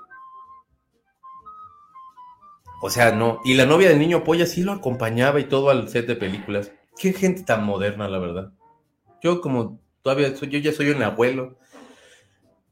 O 2.81 2.89
sea, 2.89 3.11
no. 3.11 3.41
Y 3.43 3.55
la 3.55 3.65
novia 3.65 3.89
del 3.89 3.99
niño 3.99 4.23
polla 4.23 4.45
sí 4.45 4.63
lo 4.63 4.71
acompañaba 4.71 5.41
y 5.41 5.43
todo 5.43 5.69
al 5.69 5.89
set 5.89 6.07
de 6.07 6.15
películas. 6.15 6.71
Qué 6.97 7.11
gente 7.11 7.43
tan 7.43 7.65
moderna, 7.65 8.07
la 8.07 8.17
verdad. 8.17 8.53
Yo 9.21 9.41
como 9.41 9.81
todavía 10.01 10.33
soy, 10.37 10.47
yo 10.47 10.59
ya 10.59 10.71
soy 10.71 10.89
un 10.91 11.03
abuelo. 11.03 11.57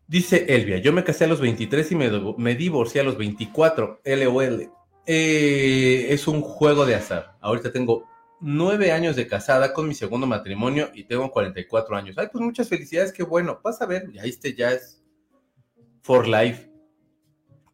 Dice 0.07 0.45
Elvia, 0.47 0.77
yo 0.77 0.93
me 0.93 1.03
casé 1.03 1.25
a 1.25 1.27
los 1.27 1.41
23 1.41 1.91
y 1.91 1.95
me, 1.95 2.09
me 2.37 2.55
divorcié 2.55 3.01
a 3.01 3.03
los 3.03 3.17
24. 3.17 4.03
LOL. 4.05 4.71
Eh, 5.05 6.07
es 6.11 6.29
un 6.29 6.41
juego 6.41 6.85
de 6.85 6.95
azar. 6.95 7.35
Ahorita 7.41 7.73
tengo 7.73 8.05
nueve 8.39 8.91
años 8.91 9.15
de 9.15 9.27
casada 9.27 9.73
con 9.73 9.87
mi 9.87 9.93
segundo 9.93 10.27
matrimonio 10.27 10.89
y 10.93 11.05
tengo 11.05 11.31
44 11.31 11.95
años. 11.95 12.17
Ay, 12.17 12.27
pues 12.31 12.43
muchas 12.43 12.69
felicidades, 12.69 13.11
qué 13.11 13.23
bueno. 13.23 13.59
Vas 13.63 13.81
a 13.81 13.85
ver, 13.85 14.11
ya 14.11 14.23
este 14.23 14.53
ya 14.55 14.71
es 14.71 15.03
for 16.01 16.27
life. 16.27 16.71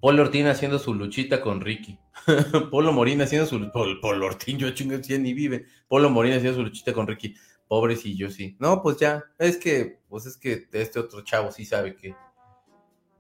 Polo 0.04 0.24
Ortín 0.24 0.48
haciendo 0.48 0.80
su 0.80 0.94
luchita 0.94 1.40
con 1.40 1.62
Ricky. 1.62 1.98
Polo 2.72 2.92
Morín 2.92 3.22
haciendo 3.22 3.48
su... 3.48 3.72
Polo, 3.72 4.02
Polo 4.02 4.26
Ortín, 4.26 4.58
yo 4.58 4.70
chingo, 4.72 4.98
ya 4.98 5.18
ni 5.18 5.34
vive. 5.34 5.66
Polo 5.88 6.10
Morín 6.10 6.34
haciendo 6.34 6.58
su 6.58 6.64
luchita 6.64 6.92
con 6.92 7.08
Ricky. 7.08 7.36
Pobrecillo, 7.70 8.30
sí. 8.30 8.58
No, 8.60 8.82
pues 8.82 8.98
ya. 8.98 9.24
Es 9.40 9.56
que, 9.56 10.00
pues 10.10 10.26
es 10.26 10.36
que 10.36 10.68
este 10.74 11.00
otro 11.00 11.22
chavo 11.22 11.54
sí 11.54 11.64
sabe 11.64 11.96
que, 11.96 12.14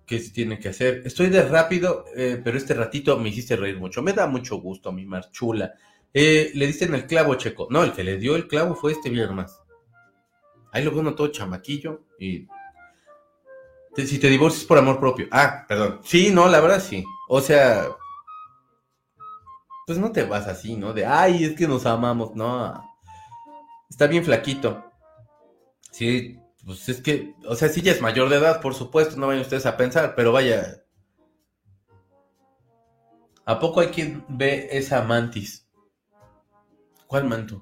que 0.06 0.20
sí 0.20 0.34
tiene 0.34 0.60
que 0.60 0.70
hacer. 0.70 1.04
Estoy 1.06 1.30
de 1.30 1.44
rápido, 1.44 2.04
eh, 2.18 2.42
pero 2.44 2.58
este 2.58 2.74
ratito 2.74 3.18
me 3.18 3.30
hiciste 3.30 3.56
reír 3.56 3.78
mucho. 3.78 4.02
Me 4.02 4.12
da 4.12 4.28
mucho 4.28 4.58
gusto, 4.58 4.92
mi 4.92 5.06
marchula. 5.06 5.74
Eh, 6.14 6.52
le 6.54 6.68
dicen 6.68 6.94
el 6.94 7.08
clavo, 7.08 7.36
Checo. 7.36 7.68
No, 7.70 7.84
el 7.84 7.94
que 7.94 8.04
le 8.04 8.18
dio 8.18 8.36
el 8.36 8.48
clavo 8.48 8.76
fue 8.76 8.92
este 8.92 9.10
más. 9.28 9.62
Ahí 10.72 10.84
lo 10.84 10.92
veo 10.92 11.02
uno 11.02 11.16
todo 11.16 11.28
chamaquillo 11.28 12.04
y... 12.20 12.48
Si 13.96 14.18
te 14.18 14.28
divorcias 14.28 14.66
por 14.66 14.80
amor 14.80 15.00
propio. 15.00 15.28
Ah, 15.32 15.66
perdón. 15.68 16.00
Sí, 16.04 16.32
no, 16.32 16.48
la 16.48 16.60
verdad 16.60 16.82
sí. 16.82 17.04
O 17.30 17.42
sea... 17.42 17.88
Pues 19.86 20.00
no 20.00 20.12
te 20.12 20.24
vas 20.24 20.48
así, 20.48 20.76
¿no? 20.76 20.94
De, 20.94 21.06
ay, 21.06 21.44
es 21.44 21.56
que 21.56 21.68
nos 21.68 21.86
amamos. 21.86 22.34
No. 22.36 22.84
Está 23.90 24.08
bien 24.08 24.24
flaquito. 24.24 24.92
Sí, 25.92 26.40
pues 26.66 26.90
es 26.90 27.02
que, 27.02 27.36
o 27.48 27.56
sea, 27.56 27.70
sí 27.70 27.82
ya 27.82 27.92
es 27.92 28.02
mayor 28.02 28.30
de 28.30 28.38
edad, 28.38 28.62
por 28.62 28.74
supuesto, 28.74 29.18
no 29.18 29.28
vayan 29.28 29.44
ustedes 29.44 29.66
a 29.66 29.78
pensar, 29.78 30.16
pero 30.16 30.32
vaya. 30.32 30.84
¿A 33.46 33.60
poco 33.60 33.82
hay 33.82 33.88
quien 33.88 34.26
ve 34.30 34.70
esa 34.72 35.04
mantis? 35.04 35.63
¿Cuál 37.14 37.26
manto? 37.26 37.62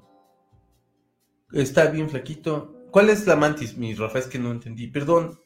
Está 1.52 1.90
bien 1.90 2.08
flaquito. 2.08 2.86
¿Cuál 2.90 3.10
es 3.10 3.26
la 3.26 3.36
mantis, 3.36 3.76
mi 3.76 3.94
Rafa? 3.94 4.18
Es 4.18 4.26
que 4.26 4.38
no 4.38 4.50
entendí. 4.50 4.86
Perdón. 4.86 5.38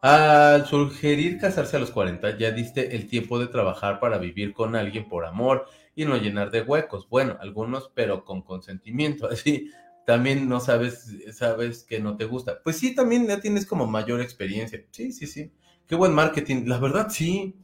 Al 0.00 0.64
sugerir 0.64 1.38
casarse 1.40 1.76
a 1.76 1.80
los 1.80 1.90
40, 1.90 2.38
ya 2.38 2.52
diste 2.52 2.94
el 2.94 3.08
tiempo 3.08 3.36
de 3.40 3.48
trabajar 3.48 3.98
para 3.98 4.18
vivir 4.18 4.52
con 4.52 4.76
alguien 4.76 5.08
por 5.08 5.24
amor 5.24 5.66
y 5.96 6.04
no 6.04 6.16
llenar 6.16 6.52
de 6.52 6.62
huecos. 6.62 7.08
Bueno, 7.08 7.36
algunos, 7.40 7.90
pero 7.96 8.24
con 8.24 8.42
consentimiento. 8.42 9.26
Así, 9.32 9.72
también 10.06 10.48
no 10.48 10.60
sabes, 10.60 11.16
sabes 11.32 11.82
que 11.82 11.98
no 11.98 12.16
te 12.16 12.26
gusta. 12.26 12.62
Pues 12.62 12.76
sí, 12.76 12.94
también 12.94 13.26
ya 13.26 13.40
tienes 13.40 13.66
como 13.66 13.88
mayor 13.88 14.20
experiencia. 14.20 14.84
Sí, 14.92 15.10
sí, 15.10 15.26
sí. 15.26 15.50
Qué 15.88 15.96
buen 15.96 16.14
marketing. 16.14 16.66
La 16.66 16.78
verdad, 16.78 17.08
sí. 17.10 17.56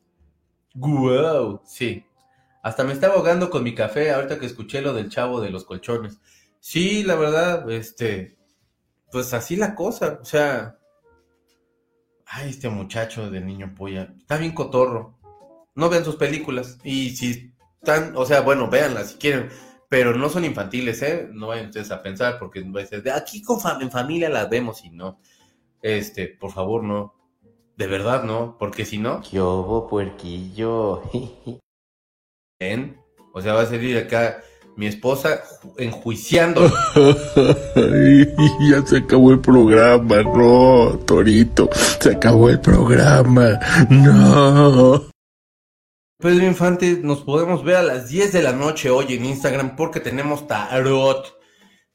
Wow, 0.74 1.62
sí. 1.64 2.04
Hasta 2.64 2.82
me 2.82 2.94
estaba 2.94 3.14
ahogando 3.14 3.50
con 3.50 3.62
mi 3.62 3.74
café 3.74 4.10
ahorita 4.10 4.40
que 4.40 4.46
escuché 4.46 4.80
lo 4.80 4.94
del 4.94 5.10
chavo 5.10 5.42
de 5.42 5.50
los 5.50 5.66
colchones. 5.66 6.18
Sí, 6.60 7.02
la 7.02 7.14
verdad, 7.14 7.70
este, 7.70 8.38
pues 9.12 9.34
así 9.34 9.54
la 9.54 9.74
cosa. 9.74 10.18
O 10.22 10.24
sea, 10.24 10.78
ay, 12.24 12.48
este 12.48 12.70
muchacho 12.70 13.30
del 13.30 13.44
niño 13.44 13.74
polla, 13.76 14.14
está 14.18 14.38
bien 14.38 14.52
cotorro. 14.52 15.18
No 15.74 15.90
vean 15.90 16.06
sus 16.06 16.16
películas. 16.16 16.78
Y 16.82 17.10
si 17.14 17.52
están, 17.82 18.16
o 18.16 18.24
sea, 18.24 18.40
bueno, 18.40 18.70
véanlas 18.70 19.10
si 19.10 19.18
quieren 19.18 19.50
pero 19.90 20.12
no 20.12 20.28
son 20.28 20.44
infantiles, 20.44 21.02
¿eh? 21.02 21.28
No 21.32 21.48
vayan 21.48 21.66
ustedes 21.66 21.92
a 21.92 22.02
pensar, 22.02 22.38
porque 22.40 22.62
va 22.62 22.80
a 22.80 22.86
ser 22.86 23.02
de 23.04 23.12
aquí 23.12 23.40
con 23.42 23.60
en 23.80 23.92
familia 23.92 24.28
las 24.28 24.50
vemos 24.50 24.84
y 24.84 24.90
no. 24.90 25.20
Este, 25.82 26.26
por 26.26 26.50
favor, 26.50 26.82
no. 26.82 27.14
De 27.76 27.86
verdad, 27.86 28.24
no, 28.24 28.56
porque 28.58 28.84
si 28.86 28.98
no, 28.98 29.20
¿Qué 29.20 29.40
hubo, 29.40 29.86
puerquillo? 29.86 31.02
¿ven? 32.64 32.96
O 33.34 33.42
sea, 33.42 33.52
va 33.52 33.62
a 33.62 33.66
salir 33.66 33.98
acá 33.98 34.42
mi 34.76 34.86
esposa 34.86 35.42
ju- 35.62 35.74
enjuiciando. 35.76 36.62
ya 38.70 38.86
se 38.86 38.98
acabó 38.98 39.32
el 39.32 39.40
programa, 39.40 40.22
no, 40.22 40.98
Torito, 41.04 41.68
se 42.00 42.12
acabó 42.12 42.48
el 42.48 42.60
programa, 42.60 43.58
no. 43.90 45.04
Pedro 46.18 46.46
Infante, 46.46 46.98
nos 47.02 47.20
podemos 47.20 47.64
ver 47.64 47.76
a 47.76 47.82
las 47.82 48.08
10 48.08 48.32
de 48.32 48.42
la 48.42 48.52
noche 48.52 48.88
hoy 48.88 49.12
en 49.14 49.26
Instagram 49.26 49.76
porque 49.76 50.00
tenemos 50.00 50.46
tarot, 50.46 51.38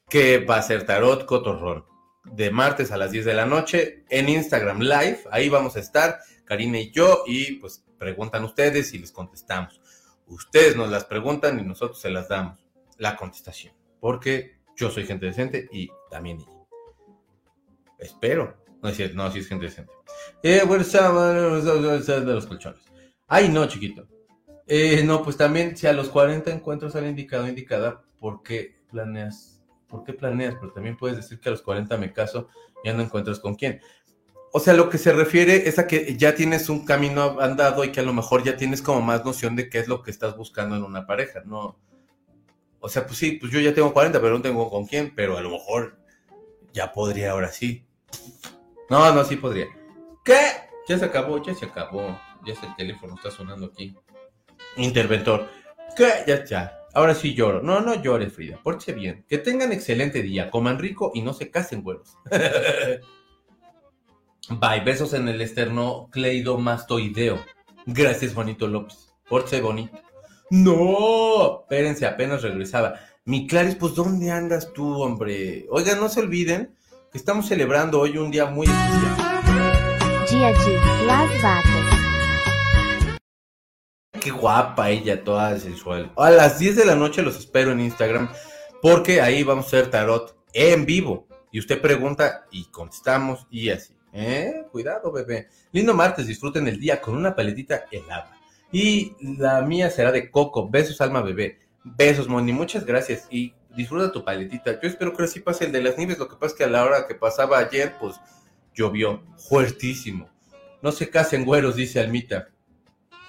que 0.08 0.38
va 0.38 0.56
a 0.58 0.62
ser 0.62 0.86
tarot 0.86 1.24
cotorrón. 1.24 1.84
De 2.24 2.50
martes 2.50 2.92
a 2.92 2.96
las 2.96 3.10
10 3.10 3.24
de 3.24 3.34
la 3.34 3.46
noche 3.46 4.04
en 4.08 4.28
Instagram 4.28 4.80
Live, 4.80 5.20
ahí 5.32 5.48
vamos 5.48 5.74
a 5.76 5.80
estar, 5.80 6.18
Karina 6.44 6.78
y 6.78 6.92
yo, 6.92 7.24
y 7.26 7.56
pues 7.56 7.82
preguntan 7.98 8.44
ustedes 8.44 8.94
y 8.94 8.98
les 8.98 9.10
contestamos. 9.10 9.79
Ustedes 10.30 10.76
nos 10.76 10.88
las 10.90 11.04
preguntan 11.04 11.58
y 11.58 11.62
nosotros 11.62 12.00
se 12.00 12.10
las 12.10 12.28
damos 12.28 12.58
la 12.98 13.16
contestación, 13.16 13.74
porque 14.00 14.60
yo 14.76 14.90
soy 14.90 15.04
gente 15.04 15.26
decente 15.26 15.68
y 15.72 15.90
también 16.08 16.38
ella. 16.38 16.60
Espero. 17.98 18.56
No 18.82 18.88
es 18.88 18.96
cierto, 18.96 19.16
no, 19.16 19.30
sí 19.30 19.40
es 19.40 19.48
gente 19.48 19.66
decente. 19.66 19.92
Eh, 20.42 20.62
bueno, 20.66 20.82
de 20.84 22.32
los 22.32 22.46
colchones. 22.46 22.82
Ay, 23.26 23.50
no, 23.50 23.66
chiquito. 23.66 24.08
Eh, 24.66 25.02
no, 25.04 25.22
pues 25.22 25.36
también, 25.36 25.76
si 25.76 25.86
a 25.86 25.92
los 25.92 26.08
40 26.08 26.50
encuentros 26.50 26.96
al 26.96 27.06
indicado 27.06 27.46
indicada, 27.46 28.02
¿por 28.18 28.42
qué 28.42 28.80
planeas? 28.88 29.60
¿Por 29.88 30.04
qué 30.04 30.14
planeas? 30.14 30.54
Pero 30.60 30.72
también 30.72 30.96
puedes 30.96 31.16
decir 31.16 31.40
que 31.40 31.48
a 31.48 31.52
los 31.52 31.60
40 31.60 31.96
me 31.98 32.12
caso 32.12 32.48
y 32.82 32.88
ya 32.88 32.94
no 32.94 33.02
encuentras 33.02 33.40
con 33.40 33.54
quién. 33.54 33.80
O 34.52 34.58
sea, 34.58 34.74
lo 34.74 34.90
que 34.90 34.98
se 34.98 35.12
refiere 35.12 35.68
es 35.68 35.78
a 35.78 35.86
que 35.86 36.16
ya 36.16 36.34
tienes 36.34 36.68
un 36.68 36.84
camino 36.84 37.40
andado 37.40 37.84
y 37.84 37.92
que 37.92 38.00
a 38.00 38.02
lo 38.02 38.12
mejor 38.12 38.42
ya 38.42 38.56
tienes 38.56 38.82
como 38.82 39.00
más 39.00 39.24
noción 39.24 39.54
de 39.54 39.68
qué 39.68 39.78
es 39.78 39.86
lo 39.86 40.02
que 40.02 40.10
estás 40.10 40.36
buscando 40.36 40.74
en 40.74 40.82
una 40.82 41.06
pareja, 41.06 41.42
¿no? 41.44 41.78
O 42.80 42.88
sea, 42.88 43.06
pues 43.06 43.18
sí, 43.18 43.32
pues 43.32 43.52
yo 43.52 43.60
ya 43.60 43.74
tengo 43.74 43.92
40, 43.92 44.20
pero 44.20 44.36
no 44.36 44.42
tengo 44.42 44.68
con 44.68 44.86
quién, 44.86 45.14
pero 45.14 45.36
a 45.38 45.40
lo 45.40 45.50
mejor 45.50 45.98
ya 46.72 46.92
podría 46.92 47.30
ahora 47.30 47.52
sí. 47.52 47.84
No, 48.88 49.12
no, 49.14 49.24
sí 49.24 49.36
podría. 49.36 49.66
¿Qué? 50.24 50.40
Ya 50.88 50.98
se 50.98 51.04
acabó, 51.04 51.40
ya 51.42 51.54
se 51.54 51.66
acabó. 51.66 52.18
Ya 52.44 52.54
el 52.54 52.76
teléfono 52.76 53.14
está 53.14 53.30
sonando 53.30 53.66
aquí. 53.66 53.94
Interventor. 54.76 55.46
¿Qué? 55.96 56.24
Ya, 56.26 56.44
ya. 56.44 56.78
Ahora 56.94 57.14
sí 57.14 57.34
lloro. 57.34 57.62
No, 57.62 57.80
no 57.80 58.02
llores, 58.02 58.32
Frida. 58.32 58.58
Pórtese 58.62 58.92
bien. 58.94 59.24
Que 59.28 59.38
tengan 59.38 59.72
excelente 59.72 60.22
día. 60.22 60.50
Coman 60.50 60.78
rico 60.78 61.12
y 61.14 61.22
no 61.22 61.34
se 61.34 61.50
casen, 61.50 61.82
güeros. 61.82 62.16
Bye. 64.50 64.80
Besos 64.84 65.14
en 65.14 65.28
el 65.28 65.40
esterno 65.40 66.08
cleidomastoideo. 66.10 67.38
Gracias, 67.86 68.34
Juanito 68.34 68.66
López. 68.66 69.12
Pórtese 69.28 69.60
bonito. 69.60 69.96
No. 70.50 71.62
Espérense, 71.62 72.06
apenas 72.06 72.42
regresaba. 72.42 72.94
Mi 73.24 73.46
Claris, 73.46 73.76
pues, 73.76 73.94
¿dónde 73.94 74.30
andas 74.30 74.72
tú, 74.72 75.00
hombre? 75.00 75.66
Oigan, 75.70 76.00
no 76.00 76.08
se 76.08 76.20
olviden 76.20 76.74
que 77.12 77.18
estamos 77.18 77.46
celebrando 77.46 78.00
hoy 78.00 78.18
un 78.18 78.30
día 78.30 78.46
muy 78.46 78.66
especial. 78.66 79.16
G.I.G. 80.26 81.06
Las 81.06 81.42
vacas. 81.42 82.00
Qué 84.20 84.30
guapa 84.30 84.90
ella, 84.90 85.22
toda 85.22 85.58
sensual. 85.58 86.12
A 86.16 86.30
las 86.30 86.58
10 86.58 86.76
de 86.76 86.84
la 86.86 86.96
noche 86.96 87.22
los 87.22 87.38
espero 87.38 87.72
en 87.72 87.80
Instagram 87.80 88.28
porque 88.82 89.20
ahí 89.20 89.44
vamos 89.44 89.66
a 89.66 89.68
hacer 89.68 89.90
tarot 89.90 90.36
en 90.52 90.84
vivo. 90.86 91.28
Y 91.52 91.58
usted 91.58 91.80
pregunta 91.80 92.46
y 92.50 92.64
contestamos 92.66 93.46
y 93.50 93.70
así. 93.70 93.99
¿Eh? 94.12 94.64
Cuidado, 94.72 95.12
bebé. 95.12 95.48
Lindo 95.72 95.94
martes, 95.94 96.26
disfruten 96.26 96.66
el 96.66 96.80
día 96.80 97.00
con 97.00 97.16
una 97.16 97.34
paletita 97.34 97.84
helada. 97.90 98.36
Y 98.72 99.16
la 99.20 99.62
mía 99.62 99.90
será 99.90 100.12
de 100.12 100.30
coco. 100.30 100.68
Besos, 100.68 101.00
alma 101.00 101.22
bebé. 101.22 101.58
Besos, 101.84 102.28
Moni. 102.28 102.52
Muchas 102.52 102.84
gracias. 102.84 103.26
Y 103.30 103.54
disfruta 103.76 104.12
tu 104.12 104.24
paletita. 104.24 104.80
Yo 104.80 104.88
espero 104.88 105.16
que 105.16 105.24
así 105.24 105.40
pase 105.40 105.66
el 105.66 105.72
de 105.72 105.82
las 105.82 105.98
nieves. 105.98 106.18
Lo 106.18 106.28
que 106.28 106.36
pasa 106.36 106.46
es 106.46 106.54
que 106.54 106.64
a 106.64 106.68
la 106.68 106.84
hora 106.84 107.06
que 107.06 107.14
pasaba 107.14 107.58
ayer, 107.58 107.94
pues 107.98 108.16
llovió 108.74 109.22
fuertísimo. 109.36 110.28
No 110.82 110.92
se 110.92 111.10
casen 111.10 111.44
güeros, 111.44 111.76
dice 111.76 112.00
Almita. 112.00 112.48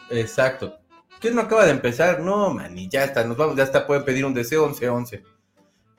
Exacto. 0.09 0.79
¿Qué 1.19 1.31
no 1.31 1.41
acaba 1.41 1.65
de 1.65 1.71
empezar? 1.71 2.19
No, 2.19 2.51
man, 2.53 2.75
y 2.77 2.89
ya 2.89 3.03
está, 3.03 3.23
nos 3.23 3.37
vamos, 3.37 3.55
ya 3.55 3.63
está, 3.63 3.85
pueden 3.85 4.03
pedir 4.03 4.25
un 4.25 4.33
deseo 4.33 4.65
1111. 4.65 5.23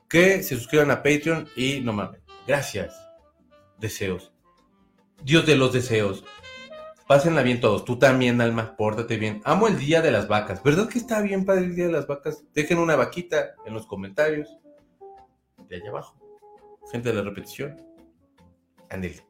Que 0.08 0.42
se 0.42 0.56
suscriban 0.56 0.90
a 0.90 1.02
Patreon 1.02 1.48
y 1.54 1.80
no 1.80 1.92
mames. 1.92 2.20
Gracias. 2.46 2.94
Deseos. 3.78 4.31
Dios 5.24 5.46
de 5.46 5.56
los 5.56 5.72
deseos. 5.72 6.24
Pásenla 7.06 7.42
bien 7.42 7.60
todos. 7.60 7.84
Tú 7.84 7.98
también, 7.98 8.40
Alma, 8.40 8.76
pórtate 8.76 9.16
bien. 9.16 9.40
Amo 9.44 9.68
el 9.68 9.78
Día 9.78 10.02
de 10.02 10.10
las 10.10 10.28
Vacas. 10.28 10.62
¿Verdad 10.62 10.88
que 10.88 10.98
está 10.98 11.20
bien 11.20 11.44
padre 11.44 11.66
el 11.66 11.76
Día 11.76 11.86
de 11.86 11.92
las 11.92 12.06
Vacas? 12.06 12.44
Dejen 12.54 12.78
una 12.78 12.96
vaquita 12.96 13.54
en 13.64 13.74
los 13.74 13.86
comentarios. 13.86 14.48
De 15.68 15.76
allá 15.76 15.90
abajo. 15.90 16.18
Gente 16.90 17.10
de 17.10 17.14
la 17.14 17.22
repetición. 17.22 17.80
Andele. 18.90 19.22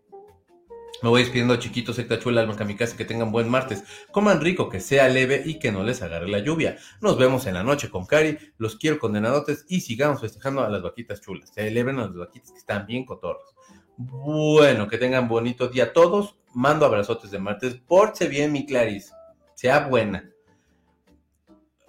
Me 1.02 1.08
voy 1.08 1.22
despidiendo, 1.22 1.56
chiquitos, 1.56 1.96
secta 1.96 2.18
chula, 2.20 2.42
alma 2.42 2.54
kamikaze, 2.54 2.96
que 2.96 3.04
tengan 3.04 3.32
buen 3.32 3.48
martes. 3.48 3.82
Coman 4.12 4.40
rico, 4.40 4.68
que 4.68 4.78
sea 4.78 5.08
leve 5.08 5.42
y 5.44 5.58
que 5.58 5.72
no 5.72 5.82
les 5.82 6.00
agarre 6.00 6.28
la 6.28 6.38
lluvia. 6.38 6.78
Nos 7.00 7.18
vemos 7.18 7.46
en 7.46 7.54
la 7.54 7.64
noche 7.64 7.90
con 7.90 8.06
Cari. 8.06 8.38
Los 8.56 8.76
quiero 8.76 9.00
condenadotes 9.00 9.66
y 9.68 9.80
sigamos 9.80 10.20
festejando 10.20 10.62
a 10.62 10.68
las 10.68 10.80
vaquitas 10.80 11.20
chulas. 11.20 11.50
Se 11.52 11.66
eleven 11.66 11.98
a 11.98 12.06
las 12.06 12.14
vaquitas 12.14 12.52
que 12.52 12.58
están 12.58 12.86
bien 12.86 13.04
cotorros. 13.04 13.52
Bueno, 13.96 14.88
que 14.88 14.98
tengan 14.98 15.28
bonito 15.28 15.68
día 15.68 15.92
todos. 15.92 16.36
Mando 16.54 16.86
abrazotes 16.86 17.30
de 17.30 17.38
martes. 17.38 17.74
Porche 17.74 18.28
bien, 18.28 18.52
mi 18.52 18.66
Claris. 18.66 19.12
Sea 19.54 19.88
buena. 19.88 20.30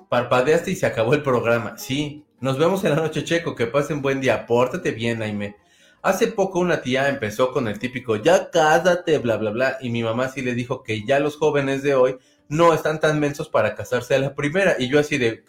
Parpadeaste 0.09 0.71
y 0.71 0.75
se 0.75 0.85
acabó 0.85 1.13
el 1.13 1.23
programa. 1.23 1.77
Sí. 1.77 2.25
Nos 2.39 2.57
vemos 2.57 2.83
en 2.83 2.91
la 2.91 2.97
noche, 2.97 3.23
Checo. 3.23 3.55
Que 3.55 3.67
pasen 3.67 4.01
buen 4.01 4.21
día. 4.21 4.45
Pórtate 4.45 4.91
bien, 4.91 5.21
Aime. 5.21 5.55
Hace 6.03 6.27
poco 6.27 6.59
una 6.59 6.81
tía 6.81 7.07
empezó 7.07 7.53
con 7.53 7.69
el 7.69 7.79
típico, 7.79 8.17
ya 8.17 8.51
cásate, 8.51 9.19
bla, 9.19 9.37
bla, 9.37 9.51
bla, 9.51 9.77
y 9.79 9.89
mi 9.89 10.03
mamá 10.03 10.27
sí 10.27 10.41
le 10.41 10.53
dijo 10.53 10.83
que 10.83 11.05
ya 11.05 11.17
los 11.21 11.37
jóvenes 11.37 11.81
de 11.81 11.95
hoy 11.95 12.17
no 12.49 12.73
están 12.73 12.99
tan 12.99 13.21
mensos 13.21 13.47
para 13.47 13.73
casarse 13.73 14.13
a 14.13 14.19
la 14.19 14.35
primera. 14.35 14.75
Y 14.77 14.89
yo 14.89 14.99
así 14.99 15.17
de, 15.17 15.45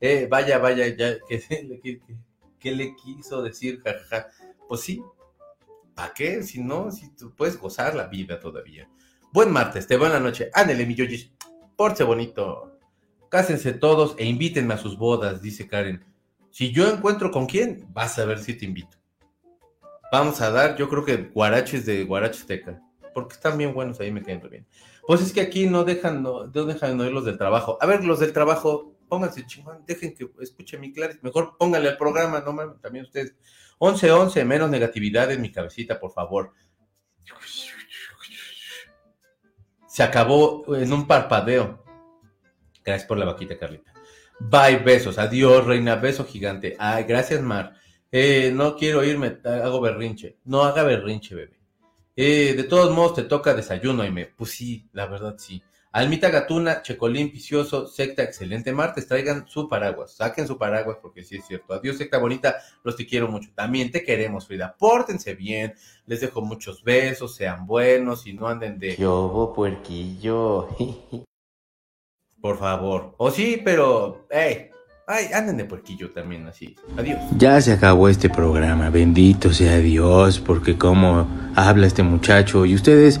eh, 0.00 0.28
vaya, 0.30 0.58
vaya, 0.58 0.86
ya, 0.86 1.16
¿qué, 1.28 2.70
le 2.70 2.94
quiso 2.94 3.42
decir? 3.42 3.80
Jajaja. 3.82 4.28
Pues 4.68 4.82
sí, 4.82 5.02
¿para 5.96 6.12
qué? 6.12 6.42
Si 6.42 6.62
no, 6.62 6.92
si 6.92 7.08
tú 7.16 7.34
puedes 7.34 7.58
gozar 7.58 7.96
la 7.96 8.06
vida 8.06 8.38
todavía. 8.38 8.88
Buen 9.32 9.50
martes, 9.50 9.86
te 9.88 9.96
buena 9.96 10.20
noche. 10.20 10.50
Ándele, 10.54 10.86
mi 10.86 10.94
yoyis. 10.94 11.32
Porse 11.74 12.04
bonito. 12.04 12.78
Cásense 13.30 13.72
todos 13.72 14.14
e 14.18 14.24
invítenme 14.26 14.74
a 14.74 14.78
sus 14.78 14.96
bodas, 14.96 15.42
dice 15.42 15.66
Karen. 15.66 16.04
Si 16.50 16.70
yo 16.70 16.88
encuentro 16.88 17.30
con 17.30 17.46
quién, 17.46 17.86
vas 17.92 18.18
a 18.18 18.24
ver 18.24 18.38
si 18.38 18.54
te 18.54 18.66
invito. 18.66 18.96
Vamos 20.12 20.40
a 20.40 20.50
dar, 20.50 20.76
yo 20.76 20.88
creo 20.88 21.04
que 21.04 21.16
guaraches 21.34 21.84
de 21.84 22.04
guaracheteca, 22.04 22.80
porque 23.12 23.34
están 23.34 23.58
bien 23.58 23.74
buenos, 23.74 23.98
ahí 23.98 24.12
me 24.12 24.22
quedan 24.22 24.48
bien. 24.48 24.66
Pues 25.06 25.20
es 25.20 25.32
que 25.32 25.40
aquí 25.40 25.66
no 25.66 25.84
dejan, 25.84 26.22
no, 26.22 26.46
no 26.46 26.64
dejan 26.64 27.00
oír 27.00 27.12
los 27.12 27.24
del 27.24 27.38
trabajo. 27.38 27.76
A 27.80 27.86
ver, 27.86 28.04
los 28.04 28.20
del 28.20 28.32
trabajo, 28.32 28.94
pónganse 29.08 29.44
chingón, 29.46 29.84
dejen 29.86 30.14
que 30.14 30.30
escuche 30.40 30.78
mi 30.78 30.92
Claris, 30.92 31.22
mejor 31.22 31.56
pónganle 31.58 31.88
al 31.88 31.96
programa, 31.96 32.40
no 32.40 32.52
mames, 32.52 32.80
también 32.80 33.04
ustedes. 33.04 33.34
11-11, 33.78 34.44
menos 34.44 34.70
negatividad 34.70 35.30
en 35.30 35.42
mi 35.42 35.52
cabecita, 35.52 35.98
por 35.98 36.12
favor. 36.12 36.52
Se 39.86 40.02
acabó 40.02 40.76
en 40.76 40.92
un 40.92 41.06
parpadeo. 41.06 41.82
Gracias 42.84 43.08
por 43.08 43.18
la 43.18 43.24
vaquita, 43.24 43.58
Carlita. 43.58 43.92
Bye, 44.38 44.78
besos. 44.78 45.18
Adiós, 45.18 45.64
reina. 45.66 45.96
Beso 45.96 46.24
gigante. 46.24 46.76
Ay, 46.78 47.04
gracias, 47.04 47.40
Mar. 47.40 47.74
Eh, 48.12 48.52
no 48.54 48.76
quiero 48.76 49.02
irme, 49.02 49.38
hago 49.44 49.80
berrinche. 49.80 50.38
No 50.44 50.64
haga 50.64 50.82
berrinche, 50.82 51.34
bebé. 51.34 51.58
Eh, 52.14 52.54
de 52.56 52.64
todos 52.64 52.94
modos, 52.94 53.14
te 53.14 53.22
toca 53.24 53.54
desayuno, 53.54 54.02
Aime. 54.02 54.26
Pues 54.36 54.50
sí, 54.50 54.88
la 54.92 55.06
verdad 55.06 55.36
sí. 55.38 55.62
Almita 55.96 56.28
Gatuna, 56.28 56.82
Checolín 56.82 57.32
Vicioso, 57.32 57.86
Secta 57.86 58.22
Excelente 58.22 58.70
Martes, 58.70 59.08
traigan 59.08 59.48
su 59.48 59.66
paraguas, 59.66 60.12
saquen 60.12 60.46
su 60.46 60.58
paraguas 60.58 60.98
porque 61.00 61.24
sí 61.24 61.36
es 61.36 61.46
cierto. 61.46 61.72
Adiós, 61.72 61.96
Secta 61.96 62.18
Bonita, 62.18 62.56
los 62.84 62.96
te 62.96 63.06
quiero 63.06 63.28
mucho. 63.28 63.48
También 63.54 63.90
te 63.90 64.04
queremos, 64.04 64.46
Frida. 64.46 64.76
Pórtense 64.78 65.34
bien, 65.34 65.72
les 66.04 66.20
dejo 66.20 66.42
muchos 66.42 66.84
besos, 66.84 67.34
sean 67.34 67.66
buenos 67.66 68.26
y 68.26 68.34
no 68.34 68.46
anden 68.46 68.78
de... 68.78 68.94
Yo, 68.94 69.54
puerquillo. 69.56 70.68
Por 72.42 72.58
favor. 72.58 73.14
O 73.16 73.30
sí, 73.30 73.62
pero... 73.64 74.26
Hey, 74.30 74.68
Ay, 75.08 75.26
anden 75.32 75.56
de 75.56 75.64
puerquillo 75.64 76.10
también, 76.10 76.48
así. 76.48 76.74
Adiós. 76.98 77.20
Ya 77.38 77.60
se 77.60 77.72
acabó 77.72 78.08
este 78.08 78.28
programa, 78.28 78.90
bendito 78.90 79.52
sea 79.52 79.78
Dios, 79.78 80.40
porque 80.40 80.76
como 80.76 81.28
habla 81.54 81.86
este 81.86 82.02
muchacho 82.02 82.66
y 82.66 82.74
ustedes, 82.74 83.20